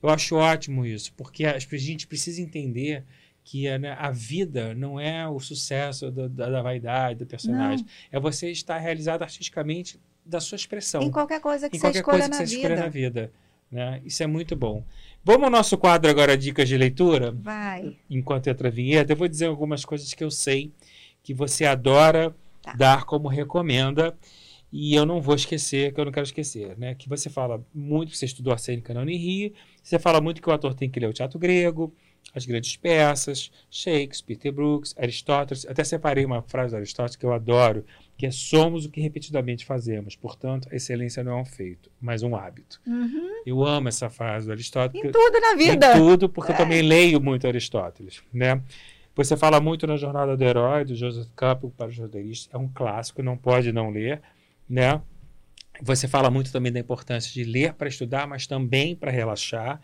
Eu 0.02 0.08
acho 0.08 0.36
ótimo 0.36 0.84
isso, 0.84 1.12
porque 1.14 1.44
a 1.44 1.58
gente 1.58 2.06
precisa 2.06 2.40
entender 2.40 3.04
que 3.42 3.78
né, 3.78 3.94
a 3.98 4.10
vida 4.10 4.74
não 4.74 4.98
é 4.98 5.28
o 5.28 5.38
sucesso 5.38 6.10
do, 6.10 6.28
da, 6.28 6.48
da, 6.48 6.62
vaidade 6.62 7.18
do 7.18 7.26
personagem. 7.26 7.84
Não. 7.84 8.18
É 8.18 8.20
você 8.20 8.50
estar 8.50 8.78
realizado 8.78 9.22
artisticamente 9.22 10.00
da 10.24 10.40
sua 10.40 10.56
expressão. 10.56 11.02
Em 11.02 11.10
qualquer 11.10 11.40
coisa 11.40 11.68
que, 11.68 11.76
em 11.76 11.80
você, 11.80 11.98
escolha 11.98 12.18
coisa 12.18 12.30
que 12.30 12.36
você 12.36 12.56
escolha 12.56 12.76
na 12.76 12.88
vida. 12.88 13.30
Né? 13.70 14.00
Isso 14.04 14.22
é 14.22 14.26
muito 14.26 14.56
bom. 14.56 14.84
Vamos 15.26 15.44
ao 15.44 15.50
nosso 15.50 15.78
quadro 15.78 16.10
agora, 16.10 16.36
dicas 16.36 16.68
de 16.68 16.76
leitura? 16.76 17.32
Vai. 17.32 17.96
Enquanto 18.10 18.48
entra 18.48 18.68
a 18.68 18.70
vinheta, 18.70 19.10
eu 19.10 19.16
vou 19.16 19.26
dizer 19.26 19.46
algumas 19.46 19.82
coisas 19.82 20.12
que 20.12 20.22
eu 20.22 20.30
sei 20.30 20.70
que 21.22 21.32
você 21.32 21.64
adora 21.64 22.36
tá. 22.60 22.74
dar 22.74 23.04
como 23.04 23.26
recomenda. 23.26 24.14
E 24.70 24.94
eu 24.94 25.06
não 25.06 25.22
vou 25.22 25.34
esquecer, 25.34 25.94
que 25.94 26.00
eu 26.00 26.04
não 26.04 26.12
quero 26.12 26.26
esquecer, 26.26 26.76
né? 26.76 26.94
Que 26.94 27.08
você 27.08 27.30
fala 27.30 27.64
muito 27.72 28.10
que 28.10 28.18
você 28.18 28.26
estudou 28.26 28.52
a 28.52 28.58
cênica 28.58 28.92
na 28.92 29.00
Unirio, 29.00 29.54
você 29.82 29.98
fala 29.98 30.20
muito 30.20 30.42
que 30.42 30.48
o 30.50 30.52
ator 30.52 30.74
tem 30.74 30.90
que 30.90 31.00
ler 31.00 31.06
o 31.06 31.12
teatro 31.12 31.38
grego, 31.38 31.94
as 32.34 32.44
grandes 32.44 32.76
peças, 32.76 33.50
Shakespeare, 33.70 34.36
Peter 34.36 34.52
Brooks, 34.52 34.94
Aristóteles. 34.98 35.64
Até 35.64 35.84
separei 35.84 36.24
uma 36.26 36.42
frase 36.42 36.72
do 36.72 36.76
Aristóteles 36.76 37.16
que 37.16 37.24
eu 37.24 37.32
adoro, 37.32 37.86
que 38.16 38.26
é 38.26 38.30
somos 38.30 38.84
o 38.84 38.90
que 38.90 39.00
repetidamente 39.00 39.64
fazemos. 39.64 40.14
Portanto, 40.16 40.68
a 40.70 40.76
excelência 40.76 41.24
não 41.24 41.38
é 41.38 41.42
um 41.42 41.44
feito, 41.44 41.90
mas 42.00 42.22
um 42.22 42.36
hábito. 42.36 42.80
Uhum. 42.86 43.42
Eu 43.44 43.64
amo 43.64 43.88
essa 43.88 44.08
frase 44.08 44.46
do 44.46 44.52
Aristóteles. 44.52 45.08
Em 45.08 45.12
tudo 45.12 45.40
na 45.40 45.54
vida. 45.56 45.92
Em 45.92 45.98
tudo, 45.98 46.28
porque 46.28 46.52
é. 46.52 46.54
eu 46.54 46.58
também 46.58 46.82
leio 46.82 47.20
muito 47.20 47.46
Aristóteles, 47.46 48.22
né? 48.32 48.62
Você 49.16 49.36
fala 49.36 49.60
muito 49.60 49.86
na 49.86 49.96
Jornada 49.96 50.36
do 50.36 50.42
Herói, 50.42 50.84
do 50.84 50.94
Joseph 50.94 51.28
Campbell 51.36 51.72
para 51.76 51.88
os 51.88 51.98
roteiristas. 51.98 52.52
É 52.52 52.58
um 52.58 52.68
clássico, 52.68 53.22
não 53.22 53.36
pode 53.36 53.72
não 53.72 53.90
ler, 53.90 54.20
né? 54.68 55.00
Você 55.82 56.06
fala 56.06 56.30
muito 56.30 56.52
também 56.52 56.72
da 56.72 56.80
importância 56.80 57.32
de 57.32 57.44
ler 57.44 57.74
para 57.74 57.88
estudar, 57.88 58.26
mas 58.26 58.46
também 58.46 58.94
para 58.94 59.10
relaxar 59.10 59.80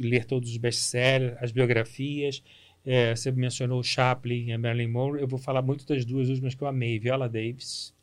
ler 0.00 0.24
todos 0.24 0.50
os 0.50 0.56
best-sellers, 0.56 1.36
as 1.40 1.52
biografias. 1.52 2.42
É, 2.90 3.14
você 3.14 3.30
mencionou 3.30 3.82
Chaplin 3.82 4.50
e 4.50 4.56
Marilyn 4.56 4.88
Monroe. 4.88 5.20
Eu 5.20 5.28
vou 5.28 5.38
falar 5.38 5.60
muito 5.60 5.86
das 5.86 6.06
duas 6.06 6.30
últimas 6.30 6.54
que 6.54 6.62
eu 6.62 6.66
amei: 6.66 6.98
Viola 6.98 7.28
Davis, 7.28 7.94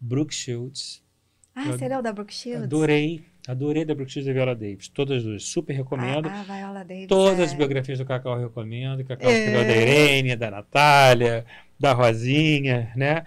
Brooke 0.00 0.34
Shields. 0.34 1.04
Ah, 1.54 1.66
eu, 1.66 1.72
você 1.72 1.86
leu 1.86 2.00
da 2.00 2.10
Brooke 2.10 2.32
Shields? 2.32 2.64
Adorei. 2.64 3.22
Adorei 3.46 3.84
da 3.84 3.94
Brooke 3.94 4.10
Shields 4.10 4.26
e 4.26 4.30
da 4.30 4.34
Viola 4.34 4.56
Davis. 4.56 4.88
Todas 4.88 5.18
as 5.18 5.24
duas. 5.24 5.44
Super 5.44 5.74
recomendo. 5.74 6.26
Ah, 6.26 6.40
a 6.40 6.42
Viola 6.42 6.82
Davis. 6.82 7.06
Todas 7.06 7.38
é... 7.38 7.42
as 7.42 7.52
biografias 7.52 7.98
do 7.98 8.06
Cacau 8.06 8.38
eu 8.38 8.48
recomendo. 8.48 9.04
Cacau 9.04 9.30
é... 9.30 9.62
da 9.62 9.76
Irene, 9.76 10.34
da 10.36 10.50
Natália, 10.50 11.44
da 11.78 11.92
Rosinha, 11.92 12.90
né? 12.96 13.26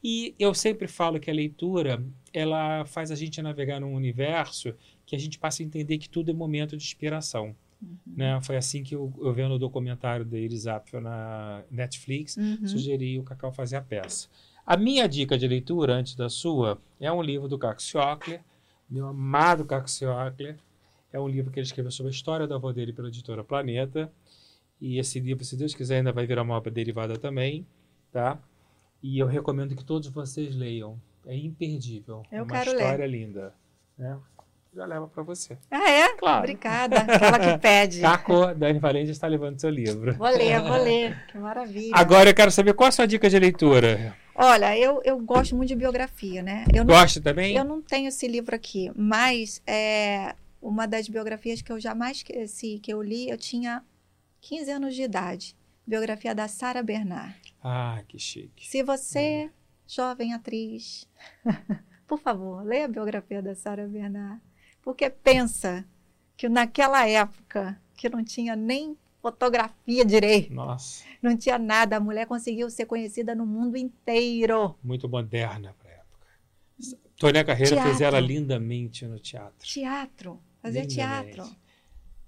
E 0.00 0.32
eu 0.38 0.54
sempre 0.54 0.86
falo 0.86 1.18
que 1.18 1.28
a 1.28 1.34
leitura 1.34 2.00
ela 2.32 2.84
faz 2.84 3.10
a 3.10 3.16
gente 3.16 3.42
navegar 3.42 3.80
num 3.80 3.94
universo 3.94 4.72
que 5.04 5.16
a 5.16 5.18
gente 5.18 5.40
passa 5.40 5.60
a 5.60 5.66
entender 5.66 5.98
que 5.98 6.08
tudo 6.08 6.30
é 6.30 6.34
momento 6.34 6.76
de 6.76 6.84
inspiração. 6.84 7.56
Uhum. 7.86 8.14
Né? 8.16 8.40
Foi 8.42 8.56
assim 8.56 8.82
que 8.82 8.94
eu, 8.94 9.12
eu 9.18 9.32
vendo 9.32 9.54
o 9.54 9.58
documentário 9.58 10.24
da 10.24 10.36
Iris 10.36 10.66
Apfel 10.66 11.00
na 11.00 11.62
Netflix, 11.70 12.36
uhum. 12.36 12.66
sugeri 12.66 13.18
o 13.18 13.22
Cacau 13.22 13.52
fazer 13.52 13.76
a 13.76 13.82
peça. 13.82 14.28
A 14.66 14.76
minha 14.76 15.06
dica 15.08 15.38
de 15.38 15.46
leitura, 15.46 15.94
antes 15.94 16.16
da 16.16 16.28
sua, 16.28 16.78
é 17.00 17.10
um 17.12 17.22
livro 17.22 17.46
do 17.46 17.56
Caco 17.56 17.80
Siocler, 17.80 18.40
meu 18.90 19.06
amado 19.06 19.64
Caco 19.64 19.88
Siocler. 19.88 20.58
É 21.12 21.20
um 21.20 21.28
livro 21.28 21.52
que 21.52 21.60
ele 21.60 21.66
escreveu 21.66 21.90
sobre 21.90 22.10
a 22.10 22.14
história 22.14 22.46
da 22.48 22.56
avó 22.56 22.72
dele 22.72 22.92
pela 22.92 23.08
editora 23.08 23.44
Planeta. 23.44 24.10
E 24.80 24.98
esse 24.98 25.20
livro, 25.20 25.44
se 25.44 25.56
Deus 25.56 25.72
quiser, 25.72 25.98
ainda 25.98 26.12
vai 26.12 26.26
virar 26.26 26.42
uma 26.42 26.54
obra 26.54 26.70
derivada 26.70 27.16
também, 27.16 27.64
tá? 28.12 28.38
E 29.02 29.18
eu 29.18 29.26
recomendo 29.26 29.74
que 29.74 29.84
todos 29.84 30.08
vocês 30.08 30.54
leiam. 30.54 31.00
É 31.24 31.34
imperdível. 31.34 32.22
Eu 32.30 32.40
é 32.40 32.42
uma 32.42 32.62
história 32.62 33.06
ler. 33.06 33.08
linda. 33.08 33.54
Né? 33.96 34.18
já 34.76 34.84
leva 34.84 35.08
para 35.08 35.22
você. 35.22 35.56
Ah, 35.70 35.90
é? 35.90 36.05
Claro. 36.16 36.40
Obrigada. 36.40 36.98
Aquela 37.00 37.38
que 37.38 37.58
pede. 37.58 38.00
Caco, 38.00 38.54
Dani 38.54 38.78
Valente 38.78 39.10
está 39.10 39.26
levando 39.26 39.60
seu 39.60 39.70
livro. 39.70 40.14
Vou 40.14 40.28
ler, 40.28 40.60
vou 40.60 40.82
ler. 40.82 41.26
Que 41.28 41.38
maravilha. 41.38 41.92
Agora 41.94 42.30
eu 42.30 42.34
quero 42.34 42.50
saber 42.50 42.74
qual 42.74 42.88
a 42.88 42.92
sua 42.92 43.06
dica 43.06 43.28
de 43.28 43.38
leitura. 43.38 44.16
Olha, 44.34 44.76
eu, 44.78 45.00
eu 45.04 45.18
gosto 45.18 45.56
muito 45.56 45.68
de 45.68 45.76
biografia, 45.76 46.42
né? 46.42 46.64
Eu 46.74 46.84
Gosta 46.84 47.20
também? 47.20 47.56
Eu 47.56 47.64
não 47.64 47.80
tenho 47.80 48.08
esse 48.08 48.28
livro 48.28 48.54
aqui, 48.54 48.90
mas 48.94 49.62
é 49.66 50.34
uma 50.60 50.86
das 50.86 51.08
biografias 51.08 51.62
que 51.62 51.72
eu 51.72 51.80
jamais 51.80 52.18
esqueci, 52.18 52.78
que 52.82 52.92
eu 52.92 53.00
li, 53.00 53.30
eu 53.30 53.38
tinha 53.38 53.82
15 54.42 54.70
anos 54.70 54.94
de 54.94 55.02
idade. 55.02 55.56
Biografia 55.86 56.34
da 56.34 56.48
Sara 56.48 56.82
Bernard. 56.82 57.34
Ah, 57.62 58.02
que 58.08 58.18
chique. 58.18 58.66
Se 58.66 58.82
você, 58.82 59.46
hum. 59.46 59.50
jovem 59.86 60.34
atriz, 60.34 61.08
por 62.06 62.18
favor, 62.18 62.62
leia 62.62 62.84
a 62.84 62.88
biografia 62.88 63.40
da 63.40 63.54
Sara 63.54 63.86
Bernard. 63.86 64.40
Porque 64.82 65.08
pensa 65.08 65.84
que 66.36 66.48
naquela 66.48 67.06
época, 67.08 67.80
que 67.96 68.08
não 68.08 68.22
tinha 68.22 68.54
nem 68.54 68.96
fotografia 69.22 70.04
direito, 70.04 70.52
Nossa. 70.54 71.04
não 71.20 71.36
tinha 71.36 71.58
nada, 71.58 71.96
a 71.96 72.00
mulher 72.00 72.26
conseguiu 72.26 72.70
ser 72.70 72.86
conhecida 72.86 73.34
no 73.34 73.46
mundo 73.46 73.76
inteiro. 73.76 74.76
Muito 74.82 75.08
moderna 75.08 75.74
para 75.78 75.90
a 75.90 75.94
época. 75.94 76.26
Tônia 77.16 77.44
Carreira 77.44 77.74
teatro. 77.74 77.90
fez 77.90 78.00
ela 78.00 78.20
lindamente 78.20 79.06
no 79.06 79.18
teatro. 79.18 79.66
Teatro, 79.66 80.40
fazia 80.62 80.82
lindamente. 80.82 81.34
teatro. 81.34 81.56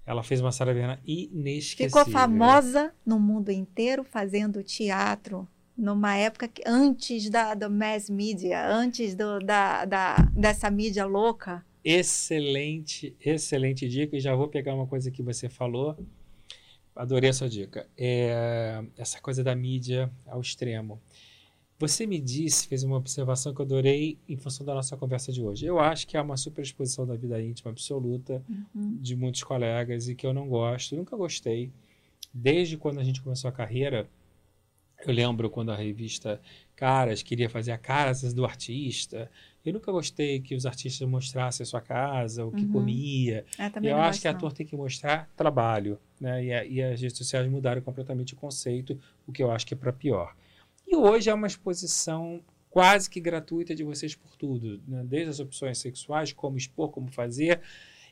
Ela 0.05 0.23
fez 0.23 0.41
uma 0.41 0.51
Sara 0.51 0.99
inesquecível. 1.05 2.03
Ficou 2.03 2.11
famosa 2.11 2.91
no 3.05 3.19
mundo 3.19 3.51
inteiro 3.51 4.03
fazendo 4.03 4.63
teatro 4.63 5.47
numa 5.77 6.15
época 6.15 6.47
que, 6.47 6.61
antes 6.65 7.29
da 7.29 7.53
do 7.53 7.69
mass 7.69 8.09
media, 8.09 8.67
antes 8.67 9.15
do, 9.15 9.39
da, 9.39 9.85
da, 9.85 10.15
dessa 10.33 10.69
mídia 10.69 11.05
louca. 11.05 11.65
Excelente, 11.91 13.15
excelente 13.19 13.89
dica. 13.89 14.15
E 14.15 14.19
já 14.19 14.35
vou 14.35 14.47
pegar 14.47 14.75
uma 14.75 14.85
coisa 14.85 15.09
que 15.09 15.23
você 15.23 15.49
falou. 15.49 15.97
Adorei 16.95 17.31
essa 17.31 17.49
dica. 17.49 17.89
É, 17.97 18.83
essa 18.95 19.19
coisa 19.19 19.43
da 19.43 19.55
mídia 19.55 20.11
ao 20.27 20.39
extremo. 20.39 21.01
Você 21.79 22.05
me 22.05 22.19
disse, 22.19 22.67
fez 22.67 22.83
uma 22.83 22.97
observação 22.97 23.55
que 23.55 23.61
eu 23.61 23.65
adorei 23.65 24.19
em 24.27 24.37
função 24.37 24.63
da 24.65 24.75
nossa 24.75 24.95
conversa 24.97 25.31
de 25.31 25.41
hoje. 25.41 25.65
Eu 25.65 25.79
acho 25.79 26.05
que 26.05 26.15
há 26.15 26.21
uma 26.21 26.37
superexposição 26.37 27.07
da 27.07 27.15
vida 27.15 27.41
íntima 27.41 27.71
absoluta 27.71 28.43
uhum. 28.47 28.97
de 29.01 29.15
muitos 29.15 29.43
colegas 29.43 30.09
e 30.09 30.13
que 30.13 30.27
eu 30.27 30.33
não 30.33 30.47
gosto, 30.47 30.95
nunca 30.95 31.17
gostei. 31.17 31.71
Desde 32.31 32.77
quando 32.77 32.99
a 32.99 33.03
gente 33.03 33.21
começou 33.21 33.47
a 33.47 33.51
carreira, 33.51 34.07
eu 35.07 35.13
lembro 35.13 35.49
quando 35.49 35.71
a 35.71 35.75
revista 35.75 36.39
Caras 36.75 37.23
queria 37.23 37.49
fazer 37.49 37.71
a 37.71 37.77
caras 37.77 38.33
do 38.33 38.45
artista, 38.45 39.31
Eu 39.65 39.73
nunca 39.73 39.91
gostei 39.91 40.39
que 40.39 40.55
os 40.55 40.65
artistas 40.65 41.07
mostrassem 41.07 41.63
a 41.63 41.67
sua 41.67 41.81
casa, 41.81 42.45
o 42.45 42.51
que 42.51 42.63
Uhum. 42.65 42.71
comia. 42.71 43.45
É, 43.57 43.65
eu 43.89 43.97
acho 43.97 44.21
que 44.21 44.27
não. 44.27 44.35
ator 44.35 44.53
tem 44.53 44.65
que 44.65 44.75
mostrar 44.75 45.29
trabalho, 45.35 45.99
né? 46.19 46.43
E, 46.45 46.53
a- 46.53 46.65
e 46.65 46.81
as 46.81 47.01
redes 47.01 47.17
sociais 47.17 47.49
mudaram 47.49 47.81
completamente 47.81 48.33
o 48.33 48.37
conceito, 48.37 48.97
o 49.27 49.31
que 49.31 49.43
eu 49.43 49.51
acho 49.51 49.65
que 49.67 49.73
é 49.73 49.77
para 49.77 49.91
pior. 49.91 50.33
E 50.87 50.95
hoje 50.95 51.29
é 51.29 51.33
uma 51.33 51.45
exposição 51.47 52.41
quase 52.69 53.09
que 53.09 53.19
gratuita 53.19 53.75
de 53.75 53.83
vocês 53.83 54.15
por 54.15 54.35
tudo, 54.37 54.81
né? 54.87 55.03
desde 55.05 55.29
as 55.29 55.39
opções 55.39 55.77
sexuais, 55.77 56.31
como 56.31 56.57
expor, 56.57 56.89
como 56.89 57.11
fazer. 57.11 57.61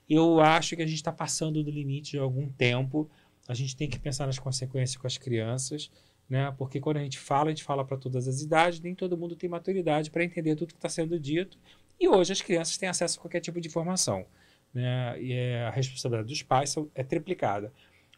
Eu 0.09 0.39
acho 0.39 0.75
que 0.75 0.81
a 0.81 0.85
gente 0.85 0.95
está 0.97 1.11
passando 1.11 1.63
do 1.63 1.71
limite 1.71 2.11
de 2.11 2.17
algum 2.19 2.47
tempo. 2.49 3.09
A 3.47 3.53
gente 3.53 3.75
tem 3.75 3.89
que 3.89 3.97
pensar 3.99 4.25
nas 4.25 4.37
consequências 4.39 4.97
com 4.97 5.07
as 5.07 5.17
crianças, 5.17 5.89
né? 6.29 6.53
Porque 6.57 6.79
quando 6.79 6.97
a 6.97 7.03
gente 7.03 7.17
fala, 7.19 7.47
a 7.47 7.49
gente 7.49 7.63
fala 7.63 7.85
para 7.85 7.97
todas 7.97 8.27
as 8.27 8.41
idades, 8.41 8.79
nem 8.79 8.93
todo 8.95 9.17
mundo 9.17 9.35
tem 9.35 9.49
maturidade 9.49 10.11
para 10.11 10.23
entender 10.23 10.55
tudo 10.55 10.69
que 10.73 10.77
está 10.77 10.89
sendo 10.89 11.19
dito. 11.19 11.57
E 11.99 12.07
hoje 12.07 12.31
as 12.33 12.41
crianças 12.41 12.77
têm 12.77 12.89
acesso 12.89 13.17
a 13.17 13.21
qualquer 13.21 13.39
tipo 13.39 13.59
de 13.61 13.67
informação, 13.67 14.25
né? 14.73 15.19
E 15.21 15.33
é, 15.33 15.63
a 15.65 15.69
responsabilidade 15.69 16.29
dos 16.29 16.43
pais 16.43 16.75
é 16.93 17.03
triplicada. 17.03 17.71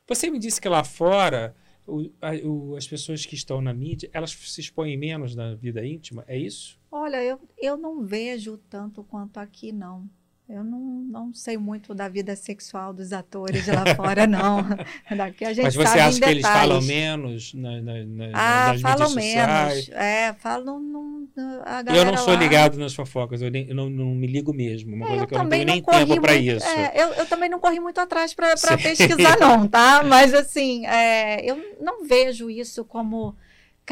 Você 0.08 0.30
me 0.30 0.40
disse 0.40 0.60
que 0.60 0.68
lá 0.68 0.84
fora 0.84 1.56
o- 1.88 2.76
as 2.76 2.88
pessoas 2.88 3.26
que 3.26 3.36
estão 3.36 3.62
na 3.62 3.74
mídia 3.74 4.10
elas 4.14 4.32
se 4.32 4.62
expõem 4.62 4.96
menos 4.98 5.36
na 5.36 5.56
vida 5.56 5.86
íntima, 5.86 6.24
é 6.28 6.38
isso? 6.38 6.78
Olha, 6.92 7.24
eu, 7.24 7.40
eu 7.58 7.78
não 7.78 8.04
vejo 8.04 8.58
tanto 8.70 9.04
quanto 9.04 9.38
aqui, 9.38 9.72
não. 9.72 10.10
Eu 10.50 10.64
não, 10.64 10.80
não 10.80 11.32
sei 11.32 11.60
muito 11.60 11.94
da 11.94 12.10
vida 12.10 12.36
sexual 12.36 12.92
dos 12.92 13.14
atores 13.14 13.64
de 13.66 13.72
lá 13.72 13.86
fora, 13.96 14.26
não. 14.26 14.66
Daqui 15.16 15.46
a 15.46 15.54
gente 15.54 15.64
Mas 15.66 15.76
você 15.76 16.00
acha 16.00 16.20
que 16.20 16.26
eles 16.28 16.42
falam 16.42 16.82
menos 16.82 17.54
na, 17.54 17.80
na, 17.80 17.94
na, 18.04 18.26
Ah, 18.34 18.72
nas 18.72 18.82
falam 18.82 19.14
menos. 19.14 19.90
É, 19.90 20.34
falam. 20.40 20.80
Não, 20.80 21.28
a 21.64 21.84
Eu 21.96 22.04
não 22.04 22.18
sou 22.18 22.34
lá- 22.34 22.40
ligado 22.40 22.80
nas 22.80 22.96
fofocas, 22.96 23.44
eu, 23.44 23.52
nem, 23.52 23.70
eu 23.70 23.76
não, 23.76 23.92
não 23.92 24.08
me 24.16 24.26
ligo 24.26 24.52
mesmo. 24.52 24.96
Uma 24.96 25.06
É, 25.06 25.08
coisa 25.10 25.24
eu 25.24 25.28
que 25.28 25.36
eu 25.36 25.40
não 25.44 25.50
tenho 25.50 25.66
não 25.68 25.74
nem 25.74 25.84
tempo 25.84 26.20
para 26.20 26.34
isso. 26.36 26.66
é, 26.66 26.94
eu, 26.96 27.08
eu 27.14 27.26
também 27.28 27.48
não 27.48 27.60
corri 27.60 27.80
muito 27.80 28.00
atrás 28.02 28.34
para 28.34 28.56
pesquisar, 28.82 29.38
não, 29.40 29.68
tá? 29.68 30.02
Mas 30.04 30.34
assim, 30.34 30.84
é, 30.88 31.46
eu 31.48 31.62
não 31.80 32.06
vejo 32.08 32.50
isso 32.50 32.84
como 32.84 33.36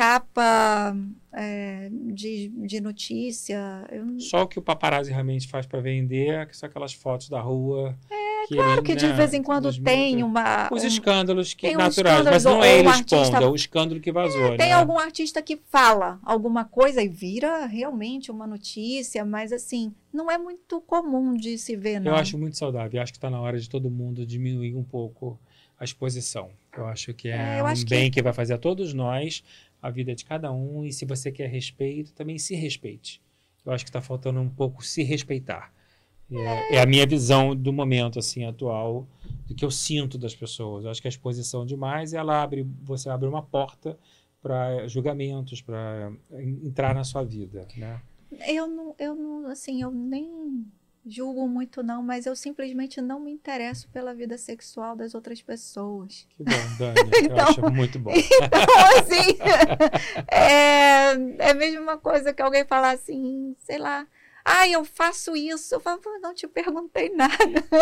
capa 0.02 0.96
é, 1.34 1.90
de, 1.92 2.50
de 2.50 2.80
notícia. 2.80 3.84
Eu, 3.92 4.20
Só 4.20 4.44
o 4.44 4.48
que 4.48 4.60
o 4.60 4.62
paparazzi 4.62 5.12
realmente 5.12 5.48
faz 5.48 5.66
para 5.66 5.82
vender, 5.82 6.48
que 6.48 6.56
são 6.56 6.70
aquelas 6.70 6.94
fotos 6.94 7.30
da 7.30 7.42
rua. 7.42 7.98
É, 8.12 8.48
claro 8.48 8.84
que 8.84 8.96
de 8.96 9.12
vez 9.14 9.34
em 9.34 9.42
quando 9.42 9.74
tem 9.82 10.22
uma. 10.22 10.70
Os 10.72 10.84
um- 10.84 10.88
escândalos 10.88 11.56
que, 11.56 11.76
naturais, 11.76 12.24
mas 12.26 12.44
não 12.44 12.64
é 12.64 12.78
ele 12.78 12.88
um 12.88 12.92
expondo, 12.92 13.16
artista- 13.16 13.38
é 13.44 13.48
o 13.48 13.56
escândalo 13.56 14.00
que 14.00 14.12
vazou. 14.12 14.50
Tem 14.56 14.68
né? 14.70 14.74
algum 14.74 15.00
artista 15.00 15.42
que 15.42 15.60
fala 15.68 16.20
alguma 16.24 16.64
coisa 16.64 17.02
e 17.02 17.08
vira 17.08 17.66
realmente 17.66 18.30
uma 18.30 18.46
notícia, 18.46 19.26
mas 19.26 19.52
assim, 19.52 19.92
não 20.14 20.30
é 20.30 20.38
muito 20.38 20.80
comum 20.82 21.36
de 21.36 21.58
se 21.58 21.76
ver, 21.76 22.00
não. 22.00 22.12
Eu 22.12 22.16
acho 22.18 22.38
muito 22.38 22.56
saudável. 22.56 23.00
Eu 23.00 23.02
acho 23.02 23.12
que 23.12 23.18
está 23.18 23.32
na 23.32 23.42
hora 23.42 23.60
de 23.60 23.68
todo 23.68 23.90
mundo 23.90 24.24
diminuir 24.28 24.76
um 24.76 24.84
pouco 24.84 25.40
a 25.80 25.84
exposição. 25.84 26.50
Eu 26.76 26.86
acho 26.88 27.14
que 27.14 27.28
é, 27.30 27.58
É, 27.58 27.64
um 27.64 27.68
acho 27.68 27.84
que- 27.84 27.90
bem 27.90 28.10
que... 28.12 28.22
vai 28.22 28.34
fazer 28.34 28.54
a 28.54 28.58
todos 28.58 28.94
nós, 28.94 29.44
a 29.88 29.92
vida 29.92 30.14
de 30.14 30.26
cada 30.26 30.52
um. 30.52 30.84
E 30.84 30.92
se 30.92 31.06
você 31.06 31.32
quer 31.32 31.50
respeito, 31.50 32.14
também 32.14 32.38
se 32.38 32.56
respeite. 32.56 33.22
Eu 33.66 33.72
acho 33.72 33.84
que 33.84 33.90
está 33.90 34.02
faltando 34.02 34.40
um 34.40 34.50
pouco 34.50 34.84
se 34.86 35.04
respeitar. 35.04 35.74
É, 36.30 36.76
é 36.76 36.82
a 36.82 36.86
minha 36.86 37.06
visão 37.08 37.56
do 37.56 37.72
momento 37.72 38.20
assim 38.20 38.44
atual, 38.46 39.08
do 39.48 39.56
que 39.56 39.64
eu 39.64 39.72
sinto 39.72 40.18
das 40.18 40.36
pessoas. 40.36 40.84
Eu 40.84 40.92
acho 40.92 41.02
que 41.02 41.08
a 41.08 41.10
exposição 41.10 41.66
demais, 41.66 42.14
ela 42.14 42.42
abre, 42.42 42.68
você 42.84 43.10
abre 43.10 43.28
uma 43.28 43.42
porta 43.42 43.98
para 44.42 44.88
julgamentos, 44.88 45.62
para 45.62 46.12
entrar 46.32 46.94
na 46.94 47.04
sua 47.04 47.24
vida, 47.24 47.68
né? 47.78 48.02
Eu 48.46 48.68
não, 48.68 48.96
eu 49.00 49.16
não, 49.16 49.48
assim, 49.48 49.82
eu 49.82 49.90
nem 49.90 50.66
julgo 51.10 51.48
muito 51.48 51.82
não, 51.82 52.04
mas 52.04 52.26
eu 52.26 52.36
simplesmente 52.36 53.00
não 53.02 53.20
me 53.20 53.32
interesso 53.32 53.88
pela 53.90 54.14
vida 54.14 54.38
sexual 54.38 54.96
das 54.96 55.16
outras 55.16 55.42
pessoas. 55.42 56.28
Que 56.30 56.44
bom, 56.44 56.52
Dani. 56.78 57.00
eu 57.00 57.20
Então- 57.26 57.48
acho 57.48 57.70
muito 57.72 57.98
bom. 58.00 58.12
Então, 58.18 59.00
assim, 59.00 59.38
é, 60.32 61.14
é 61.48 61.52
a 61.52 61.54
mesma 61.54 61.98
coisa 61.98 62.34
que 62.34 62.42
alguém 62.42 62.66
falar 62.66 62.92
assim, 62.92 63.56
sei 63.60 63.78
lá, 63.78 64.08
ah, 64.50 64.68
eu 64.68 64.86
faço 64.86 65.36
isso. 65.36 65.76
Eu 65.76 65.80
falo, 65.82 66.00
"Pô, 66.02 66.10
não 66.22 66.34
te 66.34 66.48
perguntei 66.48 67.10
nada. 67.10 67.36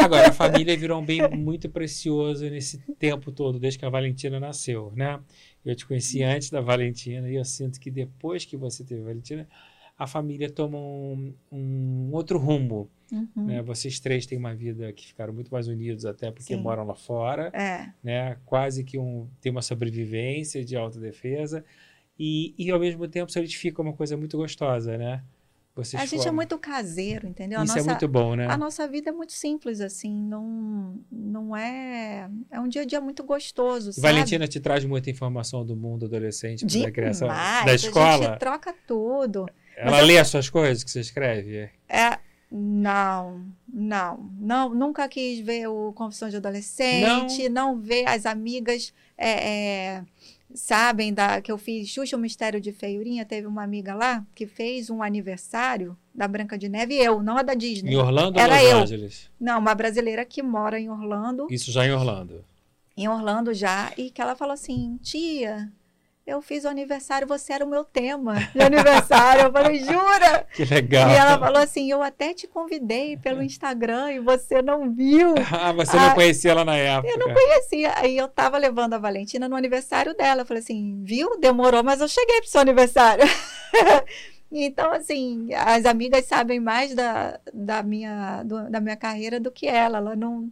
Agora, 0.04 0.30
a 0.30 0.32
família 0.32 0.76
virou 0.76 1.00
um 1.00 1.06
bem 1.06 1.22
muito 1.30 1.70
precioso 1.70 2.44
nesse 2.50 2.80
tempo 2.98 3.32
todo, 3.32 3.60
desde 3.60 3.78
que 3.78 3.86
a 3.86 3.90
Valentina 3.90 4.40
nasceu, 4.40 4.92
né? 4.96 5.20
Eu 5.64 5.76
te 5.76 5.86
conheci 5.86 6.24
antes 6.24 6.50
da 6.50 6.62
Valentina 6.62 7.30
e 7.30 7.36
eu 7.36 7.46
sinto 7.46 7.80
que 7.80 7.92
depois 7.92 8.46
que 8.46 8.58
você 8.58 8.84
teve 8.84 9.02
a 9.02 9.06
Valentina, 9.06 9.48
a 9.98 10.06
família 10.08 10.50
toma 10.50 10.78
um, 10.78 11.34
um 11.52 12.10
outro 12.12 12.38
rumo, 12.38 12.90
Uhum. 13.12 13.28
né? 13.46 13.62
Vocês 13.62 14.00
três 14.00 14.26
têm 14.26 14.36
uma 14.36 14.56
vida 14.56 14.92
que 14.92 15.06
ficaram 15.06 15.32
muito 15.32 15.50
mais 15.52 15.68
unidos 15.68 16.06
até 16.08 16.32
porque 16.32 16.56
Sim. 16.56 16.60
moram 16.62 16.84
lá 16.88 16.96
fora, 16.96 17.52
É, 17.54 17.92
né? 18.04 18.38
Quase 18.46 18.84
que 18.84 18.98
um, 18.98 19.28
tem 19.40 19.52
uma 19.52 19.62
sobrevivência 19.62 20.66
de 20.66 20.76
autodefesa 20.76 21.64
e, 22.18 22.56
e 22.58 22.72
ao 22.72 22.80
mesmo 22.80 23.08
tempo 23.08 23.32
solidifica 23.32 23.80
uma 23.80 23.94
coisa 23.94 24.18
muito 24.18 24.36
gostosa, 24.38 24.98
né? 24.98 25.24
Vocês 25.76 26.02
a 26.02 26.06
gente 26.06 26.26
é 26.28 26.32
muito 26.32 26.58
caseiro, 26.58 27.28
entendeu? 27.28 27.60
A 27.60 27.64
Isso 27.64 27.76
nossa, 27.76 27.88
é 27.88 27.92
muito 27.92 28.08
bom, 28.08 28.34
né? 28.36 28.48
A 28.48 28.58
nossa 28.58 28.88
vida 28.88 29.10
é 29.10 29.14
muito 29.14 29.34
simples, 29.34 29.82
assim, 29.82 30.10
não, 30.12 30.98
não 31.12 31.56
é. 31.56 32.30
É 32.50 32.60
um 32.60 32.68
dia 32.68 32.82
a 32.82 32.86
dia 32.86 33.00
muito 33.02 33.24
gostoso, 33.24 33.92
sabe? 33.94 34.02
Valentina 34.08 34.48
te 34.48 34.60
traz 34.60 34.84
muita 34.86 35.10
informação 35.12 35.64
do 35.66 35.76
mundo 35.76 36.06
adolescente, 36.06 36.66
da 36.66 36.90
criação, 36.90 37.28
Demais, 37.28 37.66
da 37.66 37.72
A 37.72 37.76
escola. 37.76 38.24
gente 38.30 38.40
troca 38.40 38.74
tudo. 38.88 39.46
Ela 39.76 40.02
lê 40.02 40.18
as 40.18 40.28
suas 40.30 40.50
coisas 40.50 40.84
que 40.84 40.92
você 40.92 41.00
escreve? 41.00 41.70
É, 41.90 42.18
não, 42.52 43.46
não, 43.68 44.30
não, 44.40 44.70
nunca 44.74 45.08
quis 45.10 45.40
ver 45.40 45.68
o 45.68 45.92
Confissões 45.94 46.32
de 46.32 46.38
Adolescente, 46.38 47.50
não, 47.50 47.80
ver 47.80 48.08
as 48.08 48.26
amigas, 48.26 48.94
é, 49.18 49.30
é, 49.30 50.04
sabem 50.54 51.14
da, 51.14 51.42
que 51.42 51.52
eu 51.52 51.58
fiz 51.58 51.90
Xuxa 51.90 52.16
o 52.16 52.20
Mistério 52.20 52.62
de 52.62 52.72
Feiurinha, 52.72 53.26
teve 53.26 53.46
uma 53.48 53.64
amiga 53.64 53.94
lá 53.94 54.26
que 54.34 54.48
fez 54.48 54.90
um 54.90 55.04
aniversário 55.04 55.98
da 56.14 56.28
Branca 56.28 56.58
de 56.58 56.70
Neve, 56.70 56.96
eu, 56.96 57.22
não 57.22 57.38
a 57.38 57.42
da 57.42 57.54
Disney. 57.54 57.92
Em 57.92 57.98
Orlando 57.98 58.40
Era 58.40 58.56
ou 58.56 58.62
Los 58.62 58.70
eu. 58.72 58.78
Angeles? 58.78 59.30
Não, 59.40 59.60
uma 59.60 59.76
brasileira 59.76 60.24
que 60.24 60.42
mora 60.42 60.80
em 60.80 60.90
Orlando, 60.90 61.48
Isso 61.50 61.72
já 61.72 61.86
em 61.86 61.92
Orlando. 61.92 62.46
em 62.96 63.08
Orlando 63.10 63.54
já, 63.54 63.92
e 63.98 64.10
que 64.10 64.22
ela 64.22 64.36
falou 64.36 64.54
assim, 64.54 64.98
tia, 65.02 65.70
eu 66.26 66.42
fiz 66.42 66.64
o 66.66 66.68
aniversário, 66.68 67.28
você 67.28 67.54
era 67.54 67.64
o 67.64 67.68
meu 67.70 67.84
tema 67.84 68.36
de 68.54 68.62
aniversário. 68.62 69.44
Eu 69.44 69.52
falei, 69.52 69.78
jura? 69.84 70.48
Que 70.54 70.66
legal. 70.66 71.10
E 71.10 71.14
ela 71.14 71.38
falou 71.38 71.62
assim: 71.62 71.92
Eu 71.92 72.02
até 72.02 72.34
te 72.34 72.48
convidei 72.48 73.16
pelo 73.18 73.44
Instagram 73.44 74.12
e 74.14 74.20
você 74.20 74.62
não 74.62 74.92
viu. 74.92 75.36
Ah, 75.52 75.72
você 75.72 75.96
não 75.96 76.08
Ah, 76.08 76.14
conhecia 76.16 76.52
ela 76.52 76.66
na 76.66 76.76
época. 76.76 77.14
Eu 77.14 77.18
não 77.20 77.34
conhecia. 77.34 77.94
Aí 77.98 78.18
eu 78.18 78.28
tava 78.28 78.58
levando 78.58 78.94
a 78.94 78.98
Valentina 78.98 79.48
no 79.48 79.56
aniversário 79.56 80.16
dela. 80.16 80.42
Eu 80.42 80.46
falei 80.46 80.62
assim: 80.64 81.02
Viu? 81.04 81.40
Demorou, 81.40 81.84
mas 81.84 82.02
eu 82.02 82.08
cheguei 82.08 82.42
pro 82.42 82.50
seu 82.50 82.62
aniversário. 82.62 83.24
Então, 84.52 84.92
assim, 84.94 85.50
as 85.54 85.86
amigas 85.86 86.26
sabem 86.26 86.60
mais 86.60 86.94
da, 86.94 87.40
da, 87.54 87.84
minha, 87.84 88.42
do- 88.44 88.70
da 88.70 88.80
minha 88.80 88.96
carreira 88.96 89.40
do 89.40 89.52
que 89.52 89.68
ela. 89.68 89.98
Ela 89.98 90.16
não. 90.16 90.50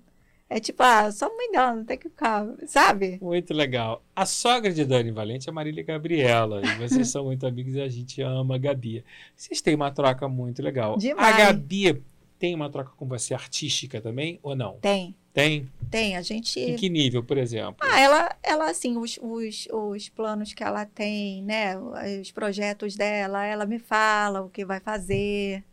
É 0.54 0.60
tipo, 0.60 0.84
ah, 0.84 1.12
só 1.12 1.36
mãe 1.36 1.52
dela, 1.52 1.76
não 1.76 1.84
tem 1.84 1.98
que 1.98 2.08
ficar, 2.08 2.46
sabe? 2.68 3.18
Muito 3.20 3.56
legal. 3.56 4.04
A 4.16 4.24
sogra 4.24 4.72
de 4.72 4.86
Dani 4.86 5.10
Valente 5.10 5.50
é 5.50 5.52
Marília 5.52 5.84
Gabriela. 5.84 6.62
E 6.64 6.76
vocês 6.78 7.08
são 7.10 7.24
muito 7.26 7.48
amigos 7.48 7.74
e 7.74 7.82
a 7.82 7.90
gente 7.90 8.22
ama 8.22 8.54
a 8.54 8.58
Gabi. 8.60 9.04
Vocês 9.36 9.62
têm 9.62 9.74
uma 9.74 9.90
troca 9.90 10.30
muito 10.30 10.62
legal. 10.62 10.96
Demais. 10.96 11.34
A 11.34 11.38
Gabi 11.40 12.04
tem 12.38 12.54
uma 12.54 12.70
troca 12.70 12.92
com 12.96 13.08
você 13.08 13.34
artística 13.34 14.00
também 14.00 14.40
ou 14.44 14.56
não? 14.56 14.74
Tem, 14.74 15.16
Tem? 15.34 15.68
tem. 15.90 16.16
A 16.16 16.22
gente. 16.22 16.60
Em 16.60 16.76
que 16.76 16.88
nível, 16.88 17.24
por 17.24 17.40
exemplo? 17.40 17.78
Ah, 17.80 18.00
ela, 18.00 18.36
ela 18.44 18.70
assim, 18.70 18.96
os, 18.96 19.18
os, 19.24 19.68
os 19.72 20.10
planos 20.10 20.54
que 20.54 20.64
ela 20.64 20.86
tem, 20.86 21.42
né? 21.42 21.76
Os 22.22 22.32
projetos 22.32 22.96
dela, 22.96 23.44
ela 23.44 23.66
me 23.66 23.80
fala 23.80 24.42
o 24.42 24.50
que 24.50 24.64
vai 24.64 24.80
fazer. 24.80 25.64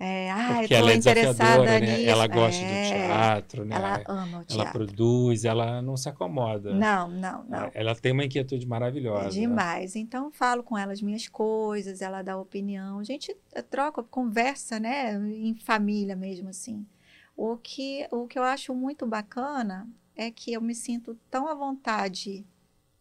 É, 0.00 0.30
ah, 0.30 0.58
Porque 0.60 0.74
ela 0.74 0.92
é 0.92 0.96
desafiadora, 0.96 1.80
né? 1.80 1.80
nisso. 1.80 2.08
Ela 2.10 2.26
gosta 2.28 2.62
É, 2.64 2.82
do 2.82 2.88
teatro, 3.08 3.64
né? 3.64 3.74
Ela 3.74 4.02
ama 4.06 4.26
o 4.26 4.34
Ela 4.36 4.44
teatro. 4.44 4.72
produz, 4.72 5.44
ela 5.44 5.82
não 5.82 5.96
se 5.96 6.08
acomoda. 6.08 6.72
Não, 6.72 7.08
não, 7.08 7.42
não. 7.44 7.70
Ela 7.74 7.96
tem 7.96 8.12
uma 8.12 8.24
inquietude 8.24 8.64
É 8.64 8.68
maravilhosa. 8.68 9.30
demais. 9.30 9.96
Então, 9.96 10.26
eu 10.26 10.30
falo 10.30 10.62
com 10.62 10.78
ela 10.78 10.92
as 10.92 11.02
minhas 11.02 11.26
coisas, 11.26 12.00
ela 12.00 12.22
dá 12.22 12.36
opinião. 12.38 13.00
A 13.00 13.04
gente 13.04 13.36
eh, 13.52 13.60
troca, 13.62 14.00
conversa, 14.04 14.78
né? 14.78 15.14
Em 15.14 15.56
família 15.56 16.14
mesmo, 16.14 16.48
assim. 16.48 16.86
O 17.36 17.56
que, 17.56 18.06
o 18.12 18.26
que 18.28 18.38
eu 18.38 18.44
acho 18.44 18.72
muito 18.74 19.04
bacana 19.04 19.88
é 20.14 20.30
que 20.30 20.52
eu 20.52 20.60
me 20.60 20.76
sinto 20.76 21.18
tão 21.28 21.48
à 21.48 21.54
vontade 21.54 22.46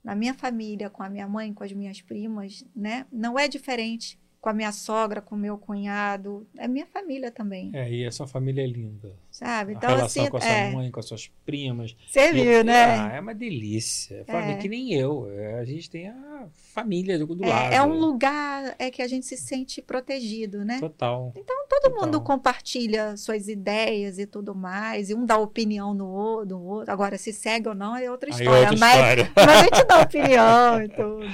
na 0.03 0.15
minha 0.15 0.33
família, 0.33 0.89
com 0.89 1.03
a 1.03 1.09
minha 1.09 1.27
mãe, 1.27 1.53
com 1.53 1.63
as 1.63 1.73
minhas 1.73 2.01
primas, 2.01 2.65
né? 2.75 3.05
Não 3.11 3.37
é 3.37 3.47
diferente 3.47 4.19
com 4.47 4.51
a 4.51 4.53
minha 4.53 4.71
sogra, 4.71 5.21
com 5.21 5.35
o 5.35 5.37
meu 5.37 5.57
cunhado. 5.57 6.47
É 6.57 6.69
minha 6.69 6.85
família 6.85 7.29
também. 7.29 7.69
É, 7.73 7.91
e 7.91 8.05
a 8.05 8.11
sua 8.11 8.25
família 8.25 8.63
é 8.63 8.65
linda. 8.65 9.13
Sabe? 9.29 9.73
Então, 9.73 9.89
a 9.89 9.95
relação 9.97 10.23
assim, 10.23 10.31
com 10.31 10.37
a 10.37 10.41
sua 10.41 10.49
é, 10.49 10.71
mãe, 10.71 10.89
com 10.89 10.99
as 11.01 11.05
suas 11.05 11.27
primas. 11.45 11.97
Você 12.07 12.31
viu, 12.31 12.63
né? 12.63 12.97
Ah, 12.97 13.11
é 13.15 13.19
uma 13.19 13.35
delícia. 13.35 14.23
Família, 14.25 14.53
É. 14.53 14.57
Que 14.57 14.69
nem 14.69 14.93
eu. 14.93 15.29
É, 15.29 15.59
A 15.59 15.65
gente 15.65 15.89
tem 15.89 16.07
a 16.07 16.47
família 16.73 17.19
do, 17.19 17.25
do 17.25 17.43
É, 17.43 17.49
lado. 17.49 17.73
é 17.73 17.83
um 17.83 17.99
lugar 17.99 18.73
é 18.79 18.89
que 18.89 19.01
a 19.01 19.07
gente 19.07 19.25
se 19.25 19.35
sente 19.35 19.81
protegido, 19.81 20.63
né? 20.63 20.79
Total. 20.79 21.33
Todo 21.69 21.93
mundo 21.93 22.13
total. 22.13 22.21
compartilha 22.21 23.17
suas 23.17 23.49
ideias 23.49 24.17
e 24.17 24.25
tudo 24.25 24.55
mais, 24.55 25.09
e 25.09 25.13
um 25.13 25.25
dá 25.25 25.37
opinião 25.37 25.93
no 25.93 26.07
outro, 26.07 26.45
do 26.45 26.63
outro. 26.63 26.91
Agora, 26.93 27.17
se 27.17 27.33
segue 27.33 27.67
ou 27.67 27.75
não 27.75 27.97
é 27.97 28.09
outra 28.09 28.29
Aí 28.33 28.39
história. 28.39 28.69
outra 28.69 28.77
mas, 28.79 28.95
história. 28.95 29.31
mas 29.35 29.49
a 29.49 29.63
gente 29.63 29.83
dá 29.85 30.01
opinião 30.01 30.81
e 30.81 30.87
tudo. 30.87 31.25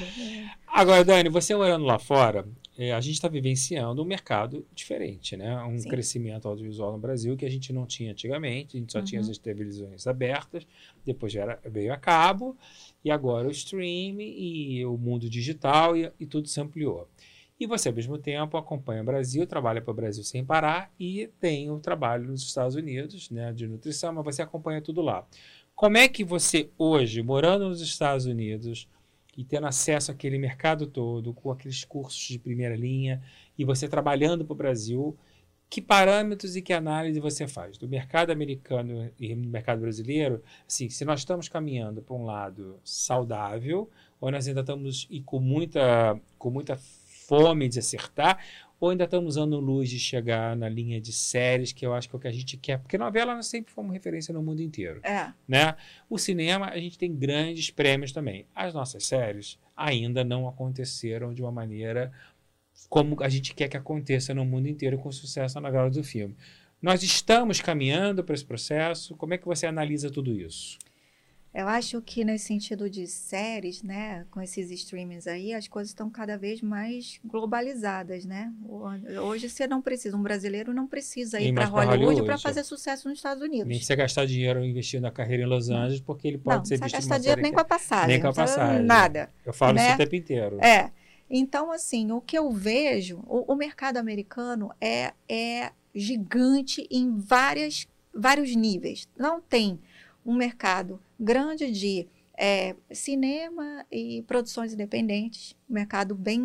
Agora, 0.68 1.06
Dani, 1.06 1.30
você 1.30 1.56
morando 1.56 1.85
lá 1.85 1.99
fora, 1.99 2.40
é, 2.40 2.62
a 2.77 2.99
gente 2.99 3.15
está 3.15 3.27
vivenciando 3.27 4.01
um 4.01 4.05
mercado 4.05 4.65
diferente, 4.73 5.37
né? 5.37 5.55
Um 5.63 5.77
Sim. 5.77 5.89
crescimento 5.89 6.47
audiovisual 6.47 6.91
no 6.91 6.97
Brasil 6.97 7.37
que 7.37 7.45
a 7.45 7.49
gente 7.49 7.71
não 7.71 7.85
tinha 7.85 8.11
antigamente, 8.11 8.75
a 8.75 8.79
gente 8.79 8.91
só 8.91 9.01
tinha 9.01 9.21
Uhum. 9.21 9.29
as 9.29 9.37
televisões 9.37 10.07
abertas, 10.07 10.65
depois 11.05 11.35
era, 11.35 11.59
veio 11.65 11.93
a 11.93 11.97
cabo, 11.97 12.57
e 13.05 13.11
agora 13.11 13.47
o 13.47 13.51
streaming 13.51 14.33
e 14.37 14.85
o 14.85 14.97
mundo 14.97 15.29
digital 15.29 15.95
e, 15.95 16.11
e 16.19 16.25
tudo 16.25 16.47
se 16.47 16.59
ampliou. 16.59 17.07
E 17.59 17.67
você, 17.67 17.89
ao 17.89 17.95
mesmo 17.95 18.17
tempo, 18.17 18.57
acompanha 18.57 19.01
o 19.03 19.05
Brasil, 19.05 19.45
trabalha 19.45 19.79
para 19.81 19.91
o 19.91 19.93
Brasil 19.93 20.23
sem 20.23 20.43
parar 20.43 20.91
e 20.99 21.29
tem 21.39 21.69
o 21.69 21.79
trabalho 21.79 22.25
nos 22.27 22.41
Estados 22.41 22.75
Unidos, 22.75 23.29
né, 23.29 23.53
de 23.53 23.67
nutrição, 23.67 24.11
mas 24.11 24.25
você 24.25 24.41
acompanha 24.41 24.81
tudo 24.81 25.01
lá. 25.01 25.25
Como 25.75 25.97
é 25.97 26.07
que 26.07 26.23
você, 26.23 26.69
hoje, 26.77 27.21
morando 27.21 27.69
nos 27.69 27.81
Estados 27.81 28.25
Unidos 28.25 28.87
e 29.38 29.43
tendo 29.43 29.68
acesso 29.68 30.11
àquele 30.11 30.38
mercado 30.38 30.85
todo, 30.88 31.34
com 31.34 31.51
aqueles 31.51 31.84
cursos 31.84 32.27
de 32.27 32.39
primeira 32.39 32.76
linha, 32.76 33.22
e 33.57 33.65
você 33.65 33.88
trabalhando 33.88 34.45
para 34.45 34.53
o 34.53 34.57
Brasil, 34.57 35.18
que 35.69 35.81
parâmetros 35.81 36.55
e 36.55 36.61
que 36.61 36.72
análise 36.72 37.19
você 37.19 37.47
faz 37.47 37.80
do 37.80 37.88
mercado 37.88 38.31
americano 38.31 39.11
e 39.19 39.34
do 39.34 39.49
mercado 39.49 39.81
brasileiro? 39.81 40.43
Assim, 40.68 40.88
se 40.88 41.03
nós 41.03 41.22
estamos 41.22 41.49
caminhando 41.49 42.01
para 42.01 42.15
um 42.15 42.26
lado 42.26 42.80
saudável, 42.84 43.89
ou 44.22 44.30
nós 44.30 44.47
ainda 44.47 44.61
estamos 44.61 45.07
e 45.10 45.19
com 45.19 45.39
muita, 45.39 46.19
com 46.38 46.51
muita 46.51 46.77
fome 46.77 47.68
de 47.68 47.80
acertar, 47.80 48.39
ou 48.84 48.89
ainda 48.89 49.05
estamos 49.05 49.38
usando 49.38 49.61
luz 49.61 49.89
de 49.89 49.97
chegar 49.97 50.57
na 50.57 50.68
linha 50.68 50.99
de 50.99 51.14
séries, 51.14 51.72
que 51.72 51.85
eu 51.85 51.93
acho 51.93 52.10
que 52.10 52.15
é 52.15 52.18
o 52.18 52.19
que 52.19 52.27
a 52.27 52.34
gente 52.34 52.57
quer, 52.57 52.80
porque 52.80 52.97
novela 52.97 53.34
nós 53.34 53.47
sempre 53.47 53.72
fomos 53.72 53.93
referência 53.93 54.34
no 54.34 54.43
mundo 54.43 54.61
inteiro 54.61 54.99
É, 55.03 55.31
né? 55.47 55.77
O 56.10 56.18
cinema, 56.18 56.65
a 56.68 56.77
gente 56.77 56.97
tem 56.97 57.15
grandes 57.15 57.69
prêmios 57.69 58.11
também. 58.11 58.45
As 58.53 58.73
nossas 58.73 59.05
séries 59.05 59.57
ainda 59.73 60.26
não 60.26 60.49
aconteceram 60.49 61.34
de 61.34 61.41
uma 61.41 61.49
maneira 61.49 62.11
como 62.89 63.23
a 63.23 63.30
gente 63.30 63.55
quer 63.55 63.69
que 63.69 63.77
aconteça 63.77 64.34
no 64.34 64.43
mundo 64.43 64.68
inteiro 64.68 64.97
com 64.97 65.10
sucesso 65.14 65.61
na 65.61 65.72
gala 65.72 65.89
do 65.89 66.03
filme. 66.03 66.35
Nós 66.81 67.03
estamos 67.03 67.61
caminhando 67.61 68.22
para 68.22 68.35
esse 68.35 68.43
processo. 68.43 69.15
Como 69.15 69.34
é 69.34 69.38
que 69.38 69.45
você 69.45 69.65
analisa 69.65 70.11
tudo 70.11 70.38
isso? 70.38 70.77
Eu 71.53 71.67
acho 71.67 72.01
que 72.01 72.25
nesse 72.25 72.45
sentido 72.45 72.89
de 72.89 73.05
séries, 73.05 73.84
né, 73.84 74.25
com 74.31 74.41
esses 74.41 74.71
streamings 74.71 75.27
aí, 75.27 75.53
as 75.53 75.67
coisas 75.67 75.91
estão 75.91 76.09
cada 76.09 76.35
vez 76.35 76.61
mais 76.61 77.19
globalizadas, 77.23 78.25
né? 78.25 78.51
Hoje 79.21 79.49
você 79.49 79.67
não 79.67 79.81
precisa, 79.81 80.17
um 80.17 80.23
brasileiro 80.23 80.73
não 80.73 80.88
precisa 80.88 81.39
Ir 81.39 81.53
para 81.53 81.65
Hollywood 81.65 82.05
Hollywood, 82.05 82.25
para 82.25 82.38
fazer 82.39 82.63
sucesso 82.63 83.07
nos 83.07 83.19
Estados 83.19 83.43
Unidos. 83.43 83.67
Nem 83.67 83.77
precisa 83.77 83.95
gastar 83.95 84.25
dinheiro 84.25 84.65
investindo 84.65 85.03
na 85.03 85.11
carreira 85.11 85.43
em 85.43 85.45
Los 85.45 85.69
Angeles, 85.69 86.01
porque 86.01 86.27
ele 86.27 86.39
pode 86.39 86.57
não, 86.57 86.65
ser 86.65 86.80
não 86.80 86.85
visto 86.85 86.95
gastar 86.95 87.17
dinheiro 87.19 87.41
nem 87.41 87.51
que- 87.51 87.55
com 87.55 87.61
a 87.61 87.65
passagem. 87.65 88.07
nem 88.07 88.19
com 88.19 88.27
a 88.27 88.34
passagem. 88.34 88.84
Nada. 88.84 89.30
Eu 89.45 89.53
falo 89.53 89.77
isso 89.77 89.85
né? 89.85 89.93
o 89.93 89.97
tempo 89.97 90.15
inteiro. 90.15 90.59
É. 90.59 90.91
Então, 91.30 91.71
assim, 91.71 92.11
o 92.11 92.19
que 92.19 92.38
eu 92.38 92.51
vejo, 92.51 93.23
o, 93.27 93.53
o 93.53 93.55
mercado 93.55 93.97
americano 93.97 94.71
é, 94.81 95.13
é 95.30 95.71
gigante 95.93 96.88
em 96.89 97.15
várias, 97.17 97.88
vários 98.13 98.55
níveis. 98.55 99.07
Não 99.17 99.39
tem 99.39 99.80
um 100.25 100.34
mercado 100.34 100.99
grande 101.23 101.71
de 101.71 102.07
é, 102.37 102.75
cinema 102.91 103.85
e 103.91 104.23
produções 104.23 104.73
independentes, 104.73 105.55
um 105.69 105.73
mercado 105.73 106.15
bem 106.15 106.41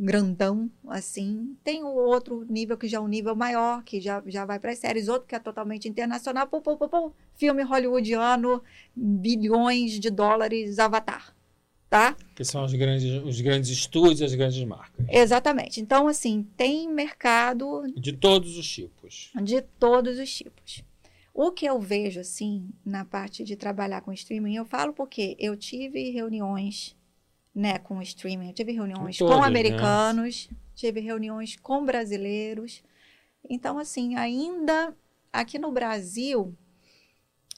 grandão, 0.00 0.70
assim. 0.88 1.56
Tem 1.62 1.84
o 1.84 1.94
outro 1.94 2.44
nível 2.48 2.76
que 2.76 2.88
já 2.88 2.98
é 2.98 3.00
um 3.00 3.08
nível 3.08 3.36
maior, 3.36 3.82
que 3.84 4.00
já, 4.00 4.22
já 4.26 4.44
vai 4.44 4.58
para 4.58 4.72
as 4.72 4.78
séries, 4.78 5.08
outro 5.08 5.28
que 5.28 5.34
é 5.34 5.38
totalmente 5.38 5.88
internacional, 5.88 6.46
pum, 6.46 6.60
pum, 6.60 6.76
pum, 6.76 6.88
pum, 6.88 7.12
filme 7.34 7.62
hollywoodiano, 7.62 8.62
bilhões 8.94 10.00
de 10.00 10.10
dólares, 10.10 10.78
Avatar, 10.78 11.36
tá? 11.90 12.16
Que 12.34 12.44
são 12.44 12.64
os 12.64 12.72
grandes, 12.72 13.22
os 13.22 13.40
grandes 13.40 13.68
estúdios, 13.68 14.22
as 14.22 14.34
grandes 14.34 14.64
marcas. 14.64 15.04
Exatamente. 15.08 15.82
Então, 15.82 16.08
assim, 16.08 16.46
tem 16.56 16.88
mercado 16.88 17.82
De 17.94 18.12
todos 18.14 18.56
os 18.56 18.66
tipos. 18.66 19.30
de 19.42 19.60
todos 19.60 20.18
os 20.18 20.34
tipos. 20.34 20.82
O 21.38 21.52
que 21.52 21.66
eu 21.66 21.78
vejo, 21.78 22.18
assim, 22.18 22.70
na 22.82 23.04
parte 23.04 23.44
de 23.44 23.56
trabalhar 23.56 24.00
com 24.00 24.10
streaming, 24.10 24.56
eu 24.56 24.64
falo 24.64 24.94
porque 24.94 25.36
eu 25.38 25.54
tive 25.54 26.08
reuniões, 26.08 26.96
né, 27.54 27.78
com 27.78 28.00
streaming, 28.00 28.46
eu 28.48 28.54
tive 28.54 28.72
reuniões 28.72 29.18
Com 29.18 29.26
todos, 29.26 29.36
com 29.36 29.42
né? 29.42 29.46
americanos, 29.46 30.48
tive 30.74 30.98
reuniões 31.00 31.54
com 31.54 31.84
brasileiros. 31.84 32.82
Então, 33.50 33.78
assim, 33.78 34.16
ainda 34.16 34.96
aqui 35.30 35.58
no 35.58 35.70
Brasil, 35.70 36.56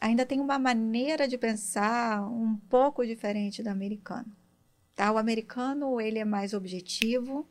ainda 0.00 0.26
tem 0.26 0.40
uma 0.40 0.58
maneira 0.58 1.28
de 1.28 1.38
pensar 1.38 2.28
um 2.28 2.56
pouco 2.68 3.06
diferente 3.06 3.62
do 3.62 3.68
americano. 3.68 4.36
Tá? 4.96 5.12
O 5.12 5.18
americano, 5.18 6.00
ele 6.00 6.18
é 6.18 6.24
mais 6.24 6.52
objetivo, 6.52 7.48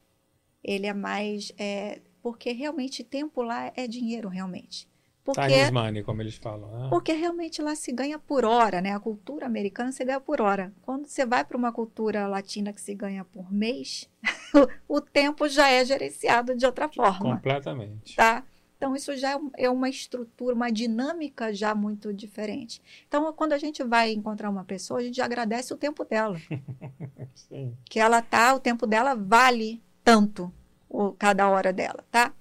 ele 0.62 0.88
é 0.88 0.94
mais... 0.94 1.54
é, 1.58 2.02
porque 2.22 2.52
realmente 2.52 3.02
tempo 3.02 3.42
lá 3.42 3.72
é 3.78 3.88
dinheiro, 3.88 4.28
realmente. 4.28 4.90
Porque, 5.28 5.42
Time 5.42 5.72
money, 5.72 6.04
como 6.04 6.22
eles 6.22 6.36
falam. 6.36 6.70
Né? 6.72 6.88
porque 6.90 7.12
realmente 7.12 7.62
lá 7.62 7.76
se 7.76 7.92
ganha 7.92 8.18
por 8.18 8.46
hora, 8.46 8.80
né? 8.80 8.94
A 8.94 9.00
cultura 9.00 9.46
americana 9.46 9.92
se 9.92 10.06
ganha 10.06 10.22
por 10.22 10.40
hora. 10.40 10.72
Quando 10.82 11.06
você 11.06 11.26
vai 11.26 11.44
para 11.44 11.58
uma 11.58 11.70
cultura 11.70 12.28
latina 12.28 12.72
que 12.72 12.80
se 12.80 12.96
ganha 12.96 13.26
por 13.26 13.52
mês, 13.52 14.10
o 14.88 15.02
tempo 15.02 15.50
já 15.50 15.68
é 15.68 15.84
gerenciado 15.84 16.56
de 16.56 16.66
outra 16.66 16.88
forma 16.88 17.36
Completamente. 17.36 18.16
tá? 18.16 18.42
Então, 18.78 18.96
isso 18.96 19.18
já 19.18 19.34
é 19.34 19.40
é 19.66 19.70
uma 19.70 19.90
estrutura, 19.90 20.56
uma 20.56 20.72
dinâmica 20.72 21.54
já 21.54 21.76
muito 21.76 22.14
diferente. 22.14 22.82
Então, 23.06 23.34
quando 23.34 23.52
a 23.52 23.58
gente 23.58 23.84
vai 23.84 24.14
encontrar 24.14 24.50
uma 24.50 24.64
pessoa, 24.64 25.02
a 25.02 25.04
gente 25.04 25.20
agradece 25.22 25.74
o 25.74 25.78
tempo 25.78 26.06
dela. 26.06 26.40
Sim. 27.36 27.76
Que 27.84 28.00
ela 28.00 28.22
tá, 28.22 28.54
o 28.54 28.62
tempo 28.62 28.88
dela 28.88 29.14
vale 29.14 29.84
tanto, 30.06 30.54
o, 30.88 31.12
cada 31.12 31.50
hora 31.50 31.74
dela, 31.74 32.06
tá? 32.10 32.32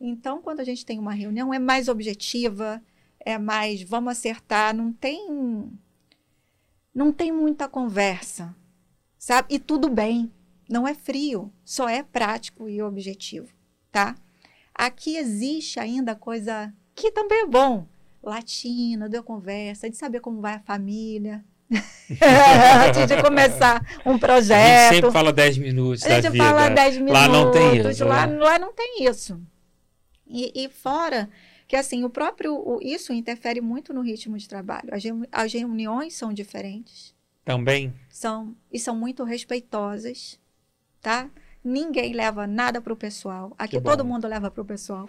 Então, 0.00 0.40
quando 0.40 0.60
a 0.60 0.64
gente 0.64 0.84
tem 0.86 0.98
uma 0.98 1.12
reunião, 1.12 1.52
é 1.52 1.58
mais 1.58 1.88
objetiva, 1.88 2.82
é 3.24 3.36
mais, 3.38 3.82
vamos 3.82 4.12
acertar, 4.12 4.74
não 4.74 4.92
tem, 4.92 5.68
não 6.94 7.12
tem 7.12 7.30
muita 7.30 7.68
conversa, 7.68 8.54
sabe? 9.18 9.54
E 9.54 9.58
tudo 9.58 9.90
bem, 9.90 10.32
não 10.68 10.88
é 10.88 10.94
frio, 10.94 11.52
só 11.64 11.88
é 11.88 12.02
prático 12.02 12.68
e 12.68 12.80
objetivo, 12.82 13.52
tá? 13.92 14.14
Aqui 14.74 15.16
existe 15.16 15.78
ainda 15.78 16.14
coisa 16.14 16.72
que 16.94 17.10
também 17.12 17.42
é 17.42 17.46
bom, 17.46 17.86
latina, 18.22 19.06
deu 19.08 19.22
conversa, 19.22 19.90
de 19.90 19.96
saber 19.98 20.20
como 20.20 20.40
vai 20.40 20.54
a 20.54 20.60
família, 20.60 21.44
antes 22.88 23.06
de 23.06 23.22
começar 23.22 23.80
um 24.04 24.10
A 24.10 24.12
gente 24.12 24.20
projeto. 24.20 24.94
sempre 24.94 25.10
fala 25.12 25.32
10 25.32 25.58
minutos 25.58 26.02
A 26.04 26.08
da 26.08 26.20
gente 26.20 26.32
vida. 26.32 26.44
fala 26.44 26.68
10 26.70 26.96
minutos. 26.96 27.20
Lá 27.20 27.28
não 27.28 27.50
tem 27.52 27.76
isso, 27.90 28.04
Lá, 28.04 28.26
né? 28.26 28.38
lá 28.38 28.58
não 28.58 28.72
tem 28.72 29.04
isso. 29.04 29.40
E, 30.30 30.64
e 30.64 30.68
fora 30.68 31.28
que 31.66 31.76
assim, 31.76 32.04
o 32.04 32.10
próprio 32.10 32.54
o- 32.54 32.80
isso 32.82 33.12
interfere 33.12 33.60
muito 33.60 33.92
no 33.92 34.00
ritmo 34.00 34.36
de 34.38 34.48
trabalho. 34.48 34.88
As, 34.94 35.02
reu- 35.04 35.26
as 35.30 35.52
reuniões 35.52 36.14
são 36.14 36.32
diferentes, 36.32 37.14
Também. 37.44 37.92
são 38.08 38.56
e 38.72 38.78
são 38.78 38.96
muito 38.96 39.22
respeitosas, 39.24 40.38
tá? 41.00 41.30
Ninguém 41.62 42.12
leva 42.12 42.46
nada 42.46 42.80
pro 42.80 42.96
pessoal. 42.96 43.54
Aqui 43.58 43.80
todo 43.80 44.04
mundo 44.04 44.26
leva 44.26 44.50
pro 44.50 44.64
pessoal. 44.64 45.08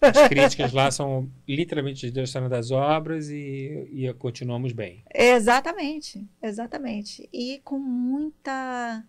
As 0.00 0.26
críticas 0.26 0.72
lá 0.72 0.90
são 0.90 1.30
literalmente 1.46 2.10
direcionadas 2.10 2.58
das 2.58 2.70
obras 2.72 3.28
e, 3.28 3.88
e 3.92 4.12
continuamos 4.14 4.72
bem. 4.72 5.04
Exatamente, 5.14 6.26
exatamente. 6.42 7.28
E 7.32 7.60
com 7.62 7.78
muita 7.78 9.04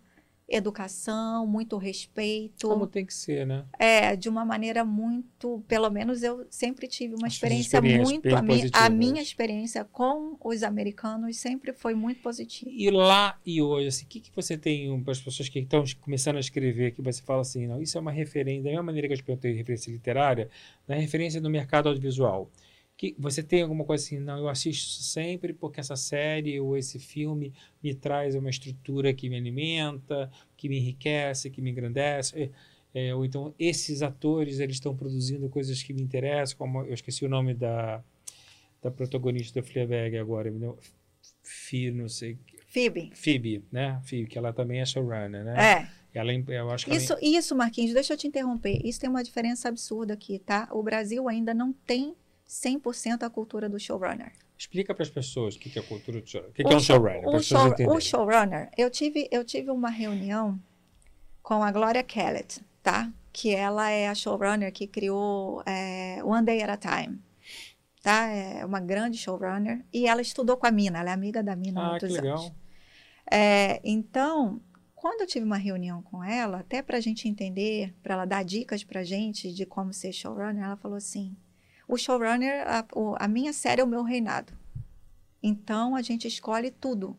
educação, 0.48 1.48
muito 1.48 1.78
respeito. 1.78 2.68
Como 2.68 2.86
tem 2.88 3.06
que 3.06 3.14
ser, 3.14 3.45
né? 3.45 3.65
É, 3.80 4.15
de 4.15 4.30
uma 4.30 4.44
maneira 4.45 4.84
muito, 4.86 5.64
pelo 5.68 5.90
menos 5.90 6.22
eu 6.24 6.45
sempre 6.49 6.88
tive 6.88 7.15
uma 7.15 7.28
experiência 7.28 7.82
muito, 7.82 8.28
a, 8.36 8.41
mi- 8.41 8.70
a 8.74 8.90
minha 8.90 9.22
experiência 9.22 9.84
com 9.86 10.38
os 10.44 10.64
americanos 10.64 11.38
sempre 11.38 11.74
foi 11.74 11.94
muito 11.95 12.22
positiva. 12.22 12.72
E 12.74 12.90
lá 12.91 13.40
e 13.45 13.61
hoje, 13.61 13.88
assim, 13.88 14.06
o 14.06 14.07
que, 14.07 14.20
que 14.20 14.32
você 14.36 14.57
tem 14.57 15.02
para 15.02 15.11
as 15.11 15.22
pessoas 15.22 15.49
que 15.49 15.60
estão 15.60 15.84
começando 16.02 16.38
a 16.38 16.40
escrever, 16.40 16.91
que 16.94 17.02
você 17.02 17.22
fala 17.22 17.41
assim, 17.41 17.68
não, 17.68 17.82
isso 17.82 17.98
é 17.98 18.02
uma 18.02 18.11
referência, 18.11 18.64
da 18.64 18.70
mesma 18.70 18.84
maneira 18.84 19.07
que 19.07 19.14
eu 19.14 19.18
te 19.18 19.24
perguntei 19.24 19.53
referência 19.53 19.91
literária, 19.91 20.49
na 20.88 20.95
referência 20.95 21.40
no 21.41 21.49
mercado 21.49 21.88
audiovisual. 21.90 22.49
Que 23.03 23.13
você 23.19 23.43
tem 23.43 23.61
alguma 23.63 23.84
coisa 23.84 24.01
assim, 24.01 24.17
não, 24.17 24.38
eu 24.38 24.47
assisto 24.47 24.88
isso 24.88 25.03
sempre 25.03 25.51
porque 25.51 25.81
essa 25.81 25.97
série 25.97 26.57
ou 26.61 26.77
esse 26.77 26.97
filme 26.97 27.51
me 27.84 27.93
traz 27.93 28.34
uma 28.34 28.49
estrutura 28.49 29.13
que 29.13 29.30
me 29.30 29.35
alimenta, 29.35 30.31
que 30.55 30.69
me 30.69 30.77
enriquece, 30.77 31.49
que 31.49 31.61
me 31.61 31.69
engrandece. 31.71 32.43
É, 32.95 33.07
É, 33.07 33.13
ou 33.13 33.25
então 33.25 33.53
esses 33.59 34.01
atores 34.03 34.59
eles 34.59 34.75
estão 34.77 34.95
produzindo 34.95 35.49
coisas 35.49 35.81
que 35.84 35.91
me 35.93 36.01
interessam, 36.01 36.57
como 36.57 36.84
eu 36.84 36.93
esqueci 36.93 37.25
o 37.25 37.27
nome 37.30 37.53
da, 37.53 38.01
da 38.81 38.89
protagonista 38.89 39.59
da 39.59 39.67
Fleabag 39.67 40.15
agora, 40.17 40.49
me 40.49 40.59
deu- 40.59 40.77
Fi, 41.41 41.91
não 41.91 42.07
sei, 42.07 42.38
Phoebe. 42.67 43.11
Phoebe, 43.15 43.63
né? 43.69 43.99
Phoebe, 44.05 44.27
que 44.30 44.38
ela 44.38 44.53
também 44.53 44.80
é 44.80 44.85
showrunner, 44.85 45.43
né? 45.43 45.55
É. 46.13 46.19
Ela, 46.19 46.31
eu 46.34 46.69
acho 46.69 46.85
que 46.85 46.91
ela- 46.91 47.01
Isso, 47.01 47.17
isso, 47.21 47.55
Marquinhos, 47.55 47.93
deixa 47.93 48.13
eu 48.13 48.17
te 48.17 48.27
interromper. 48.27 48.80
Isso 48.85 48.99
tem 48.99 49.09
uma 49.09 49.23
diferença 49.23 49.67
absurda 49.67 50.13
aqui, 50.13 50.39
tá? 50.39 50.69
O 50.71 50.81
Brasil 50.84 51.27
ainda 51.27 51.53
não 51.53 51.73
tem 51.73 52.15
100% 52.53 53.23
a 53.23 53.30
cultura 53.30 53.67
do 53.67 53.80
showrunner. 53.80 54.31
explica 54.57 54.93
para 54.93 55.03
as 55.03 55.09
pessoas 55.09 55.55
o 55.55 55.59
que 55.59 55.69
que 55.69 55.80
é 55.80 55.81
a 55.81 55.85
cultura 55.85 56.21
do 56.21 56.27
showrunner. 56.30 56.51
O 56.51 56.53
que, 56.53 56.61
O 56.63 56.67
que 56.67 56.73
é 56.73 56.77
um 56.77 56.80
show- 56.80 56.95
showrunner? 56.97 57.27
O, 57.27 57.41
show, 57.41 57.95
o 57.95 57.99
showrunner, 57.99 58.69
eu 58.77 58.89
tive, 58.89 59.27
eu 59.31 59.43
tive 59.43 59.71
uma 59.71 59.89
reunião 59.89 60.59
com 61.41 61.63
a 61.63 61.71
Gloria 61.71 62.03
Kellett, 62.03 62.61
tá? 62.81 63.11
Que 63.34 63.53
ela 63.55 63.89
é 63.89 64.07
a 64.07 64.13
showrunner 64.15 64.71
que 64.71 64.85
criou 64.88 65.63
é, 65.65 66.23
One 66.23 66.45
Day 66.45 66.61
at 66.61 66.69
a 66.69 66.77
Time. 66.77 67.19
Tá? 68.01 68.27
É 68.27 68.63
uma 68.65 68.80
grande 68.80 69.17
showrunner. 69.17 69.84
E 69.91 70.07
ela 70.07 70.21
estudou 70.21 70.55
com 70.57 70.67
a 70.67 70.71
Mina, 70.71 70.99
ela 70.99 71.09
é 71.09 71.13
amiga 71.13 71.41
da 71.41 71.55
Mina 71.55 71.81
há 71.81 71.95
Ah, 71.95 71.99
que 71.99 72.05
muitos 72.05 72.21
legal. 72.21 72.38
anos. 72.39 72.51
É, 73.31 73.81
então, 73.84 74.61
quando 74.93 75.21
eu 75.21 75.27
tive 75.27 75.45
uma 75.45 75.57
reunião 75.57 76.01
com 76.03 76.23
ela, 76.23 76.59
até 76.59 76.81
para 76.81 76.97
a 76.97 77.01
gente 77.01 77.27
entender, 77.27 77.93
para 78.03 78.13
ela 78.13 78.25
dar 78.25 78.43
dicas 78.43 78.84
para 78.84 79.03
gente 79.03 79.51
de 79.53 79.65
como 79.65 79.91
ser 79.93 80.11
showrunner, 80.13 80.63
ela 80.63 80.75
falou 80.77 80.97
assim: 80.97 81.35
o 81.88 81.97
showrunner, 81.97 82.65
a, 82.68 82.85
a 83.18 83.27
minha 83.27 83.53
série 83.53 83.81
é 83.81 83.84
o 83.84 83.88
meu 83.88 84.03
reinado. 84.03 84.53
Então, 85.41 85.95
a 85.95 86.01
gente 86.01 86.27
escolhe 86.27 86.72
tudo. 86.72 87.18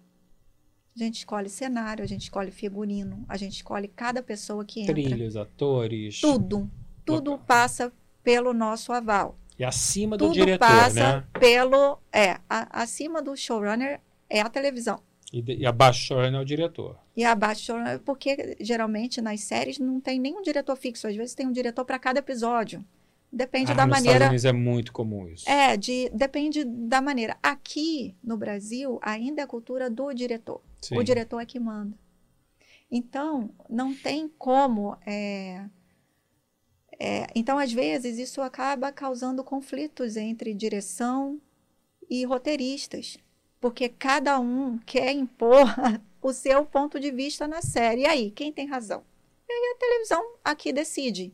A 0.96 0.98
gente 0.98 1.18
escolhe 1.18 1.48
cenário, 1.48 2.04
a 2.04 2.06
gente 2.06 2.22
escolhe 2.22 2.50
figurino, 2.50 3.24
a 3.28 3.36
gente 3.36 3.56
escolhe 3.56 3.88
cada 3.88 4.22
pessoa 4.22 4.64
que 4.64 4.80
entra. 4.80 4.94
Trilhos, 4.94 5.36
atores. 5.36 6.20
Tudo. 6.20 6.70
Tudo 7.04 7.32
Local. 7.32 7.46
passa 7.46 7.92
pelo 8.22 8.54
nosso 8.54 8.92
aval. 8.92 9.36
E 9.58 9.64
acima 9.64 10.16
do 10.16 10.26
Tudo 10.26 10.34
diretor, 10.34 10.66
passa 10.66 11.16
né? 11.16 11.24
pelo. 11.38 11.98
É, 12.12 12.38
a- 12.48 12.82
acima 12.82 13.20
do 13.20 13.36
showrunner 13.36 14.00
é 14.30 14.40
a 14.40 14.48
televisão. 14.48 15.00
E, 15.32 15.42
de- 15.42 15.56
e 15.56 15.66
abaixo 15.66 16.00
do 16.00 16.06
showrunner 16.06 16.40
é 16.40 16.42
o 16.42 16.44
diretor. 16.46 16.98
E 17.16 17.24
abaixo 17.24 17.60
do 17.60 17.64
showrunner, 17.66 18.00
porque 18.00 18.56
geralmente 18.60 19.20
nas 19.20 19.40
séries 19.42 19.78
não 19.78 20.00
tem 20.00 20.18
nenhum 20.18 20.42
diretor 20.42 20.76
fixo, 20.76 21.06
às 21.08 21.14
vezes 21.16 21.34
tem 21.34 21.46
um 21.46 21.52
diretor 21.52 21.84
para 21.84 21.98
cada 21.98 22.20
episódio. 22.20 22.84
Depende 23.34 23.72
Ah, 23.72 23.74
da 23.74 23.84
nos 23.84 23.96
maneira. 23.96 24.16
Estados 24.26 24.44
Unidos 24.44 24.44
é 24.44 24.52
muito 24.52 24.92
comum 24.92 25.26
isso. 25.28 25.50
É, 25.50 25.76
de, 25.76 26.08
depende 26.14 26.62
da 26.64 27.02
maneira. 27.02 27.36
Aqui 27.42 28.14
no 28.22 28.36
Brasil 28.36 29.00
ainda 29.02 29.42
é 29.42 29.44
a 29.44 29.48
cultura 29.48 29.90
do 29.90 30.12
diretor. 30.12 30.62
Sim. 30.80 30.96
O 30.96 31.02
diretor 31.02 31.40
é 31.40 31.46
que 31.46 31.58
manda. 31.58 31.98
Então, 32.90 33.50
não 33.68 33.92
tem 33.92 34.28
como. 34.38 34.96
é, 35.04 35.64
é, 36.98 37.26
então, 37.34 37.58
às 37.58 37.72
vezes, 37.72 38.18
isso 38.18 38.40
acaba 38.40 38.92
causando 38.92 39.42
conflitos 39.42 40.16
entre 40.16 40.54
direção 40.54 41.40
e 42.08 42.24
roteiristas, 42.24 43.18
porque 43.60 43.88
cada 43.88 44.38
um 44.38 44.78
quer 44.86 45.10
impor 45.10 45.66
o 46.22 46.32
seu 46.32 46.64
ponto 46.64 47.00
de 47.00 47.10
vista 47.10 47.48
na 47.48 47.60
série. 47.62 48.02
E 48.02 48.06
aí, 48.06 48.30
quem 48.30 48.52
tem 48.52 48.66
razão? 48.68 49.02
E 49.48 49.52
aí 49.52 49.74
a 49.74 49.78
televisão 49.78 50.24
aqui 50.44 50.72
decide 50.72 51.32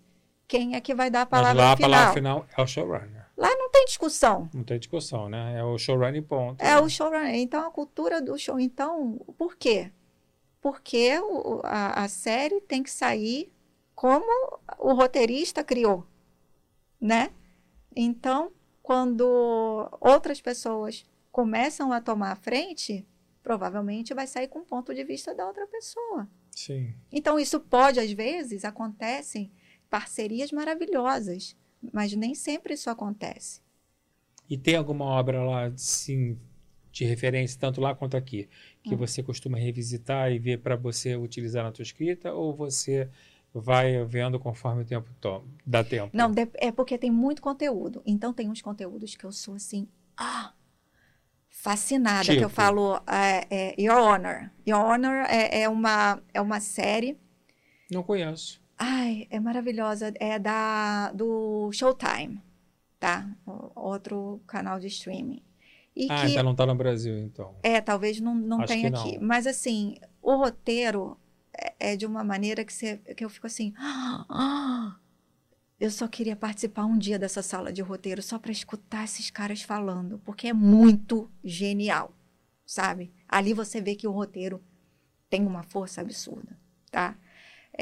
quem 0.51 0.75
é 0.75 0.81
que 0.81 0.95
vai 0.95 1.09
dar 1.11 1.23
a 1.23 1.25
Mas 1.25 1.31
palavra 1.31 1.63
lá 1.63 1.73
a 1.73 1.77
final. 1.77 1.91
palavra 1.91 2.15
final 2.15 2.47
é 2.57 2.63
o 2.63 2.67
showrunner. 2.67 3.27
Lá 3.37 3.49
não 3.57 3.71
tem 3.71 3.85
discussão. 3.85 4.51
Não 4.53 4.65
tem 4.65 4.79
discussão, 4.79 5.29
né? 5.29 5.59
É 5.59 5.63
o 5.65 5.79
showrunner 5.79 6.23
ponto. 6.25 6.61
É 6.61 6.79
o 6.81 6.89
showrunner. 6.89 7.37
Então, 7.37 7.67
a 7.67 7.71
cultura 7.71 8.21
do 8.21 8.37
show. 8.37 8.59
Então, 8.59 9.19
por 9.39 9.57
quê? 9.57 9.93
Porque 10.61 11.19
o- 11.21 11.61
a, 11.65 12.05
a 12.05 12.09
série 12.09 12.61
tem 12.61 12.83
que 12.83 12.91
sair 12.91 13.51
como 13.95 14.27
o 14.79 14.93
roteirista 14.93 15.63
criou, 15.63 16.05
né? 17.01 17.31
Então, 17.95 18.51
quando 18.83 19.25
outras 20.01 20.41
pessoas 20.41 21.05
começam 21.31 21.93
a 21.93 22.01
tomar 22.01 22.33
a 22.33 22.37
frente, 22.37 23.07
provavelmente 23.43 24.13
vai 24.15 24.27
sair 24.27 24.49
com 24.49 24.59
o 24.61 24.65
ponto 24.65 24.93
de 24.95 25.05
vista 25.05 25.35
da 25.35 25.47
outra 25.47 25.67
pessoa. 25.67 26.29
Sim. 26.51 26.93
Então, 27.13 27.39
isso 27.39 27.61
pode, 27.61 28.01
às 28.01 28.11
vezes, 28.13 28.65
acontecem 28.65 29.51
parcerias 29.91 30.53
maravilhosas, 30.53 31.57
mas 31.93 32.15
nem 32.15 32.35
sempre 32.35 32.75
isso 32.75 32.91
acontece. 32.91 33.61
E 34.49 34.59
tem 34.59 34.77
alguma 34.77 35.05
obra 35.07 35.43
lá, 35.43 35.73
sim, 35.77 36.39
de 36.93 37.05
referência, 37.05 37.59
tanto 37.59 37.81
lá 37.81 37.95
quanto 37.95 38.17
aqui, 38.17 38.49
que 38.83 38.95
Hum. 38.95 38.97
você 38.97 39.23
costuma 39.23 39.57
revisitar 39.59 40.31
e 40.33 40.39
ver 40.39 40.59
para 40.61 40.77
você 40.77 41.17
utilizar 41.17 41.65
na 41.65 41.73
tua 41.73 41.83
escrita? 41.83 42.33
Ou 42.35 42.55
você 42.55 43.09
vai 43.55 44.05
vendo 44.05 44.39
conforme 44.41 44.83
o 44.83 44.87
tempo 44.87 45.09
toma, 45.21 45.47
dá 45.67 45.85
tempo? 45.85 46.13
Não, 46.13 46.33
é 46.55 46.73
porque 46.73 46.99
tem 46.99 47.11
muito 47.11 47.41
conteúdo. 47.43 48.03
Então 48.05 48.33
tem 48.33 48.49
uns 48.51 48.61
conteúdos 48.63 49.15
que 49.17 49.25
eu 49.25 49.33
sou 49.33 49.55
assim, 49.55 49.89
ah, 50.17 50.53
fascinada, 51.51 52.37
que 52.37 52.45
eu 52.45 52.49
Tipo? 52.49 52.51
falo, 52.51 52.97
é, 53.07 53.47
é, 53.51 53.83
Your 53.83 53.99
Honor. 53.99 54.51
Your 54.67 54.81
Honor 54.85 55.27
é, 55.29 55.63
é 55.63 55.69
uma, 55.69 56.23
é 56.35 56.41
uma 56.41 56.61
série, 56.61 57.19
Não 57.91 58.03
conheço. 58.03 58.61
Ai, 58.81 59.27
é 59.31 59.39
maravilhosa, 59.39 60.13
é 60.19 60.39
da, 60.39 61.13
do 61.13 61.71
Showtime, 61.71 62.41
tá? 62.99 63.29
Outro 63.77 64.41
canal 64.47 64.81
de 64.81 64.87
streaming. 64.87 65.43
E 65.95 66.07
ah, 66.11 66.23
que, 66.25 66.31
então 66.33 66.43
não 66.43 66.55
tá 66.55 66.65
no 66.65 66.75
Brasil, 66.75 67.19
então. 67.19 67.55
é, 67.63 67.79
talvez 67.81 68.19
não, 68.21 68.35
não 68.35 68.63
Acho 68.63 68.69
tenha 68.73 68.89
aqui. 68.89 69.19
não. 69.19 69.27
Mas 69.27 69.47
assim, 69.47 69.97
o 70.23 70.35
roteiro 70.37 71.19
é, 71.53 71.93
é 71.93 71.97
de 71.97 72.07
uma 72.07 72.25
maneira 72.25 72.65
que, 72.65 72.73
você, 72.73 72.97
que 72.97 73.23
eu 73.23 73.29
fico 73.29 73.47
assim. 73.47 73.75
"Ah, 73.77 74.97
eu 75.79 75.91
só 75.91 76.09
queria 76.09 76.35
participar 76.37 76.87
um 76.87 76.97
dia 76.97 77.19
dessa 77.19 77.43
sala 77.43 77.71
de 77.73 77.83
roteiro 77.83 78.23
só 78.23 78.39
para 78.39 78.53
escutar 78.53 79.05
esses 79.05 79.31
caras 79.31 79.61
falando, 79.61 80.19
porque 80.25 80.49
é 80.49 80.53
muito 80.55 81.31
genial, 81.45 82.15
sabe? 82.65 83.13
Ali 83.29 83.53
você 83.53 83.81
vê 83.81 83.95
que 83.95 84.07
o 84.07 84.13
roteiro 84.13 84.63
tem 85.29 85.47
uma 85.47 85.63
força 85.63 86.01
absurda, 86.01 86.57
tá? 86.91 87.17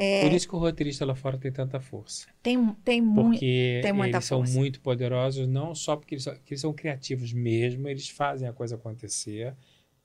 É, 0.01 0.21
Por 0.23 0.31
isso 0.33 0.47
que 0.47 0.55
o 0.55 0.59
roteirista 0.59 1.05
lá 1.05 1.13
fora 1.15 1.37
tem 1.37 1.51
tanta 1.51 1.79
força. 1.79 2.27
tem 2.41 2.73
tem 2.85 3.01
muito. 3.01 3.31
Porque 3.31 3.79
tem 3.83 3.91
muita 3.93 4.17
eles 4.17 4.25
são 4.25 4.39
força. 4.39 4.57
muito 4.57 4.79
poderosos, 4.81 5.47
não 5.47 5.75
só 5.75 5.95
porque 5.97 6.15
eles, 6.15 6.23
são, 6.23 6.33
que 6.35 6.53
eles 6.53 6.61
são 6.61 6.73
criativos 6.73 7.33
mesmo, 7.33 7.87
eles 7.87 8.07
fazem 8.09 8.47
a 8.47 8.53
coisa 8.53 8.75
acontecer. 8.75 9.55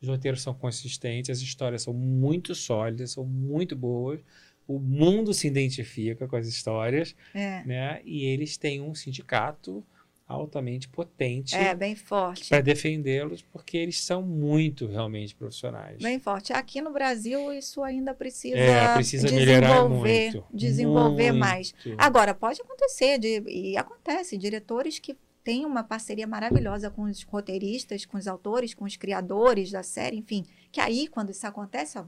Os 0.03 0.09
roteiros 0.09 0.43
são 0.43 0.53
consistentes, 0.53 1.31
as 1.31 1.41
histórias 1.41 1.83
são 1.83 1.95
muito 1.95 2.55
sólidas, 2.55 3.13
são 3.13 3.25
muito 3.25 3.77
boas. 3.77 4.21
O 4.67 4.79
mundo 4.79 5.33
se 5.35 5.47
identifica 5.47 6.27
com 6.27 6.37
as 6.37 6.47
histórias, 6.49 7.15
É, 7.35 7.63
né? 7.65 8.01
E 8.05 8.25
eles 8.25 8.57
têm 8.57 8.81
um 8.81 8.95
sindicato 8.95 9.85
altamente 10.27 10.89
potente 10.89 11.55
é 11.55 11.75
bem 11.75 11.95
forte. 11.95 12.49
para 12.49 12.61
defendê-los, 12.63 13.43
porque 13.43 13.77
eles 13.77 14.01
são 14.01 14.23
muito 14.23 14.87
realmente 14.87 15.35
profissionais. 15.35 16.03
Bem 16.03 16.19
forte. 16.19 16.53
Aqui 16.53 16.81
no 16.81 16.93
Brasil, 16.93 17.53
isso 17.53 17.83
ainda 17.83 18.15
precisa, 18.15 18.57
é, 18.57 18.95
precisa 18.95 19.31
melhorar 19.31 19.69
desenvolver, 19.83 20.23
muito. 20.33 20.45
desenvolver 20.53 21.33
muito. 21.33 21.39
mais. 21.41 21.75
Agora, 21.99 22.35
pode 22.35 22.61
acontecer, 22.63 23.19
de- 23.19 23.43
e 23.47 23.77
acontece, 23.77 24.39
diretores 24.39 24.99
que 24.99 25.15
têm 25.45 25.67
uma 25.67 25.85
parceria 25.85 26.27
maravilhosa 26.27 26.91
com 26.91 27.03
os 27.03 27.23
roteiristas, 27.23 28.07
com 28.07 28.17
os 28.17 28.27
autores, 28.27 28.73
com 28.73 28.87
os 28.87 28.97
criadores 28.97 29.71
da 29.71 29.83
série, 29.83 30.17
enfim, 30.17 30.43
que 30.73 30.81
aí, 30.81 31.07
quando 31.07 31.31
isso 31.31 31.47
acontece, 31.47 31.99
ó, 31.99 32.05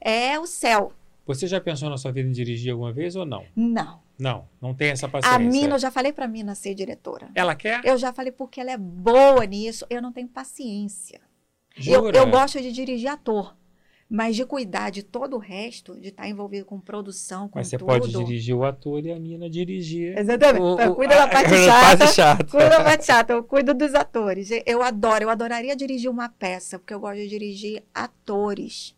é 0.00 0.38
o 0.40 0.46
céu. 0.46 0.90
Você 1.26 1.46
já 1.46 1.60
pensou 1.60 1.90
na 1.90 1.98
sua 1.98 2.12
vida 2.12 2.28
em 2.28 2.32
dirigir 2.32 2.72
alguma 2.72 2.92
vez 2.94 3.14
ou 3.14 3.26
não? 3.26 3.44
Não. 3.54 4.00
Não, 4.18 4.48
não 4.60 4.74
tem 4.74 4.88
essa 4.90 5.08
paciência. 5.08 5.36
A 5.36 5.38
Mina, 5.38 5.74
eu 5.74 5.78
já 5.78 5.90
falei 5.90 6.12
pra 6.12 6.26
Mina 6.26 6.54
ser 6.54 6.74
diretora. 6.74 7.28
Ela 7.34 7.54
quer? 7.54 7.80
Eu 7.84 7.98
já 7.98 8.12
falei 8.12 8.32
porque 8.32 8.60
ela 8.60 8.70
é 8.72 8.76
boa 8.78 9.44
nisso, 9.44 9.84
eu 9.90 10.00
não 10.00 10.12
tenho 10.12 10.28
paciência. 10.28 11.20
Eu, 11.76 11.82
Jura? 12.04 12.16
eu 12.18 12.26
gosto 12.30 12.58
de 12.60 12.72
dirigir 12.72 13.10
ator, 13.10 13.54
mas 14.08 14.34
de 14.34 14.46
cuidar 14.46 14.88
de 14.88 15.02
todo 15.02 15.36
o 15.36 15.38
resto, 15.38 16.00
de 16.00 16.08
estar 16.08 16.26
envolvido 16.26 16.64
com 16.64 16.80
produção, 16.80 17.46
com 17.50 17.58
Mas 17.58 17.68
você 17.68 17.76
tudo. 17.76 17.88
pode 17.88 18.08
dirigir 18.10 18.54
o 18.56 18.64
ator 18.64 19.04
e 19.04 19.12
a 19.12 19.18
mina 19.20 19.50
dirigir. 19.50 20.16
Exatamente. 20.16 20.62
o- 20.62 20.72
Então, 20.74 20.92
o- 20.92 20.94
cuida 20.94 21.14
da 21.14 21.28
parte 21.28 21.50
chata. 21.66 21.98
parte 21.98 22.14
chata. 22.14 22.44
Cuida 22.46 22.68
da 22.70 22.82
parte 22.84 23.04
chata, 23.04 23.32
eu 23.34 23.44
cuido 23.44 23.74
dos 23.74 23.94
atores. 23.94 24.48
Eu 24.64 24.82
adoro, 24.82 25.24
eu 25.24 25.28
adoraria 25.28 25.76
dirigir 25.76 26.10
uma 26.10 26.30
peça, 26.30 26.78
porque 26.78 26.94
eu 26.94 27.00
gosto 27.00 27.18
de 27.18 27.28
dirigir 27.28 27.82
atores. 27.94 28.95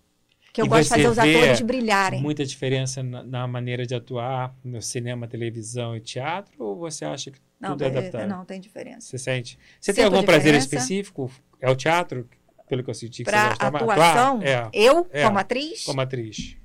Que 0.59 0.63
eu 0.63 0.67
E 0.67 0.69
gosto 0.71 0.83
de 0.83 0.89
fazer 0.89 1.07
os 1.09 1.19
atores 1.21 1.61
brilharem. 1.61 2.21
Muita 2.21 2.45
diferença 2.45 3.01
na, 3.01 3.23
na 3.23 3.47
maneira 3.47 3.87
de 3.87 3.95
atuar 3.95 4.53
no 4.65 4.83
cinema, 4.83 5.29
televisão 5.29 5.95
e 5.97 6.01
teatro? 6.01 6.53
Ou 6.59 6.75
você 6.77 7.05
acha 7.05 7.31
que 7.31 7.39
Não, 7.61 7.71
tudo 7.71 7.85
é 7.85 7.91
tem- 7.91 7.99
adaptável? 7.99 8.29
não 8.29 8.45
tem 8.45 8.61
diferença. 8.61 9.07
Você 9.07 9.19
sente? 9.19 9.57
Você 9.81 9.93
Sinto 9.93 9.95
tem 9.95 10.05
algum 10.07 10.25
prazer 10.27 10.55
específico? 10.57 11.31
É 11.61 11.71
o 11.71 11.77
teatro? 11.77 12.29
Pelo 12.69 12.83
que 12.83 12.91
eu 12.91 12.95
senti 12.95 13.23
que 13.23 13.31
Pra 13.31 13.43
você 13.43 13.49
gosta 13.51 13.71
mais? 13.71 13.83
atuação, 13.85 14.37
Atuar? 14.39 14.45
É, 14.45 14.71
eu, 14.73 15.07
é. 15.13 15.25
como 15.27 15.39
atriz, 15.39 15.85
como 15.85 16.01
atriz. 16.01 16.57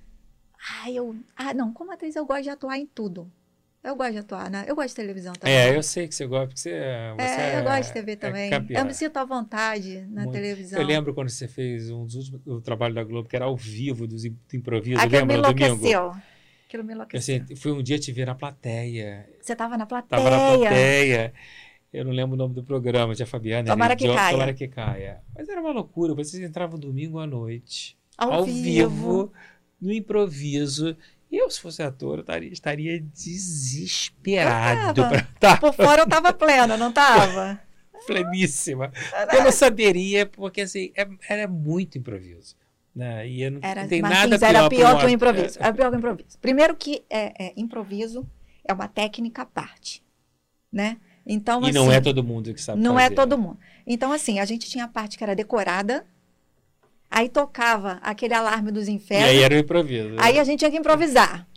ah, 0.82 0.90
eu, 0.92 1.16
ah, 1.36 1.54
não, 1.54 1.72
como 1.72 1.92
atriz 1.92 2.16
eu 2.16 2.26
gosto 2.26 2.42
de 2.44 2.50
atuar 2.50 2.80
em 2.80 2.88
tudo. 2.88 3.32
Eu 3.84 3.96
gosto 3.98 4.14
de 4.14 4.18
atuar, 4.20 4.50
né? 4.50 4.64
Eu 4.68 4.76
gosto 4.76 4.90
de 4.90 4.96
televisão 4.96 5.34
também. 5.34 5.54
É, 5.56 5.76
eu 5.76 5.84
sei 5.84 6.08
que 6.08 6.16
você 6.16 6.26
gosta, 6.26 6.48
porque 6.48 6.60
você, 6.62 6.70
você 7.18 7.42
É, 7.42 7.60
eu 7.60 7.64
gosto 7.64 7.88
de 7.88 7.94
TV 7.94 8.12
é 8.14 8.16
também. 8.16 8.50
campeã. 8.50 8.80
eu 8.80 8.86
me 8.86 8.94
sinto 8.94 9.18
à 9.18 9.26
vontade 9.26 10.08
na 10.10 10.22
Muito. 10.24 10.32
televisão. 10.32 10.80
Eu 10.80 10.88
lembro 10.88 11.14
quando 11.14 11.30
você 11.30 11.48
fez 11.50 11.90
um 11.92 12.06
dos 12.06 12.16
últimos 12.16 12.42
o 12.48 12.62
trabalho 12.62 12.96
da 12.96 13.04
Globo, 13.04 13.28
que 13.28 13.36
era 13.36 13.44
ao 13.46 13.58
vivo, 13.58 14.08
dos 14.08 14.24
im- 14.24 14.38
do 14.50 14.56
improviso, 14.56 15.02
Aquilo 15.02 15.26
me 15.26 15.34
lembra? 15.36 15.38
No 15.50 15.54
domingo. 15.54 16.16
aquilo 16.66 16.84
me 16.84 16.92
Eu 16.92 16.96
enlouqueceu. 16.96 17.46
sei, 17.46 17.56
fui 17.58 17.72
um 17.74 17.84
dia 17.84 18.00
te 18.00 18.10
ver 18.14 18.26
na 18.26 18.36
plateia. 18.36 19.30
Você 19.42 19.54
tava 19.56 19.78
na 19.78 19.86
plateia. 19.86 20.24
Tava 20.24 20.30
na 20.30 20.58
plateia. 20.58 21.34
Eu 21.92 22.06
não 22.06 22.12
lembro 22.14 22.34
o 22.36 22.38
nome 22.38 22.56
do 22.56 22.64
programa, 22.64 23.14
tinha 23.14 23.26
Fabiana. 23.28 23.68
Tomara 23.68 23.96
que 23.98 24.08
caia. 24.08 24.32
Tomara 24.32 24.54
que 24.54 24.68
caia. 24.68 25.22
Mas 25.36 25.48
era 25.50 25.60
uma 25.62 25.72
loucura. 25.72 26.14
Vocês 26.16 26.42
entravam 26.42 26.80
domingo 26.80 27.20
à 27.20 27.28
noite, 27.28 27.98
Ao, 28.18 28.46
vivo. 28.46 29.32
no 29.80 29.92
improviso. 29.92 30.96
Eu, 31.36 31.50
se 31.50 31.60
fosse 31.60 31.82
ator, 31.82 32.20
estaria, 32.20 32.54
estaria 32.54 33.00
desesperado. 33.02 34.90
Eu 34.90 34.94
tava. 34.94 35.10
pra- 35.10 35.28
Tá, 35.40 35.58
Por 35.58 35.74
fora 35.74 36.02
eu 36.04 36.08
tava 36.08 36.34
plena, 36.34 36.78
não 36.78 36.92
tava? 36.92 37.60
pleníssima. 38.06 38.92
Eu 39.34 39.44
não 39.44 39.52
saberia, 39.52 40.26
porque 40.26 40.62
assim, 40.62 40.92
é- 40.96 41.08
era 41.28 41.48
muito 41.48 41.98
improviso. 41.98 42.56
Né? 42.96 43.28
E 43.28 43.42
eu 43.42 43.52
não, 43.52 43.60
Era, 43.64 43.82
não 43.82 43.90
tem 43.90 44.02
Martins, 44.02 44.30
nada 44.40 44.48
era 44.48 44.60
pior 44.60 44.70
pior 44.70 44.90
pra 44.90 44.98
um 44.98 45.00
que 45.00 45.06
o 45.06 45.10
improviso. 45.10 45.58
Era 45.60 45.74
pior 45.74 45.90
que 45.90 45.96
o 45.96 46.00
improviso. 46.00 46.38
Primeiro 46.40 46.76
que 46.76 47.04
é, 47.10 47.46
é, 47.48 47.54
improviso 47.58 48.28
é 48.64 48.72
uma 48.72 48.88
técnica 48.88 49.42
à 49.42 49.46
parte, 49.46 50.04
né? 50.72 50.98
Então, 51.26 51.62
E 51.62 51.70
assim, 51.70 51.74
não 51.74 51.92
é 51.92 52.00
todo 52.00 52.24
mundo 52.24 52.54
que 52.54 52.62
sabe 52.62 52.80
não 52.82 53.00
é 53.00 53.04
fazer. 53.06 53.16
todo 53.16 53.38
mundo. 53.38 53.58
Então, 53.88 54.12
assim, 54.12 54.40
a 54.40 54.46
gente 54.46 54.70
tinha 54.70 54.86
a 54.86 54.88
parte 54.88 55.18
que 55.18 55.24
era 55.24 55.36
decorada, 55.36 56.06
aí 57.14 57.30
tocava 57.30 58.00
aquele 58.02 58.34
alarme 58.34 58.72
dos 58.72 58.88
E 58.88 58.92
infernos, 58.92 59.30
aí 59.30 59.42
era 59.44 59.54
o 59.56 59.58
improviso. 59.60 60.16
aí 60.18 60.40
a 60.40 60.44
gente 60.44 60.60
tinha 60.60 60.72
que 60.72 60.78
improvisar. 60.78 61.48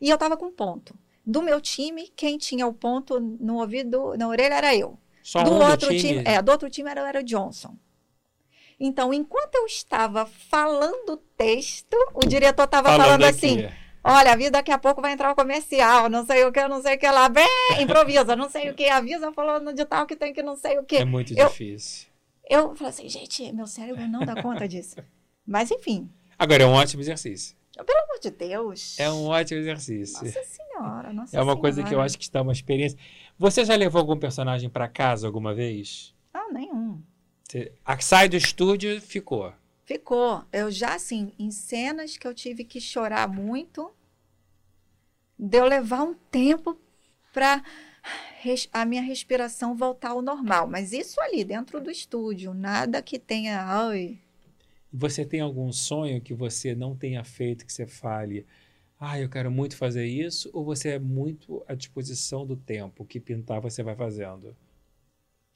E 0.00 0.08
eu 0.10 0.18
tava 0.18 0.36
com 0.36 0.50
ponto. 0.52 0.94
Do 1.26 1.42
meu 1.42 1.60
time, 1.60 2.08
quem 2.16 2.36
tinha 2.38 2.66
o 2.66 2.72
ponto 2.72 3.18
no 3.20 3.58
ouvido, 3.60 4.14
na 4.18 4.26
orelha 4.28 4.54
era 4.54 4.74
eu. 4.74 4.98
Só 5.22 5.42
do 5.42 5.52
um 5.52 5.62
outro 5.70 5.88
time. 5.88 6.00
time, 6.00 6.22
é, 6.26 6.40
do 6.42 6.50
outro 6.50 6.68
time 6.70 6.90
era, 6.90 7.06
era 7.08 7.20
o 7.20 7.22
Johnson. 7.22 7.76
Então, 8.78 9.12
enquanto 9.12 9.54
eu 9.54 9.66
estava 9.66 10.24
falando 10.26 11.10
o 11.10 11.16
texto, 11.16 11.94
o 12.14 12.20
diretor 12.26 12.64
estava 12.64 12.88
falando, 12.96 13.24
aqui. 13.24 13.36
assim: 13.36 13.68
Olha, 14.02 14.32
a 14.32 14.36
vida 14.36 14.52
daqui 14.52 14.72
a 14.72 14.78
pouco 14.78 15.02
vai 15.02 15.12
entrar 15.12 15.30
o 15.30 15.36
comercial, 15.36 16.08
não 16.08 16.24
sei 16.24 16.44
o 16.44 16.50
que, 16.52 16.66
não 16.66 16.80
sei 16.80 16.96
o 16.96 16.98
que 16.98 17.06
lá. 17.10 17.28
Bem, 17.28 17.46
improvisa, 17.80 18.34
não 18.34 18.48
sei 18.48 18.70
o 18.70 18.74
que, 18.74 18.88
avisa 18.88 19.30
falando 19.32 19.74
de 19.74 19.84
tal 19.84 20.06
que 20.06 20.16
tem 20.16 20.32
que 20.32 20.42
não 20.42 20.56
sei 20.56 20.78
o 20.78 20.84
que. 20.84 20.96
É 20.96 21.04
muito 21.04 21.34
Eu- 21.36 21.48
difícil. 21.48 22.08
Eu 22.50 22.74
falei 22.74 22.90
assim, 22.90 23.08
gente, 23.08 23.52
meu 23.52 23.66
cérebro 23.68 24.08
não 24.08 24.26
dá 24.26 24.42
conta 24.42 24.66
disso. 24.66 24.96
Mas 25.46 25.70
enfim, 25.70 26.10
Agora, 26.36 26.64
é 26.64 26.66
um 26.66 26.72
ótimo 26.72 27.00
exercício. 27.00 27.56
pelo 27.86 27.98
amor 28.02 28.18
de 28.20 28.30
Deus. 28.30 28.98
É 28.98 29.08
um 29.10 29.26
ótimo 29.26 29.60
exercício. 29.60 30.24
Nossa 30.24 30.42
senhora, 30.42 31.12
nossa 31.12 31.36
é 31.36 31.40
uma 31.40 31.56
coisa 31.56 31.80
que 31.82 31.86
eu 31.86 31.90
Senhora. 31.90 32.06
acho 32.06 32.18
que 32.18 32.24
está 32.24 32.42
uma 32.42 32.52
experiência. 32.52 32.98
Você 33.38 33.64
já 33.64 33.76
levou 33.76 34.00
algum 34.00 34.18
personagem 34.18 34.68
para 34.68 34.88
casa 34.88 35.26
alguma 35.28 35.54
vez? 35.54 36.12
Ah, 36.34 36.48
nenhum. 36.52 37.00
Você... 37.48 37.72
Sai 38.00 38.28
do 38.28 38.36
estúdio, 38.36 39.00
ficou. 39.00 39.52
Ficou. 39.84 40.44
Eu 40.52 40.70
já, 40.70 40.94
assim, 40.94 41.32
em 41.38 41.50
cenas 41.50 42.16
que 42.16 42.26
eu 42.26 42.34
tive 42.34 42.64
que 42.64 42.80
chorar 42.80 43.28
muito, 43.28 43.92
deu 45.38 45.66
levar 45.66 46.02
um 46.02 46.14
tempo 46.14 46.76
para 47.32 47.62
a 48.72 48.84
minha 48.84 49.02
respiração 49.02 49.74
voltar 49.76 50.10
ao 50.10 50.22
normal. 50.22 50.66
Mas 50.66 50.92
isso 50.92 51.20
ali, 51.20 51.44
dentro 51.44 51.80
do 51.80 51.90
estúdio, 51.90 52.54
nada 52.54 53.02
que 53.02 53.18
tenha. 53.18 53.60
Ai, 53.62 54.18
Você 54.92 55.24
tem 55.24 55.40
algum 55.40 55.72
sonho 55.72 56.20
que 56.20 56.34
você 56.34 56.74
não 56.74 56.96
tenha 56.96 57.22
feito, 57.22 57.64
que 57.64 57.72
você 57.72 57.86
fale, 57.86 58.44
ah, 58.98 59.18
eu 59.20 59.28
quero 59.28 59.50
muito 59.50 59.76
fazer 59.76 60.04
isso, 60.06 60.50
ou 60.52 60.64
você 60.64 60.90
é 60.90 60.98
muito 60.98 61.62
à 61.68 61.74
disposição 61.74 62.44
do 62.46 62.56
tempo, 62.56 63.04
que 63.04 63.20
pintar 63.20 63.60
você 63.60 63.82
vai 63.82 63.94
fazendo? 63.94 64.56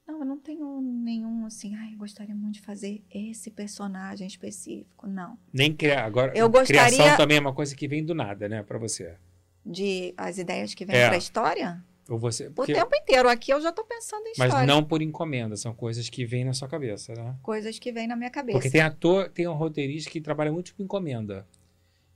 não, 0.06 0.18
eu 0.20 0.24
não 0.26 0.38
tenho 0.38 0.80
nenhum 0.82 1.46
assim. 1.46 1.74
Ai, 1.74 1.94
eu 1.94 1.98
gostaria 1.98 2.34
muito 2.34 2.56
de 2.56 2.60
fazer 2.60 3.02
esse 3.10 3.50
personagem 3.50 4.26
específico. 4.26 5.06
Não. 5.06 5.38
Nem 5.50 5.72
criar. 5.74 6.04
Agora, 6.04 6.30
Eu 6.36 6.48
gostaria- 6.50 6.84
criação 6.94 7.16
também 7.16 7.38
é 7.38 7.40
uma 7.40 7.54
coisa 7.54 7.74
que 7.74 7.88
vem 7.88 8.04
do 8.04 8.14
nada, 8.14 8.46
né, 8.48 8.62
para 8.62 8.78
você. 8.78 9.16
De 9.64 10.12
as 10.16 10.36
ideias 10.36 10.74
que 10.74 10.84
vêm 10.84 10.94
É. 10.96 11.06
para 11.06 11.14
a 11.14 11.18
história, 11.18 11.82
Ou 12.08 12.18
você, 12.18 12.48
o 12.48 12.52
porque- 12.52 12.74
tempo 12.74 12.94
inteiro. 12.94 13.28
Aqui 13.28 13.50
eu 13.52 13.60
já 13.60 13.70
estou 13.70 13.84
pensando 13.84 14.26
em 14.26 14.32
mas 14.38 14.48
história. 14.48 14.66
não 14.66 14.84
por 14.84 15.00
encomenda, 15.00 15.56
são 15.56 15.74
coisas 15.74 16.08
que 16.10 16.24
vêm 16.26 16.44
na 16.44 16.52
sua 16.52 16.68
cabeça, 16.68 17.14
né? 17.14 17.34
Coisas 17.42 17.78
que 17.78 17.90
vêm 17.92 18.06
na 18.06 18.14
minha 18.16 18.30
cabeça. 18.30 18.58
Porque 18.58 18.70
tem 18.70 18.80
ator, 18.82 19.28
tem 19.30 19.48
um 19.48 19.54
roteirista 19.54 20.10
que 20.10 20.20
trabalha 20.20 20.52
muito 20.52 20.74
por 20.74 20.82
encomenda. 20.82 21.46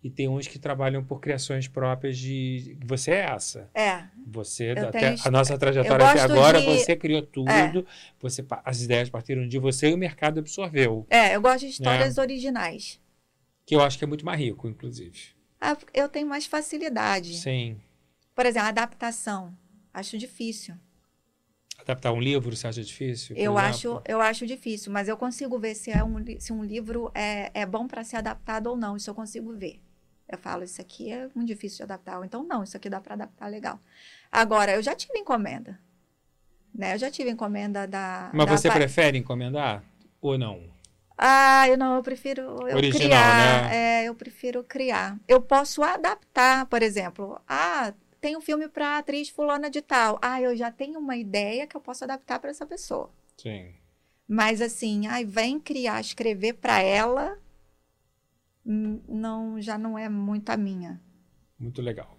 E 0.05 0.09
tem 0.09 0.29
uns 0.29 0.47
que 0.47 0.61
trabalham 0.61 1.03
por 1.03 1.19
criações 1.21 1.67
próprias 1.67 2.17
de. 2.17 2.77
Você 2.87 3.11
é 3.11 3.21
essa. 3.31 3.69
É, 3.75 4.05
Você, 4.29 4.71
Eu 4.77 4.89
até 4.89 5.01
tenho- 5.01 5.17
a 5.25 5.31
nossa 5.31 5.59
trajetória 5.59 6.07
até 6.07 6.21
agora, 6.21 6.61
de- 6.61 6.67
você 6.67 6.95
criou 6.95 7.21
tudo. 7.23 7.51
É. 7.51 7.85
Você, 8.21 8.45
as 8.65 8.83
ideias 8.83 9.11
partiram 9.11 9.49
de 9.49 9.59
você 9.59 9.89
e 9.89 9.95
o 9.95 9.99
mercado 9.99 10.39
absorveu. 10.39 11.05
é, 11.11 11.35
eu 11.35 11.41
gosto 11.41 11.61
de 11.61 11.69
histórias 11.71 12.17
originais. 12.17 13.01
Que 13.67 13.75
eu 13.75 13.81
acho 13.81 13.99
que 13.99 14.05
é 14.05 14.07
muito 14.07 14.25
mais 14.25 14.39
rico, 14.39 14.69
inclusive. 14.69 15.19
Ah, 15.61 15.77
Eu 15.93 16.09
tenho 16.09 16.29
mais 16.29 16.47
facilidade. 16.47 17.35
Sim. 17.37 17.77
Por 18.37 18.47
exemplo, 18.47 18.69
adaptação. 18.69 19.53
Acho 19.99 20.17
difícil. 20.17 20.75
Adaptar 21.79 22.13
um 22.13 22.21
livro, 22.21 22.55
você 22.55 22.67
acha 22.67 22.83
difícil? 22.83 23.37
Eu 23.37 23.59
exemplo? 23.59 23.69
acho, 23.69 24.03
eu 24.07 24.21
acho 24.21 24.47
difícil, 24.47 24.93
mas 24.93 25.09
eu 25.09 25.17
consigo 25.17 25.59
ver 25.59 25.75
se, 25.75 25.91
é 25.91 26.05
um, 26.05 26.17
se 26.39 26.53
um 26.53 26.63
livro 26.63 27.11
é, 27.15 27.51
é 27.55 27.67
bom 27.67 27.87
para 27.89 28.05
ser 28.05 28.17
adaptado 28.17 28.69
ou 28.69 28.77
não. 28.77 28.97
Isso 28.97 29.11
eu 29.11 29.15
consigo 29.15 29.53
ver. 29.53 29.81
Eu 30.29 30.39
falo, 30.39 30.63
isso 30.63 30.81
aqui 30.81 31.11
é 31.11 31.29
muito 31.35 31.49
difícil 31.49 31.79
de 31.79 31.83
adaptar. 31.85 32.19
Ou 32.19 32.25
então, 32.25 32.43
não, 32.45 32.63
isso 32.63 32.77
aqui 32.77 32.91
dá 32.91 33.01
para 33.01 33.15
adaptar 33.15 33.49
legal. 33.49 33.81
Agora, 34.31 34.73
eu 34.73 34.83
já 34.83 34.95
tive 34.95 35.19
encomenda. 35.19 35.79
Né? 36.75 36.95
Eu 36.95 36.99
já 36.99 37.11
tive 37.11 37.31
encomenda 37.31 37.87
da. 37.87 38.31
Mas 38.33 38.47
da 38.47 38.57
você 38.57 38.71
prefere 38.71 39.19
encomendar 39.19 39.83
ou 40.21 40.37
não? 40.37 40.63
Ah, 41.17 41.67
eu 41.69 41.77
não, 41.77 41.97
eu 41.97 42.03
prefiro 42.03 42.43
eu 42.69 42.77
Original, 42.77 43.09
criar. 43.09 43.37
né? 43.71 43.77
É, 43.77 44.05
eu 44.05 44.15
prefiro 44.15 44.63
criar. 44.63 45.19
Eu 45.27 45.41
posso 45.41 45.83
adaptar, 45.83 46.67
por 46.67 46.81
exemplo. 46.81 47.41
Ah, 47.49 47.93
tem 48.21 48.37
um 48.37 48.41
filme 48.41 48.69
para 48.69 48.99
atriz 48.99 49.29
fulana 49.29 49.71
de 49.71 49.81
tal. 49.83 50.19
Ah, 50.23 50.41
eu 50.41 50.57
já 50.57 50.71
tenho 50.71 50.99
uma 50.99 51.17
ideia 51.17 51.67
que 51.67 51.77
eu 51.77 51.81
posso 51.81 52.05
adaptar 52.05 52.39
para 52.39 52.51
essa 52.51 52.67
pessoa. 52.67 53.11
Sim. 53.37 53.75
Mas 54.27 54.61
assim, 54.61 55.07
ai, 55.07 55.25
vem 55.25 55.59
criar, 55.59 56.01
escrever 56.01 56.55
para 56.55 56.81
ela, 56.83 57.39
hum, 58.67 59.01
não, 59.09 59.61
já 59.61 59.79
não 59.79 59.99
é 59.99 60.09
muito 60.09 60.51
a 60.51 60.57
minha. 60.57 61.01
Muito 61.59 61.83
legal. 61.83 62.19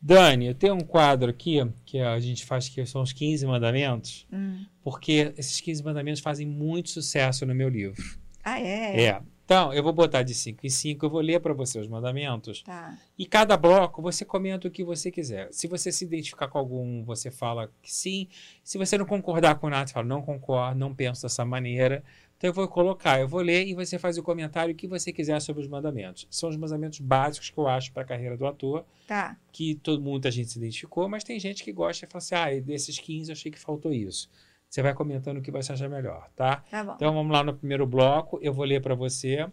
Dani, 0.00 0.46
eu 0.46 0.54
tenho 0.54 0.74
um 0.74 0.80
quadro 0.80 1.30
aqui 1.30 1.58
que 1.84 1.98
a 2.00 2.18
gente 2.18 2.44
faz 2.44 2.68
que 2.68 2.84
são 2.86 3.02
os 3.02 3.12
15 3.12 3.46
mandamentos, 3.46 4.26
Hum. 4.32 4.64
porque 4.82 5.32
esses 5.36 5.60
15 5.60 5.84
mandamentos 5.84 6.20
fazem 6.22 6.46
muito 6.46 6.88
sucesso 6.88 7.44
no 7.44 7.54
meu 7.54 7.68
livro. 7.68 8.02
Ah, 8.42 8.58
é? 8.58 9.04
É. 9.04 9.22
Então, 9.50 9.74
eu 9.74 9.82
vou 9.82 9.92
botar 9.92 10.22
de 10.22 10.32
5 10.32 10.64
em 10.64 10.70
5, 10.70 11.04
eu 11.04 11.10
vou 11.10 11.20
ler 11.20 11.40
para 11.40 11.52
você 11.52 11.80
os 11.80 11.88
mandamentos. 11.88 12.62
Tá. 12.62 12.96
E 13.18 13.26
cada 13.26 13.56
bloco 13.56 14.00
você 14.00 14.24
comenta 14.24 14.68
o 14.68 14.70
que 14.70 14.84
você 14.84 15.10
quiser. 15.10 15.48
Se 15.50 15.66
você 15.66 15.90
se 15.90 16.04
identificar 16.04 16.46
com 16.46 16.56
algum, 16.56 17.02
você 17.02 17.32
fala 17.32 17.68
que 17.82 17.92
sim. 17.92 18.28
Se 18.62 18.78
você 18.78 18.96
não 18.96 19.04
concordar 19.04 19.56
com 19.56 19.68
nada, 19.68 19.88
você 19.88 19.92
fala 19.92 20.06
não 20.06 20.22
concordo, 20.22 20.78
não 20.78 20.94
penso 20.94 21.22
dessa 21.22 21.44
maneira. 21.44 22.04
Então 22.38 22.48
eu 22.48 22.54
vou 22.54 22.68
colocar, 22.68 23.18
eu 23.18 23.26
vou 23.26 23.40
ler 23.40 23.66
e 23.66 23.74
você 23.74 23.98
faz 23.98 24.16
o 24.16 24.22
comentário 24.22 24.72
que 24.72 24.86
você 24.86 25.12
quiser 25.12 25.40
sobre 25.42 25.62
os 25.62 25.68
mandamentos. 25.68 26.28
São 26.30 26.48
os 26.48 26.56
mandamentos 26.56 27.00
básicos 27.00 27.50
que 27.50 27.58
eu 27.58 27.66
acho 27.66 27.92
para 27.92 28.04
a 28.04 28.06
carreira 28.06 28.36
do 28.36 28.46
ator, 28.46 28.84
Tá. 29.08 29.36
que 29.50 29.74
todo 29.74 30.00
muita 30.00 30.30
gente 30.30 30.48
se 30.52 30.58
identificou, 30.58 31.08
mas 31.08 31.24
tem 31.24 31.40
gente 31.40 31.64
que 31.64 31.72
gosta 31.72 32.04
e 32.04 32.08
fala 32.08 32.22
assim: 32.22 32.34
ah, 32.36 32.60
desses 32.62 33.00
15 33.00 33.30
eu 33.30 33.32
achei 33.32 33.50
que 33.50 33.58
faltou 33.58 33.92
isso. 33.92 34.30
Você 34.70 34.82
vai 34.82 34.94
comentando 34.94 35.38
o 35.38 35.42
que 35.42 35.50
você 35.50 35.72
achar 35.72 35.88
melhor, 35.88 36.30
tá? 36.36 36.62
Tá 36.70 36.84
bom. 36.84 36.92
Então 36.94 37.12
vamos 37.12 37.32
lá 37.32 37.42
no 37.42 37.52
primeiro 37.52 37.84
bloco, 37.86 38.38
eu 38.40 38.54
vou 38.54 38.64
ler 38.64 38.80
para 38.80 38.94
você. 38.94 39.42
O 39.42 39.52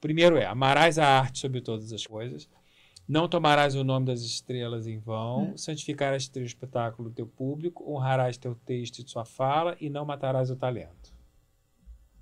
primeiro 0.00 0.36
é: 0.36 0.46
amarás 0.46 0.98
a 0.98 1.06
arte 1.06 1.38
sobre 1.38 1.60
todas 1.60 1.92
as 1.92 2.04
coisas, 2.04 2.48
não 3.08 3.28
tomarás 3.28 3.76
o 3.76 3.84
nome 3.84 4.06
das 4.06 4.20
estrelas 4.20 4.88
em 4.88 4.98
vão, 4.98 5.50
Hum. 5.52 5.56
santificarás 5.56 6.26
teu 6.26 6.42
espetáculo, 6.44 7.08
teu 7.08 7.24
público, 7.26 7.88
honrarás 7.88 8.36
teu 8.36 8.56
texto 8.66 8.98
e 8.98 9.08
sua 9.08 9.24
fala 9.24 9.76
e 9.80 9.88
não 9.88 10.04
matarás 10.04 10.50
o 10.50 10.56
talento. 10.56 11.16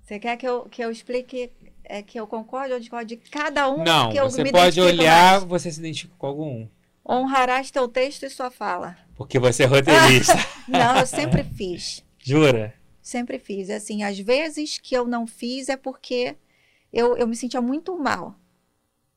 Você 0.03 0.19
quer 0.19 0.37
que 0.37 0.47
eu, 0.47 0.63
que 0.69 0.81
eu 0.81 0.89
explique, 0.91 1.51
é, 1.83 2.01
que 2.03 2.17
eu 2.19 2.25
concorde 2.27 2.71
ou 2.71 2.79
discorde 2.79 3.15
de 3.17 3.29
cada 3.29 3.67
um 3.69 3.83
não, 3.83 4.11
que 4.11 4.17
eu 4.19 4.29
você 4.29 4.43
me 4.43 4.51
pode 4.51 4.79
olhar, 4.79 5.33
mais? 5.39 5.43
você 5.43 5.71
se 5.71 5.79
identifica 5.79 6.13
com 6.17 6.27
algum, 6.27 6.67
Honrarás 7.09 7.71
teu 7.71 7.87
texto 7.87 8.23
e 8.23 8.29
sua 8.29 8.51
fala. 8.51 8.95
porque 9.15 9.39
você 9.39 9.63
é 9.63 9.65
roteirista. 9.65 10.33
Não, 10.67 10.97
eu 10.99 11.05
sempre 11.07 11.41
fiz. 11.43 12.05
Jura? 12.27 12.73
Sempre 13.01 13.39
fiz. 13.39 13.69
Assim, 13.69 14.03
às 14.03 14.19
vezes 14.19 14.77
que 14.77 14.95
eu 14.95 15.07
não 15.07 15.25
fiz 15.25 15.69
é 15.69 15.77
porque 15.77 16.35
eu, 16.91 17.15
eu 17.17 17.25
me 17.27 17.35
sentia 17.35 17.61
muito 17.61 17.97
mal. 17.97 18.35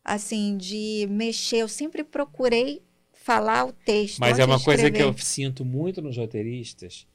Assim, 0.05 0.57
de 0.57 1.07
mexer. 1.11 1.57
Eu 1.59 1.69
sempre 1.69 2.05
procurei 2.05 2.83
falar 3.13 3.65
o 3.67 3.73
texto. 3.73 4.19
Mas 4.21 4.39
é 4.39 4.45
uma 4.45 4.61
coisa 4.63 4.91
que 4.91 5.03
eu 5.03 5.13
sinto 5.19 5.65
muito 5.65 6.01
nos 6.01 6.17
roteiristas. 6.17 7.07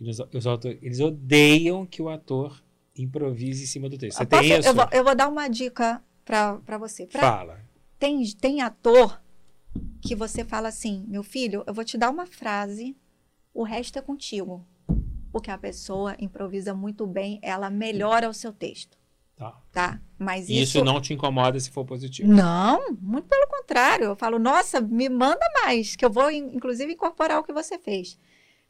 e 0.00 0.04
nos- 0.04 0.18
os 0.20 0.46
autores, 0.46 0.78
eles 0.82 1.00
odeiam 1.00 1.86
que 1.86 2.02
o 2.02 2.08
ator 2.10 2.62
improvise 2.94 3.64
em 3.64 3.66
cima 3.66 3.88
do 3.88 3.96
texto. 3.96 4.18
Você 4.18 4.24
Eu, 4.24 4.26
posso- 4.26 4.42
tem 4.42 4.58
isso? 4.58 4.68
eu, 4.68 4.74
vou, 4.74 4.88
eu 4.92 5.04
vou 5.04 5.14
dar 5.14 5.26
uma 5.28 5.48
dica 5.48 6.02
para 6.24 6.76
você. 6.78 7.06
Pra- 7.06 7.20
Fala. 7.22 7.60
tem, 7.98 8.22
tem 8.34 8.60
ator 8.60 9.18
que 10.02 10.14
você 10.14 10.44
fala 10.44 10.68
assim: 10.68 11.04
meu 11.08 11.22
filho, 11.22 11.64
eu 11.66 11.72
vou 11.72 11.82
te 11.84 11.96
dar 11.96 12.10
uma 12.10 12.26
frase, 12.26 12.94
o 13.54 13.62
resto 13.62 13.98
é 13.98 14.02
contigo. 14.02 14.62
Porque 15.36 15.50
a 15.50 15.58
pessoa 15.58 16.16
improvisa 16.18 16.72
muito 16.72 17.06
bem, 17.06 17.38
ela 17.42 17.68
melhora 17.68 18.26
o 18.28 18.32
seu 18.32 18.52
texto. 18.54 18.96
Tá. 19.36 19.54
tá? 19.70 20.00
Mas 20.18 20.48
isso, 20.48 20.78
isso 20.78 20.84
não 20.84 20.98
te 20.98 21.12
incomoda 21.12 21.60
se 21.60 21.70
for 21.70 21.84
positivo. 21.84 22.26
Não, 22.32 22.92
muito 23.02 23.28
pelo 23.28 23.46
contrário. 23.48 24.06
Eu 24.06 24.16
falo, 24.16 24.38
nossa, 24.38 24.80
me 24.80 25.10
manda 25.10 25.44
mais, 25.62 25.94
que 25.94 26.02
eu 26.02 26.10
vou, 26.10 26.30
in- 26.30 26.54
inclusive, 26.56 26.90
incorporar 26.90 27.38
o 27.38 27.42
que 27.42 27.52
você 27.52 27.78
fez. 27.78 28.18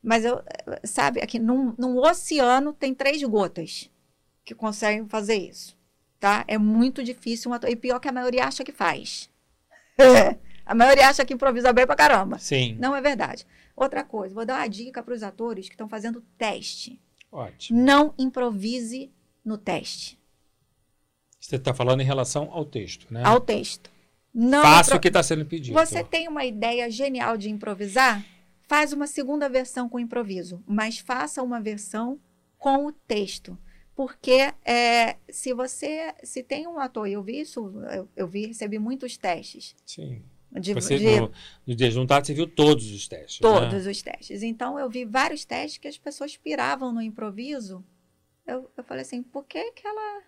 Mas 0.03 0.25
eu, 0.25 0.43
sabe, 0.83 1.21
aqui 1.21 1.39
num, 1.39 1.73
num 1.79 1.99
oceano 1.99 2.73
tem 2.73 2.93
três 2.93 3.23
gotas 3.23 3.89
que 4.45 4.57
conseguem 4.57 5.07
fazer 5.09 5.37
isso, 5.37 5.79
tá? 6.19 6.45
É 6.49 6.59
muito 6.59 7.05
difícil, 7.05 7.53
um 7.53 7.55
ator, 7.55 7.71
e 7.71 7.77
pior 7.77 8.01
que 8.01 8.09
a 8.09 8.13
maioria 8.13 8.45
acha 8.45 8.65
que 8.65 8.73
faz. 8.73 9.31
a 10.67 10.75
maioria 10.75 11.09
acha 11.09 11.25
que 11.25 11.33
improvisa 11.33 11.73
bem 11.73 11.87
pra 11.87 11.95
caramba. 11.95 12.41
Sim. 12.41 12.77
Não 12.81 12.95
é 12.97 13.01
verdade. 13.01 13.47
Outra 13.77 14.03
coisa, 14.03 14.35
vou 14.35 14.47
dar 14.47 14.59
uma 14.61 14.69
dica 14.69 15.03
para 15.03 15.13
os 15.15 15.23
atores 15.23 15.69
que 15.69 15.75
estão 15.75 15.89
fazendo 15.89 16.23
teste. 16.39 16.99
Ótimo. 17.31 17.79
Não 17.79 18.15
improvise 18.19 19.13
no 19.45 19.59
teste, 19.59 20.19
Você 21.39 21.57
está 21.57 21.73
falando 21.75 22.01
em 22.01 22.05
relação 22.05 22.51
ao 22.51 22.65
texto, 22.65 23.07
né? 23.13 23.23
ao 23.25 23.41
texto. 23.41 23.91
Não 24.35 24.63
Faça 24.63 24.91
impro- 24.91 24.99
o 24.99 25.01
que 25.01 25.09
está 25.09 25.23
sendo 25.23 25.45
pedido. 25.47 25.75
Você 25.75 26.03
tem 26.03 26.27
uma 26.29 26.45
ideia 26.45 26.91
genial 26.91 27.37
de 27.37 27.49
improvisar? 27.51 28.25
Faz 28.69 28.93
uma 28.93 29.07
segunda 29.07 29.49
versão 29.49 29.89
com 29.89 30.01
improviso, 30.01 30.63
mas 30.67 30.99
faça 30.99 31.43
uma 31.43 31.61
versão 31.61 32.19
com 32.59 32.87
o 32.87 32.93
texto. 32.93 33.57
Porque 33.95 34.53
é, 34.65 35.17
se 35.31 35.55
você 35.55 36.13
se 36.25 36.43
tem 36.43 36.67
um 36.67 36.79
ator, 36.79 37.09
eu 37.09 37.23
vi 37.23 37.41
isso, 37.41 37.61
eu, 37.91 38.09
eu 38.17 38.27
vi, 38.29 38.47
recebi 38.47 38.79
muitos 38.79 39.17
testes 39.17 39.75
Sim. 39.87 40.23
De, 40.61 40.75
Você, 40.75 40.99
de 40.99 41.21
no, 41.21 41.33
no 41.67 41.75
Desjuntado, 41.75 42.27
você 42.27 42.35
viu 42.35 42.47
todos 42.47 42.91
os 42.91 43.07
testes. 43.07 43.41
né? 43.41 43.49
todos 43.49 43.87
os 43.87 44.03
testes. 44.03 44.43
Então 44.43 44.79
eu 44.79 44.89
vi 44.89 45.05
vários 45.05 45.45
testes 45.45 45.79
que 45.79 45.89
as 45.89 45.99
pessoas 45.99 46.37
piravam 46.37 46.93
no 46.93 47.03
improviso. 47.03 47.85
Eu, 48.47 48.71
eu 48.77 48.85
falei 48.85 49.03
assim, 49.03 49.23
por 49.23 49.45
que, 49.45 49.73
que 49.73 49.87
ela, 49.87 50.23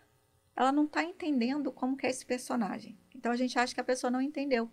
ela 0.56 0.72
não 0.72 0.84
está 0.84 1.02
entendendo 1.04 1.70
como 1.72 1.96
que 1.96 2.06
é 2.06 2.10
esse 2.10 2.26
personagem? 2.26 2.98
Então 3.14 3.32
a 3.32 3.36
gente 3.36 3.58
acha 3.58 3.74
que 3.74 3.80
a 3.80 3.84
pessoa 3.84 4.10
não 4.10 4.20
entendeu. 4.20 4.70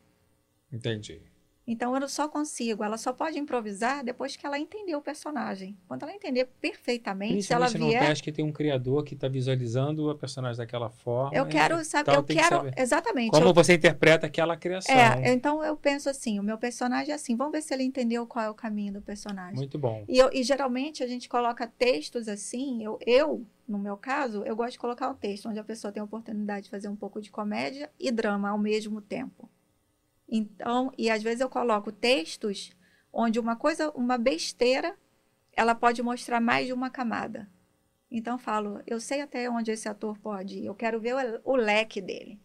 Entendi. 0.72 1.22
Então 1.68 1.96
eu 1.98 2.08
só 2.08 2.28
consigo, 2.28 2.84
ela 2.84 2.98
só 2.98 3.12
pode 3.12 3.40
improvisar 3.40 4.04
depois 4.04 4.36
que 4.36 4.46
ela 4.46 4.60
entender 4.60 4.96
o 4.96 5.02
personagem. 5.02 5.76
Quando 5.88 6.04
ela 6.04 6.14
entender 6.14 6.46
perfeitamente, 6.62 7.42
se 7.44 7.54
ela 7.54 7.68
vier, 7.68 8.00
teste 8.00 8.24
que 8.24 8.32
tem 8.32 8.46
um 8.46 8.52
criador 8.52 9.04
que 9.04 9.16
está 9.16 9.28
visualizando 9.28 10.10
a 10.10 10.16
personagem 10.16 10.58
daquela 10.58 10.90
forma. 10.90 11.36
eu 11.36 11.46
quero, 11.48 11.84
sabe, 11.84 12.04
então 12.04 12.14
eu 12.16 12.24
tem 12.24 12.36
que 12.36 12.44
quero 12.44 12.56
saber. 12.58 12.74
exatamente. 12.78 13.32
Como 13.32 13.48
eu- 13.48 13.54
você 13.54 13.74
interpreta 13.74 14.28
aquela 14.28 14.56
criação. 14.56 14.96
é, 14.96 15.34
então 15.34 15.64
eu 15.64 15.76
penso 15.76 16.08
assim, 16.10 16.40
o 16.40 16.44
meu 16.44 16.58
personagem 16.58 17.12
é 17.12 17.16
assim, 17.16 17.36
vamos 17.36 17.54
ver 17.54 17.62
se 17.64 17.74
ele 17.74 17.84
entendeu 17.84 18.28
qual 18.28 18.46
é 18.46 18.50
o 18.50 18.54
caminho 18.54 18.94
do 18.94 19.02
personagem. 19.02 19.56
Muito 19.56 19.80
bom. 19.80 20.04
E, 20.08 20.20
eu- 20.20 20.30
e 20.32 20.44
geralmente 20.44 21.04
a 21.04 21.08
gente 21.08 21.28
coloca 21.28 21.66
textos 21.66 22.28
assim, 22.28 22.84
eu, 22.84 23.00
eu, 23.06 23.44
no 23.68 23.80
meu 23.80 23.98
caso, 23.98 24.44
eu 24.44 24.56
gosto 24.56 24.74
de 24.74 24.80
colocar 24.80 25.10
um 25.10 25.16
texto 25.16 25.50
onde 25.50 25.58
a 25.58 25.64
pessoa 25.64 25.92
tem 25.92 26.00
a 26.02 26.04
oportunidade 26.04 26.66
de 26.66 26.70
fazer 26.70 26.90
um 26.90 26.96
pouco 26.96 27.20
de 27.20 27.32
comédia 27.32 27.90
e 28.00 28.12
drama 28.12 28.50
ao 28.50 28.58
mesmo 28.60 29.02
tempo. 29.02 29.50
Então, 30.28 30.92
e 30.98 31.10
às 31.10 31.22
vezes 31.22 31.42
eu 31.42 31.50
coloco 31.50 31.92
textos 31.92 32.72
onde 33.12 33.40
uma 33.40 33.56
coisa, 33.56 33.92
uma 33.92 34.18
besteira, 34.18 34.98
ela 35.54 35.74
pode 35.74 36.02
mostrar 36.02 36.42
mais 36.42 36.68
de 36.68 36.74
uma 36.74 36.90
camada. 36.90 37.50
Então 38.12 38.38
falo, 38.38 38.82
eu 38.86 39.00
sei 39.00 39.22
até 39.22 39.50
onde 39.50 39.72
esse 39.72 39.88
ator 39.88 40.18
pode 40.20 40.60
ir, 40.60 40.66
eu 40.66 40.76
quero 40.76 41.00
ver 41.00 41.16
o, 41.16 41.52
o 41.54 41.56
leque 41.56 42.02
dele. 42.02 42.40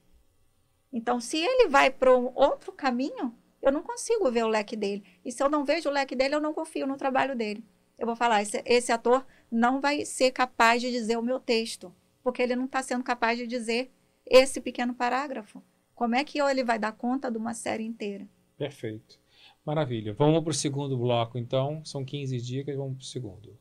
Então, 0.92 1.20
se 1.20 1.36
ele 1.36 1.68
vai 1.68 1.90
para 1.90 2.16
um 2.16 2.32
outro 2.34 2.72
caminho, 2.72 3.34
eu 3.62 3.70
não 3.70 3.82
consigo 3.82 4.30
ver 4.30 4.44
o 4.44 4.48
leque 4.48 4.74
dele. 4.74 5.04
E 5.24 5.30
se 5.30 5.42
eu 5.42 5.48
não 5.48 5.64
vejo 5.64 5.88
o 5.88 5.92
leque 5.92 6.16
dele, 6.16 6.34
eu 6.34 6.40
não 6.40 6.52
confio 6.52 6.86
no 6.86 6.96
trabalho 6.96 7.36
dele. 7.36 7.64
Eu 7.98 8.06
vou 8.06 8.16
falar, 8.16 8.42
esse, 8.42 8.62
esse 8.64 8.90
ator 8.90 9.24
não 9.50 9.80
vai 9.80 10.04
ser 10.04 10.32
capaz 10.32 10.80
de 10.80 10.90
dizer 10.90 11.16
o 11.16 11.22
meu 11.22 11.38
texto, 11.38 11.94
porque 12.22 12.42
ele 12.42 12.56
não 12.56 12.64
está 12.64 12.82
sendo 12.82 13.04
capaz 13.04 13.38
de 13.38 13.46
dizer 13.46 13.92
esse 14.26 14.60
pequeno 14.60 14.94
parágrafo. 14.94 15.62
Como 16.00 16.14
é 16.14 16.24
que 16.24 16.40
ele 16.40 16.64
vai 16.64 16.78
dar 16.78 16.92
conta 16.92 17.30
de 17.30 17.36
uma 17.36 17.52
série 17.52 17.84
inteira? 17.84 18.26
Perfeito. 18.56 19.20
Maravilha. 19.62 20.14
Vamos 20.14 20.42
para 20.42 20.50
o 20.50 20.54
segundo 20.54 20.96
bloco, 20.96 21.36
então. 21.36 21.84
São 21.84 22.06
15 22.06 22.40
dicas, 22.40 22.74
vamos 22.74 22.94
para 22.94 23.02
o 23.02 23.06
segundo. 23.06 23.58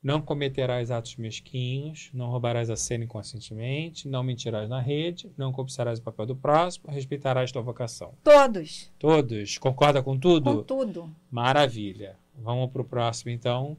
Não 0.00 0.22
cometerás 0.22 0.92
atos 0.92 1.16
mesquinhos, 1.16 2.08
não 2.14 2.30
roubarás 2.30 2.70
a 2.70 2.76
cena 2.76 3.02
inconscientemente, 3.02 4.06
não 4.06 4.22
mentirás 4.22 4.68
na 4.68 4.80
rede, 4.80 5.28
não 5.36 5.50
cobiçarás 5.50 5.98
o 5.98 6.02
papel 6.02 6.26
do 6.26 6.36
próximo, 6.36 6.84
respeitarás 6.88 7.50
tua 7.50 7.62
vocação. 7.62 8.14
Todos, 8.22 8.88
Todos? 8.96 9.58
Concorda 9.58 10.04
com 10.04 10.16
tudo? 10.16 10.58
com 10.58 10.62
tudo. 10.62 11.10
Maravilha. 11.28 12.16
Vamos 12.32 12.70
para 12.70 12.82
o 12.82 12.84
próximo, 12.84 13.32
então. 13.32 13.76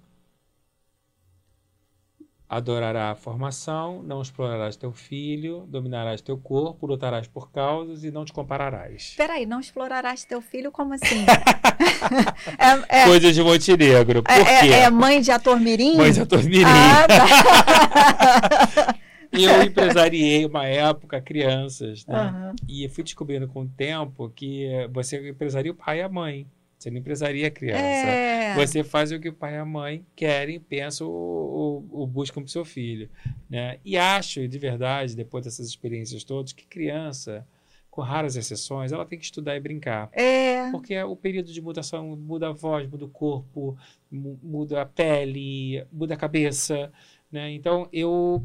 Adorará 2.51 3.11
a 3.11 3.15
formação, 3.15 4.03
não 4.03 4.21
explorarás 4.21 4.75
teu 4.75 4.91
filho, 4.91 5.65
dominarás 5.69 6.19
teu 6.19 6.37
corpo, 6.37 6.85
lutarás 6.85 7.25
por 7.25 7.49
causas 7.49 8.03
e 8.03 8.11
não 8.11 8.25
te 8.25 8.33
compararás. 8.33 9.13
Peraí, 9.15 9.45
não 9.45 9.61
explorarás 9.61 10.25
teu 10.25 10.41
filho? 10.41 10.69
Como 10.69 10.93
assim? 10.93 11.23
é, 12.59 13.03
é, 13.03 13.05
Coisas 13.05 13.33
de 13.33 13.41
Montenegro. 13.41 14.21
Por 14.21 14.33
é, 14.33 14.59
quê? 14.59 14.67
é, 14.67 14.79
é 14.81 14.89
mãe 14.89 15.21
de 15.21 15.31
ator 15.31 15.57
mirim? 15.61 15.95
Mãe 15.95 16.11
de 16.11 16.19
ator 16.19 16.43
mirim. 16.43 16.65
Ah, 16.65 17.07
tá. 17.07 18.95
Eu 19.31 19.63
empresariei 19.63 20.45
uma 20.45 20.65
época 20.67 21.21
crianças, 21.21 22.05
né? 22.05 22.19
Aham. 22.19 22.53
E 22.67 22.89
fui 22.89 23.01
descobrindo 23.01 23.47
com 23.47 23.61
o 23.61 23.69
tempo 23.69 24.29
que 24.35 24.67
você 24.91 25.29
empresaria 25.29 25.71
o 25.71 25.75
pai 25.75 25.99
e 25.99 26.01
a 26.01 26.09
mãe. 26.09 26.45
Você 26.81 26.89
não 26.89 26.97
empresaria 26.97 27.47
a 27.47 27.51
criança. 27.51 27.79
É. 27.83 28.55
Você 28.55 28.83
faz 28.83 29.11
o 29.11 29.19
que 29.19 29.29
o 29.29 29.33
pai 29.33 29.53
e 29.53 29.57
a 29.57 29.63
mãe 29.65 30.03
querem, 30.15 30.59
pensam 30.59 31.07
ou, 31.07 31.51
ou, 31.51 31.89
ou 31.91 32.07
buscam 32.07 32.41
para 32.41 32.47
o 32.47 32.51
seu 32.51 32.65
filho. 32.65 33.07
Né? 33.47 33.77
E 33.85 33.97
acho, 33.97 34.47
de 34.47 34.57
verdade, 34.57 35.15
depois 35.15 35.45
dessas 35.45 35.67
experiências 35.67 36.23
todas, 36.23 36.53
que 36.53 36.65
criança, 36.65 37.45
com 37.91 38.01
raras 38.01 38.35
exceções, 38.35 38.91
ela 38.91 39.05
tem 39.05 39.19
que 39.19 39.25
estudar 39.25 39.55
e 39.55 39.59
brincar. 39.59 40.09
É. 40.11 40.71
Porque 40.71 40.99
o 41.03 41.15
período 41.15 41.53
de 41.53 41.61
mutação 41.61 42.15
muda 42.15 42.47
a 42.47 42.51
voz, 42.51 42.89
muda 42.89 43.05
o 43.05 43.09
corpo, 43.09 43.77
mu- 44.09 44.39
muda 44.41 44.81
a 44.81 44.85
pele, 44.85 45.85
muda 45.91 46.15
a 46.15 46.17
cabeça. 46.17 46.91
Né? 47.31 47.51
Então, 47.51 47.87
eu 47.93 48.43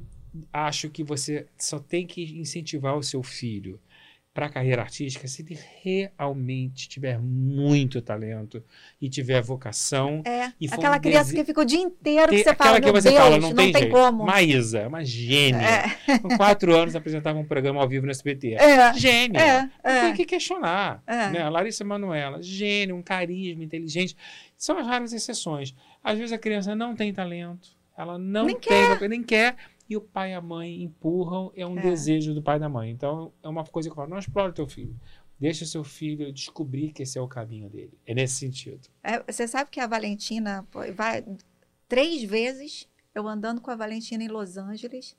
acho 0.52 0.90
que 0.90 1.02
você 1.02 1.46
só 1.56 1.78
tem 1.78 2.06
que 2.06 2.38
incentivar 2.38 2.98
o 2.98 3.02
seu 3.02 3.22
filho 3.22 3.80
para 4.36 4.46
a 4.46 4.48
carreira 4.50 4.82
artística 4.82 5.26
se 5.26 5.40
ele 5.40 5.58
realmente 5.82 6.90
tiver 6.90 7.18
muito 7.18 8.02
talento 8.02 8.62
e 9.00 9.08
tiver 9.08 9.40
vocação. 9.40 10.20
É. 10.26 10.52
E 10.60 10.66
Aquela 10.70 10.98
um 10.98 11.00
criança 11.00 11.24
dese- 11.30 11.36
que 11.36 11.44
fica 11.46 11.62
o 11.62 11.64
dia 11.64 11.80
inteiro 11.80 12.30
que 12.30 12.44
você 12.44 12.54
fala, 12.54 12.78
que 12.78 12.92
você 12.92 13.08
Deus, 13.08 13.18
fala, 13.18 13.38
não, 13.38 13.48
não, 13.48 13.56
tem, 13.56 13.72
tem 13.72 13.88
como. 13.88 14.26
Maísa, 14.26 14.80
é 14.80 14.86
uma 14.86 15.02
gênia. 15.02 15.58
É. 16.06 16.18
Com 16.18 16.36
quatro 16.36 16.76
anos 16.76 16.94
apresentava 16.94 17.38
um 17.38 17.46
programa 17.46 17.80
ao 17.80 17.88
vivo 17.88 18.04
no 18.04 18.12
SBT. 18.12 18.56
É. 18.76 18.92
Gênia. 18.92 19.40
É, 19.40 19.62
Não 19.62 19.70
é. 19.82 20.00
tem 20.02 20.14
que 20.14 20.26
questionar. 20.26 21.02
É. 21.06 21.30
Né? 21.30 21.48
Larissa 21.48 21.82
Manoela, 21.82 22.42
gênio, 22.42 22.94
um 22.94 23.02
carisma, 23.02 23.64
inteligente. 23.64 24.14
São 24.54 24.76
as 24.76 24.86
raras 24.86 25.14
exceções. 25.14 25.74
Às 26.04 26.18
vezes 26.18 26.32
a 26.32 26.38
criança 26.38 26.74
não 26.74 26.94
tem 26.94 27.10
talento, 27.10 27.70
ela 27.96 28.18
não 28.18 28.44
Nem 28.44 28.56
tem, 28.60 29.08
nem 29.08 29.22
quer, 29.22 29.56
e 29.88 29.96
o 29.96 30.00
pai 30.00 30.32
e 30.32 30.34
a 30.34 30.40
mãe 30.40 30.82
empurram, 30.82 31.52
é 31.54 31.66
um 31.66 31.78
É. 31.78 31.82
desejo 31.82 32.34
do 32.34 32.42
pai 32.42 32.56
e 32.56 32.60
da 32.60 32.68
mãe. 32.68 32.90
Então 32.90 33.32
é 33.42 33.48
uma 33.48 33.64
coisa 33.64 33.88
que 33.88 33.92
eu 33.92 33.96
falo, 33.96 34.10
não 34.10 34.18
explore 34.18 34.52
teu 34.52 34.66
filho. 34.66 34.98
Deixa 35.38 35.64
o 35.64 35.66
seu 35.68 35.84
filho 35.84 36.32
descobrir 36.32 36.92
que 36.92 37.02
esse 37.02 37.18
é 37.18 37.20
o 37.20 37.28
caminho 37.28 37.68
dele. 37.68 37.92
É 38.06 38.14
nesse 38.14 38.36
sentido. 38.36 38.88
É, 39.02 39.22
você 39.30 39.46
sabe 39.46 39.70
que 39.70 39.78
a 39.80 39.86
Valentina 39.86 40.66
vai 40.94 41.24
três 41.88 42.22
vezes 42.22 42.88
eu 43.14 43.26
andando 43.28 43.60
com 43.60 43.70
a 43.70 43.76
Valentina 43.76 44.24
em 44.24 44.28
Los 44.28 44.56
Angeles. 44.56 45.16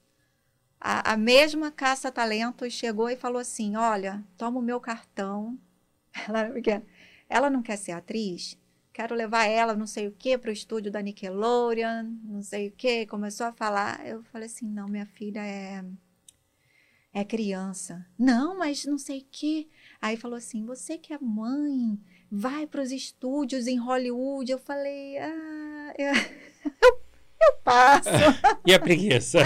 A, 0.80 1.14
a 1.14 1.18
mesma 1.18 1.72
caça-talentos 1.72 2.74
chegou 2.74 3.10
e 3.10 3.16
falou 3.16 3.40
assim: 3.40 3.76
Olha, 3.76 4.24
toma 4.38 4.60
o 4.60 4.62
meu 4.62 4.80
cartão. 4.80 5.58
Ela, 6.28 6.52
ela 7.30 7.50
não 7.50 7.62
quer 7.62 7.78
ser 7.78 7.92
atriz? 7.92 8.58
Quero 8.98 9.14
levar 9.14 9.46
ela, 9.46 9.76
não 9.76 9.86
sei 9.86 10.08
o 10.08 10.12
que, 10.12 10.40
para 10.40 10.50
o 10.50 10.52
estúdio 10.52 10.92
da 10.92 11.00
Nickelodeon, 11.00 12.04
não 12.24 12.42
sei 12.42 12.70
o 12.70 12.72
que. 12.72 13.06
Começou 13.06 13.46
a 13.46 13.54
falar. 13.54 14.04
Eu 14.04 14.24
falei 14.24 14.48
assim: 14.48 14.66
Não, 14.68 14.88
minha 14.88 15.06
filha 15.06 15.46
é. 15.46 15.86
É 17.14 17.24
criança. 17.24 18.04
Não, 18.18 18.58
mas 18.58 18.86
não 18.86 18.98
sei 18.98 19.20
o 19.20 19.26
que. 19.32 19.70
Aí 20.02 20.18
falou 20.18 20.36
assim: 20.36 20.66
Você 20.66 20.98
que 20.98 21.14
é 21.14 21.20
mãe, 21.22 22.00
vai 22.32 22.66
para 22.66 22.82
os 22.82 22.92
estúdios 22.92 23.68
em 23.68 23.78
Hollywood. 23.78 24.52
Eu 24.52 24.58
falei, 24.58 25.20
ah, 25.20 25.94
eu, 25.96 26.08
eu, 26.82 27.02
eu 27.40 27.54
passo. 27.64 28.10
E 28.66 28.74
a 28.74 28.80
preguiça? 28.80 29.44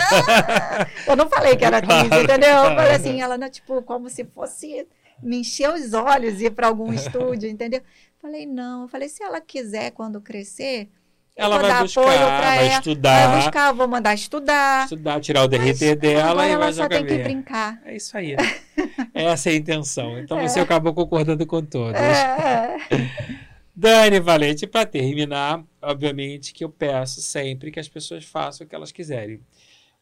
Eu 1.06 1.18
não 1.18 1.30
falei 1.30 1.58
que 1.58 1.66
era 1.66 1.82
Claro, 1.82 2.06
entendeu? 2.06 2.50
Eu 2.50 2.62
claro. 2.62 2.76
falei 2.76 2.94
assim, 2.94 3.22
ela, 3.22 3.38
não, 3.38 3.50
tipo, 3.50 3.84
como 3.84 4.10
se 4.10 4.24
fosse 4.24 4.88
me 5.22 5.38
encher 5.38 5.70
os 5.70 5.94
olhos 5.94 6.42
e 6.42 6.46
ir 6.46 6.52
para 6.52 6.68
algum 6.68 6.92
estúdio, 6.92 7.48
entendeu? 7.50 7.82
Falei, 8.22 8.46
não. 8.46 8.84
Eu 8.84 8.88
falei, 8.88 9.10
se 9.10 9.24
ela 9.24 9.42
quiser 9.42 9.92
quando 9.92 10.22
crescer, 10.22 10.90
Ela 11.36 11.56
vou 11.58 11.62
vai 11.68 11.72
dar 11.78 11.84
buscar, 11.84 12.02
apoio 12.02 12.18
pra 12.20 12.40
vai 12.42 12.58
ela. 12.68 12.78
estudar, 12.78 13.28
Vai 13.28 13.42
buscar, 13.42 13.68
eu 13.70 13.76
vou 13.76 13.88
mandar 13.88 14.14
estudar. 14.14 14.84
estudar, 14.84 15.20
tirar 15.22 15.44
o 15.44 15.48
DRT 15.48 15.96
dela 15.96 16.46
e 16.48 16.52
ela 16.52 16.66
vai 16.66 16.74
só 16.74 16.84
jogar 16.84 16.98
tem 16.98 17.06
que 17.08 17.18
brincar. 17.24 17.82
É 17.86 17.96
isso 17.96 18.16
aí. 18.18 18.36
Essa 19.14 19.50
é 19.50 19.54
a 19.54 19.56
intenção. 19.56 20.20
Então 20.20 20.40
É. 20.40 20.48
você 20.48 20.60
acabou 20.60 20.94
concordando 20.94 21.46
com 21.48 21.64
todas. 21.64 22.00
É, 22.02 22.78
Dani 23.76 24.20
Valente, 24.20 24.68
para 24.68 24.86
terminar, 24.86 25.64
obviamente 25.82 26.54
que 26.54 26.64
eu 26.64 26.70
peço 26.70 27.22
sempre 27.22 27.72
que 27.72 27.80
as 27.80 27.88
pessoas 27.88 28.24
façam 28.26 28.66
o 28.66 28.70
que 28.70 28.76
elas 28.76 28.92
quiserem. 28.92 29.40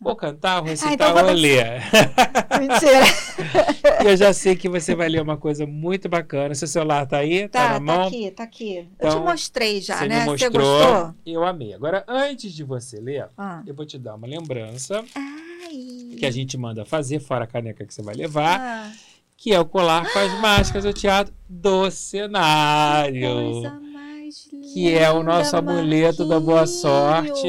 Vou 0.02 0.16
cantar, 0.16 0.62
vou 0.62 0.68
Ah, 0.68 0.70
recitar 0.72 0.94
então 0.94 1.10
ou 1.18 1.24
vou- 1.26 1.34
ler. 1.34 1.82
Mentira. 2.58 4.06
Eu 4.10 4.16
já 4.16 4.32
sei 4.32 4.56
que 4.56 4.70
você 4.70 4.96
vai 4.96 5.10
ler 5.10 5.22
uma 5.22 5.36
coisa 5.36 5.66
muito 5.66 6.08
bacana. 6.08 6.56
Seu 6.56 6.68
celular 6.70 7.06
tá 7.06 7.18
aí? 7.18 7.50
Tá, 7.50 7.60
Tá, 7.60 7.68
na 7.68 7.74
tá 7.74 7.80
mão? 7.82 8.08
aqui, 8.08 8.32
tá 8.32 8.44
aqui. 8.44 8.78
eu 8.78 8.88
Então, 8.96 9.20
te 9.20 9.26
mostrei 9.26 9.82
já, 9.82 9.98
você 9.98 10.08
né? 10.08 10.20
me 10.20 10.26
Você 10.26 10.50
mostrou. 10.50 10.80
gostou? 10.88 11.16
Eu 11.26 11.44
amei. 11.44 11.74
Agora, 11.74 12.06
antes 12.08 12.54
de 12.54 12.64
você 12.64 13.00
ler, 13.02 13.28
Ah. 13.38 13.62
eu 13.68 13.76
vou 13.76 13.86
te 13.86 13.98
dar 14.00 14.16
uma 14.16 14.26
lembrança 14.26 15.04
Ai. 15.14 16.16
que 16.18 16.26
a 16.26 16.32
gente 16.32 16.58
manda 16.58 16.86
fazer, 16.86 17.20
fora 17.20 17.44
a 17.44 17.48
caneca 17.48 17.86
que 17.86 17.94
você 17.94 18.02
vai 18.02 18.16
levar, 18.16 18.58
Ah, 18.58 18.92
que 19.36 19.54
é 19.54 19.60
o 19.60 19.66
colar 19.66 20.10
com 20.14 20.20
as 20.20 20.32
máscaras 20.40 20.86
do 20.86 20.94
teatro 20.94 21.34
do 21.48 21.92
cenário. 21.92 23.22
coisa 23.34 23.80
mais 23.92 24.48
linda, 24.52 24.68
Que 24.74 24.94
é 24.94 25.12
o 25.12 25.24
nosso 25.24 25.58
amuleto 25.58 26.26
da 26.26 26.40
boa 26.40 26.66
sorte. 26.66 27.48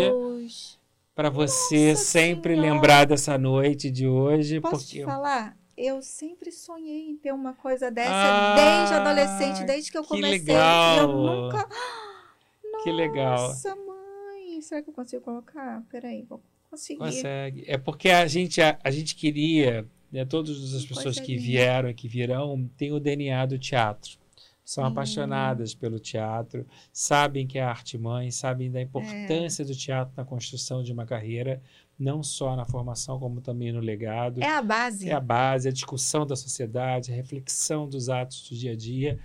Para 1.15 1.29
você 1.31 1.91
Nossa 1.91 2.05
sempre 2.05 2.55
Senhora. 2.55 2.73
lembrar 2.75 3.05
dessa 3.07 3.37
noite 3.37 3.91
de 3.91 4.07
hoje. 4.07 4.61
Posso 4.61 4.85
porque 4.85 5.01
te 5.01 5.05
falar? 5.05 5.57
Eu 5.77 6.03
sempre 6.03 6.53
sonhei 6.53 7.11
em 7.11 7.17
ter 7.17 7.33
uma 7.33 7.55
coisa 7.55 7.91
dessa 7.91 8.11
Ah, 8.13 8.55
desde 8.55 8.95
adolescente, 8.95 9.67
desde 9.67 9.91
que 9.91 9.99
eu 9.99 10.03
que 10.03 10.09
comecei. 10.09 10.39
legal. 10.39 10.99
Eu 10.99 11.09
nunca. 11.09 11.69
Que 12.83 12.93
legal. 12.93 13.49
Nossa, 13.49 13.75
mãe. 13.75 14.61
Será 14.63 14.83
que 14.83 14.91
eu 14.91 14.95
consigo 14.95 15.23
colocar? 15.23 15.83
Peraí, 15.91 16.23
vou 16.29 16.41
conseguir. 16.71 16.99
Consegue. 16.99 17.65
É 17.67 17.77
porque 17.79 18.11
a 18.11 18.27
gente, 18.27 18.61
a, 18.61 18.79
a 18.85 18.91
gente 18.91 19.15
queria, 19.15 19.87
né, 20.13 20.25
todas 20.25 20.75
as 20.75 20.85
pessoas 20.85 21.19
que 21.19 21.37
vieram 21.37 21.89
e 21.91 21.95
que 21.95 22.09
virão 22.09 22.69
têm 22.77 22.93
o 22.93 23.01
DNA 23.01 23.47
do 23.47 23.59
teatro. 23.59 24.20
São 24.71 24.85
apaixonadas 24.85 25.75
pelo 25.75 25.99
teatro, 25.99 26.65
sabem 26.93 27.45
que 27.45 27.59
é 27.59 27.63
a 27.63 27.71
arte 27.71 27.99
mãe, 27.99 28.31
sabem 28.31 28.71
da 28.71 28.81
importância 28.81 29.65
do 29.65 29.75
teatro 29.75 30.15
na 30.17 30.25
construção 30.25 30.81
de 30.81 30.93
uma 30.93 31.05
carreira, 31.05 31.61
não 31.99 32.23
só 32.23 32.55
na 32.55 32.65
formação, 32.65 33.19
como 33.19 33.41
também 33.41 33.73
no 33.73 33.81
legado. 33.81 34.41
É 34.41 34.47
a 34.47 34.63
base. 34.63 35.09
É 35.09 35.13
a 35.13 35.19
base, 35.19 35.69
a 35.69 35.73
discussão 35.73 36.25
da 36.25 36.37
sociedade, 36.37 37.11
a 37.11 37.17
reflexão 37.17 37.89
dos 37.89 38.09
atos 38.09 38.49
do 38.49 38.55
dia 38.55 38.71
a 38.71 38.77
dia. 38.77 39.19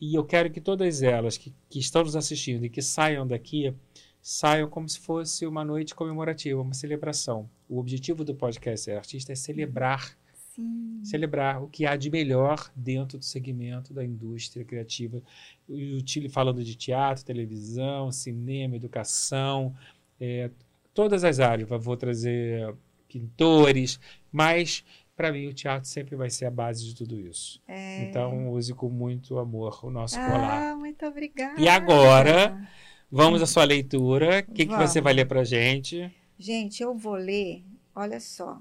E 0.00 0.14
eu 0.14 0.24
quero 0.24 0.48
que 0.48 0.60
todas 0.60 1.02
elas 1.02 1.36
que, 1.36 1.52
que 1.68 1.80
estão 1.80 2.04
nos 2.04 2.14
assistindo 2.14 2.64
e 2.64 2.70
que 2.70 2.80
saiam 2.80 3.26
daqui, 3.26 3.74
saiam 4.22 4.70
como 4.70 4.88
se 4.88 5.00
fosse 5.00 5.44
uma 5.44 5.64
noite 5.64 5.92
comemorativa, 5.92 6.62
uma 6.62 6.72
celebração. 6.72 7.50
O 7.68 7.80
objetivo 7.80 8.24
do 8.24 8.32
podcast 8.32 8.84
Ser 8.84 8.96
Artista 8.96 9.32
é 9.32 9.34
celebrar, 9.34 10.16
Sim. 10.58 11.00
celebrar 11.04 11.62
o 11.62 11.68
que 11.68 11.86
há 11.86 11.94
de 11.94 12.10
melhor 12.10 12.68
dentro 12.74 13.16
do 13.16 13.24
segmento 13.24 13.94
da 13.94 14.04
indústria 14.04 14.64
criativa. 14.64 15.22
E 15.68 16.02
falando 16.30 16.64
de 16.64 16.74
teatro, 16.74 17.24
televisão, 17.24 18.10
cinema, 18.10 18.74
educação, 18.74 19.72
é, 20.20 20.50
todas 20.92 21.22
as 21.22 21.38
áreas. 21.38 21.68
Vou 21.68 21.96
trazer 21.96 22.74
pintores, 23.06 24.00
mas 24.32 24.84
para 25.16 25.30
mim 25.30 25.46
o 25.46 25.54
teatro 25.54 25.88
sempre 25.88 26.16
vai 26.16 26.28
ser 26.28 26.46
a 26.46 26.50
base 26.50 26.84
de 26.84 26.94
tudo 26.96 27.20
isso. 27.20 27.62
Então 27.68 28.50
use 28.50 28.74
com 28.74 28.88
muito 28.88 29.38
amor 29.38 29.78
o 29.84 29.90
nosso 29.90 30.16
colar. 30.16 30.72
Ah, 30.72 30.76
muito 30.76 31.06
obrigada. 31.06 31.60
E 31.60 31.68
agora? 31.68 32.68
Vamos 33.10 33.40
à 33.40 33.46
sua 33.46 33.64
leitura. 33.64 34.44
O 34.46 34.52
que, 34.52 34.66
que 34.66 34.76
você 34.76 35.00
vai 35.00 35.14
ler 35.14 35.26
para 35.26 35.44
gente? 35.44 36.12
Gente, 36.36 36.82
eu 36.82 36.94
vou 36.94 37.14
ler, 37.14 37.64
olha 37.94 38.20
só. 38.20 38.60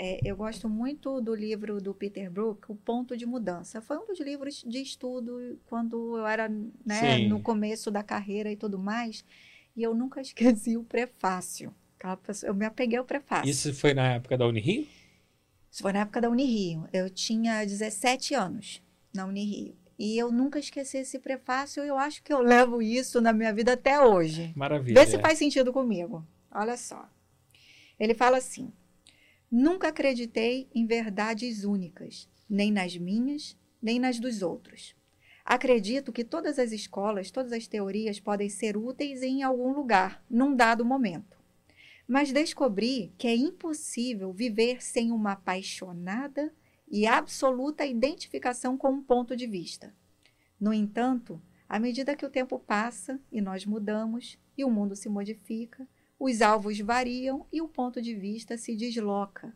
É, 0.00 0.20
eu 0.24 0.36
gosto 0.36 0.68
muito 0.68 1.20
do 1.20 1.34
livro 1.34 1.80
do 1.80 1.92
Peter 1.92 2.30
Brook, 2.30 2.70
O 2.70 2.76
Ponto 2.76 3.16
de 3.16 3.26
Mudança. 3.26 3.80
Foi 3.80 3.98
um 3.98 4.06
dos 4.06 4.20
livros 4.20 4.62
de 4.64 4.78
estudo 4.80 5.58
quando 5.66 6.16
eu 6.16 6.24
era 6.24 6.48
né, 6.86 7.18
no 7.26 7.40
começo 7.40 7.90
da 7.90 8.00
carreira 8.00 8.48
e 8.48 8.54
tudo 8.54 8.78
mais. 8.78 9.24
E 9.76 9.82
eu 9.82 9.92
nunca 9.96 10.20
esqueci 10.22 10.76
o 10.76 10.84
prefácio. 10.84 11.74
Eu 12.44 12.54
me 12.54 12.64
apeguei 12.64 12.96
ao 12.96 13.04
prefácio. 13.04 13.50
Isso 13.50 13.74
foi 13.74 13.92
na 13.92 14.12
época 14.12 14.38
da 14.38 14.46
Unirio? 14.46 14.86
Isso 15.68 15.82
foi 15.82 15.92
na 15.92 16.02
época 16.02 16.20
da 16.20 16.30
Unirio. 16.30 16.88
Eu 16.92 17.10
tinha 17.10 17.64
17 17.64 18.34
anos 18.34 18.80
na 19.12 19.26
Unirio. 19.26 19.74
E 19.98 20.16
eu 20.16 20.30
nunca 20.30 20.60
esqueci 20.60 20.98
esse 20.98 21.18
prefácio. 21.18 21.82
Eu 21.82 21.98
acho 21.98 22.22
que 22.22 22.32
eu 22.32 22.40
levo 22.40 22.80
isso 22.80 23.20
na 23.20 23.32
minha 23.32 23.52
vida 23.52 23.72
até 23.72 24.00
hoje. 24.00 24.52
Maravilha. 24.54 25.04
Vê 25.04 25.10
se 25.10 25.18
faz 25.18 25.40
sentido 25.40 25.72
comigo. 25.72 26.24
Olha 26.52 26.76
só. 26.76 27.04
Ele 27.98 28.14
fala 28.14 28.36
assim: 28.36 28.72
Nunca 29.50 29.88
acreditei 29.88 30.68
em 30.74 30.86
verdades 30.86 31.64
únicas, 31.64 32.28
nem 32.48 32.70
nas 32.70 32.96
minhas, 32.96 33.56
nem 33.80 33.98
nas 33.98 34.20
dos 34.20 34.42
outros. 34.42 34.94
Acredito 35.44 36.12
que 36.12 36.24
todas 36.24 36.58
as 36.58 36.72
escolas, 36.72 37.30
todas 37.30 37.52
as 37.52 37.66
teorias 37.66 38.20
podem 38.20 38.50
ser 38.50 38.76
úteis 38.76 39.22
em 39.22 39.42
algum 39.42 39.72
lugar, 39.72 40.22
num 40.28 40.54
dado 40.54 40.84
momento. 40.84 41.38
Mas 42.06 42.30
descobri 42.30 43.14
que 43.16 43.26
é 43.26 43.34
impossível 43.34 44.30
viver 44.32 44.82
sem 44.82 45.10
uma 45.10 45.32
apaixonada 45.32 46.52
e 46.86 47.06
absoluta 47.06 47.86
identificação 47.86 48.76
com 48.76 48.90
um 48.90 49.02
ponto 49.02 49.34
de 49.34 49.46
vista. 49.46 49.94
No 50.60 50.74
entanto, 50.74 51.40
à 51.66 51.78
medida 51.78 52.16
que 52.16 52.26
o 52.26 52.30
tempo 52.30 52.58
passa 52.58 53.18
e 53.32 53.40
nós 53.40 53.64
mudamos 53.64 54.38
e 54.56 54.64
o 54.64 54.70
mundo 54.70 54.94
se 54.94 55.08
modifica, 55.08 55.88
os 56.18 56.42
alvos 56.42 56.80
variam 56.80 57.46
e 57.52 57.62
o 57.62 57.68
ponto 57.68 58.02
de 58.02 58.14
vista 58.14 58.56
se 58.56 58.74
desloca. 58.74 59.54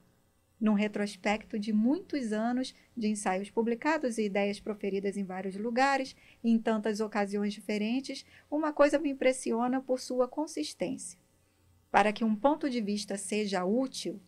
Num 0.61 0.75
retrospecto 0.75 1.59
de 1.59 1.73
muitos 1.73 2.33
anos 2.33 2.73
de 2.97 3.09
ensaios 3.09 3.51
publicados 3.51 4.17
e 4.17 4.27
ideias 4.27 4.61
proferidas 4.61 5.17
em 5.17 5.25
vários 5.25 5.57
lugares, 5.57 6.15
em 6.43 6.57
tantas 6.57 7.01
ocasiões 7.01 7.53
diferentes, 7.53 8.25
uma 8.49 8.73
coisa 8.73 8.97
me 8.97 9.11
impressiona 9.11 9.81
por 9.81 9.99
sua 9.99 10.29
consistência. 10.29 11.19
Para 11.91 12.13
que 12.13 12.23
um 12.25 12.37
ponto 12.37 12.71
de 12.71 12.81
vista 12.81 13.19
seja 13.19 13.65
útil, 13.65 14.21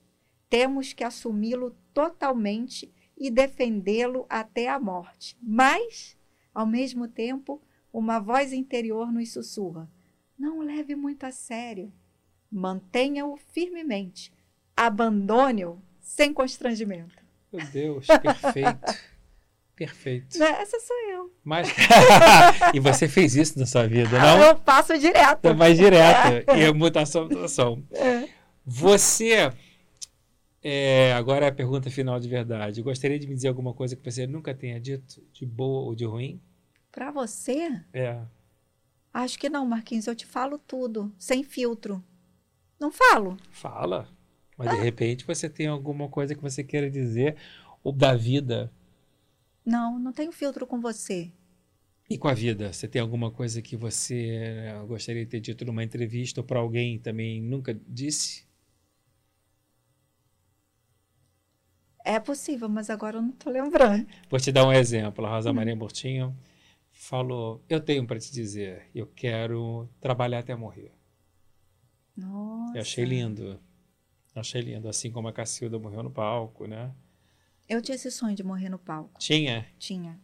temos 0.50 0.92
que 0.92 1.04
assumi-lo 1.04 1.76
totalmente 1.92 2.92
e 3.16 3.30
defendê-lo 3.30 4.26
até 4.28 4.68
a 4.68 4.78
morte. 4.78 5.38
Mas, 5.40 6.16
ao 6.52 6.66
mesmo 6.66 7.06
tempo, 7.06 7.62
uma 7.92 8.18
voz 8.18 8.52
interior 8.52 9.12
nos 9.12 9.32
sussurra: 9.32 9.88
não 10.36 10.58
leve 10.58 10.96
muito 10.96 11.24
a 11.24 11.30
sério. 11.30 11.92
Mantenha-o 12.54 13.36
firmemente. 13.52 14.32
Abandone-o 14.76 15.82
sem 16.00 16.32
constrangimento. 16.32 17.16
Meu 17.52 17.66
Deus, 17.66 18.06
perfeito. 18.06 18.98
perfeito. 19.74 20.40
Essa 20.40 20.78
sou 20.78 20.96
eu. 21.10 21.32
Mas... 21.42 21.66
e 22.72 22.78
você 22.78 23.08
fez 23.08 23.34
isso 23.34 23.58
na 23.58 23.66
sua 23.66 23.88
vida, 23.88 24.20
não? 24.20 24.40
Eu 24.40 24.56
passo 24.56 24.96
direto. 24.96 25.40
Tá 25.40 25.52
mais 25.52 25.76
direto. 25.76 26.48
E 26.56 26.62
é 26.62 26.72
mutação, 26.72 27.24
mutação. 27.24 27.82
É. 27.90 28.28
Você. 28.64 29.52
é, 30.62 31.12
agora 31.14 31.46
é 31.46 31.48
a 31.48 31.52
pergunta 31.52 31.90
final 31.90 32.20
de 32.20 32.28
verdade. 32.28 32.82
Gostaria 32.82 33.18
de 33.18 33.26
me 33.26 33.34
dizer 33.34 33.48
alguma 33.48 33.74
coisa 33.74 33.96
que 33.96 34.12
você 34.12 34.28
nunca 34.28 34.54
tenha 34.54 34.80
dito, 34.80 35.20
de 35.32 35.44
boa 35.44 35.86
ou 35.86 35.96
de 35.96 36.04
ruim? 36.04 36.40
Para 36.92 37.10
você? 37.10 37.80
É. 37.92 38.20
Acho 39.12 39.36
que 39.40 39.48
não, 39.48 39.66
Marquinhos. 39.66 40.06
Eu 40.06 40.14
te 40.14 40.24
falo 40.24 40.56
tudo, 40.56 41.12
sem 41.18 41.42
filtro. 41.42 42.00
Não 42.78 42.90
falo. 42.90 43.36
Fala. 43.50 44.08
Mas 44.56 44.70
de 44.70 44.82
repente 44.82 45.26
você 45.26 45.48
tem 45.48 45.66
alguma 45.66 46.08
coisa 46.08 46.34
que 46.34 46.42
você 46.42 46.62
queira 46.62 46.90
dizer, 46.90 47.36
ou 47.82 47.92
da 47.92 48.14
vida. 48.14 48.72
Não, 49.64 49.98
não 49.98 50.12
tenho 50.12 50.30
filtro 50.30 50.66
com 50.66 50.80
você. 50.80 51.32
E 52.08 52.18
com 52.18 52.28
a 52.28 52.34
vida? 52.34 52.72
Você 52.72 52.86
tem 52.86 53.00
alguma 53.00 53.30
coisa 53.30 53.62
que 53.62 53.76
você 53.76 54.36
eh, 54.36 54.84
gostaria 54.86 55.24
de 55.24 55.30
ter 55.30 55.40
dito 55.40 55.64
numa 55.64 55.82
entrevista 55.82 56.40
ou 56.40 56.46
para 56.46 56.60
alguém 56.60 56.98
também 56.98 57.40
nunca 57.40 57.74
disse? 57.88 58.44
É 62.04 62.20
possível, 62.20 62.68
mas 62.68 62.90
agora 62.90 63.16
eu 63.16 63.22
não 63.22 63.32
tô 63.32 63.48
lembrando. 63.48 64.06
Vou 64.28 64.38
te 64.38 64.52
dar 64.52 64.66
um 64.66 64.72
exemplo. 64.72 65.24
A 65.24 65.30
Rosa 65.30 65.52
Maria 65.52 65.74
Mortinho 65.74 66.36
falou: 66.92 67.64
Eu 67.68 67.80
tenho 67.80 68.06
para 68.06 68.20
te 68.20 68.30
dizer, 68.30 68.90
eu 68.94 69.06
quero 69.06 69.88
trabalhar 69.98 70.40
até 70.40 70.54
morrer. 70.54 70.92
Nossa. 72.16 72.76
Eu 72.76 72.80
achei 72.82 73.04
lindo. 73.04 73.60
Achei 74.34 74.60
lindo. 74.60 74.88
Assim 74.88 75.10
como 75.10 75.28
a 75.28 75.32
Cacilda 75.32 75.78
morreu 75.78 76.02
no 76.02 76.10
palco, 76.10 76.66
né? 76.66 76.92
Eu 77.68 77.80
tinha 77.80 77.94
esse 77.94 78.10
sonho 78.10 78.34
de 78.36 78.42
morrer 78.42 78.68
no 78.68 78.78
palco. 78.78 79.18
Tinha. 79.18 79.66
Tinha. 79.78 80.18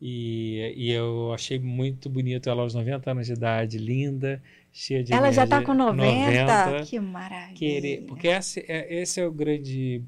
E, 0.00 0.74
e 0.76 0.90
eu 0.92 1.32
achei 1.32 1.58
muito 1.58 2.08
bonito 2.08 2.48
ela 2.48 2.62
aos 2.62 2.72
90 2.74 3.10
anos 3.10 3.26
de 3.26 3.32
idade, 3.32 3.78
linda, 3.78 4.40
cheia 4.72 5.02
de 5.02 5.12
Ela 5.12 5.32
já 5.32 5.44
tá 5.46 5.56
energia. 5.56 5.66
com 5.66 5.74
90. 5.74 6.44
90. 6.76 6.86
Que 6.86 7.00
maravilha. 7.00 7.54
querer, 7.58 8.02
porque 8.06 8.28
esse 8.28 8.60
é, 8.68 8.94
esse 9.02 9.20
é 9.20 9.26
o 9.26 9.32
grande 9.32 10.02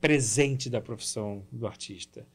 presente 0.00 0.70
da 0.70 0.80
profissão 0.80 1.44
do 1.52 1.66
artista. 1.66 2.26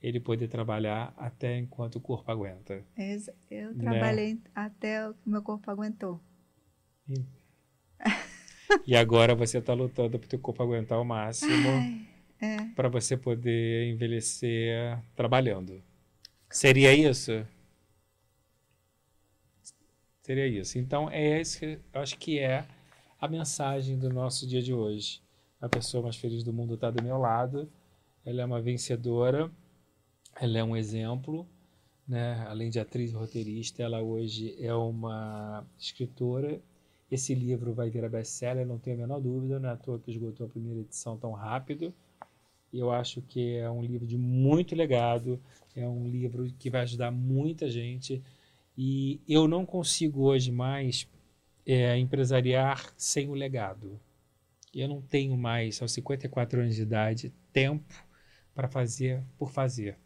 Ele 0.00 0.20
poder 0.20 0.46
trabalhar 0.46 1.12
até 1.16 1.58
enquanto 1.58 1.96
o 1.96 2.00
corpo 2.00 2.30
aguenta. 2.30 2.84
Exa- 2.96 3.34
Eu 3.50 3.74
Né? 3.74 3.82
trabalhei 3.82 4.40
até 4.54 5.08
o 5.08 5.14
que 5.14 5.28
meu 5.28 5.42
corpo 5.42 5.68
aguentou. 5.68 6.20
E 8.86 8.94
agora 8.94 9.34
você 9.34 9.58
está 9.58 9.72
lutando 9.72 10.18
para 10.18 10.26
o 10.26 10.28
teu 10.28 10.38
corpo 10.38 10.62
aguentar 10.62 11.00
o 11.00 11.04
máximo 11.04 11.68
é. 12.40 12.64
para 12.74 12.88
você 12.88 13.16
poder 13.16 13.90
envelhecer 13.90 14.98
trabalhando. 15.16 15.82
Seria 16.50 16.94
isso? 16.94 17.46
Seria 20.22 20.46
isso. 20.46 20.78
Então 20.78 21.10
é 21.10 21.40
esse, 21.40 21.58
que 21.58 21.78
eu 21.92 22.00
acho 22.00 22.18
que 22.18 22.38
é 22.38 22.66
a 23.20 23.26
mensagem 23.26 23.98
do 23.98 24.10
nosso 24.10 24.46
dia 24.46 24.62
de 24.62 24.72
hoje. 24.74 25.22
A 25.60 25.68
pessoa 25.68 26.02
mais 26.02 26.16
feliz 26.16 26.44
do 26.44 26.52
mundo 26.52 26.74
está 26.74 26.90
do 26.90 27.02
meu 27.02 27.16
lado. 27.18 27.70
Ela 28.24 28.42
é 28.42 28.44
uma 28.44 28.60
vencedora, 28.60 29.50
ela 30.38 30.58
é 30.58 30.62
um 30.64 30.76
exemplo, 30.76 31.48
né? 32.06 32.44
Além 32.46 32.68
de 32.68 32.78
atriz 32.78 33.10
e 33.10 33.14
roteirista, 33.14 33.82
ela 33.82 34.02
hoje 34.02 34.54
é 34.58 34.74
uma 34.74 35.66
escritora. 35.78 36.60
Esse 37.10 37.34
livro 37.34 37.72
vai 37.72 37.88
virar 37.88 38.08
best-seller, 38.08 38.66
não 38.66 38.78
tenho 38.78 38.96
a 38.96 39.00
menor 39.00 39.20
dúvida, 39.20 39.58
não 39.58 39.68
é 39.68 39.72
à 39.72 39.76
toa 39.76 39.98
que 39.98 40.10
esgotou 40.10 40.46
a 40.46 40.50
primeira 40.50 40.80
edição 40.80 41.16
tão 41.16 41.32
rápido. 41.32 41.94
Eu 42.72 42.90
acho 42.90 43.22
que 43.22 43.56
é 43.56 43.70
um 43.70 43.82
livro 43.82 44.06
de 44.06 44.18
muito 44.18 44.74
legado, 44.74 45.40
é 45.74 45.88
um 45.88 46.06
livro 46.06 46.46
que 46.58 46.68
vai 46.68 46.82
ajudar 46.82 47.10
muita 47.10 47.70
gente. 47.70 48.22
E 48.76 49.20
eu 49.26 49.48
não 49.48 49.64
consigo 49.64 50.22
hoje 50.22 50.52
mais 50.52 51.08
é, 51.66 51.96
empresariar 51.98 52.92
sem 52.96 53.28
o 53.28 53.34
legado. 53.34 53.98
Eu 54.74 54.86
não 54.86 55.00
tenho 55.00 55.36
mais, 55.36 55.80
aos 55.80 55.92
54 55.92 56.60
anos 56.60 56.76
de 56.76 56.82
idade, 56.82 57.32
tempo 57.52 58.06
para 58.54 58.68
fazer 58.68 59.22
por 59.38 59.50
fazer. 59.50 59.96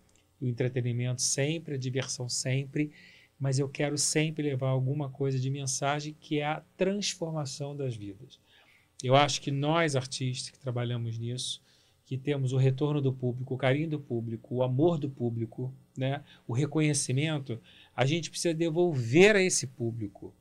O 0.40 0.46
entretenimento 0.46 1.20
sempre, 1.20 1.74
a 1.74 1.78
diversão 1.78 2.28
sempre, 2.28 2.92
mas 3.42 3.58
eu 3.58 3.68
quero 3.68 3.98
sempre 3.98 4.40
levar 4.40 4.68
alguma 4.68 5.10
coisa 5.10 5.36
de 5.36 5.50
mensagem 5.50 6.16
que 6.20 6.38
é 6.38 6.44
a 6.44 6.62
transformação 6.76 7.76
das 7.76 7.96
vidas. 7.96 8.38
Eu 9.02 9.16
acho 9.16 9.40
que 9.40 9.50
nós, 9.50 9.96
artistas 9.96 10.50
que 10.50 10.60
trabalhamos 10.60 11.18
nisso, 11.18 11.60
que 12.06 12.16
temos 12.16 12.52
o 12.52 12.56
retorno 12.56 13.00
do 13.00 13.12
público, 13.12 13.52
o 13.52 13.58
carinho 13.58 13.90
do 13.90 13.98
público, 13.98 14.54
o 14.54 14.62
amor 14.62 14.96
do 14.96 15.10
público, 15.10 15.74
né? 15.98 16.22
o 16.46 16.52
reconhecimento, 16.52 17.60
a 17.96 18.06
gente 18.06 18.30
precisa 18.30 18.54
devolver 18.54 19.34
a 19.34 19.42
esse 19.42 19.66
público 19.66 20.32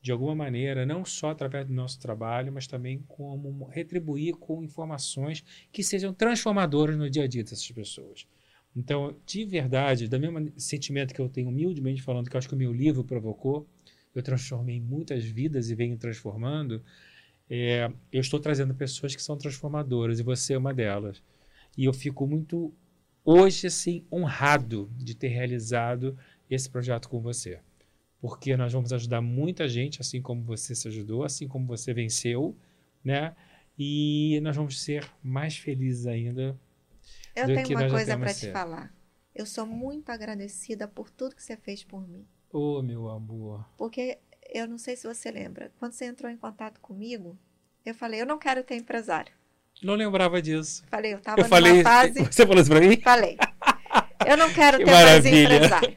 de 0.00 0.10
alguma 0.10 0.34
maneira, 0.34 0.86
não 0.86 1.04
só 1.04 1.32
através 1.32 1.66
do 1.66 1.74
nosso 1.74 2.00
trabalho, 2.00 2.50
mas 2.50 2.66
também 2.66 3.04
como 3.06 3.66
retribuir 3.66 4.34
com 4.34 4.64
informações 4.64 5.44
que 5.70 5.82
sejam 5.82 6.14
transformadoras 6.14 6.96
no 6.96 7.10
dia 7.10 7.24
a 7.24 7.26
dia 7.26 7.44
dessas 7.44 7.70
pessoas. 7.70 8.26
Então, 8.76 9.16
de 9.24 9.44
verdade, 9.46 10.06
do 10.06 10.20
mesmo 10.20 10.52
sentimento 10.58 11.14
que 11.14 11.20
eu 11.20 11.30
tenho 11.30 11.48
humildemente 11.48 12.02
falando, 12.02 12.28
que 12.28 12.36
eu 12.36 12.38
acho 12.38 12.48
que 12.48 12.54
o 12.54 12.58
meu 12.58 12.72
livro 12.72 13.02
provocou, 13.02 13.66
eu 14.14 14.22
transformei 14.22 14.80
muitas 14.80 15.24
vidas 15.24 15.70
e 15.70 15.74
venho 15.74 15.96
transformando, 15.96 16.82
é, 17.48 17.90
eu 18.12 18.20
estou 18.20 18.38
trazendo 18.38 18.74
pessoas 18.74 19.16
que 19.16 19.22
são 19.22 19.36
transformadoras 19.36 20.18
e 20.18 20.22
você 20.22 20.54
é 20.54 20.58
uma 20.58 20.74
delas. 20.74 21.22
E 21.76 21.86
eu 21.86 21.92
fico 21.92 22.26
muito, 22.26 22.72
hoje, 23.24 23.66
assim, 23.66 24.04
honrado 24.12 24.90
de 24.98 25.14
ter 25.14 25.28
realizado 25.28 26.18
esse 26.50 26.68
projeto 26.68 27.08
com 27.08 27.20
você. 27.20 27.60
Porque 28.20 28.56
nós 28.56 28.72
vamos 28.72 28.92
ajudar 28.92 29.22
muita 29.22 29.68
gente, 29.68 30.00
assim 30.00 30.20
como 30.20 30.42
você 30.42 30.74
se 30.74 30.88
ajudou, 30.88 31.24
assim 31.24 31.48
como 31.48 31.66
você 31.66 31.94
venceu, 31.94 32.56
né? 33.04 33.34
E 33.78 34.40
nós 34.42 34.56
vamos 34.56 34.80
ser 34.80 35.08
mais 35.22 35.56
felizes 35.56 36.06
ainda. 36.06 36.58
Eu 37.36 37.46
tenho 37.46 37.78
uma 37.78 37.90
coisa 37.90 38.18
para 38.18 38.32
te 38.32 38.50
falar. 38.50 38.92
Eu 39.34 39.44
sou 39.44 39.66
muito 39.66 40.10
agradecida 40.10 40.88
por 40.88 41.10
tudo 41.10 41.36
que 41.36 41.42
você 41.42 41.56
fez 41.56 41.84
por 41.84 42.08
mim. 42.08 42.26
Ô, 42.50 42.78
oh, 42.78 42.82
meu 42.82 43.08
amor. 43.10 43.68
Porque 43.76 44.18
eu 44.52 44.66
não 44.66 44.78
sei 44.78 44.96
se 44.96 45.06
você 45.06 45.30
lembra, 45.30 45.70
quando 45.78 45.92
você 45.92 46.06
entrou 46.06 46.30
em 46.30 46.36
contato 46.38 46.80
comigo, 46.80 47.38
eu 47.84 47.94
falei, 47.94 48.22
eu 48.22 48.26
não 48.26 48.38
quero 48.38 48.64
ter 48.64 48.76
empresário. 48.76 49.32
Não 49.82 49.94
lembrava 49.94 50.40
disso. 50.40 50.82
Falei, 50.88 51.12
eu 51.12 51.18
estava 51.18 51.36
numa 51.36 51.48
falei, 51.48 51.82
fase... 51.82 52.24
Você 52.24 52.46
falou 52.46 52.62
isso 52.62 52.70
para 52.70 52.80
mim? 52.80 52.98
Falei. 53.02 53.36
Eu 54.26 54.36
não 54.38 54.50
quero 54.54 54.78
que 54.80 54.84
ter 54.86 54.90
maravilha. 54.90 55.48
mais 55.48 55.54
empresário. 55.54 55.96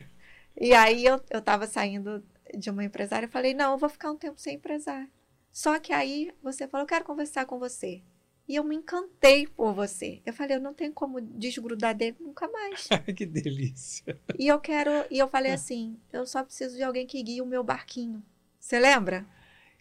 E 0.59 0.73
aí 0.73 1.05
eu, 1.05 1.21
eu 1.29 1.41
tava 1.41 1.65
saindo 1.65 2.21
de 2.57 2.69
uma 2.69 2.83
empresária 2.83 3.25
e 3.25 3.29
falei, 3.29 3.53
não, 3.53 3.71
eu 3.71 3.77
vou 3.77 3.87
ficar 3.87 4.11
um 4.11 4.17
tempo 4.17 4.39
sem 4.41 4.55
empresário. 4.55 5.07
Só 5.51 5.79
que 5.79 5.93
aí 5.93 6.31
você 6.43 6.67
falou, 6.67 6.83
eu 6.83 6.87
quero 6.87 7.05
conversar 7.05 7.45
com 7.45 7.57
você. 7.57 8.01
E 8.49 8.55
eu 8.55 8.63
me 8.63 8.75
encantei 8.75 9.45
por 9.45 9.73
você. 9.75 10.23
Eu 10.25 10.33
falei, 10.33 10.57
eu 10.57 10.59
não 10.59 10.73
tenho 10.73 10.91
como 10.91 11.21
desgrudar 11.21 11.95
dele 11.95 12.17
nunca 12.19 12.47
mais. 12.47 12.89
que 13.15 13.23
delícia. 13.23 14.19
E 14.39 14.47
eu 14.47 14.59
quero, 14.59 14.89
e 15.11 15.19
eu 15.19 15.27
falei 15.27 15.51
assim, 15.51 15.95
eu 16.11 16.25
só 16.25 16.43
preciso 16.43 16.75
de 16.75 16.81
alguém 16.81 17.05
que 17.05 17.21
guie 17.21 17.43
o 17.43 17.45
meu 17.45 17.63
barquinho. 17.63 18.23
Você 18.59 18.79
lembra? 18.79 19.23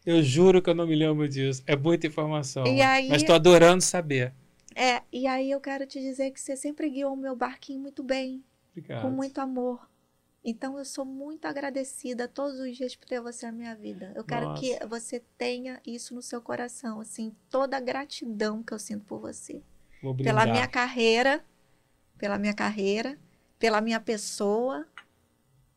Eu 0.05 0.23
juro 0.23 0.61
que 0.61 0.69
eu 0.69 0.75
não 0.75 0.87
me 0.87 0.95
lembro 0.95 1.27
disso. 1.27 1.63
É 1.67 1.75
muita 1.75 2.07
informação. 2.07 2.65
Aí, 2.65 3.09
mas 3.09 3.23
estou 3.23 3.35
adorando 3.35 3.83
saber. 3.83 4.35
É, 4.75 5.03
e 5.11 5.27
aí 5.27 5.51
eu 5.51 5.61
quero 5.63 5.87
te 5.87 5.99
dizer 5.99 6.31
que 6.31 6.41
você 6.41 6.55
sempre 6.55 6.91
guiou 6.91 7.15
o 7.15 7.17
meu 7.17 7.35
barquinho 7.35 7.81
muito 7.81 8.03
bem. 8.03 8.45
Obrigado. 8.71 9.01
Com 9.01 9.11
muito 9.11 9.41
amor. 9.41 9.88
Então 10.45 10.79
eu 10.79 10.85
sou 10.85 11.05
muito 11.05 11.45
agradecida 11.47 12.29
todos 12.29 12.59
os 12.61 12.77
dias 12.77 12.95
por 12.95 13.07
ter 13.07 13.21
você 13.21 13.47
na 13.47 13.53
minha 13.53 13.75
vida. 13.75 14.13
Eu 14.15 14.25
quero 14.25 14.47
Nossa. 14.47 14.61
que 14.61 14.87
você 14.87 15.21
tenha 15.37 15.81
isso 15.87 16.15
no 16.15 16.23
seu 16.23 16.41
coração, 16.41 17.01
assim, 17.01 17.35
toda 17.51 17.77
a 17.77 17.81
gratidão 17.81 18.63
que 18.63 18.73
eu 18.73 18.79
sinto 18.79 19.05
por 19.05 19.21
você. 19.21 19.63
pela 20.23 20.47
minha 20.47 20.69
carreira, 20.69 21.45
pela 22.17 22.39
minha 22.39 22.55
carreira, 22.55 23.19
pela 23.59 23.81
minha 23.81 24.01
pessoa. 24.01 24.87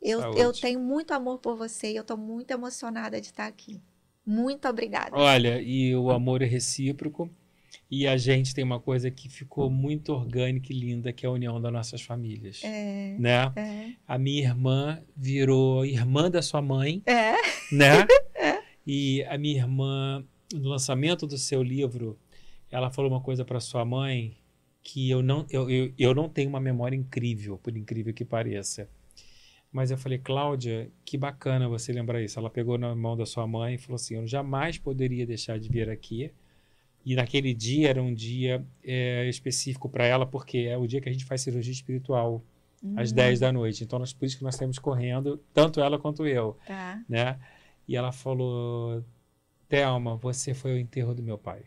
Eu, 0.01 0.21
eu 0.35 0.53
tenho 0.53 0.79
muito 0.79 1.11
amor 1.11 1.39
por 1.39 1.55
você 1.55 1.91
e 1.91 1.95
eu 1.95 2.01
estou 2.01 2.17
muito 2.17 2.51
emocionada 2.51 3.19
de 3.19 3.27
estar 3.27 3.47
aqui. 3.47 3.81
Muito 4.25 4.67
obrigada. 4.67 5.15
Olha, 5.15 5.61
e 5.61 5.95
o 5.95 6.11
amor 6.11 6.41
é 6.41 6.45
recíproco. 6.45 7.29
E 7.89 8.07
a 8.07 8.15
gente 8.15 8.53
tem 8.53 8.63
uma 8.63 8.79
coisa 8.79 9.11
que 9.11 9.27
ficou 9.27 9.69
muito 9.69 10.13
orgânica 10.13 10.71
e 10.71 10.79
linda, 10.79 11.11
que 11.11 11.25
é 11.25 11.29
a 11.29 11.31
união 11.31 11.59
das 11.59 11.73
nossas 11.73 12.01
famílias. 12.01 12.61
É, 12.63 13.17
né? 13.19 13.51
É. 13.55 13.93
A 14.07 14.17
minha 14.17 14.43
irmã 14.43 15.01
virou 15.15 15.85
irmã 15.85 16.31
da 16.31 16.41
sua 16.41 16.61
mãe. 16.61 17.01
É. 17.05 17.33
Né? 17.73 18.07
é. 18.35 18.61
E 18.87 19.23
a 19.25 19.37
minha 19.37 19.57
irmã, 19.57 20.25
no 20.53 20.69
lançamento 20.69 21.27
do 21.27 21.37
seu 21.37 21.61
livro, 21.61 22.17
ela 22.69 22.89
falou 22.89 23.11
uma 23.11 23.21
coisa 23.21 23.43
para 23.43 23.59
sua 23.59 23.83
mãe 23.83 24.37
que 24.81 25.09
eu 25.09 25.21
não, 25.21 25.45
eu, 25.49 25.69
eu, 25.69 25.93
eu 25.97 26.15
não 26.15 26.27
tenho 26.27 26.49
uma 26.49 26.59
memória 26.59 26.95
incrível, 26.95 27.57
por 27.57 27.75
incrível 27.75 28.13
que 28.13 28.25
pareça. 28.25 28.89
Mas 29.71 29.91
eu 29.91 29.97
falei, 29.97 30.17
Cláudia, 30.17 30.89
que 31.05 31.17
bacana 31.17 31.67
você 31.69 31.93
lembrar 31.93 32.21
isso. 32.21 32.39
Ela 32.39 32.49
pegou 32.49 32.77
na 32.77 32.95
mão 32.95 33.15
da 33.15 33.25
sua 33.25 33.45
mãe 33.45 33.75
e 33.75 33.77
falou 33.77 33.95
assim: 33.95 34.15
Eu 34.15 34.27
jamais 34.27 34.77
poderia 34.77 35.25
deixar 35.25 35.57
de 35.59 35.69
vir 35.69 35.89
aqui 35.89 36.31
e 37.03 37.15
naquele 37.15 37.53
dia 37.53 37.89
era 37.89 38.01
um 38.01 38.13
dia 38.13 38.63
é, 38.83 39.27
específico 39.27 39.89
para 39.89 40.05
ela, 40.05 40.25
porque 40.25 40.59
é 40.59 40.77
o 40.77 40.85
dia 40.85 41.01
que 41.01 41.09
a 41.09 41.11
gente 41.11 41.25
faz 41.25 41.41
cirurgia 41.41 41.73
espiritual, 41.73 42.43
uhum. 42.83 42.99
às 42.99 43.11
10 43.11 43.39
da 43.39 43.51
noite. 43.51 43.83
Então, 43.83 43.97
nós, 43.97 44.13
por 44.13 44.25
isso 44.25 44.37
que 44.37 44.43
nós 44.43 44.53
estamos 44.53 44.77
correndo, 44.77 45.41
tanto 45.53 45.81
ela 45.81 45.97
quanto 45.97 46.27
eu. 46.27 46.57
Tá. 46.65 47.03
Né? 47.09 47.39
E 47.87 47.95
ela 47.95 48.11
falou: 48.11 49.03
Thelma, 49.67 50.15
você 50.15 50.53
foi 50.53 50.73
o 50.73 50.77
enterro 50.77 51.15
do 51.15 51.23
meu 51.23 51.37
pai. 51.37 51.63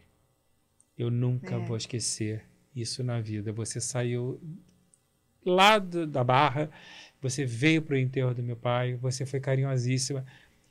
Eu 0.97 1.11
nunca 1.11 1.57
é. 1.57 1.59
vou 1.59 1.77
esquecer 1.77 2.45
isso 2.75 3.03
na 3.03 3.21
vida. 3.21 3.53
Você 3.53 3.81
saiu 3.81 4.41
lá 5.45 5.81
do, 5.81 6.07
da 6.07 6.23
barra, 6.23 6.71
você 7.21 7.45
veio 7.45 7.83
para 7.83 7.95
o 7.95 7.99
enterro 7.99 8.33
do 8.33 8.43
meu 8.43 8.57
pai, 8.57 8.95
você 8.95 9.27
foi 9.27 9.41
carinhosíssima. 9.41 10.25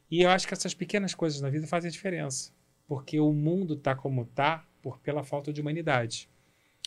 E 0.10 0.22
eu 0.22 0.30
acho 0.30 0.48
que 0.48 0.54
essas 0.54 0.74
pequenas 0.74 1.14
coisas 1.14 1.42
na 1.42 1.50
vida 1.50 1.68
fazem 1.68 1.92
diferença 1.92 2.53
porque 2.88 3.20
o 3.20 3.32
mundo 3.32 3.74
está 3.74 3.96
como 3.96 4.24
está 4.24 4.66
por, 4.82 5.00
pela 5.00 5.24
falta 5.24 5.52
de 5.52 5.62
humanidade. 5.62 6.30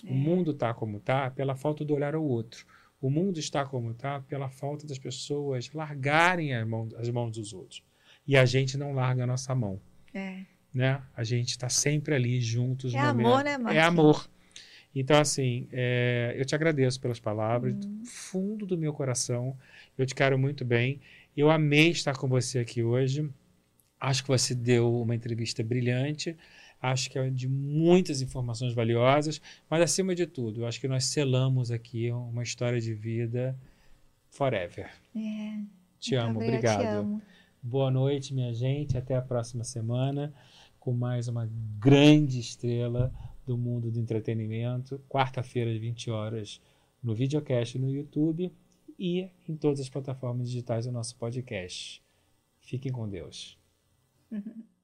É. 0.05 0.11
O 0.11 0.15
mundo 0.15 0.51
está 0.51 0.73
como 0.75 0.99
está 0.99 1.31
pela 1.31 1.55
falta 1.55 1.85
do 1.85 1.95
olhar 1.95 2.15
ao 2.15 2.25
outro. 2.25 2.67
O 3.01 3.11
mundo 3.11 3.39
está 3.39 3.65
como 3.65 3.91
está 3.91 4.21
pela 4.21 4.49
falta 4.49 4.87
das 4.87 4.99
pessoas 4.99 5.71
largarem 5.73 6.55
as 6.55 6.67
mãos, 6.67 6.95
as 6.95 7.09
mãos 7.11 7.33
dos 7.33 7.53
outros. 7.53 7.83
E 8.27 8.37
a 8.37 8.45
gente 8.45 8.77
não 8.77 8.93
larga 8.93 9.25
a 9.25 9.27
nossa 9.27 9.55
mão. 9.55 9.81
É. 10.13 10.45
Né? 10.73 11.01
A 11.17 11.25
gente 11.25 11.51
está 11.51 11.69
sempre 11.69 12.15
ali 12.15 12.41
juntos. 12.41 12.95
É 12.95 12.99
amor, 12.99 13.45
né, 13.45 13.57
Marcos? 13.57 13.77
É 13.77 13.83
amor. 13.83 14.29
Então, 14.95 15.21
assim, 15.21 15.69
é, 15.73 16.35
eu 16.39 16.45
te 16.45 16.55
agradeço 16.55 16.99
pelas 17.01 17.21
palavras, 17.21 17.75
hum. 17.75 17.79
do 17.79 18.07
fundo 18.07 18.65
do 18.67 18.79
meu 18.79 18.93
coração. 18.93 19.57
Eu 19.97 20.07
te 20.07 20.15
quero 20.15 20.39
muito 20.39 20.65
bem. 20.65 21.01
Eu 21.37 21.51
amei 21.51 21.91
estar 21.91 22.17
com 22.17 22.27
você 22.27 22.59
aqui 22.59 22.83
hoje. 22.83 23.29
Acho 24.01 24.23
que 24.23 24.29
você 24.29 24.55
deu 24.55 25.01
uma 25.01 25.15
entrevista 25.15 25.63
brilhante, 25.63 26.37
acho 26.81 27.11
que 27.11 27.19
é 27.19 27.31
de 27.31 27.49
muitas 27.49 28.21
informações 28.21 28.75
valiosas, 28.75 29.41
mas 29.71 29.81
acima 29.81 30.15
de 30.15 30.27
tudo, 30.27 30.67
acho 30.67 30.81
que 30.81 30.89
nós 30.89 31.07
selamos 31.07 31.71
aqui 31.71 32.11
uma 32.13 32.43
história 32.43 32.81
de 32.81 32.93
vida 32.95 33.59
forever. 34.29 34.91
É, 35.15 35.61
te 35.99 36.15
amo, 36.15 36.41
obrigado. 36.41 36.81
Te 36.81 36.87
amo. 36.87 37.23
Boa 37.63 37.91
noite, 37.91 38.33
minha 38.33 38.53
gente. 38.53 38.97
Até 38.97 39.17
a 39.17 39.23
próxima 39.23 39.65
semana 39.65 40.33
com 40.87 40.93
mais 40.93 41.27
uma 41.27 41.51
grande 41.81 42.39
estrela 42.39 43.13
do 43.45 43.59
mundo 43.59 43.91
do 43.91 43.99
entretenimento. 43.99 45.01
Quarta-feira, 45.09 45.73
às 45.73 45.79
20 45.79 46.13
horas, 46.13 46.61
no 47.03 47.13
videocast 47.13 47.77
no 47.77 47.91
YouTube 47.91 48.53
e 48.97 49.29
em 49.49 49.57
todas 49.57 49.81
as 49.81 49.89
plataformas 49.89 50.49
digitais 50.49 50.87
do 50.87 50.93
nosso 50.93 51.17
podcast. 51.17 52.01
Fiquem 52.61 52.93
com 52.93 53.09
Deus. 53.09 53.59
Mm-hmm. 54.33 54.76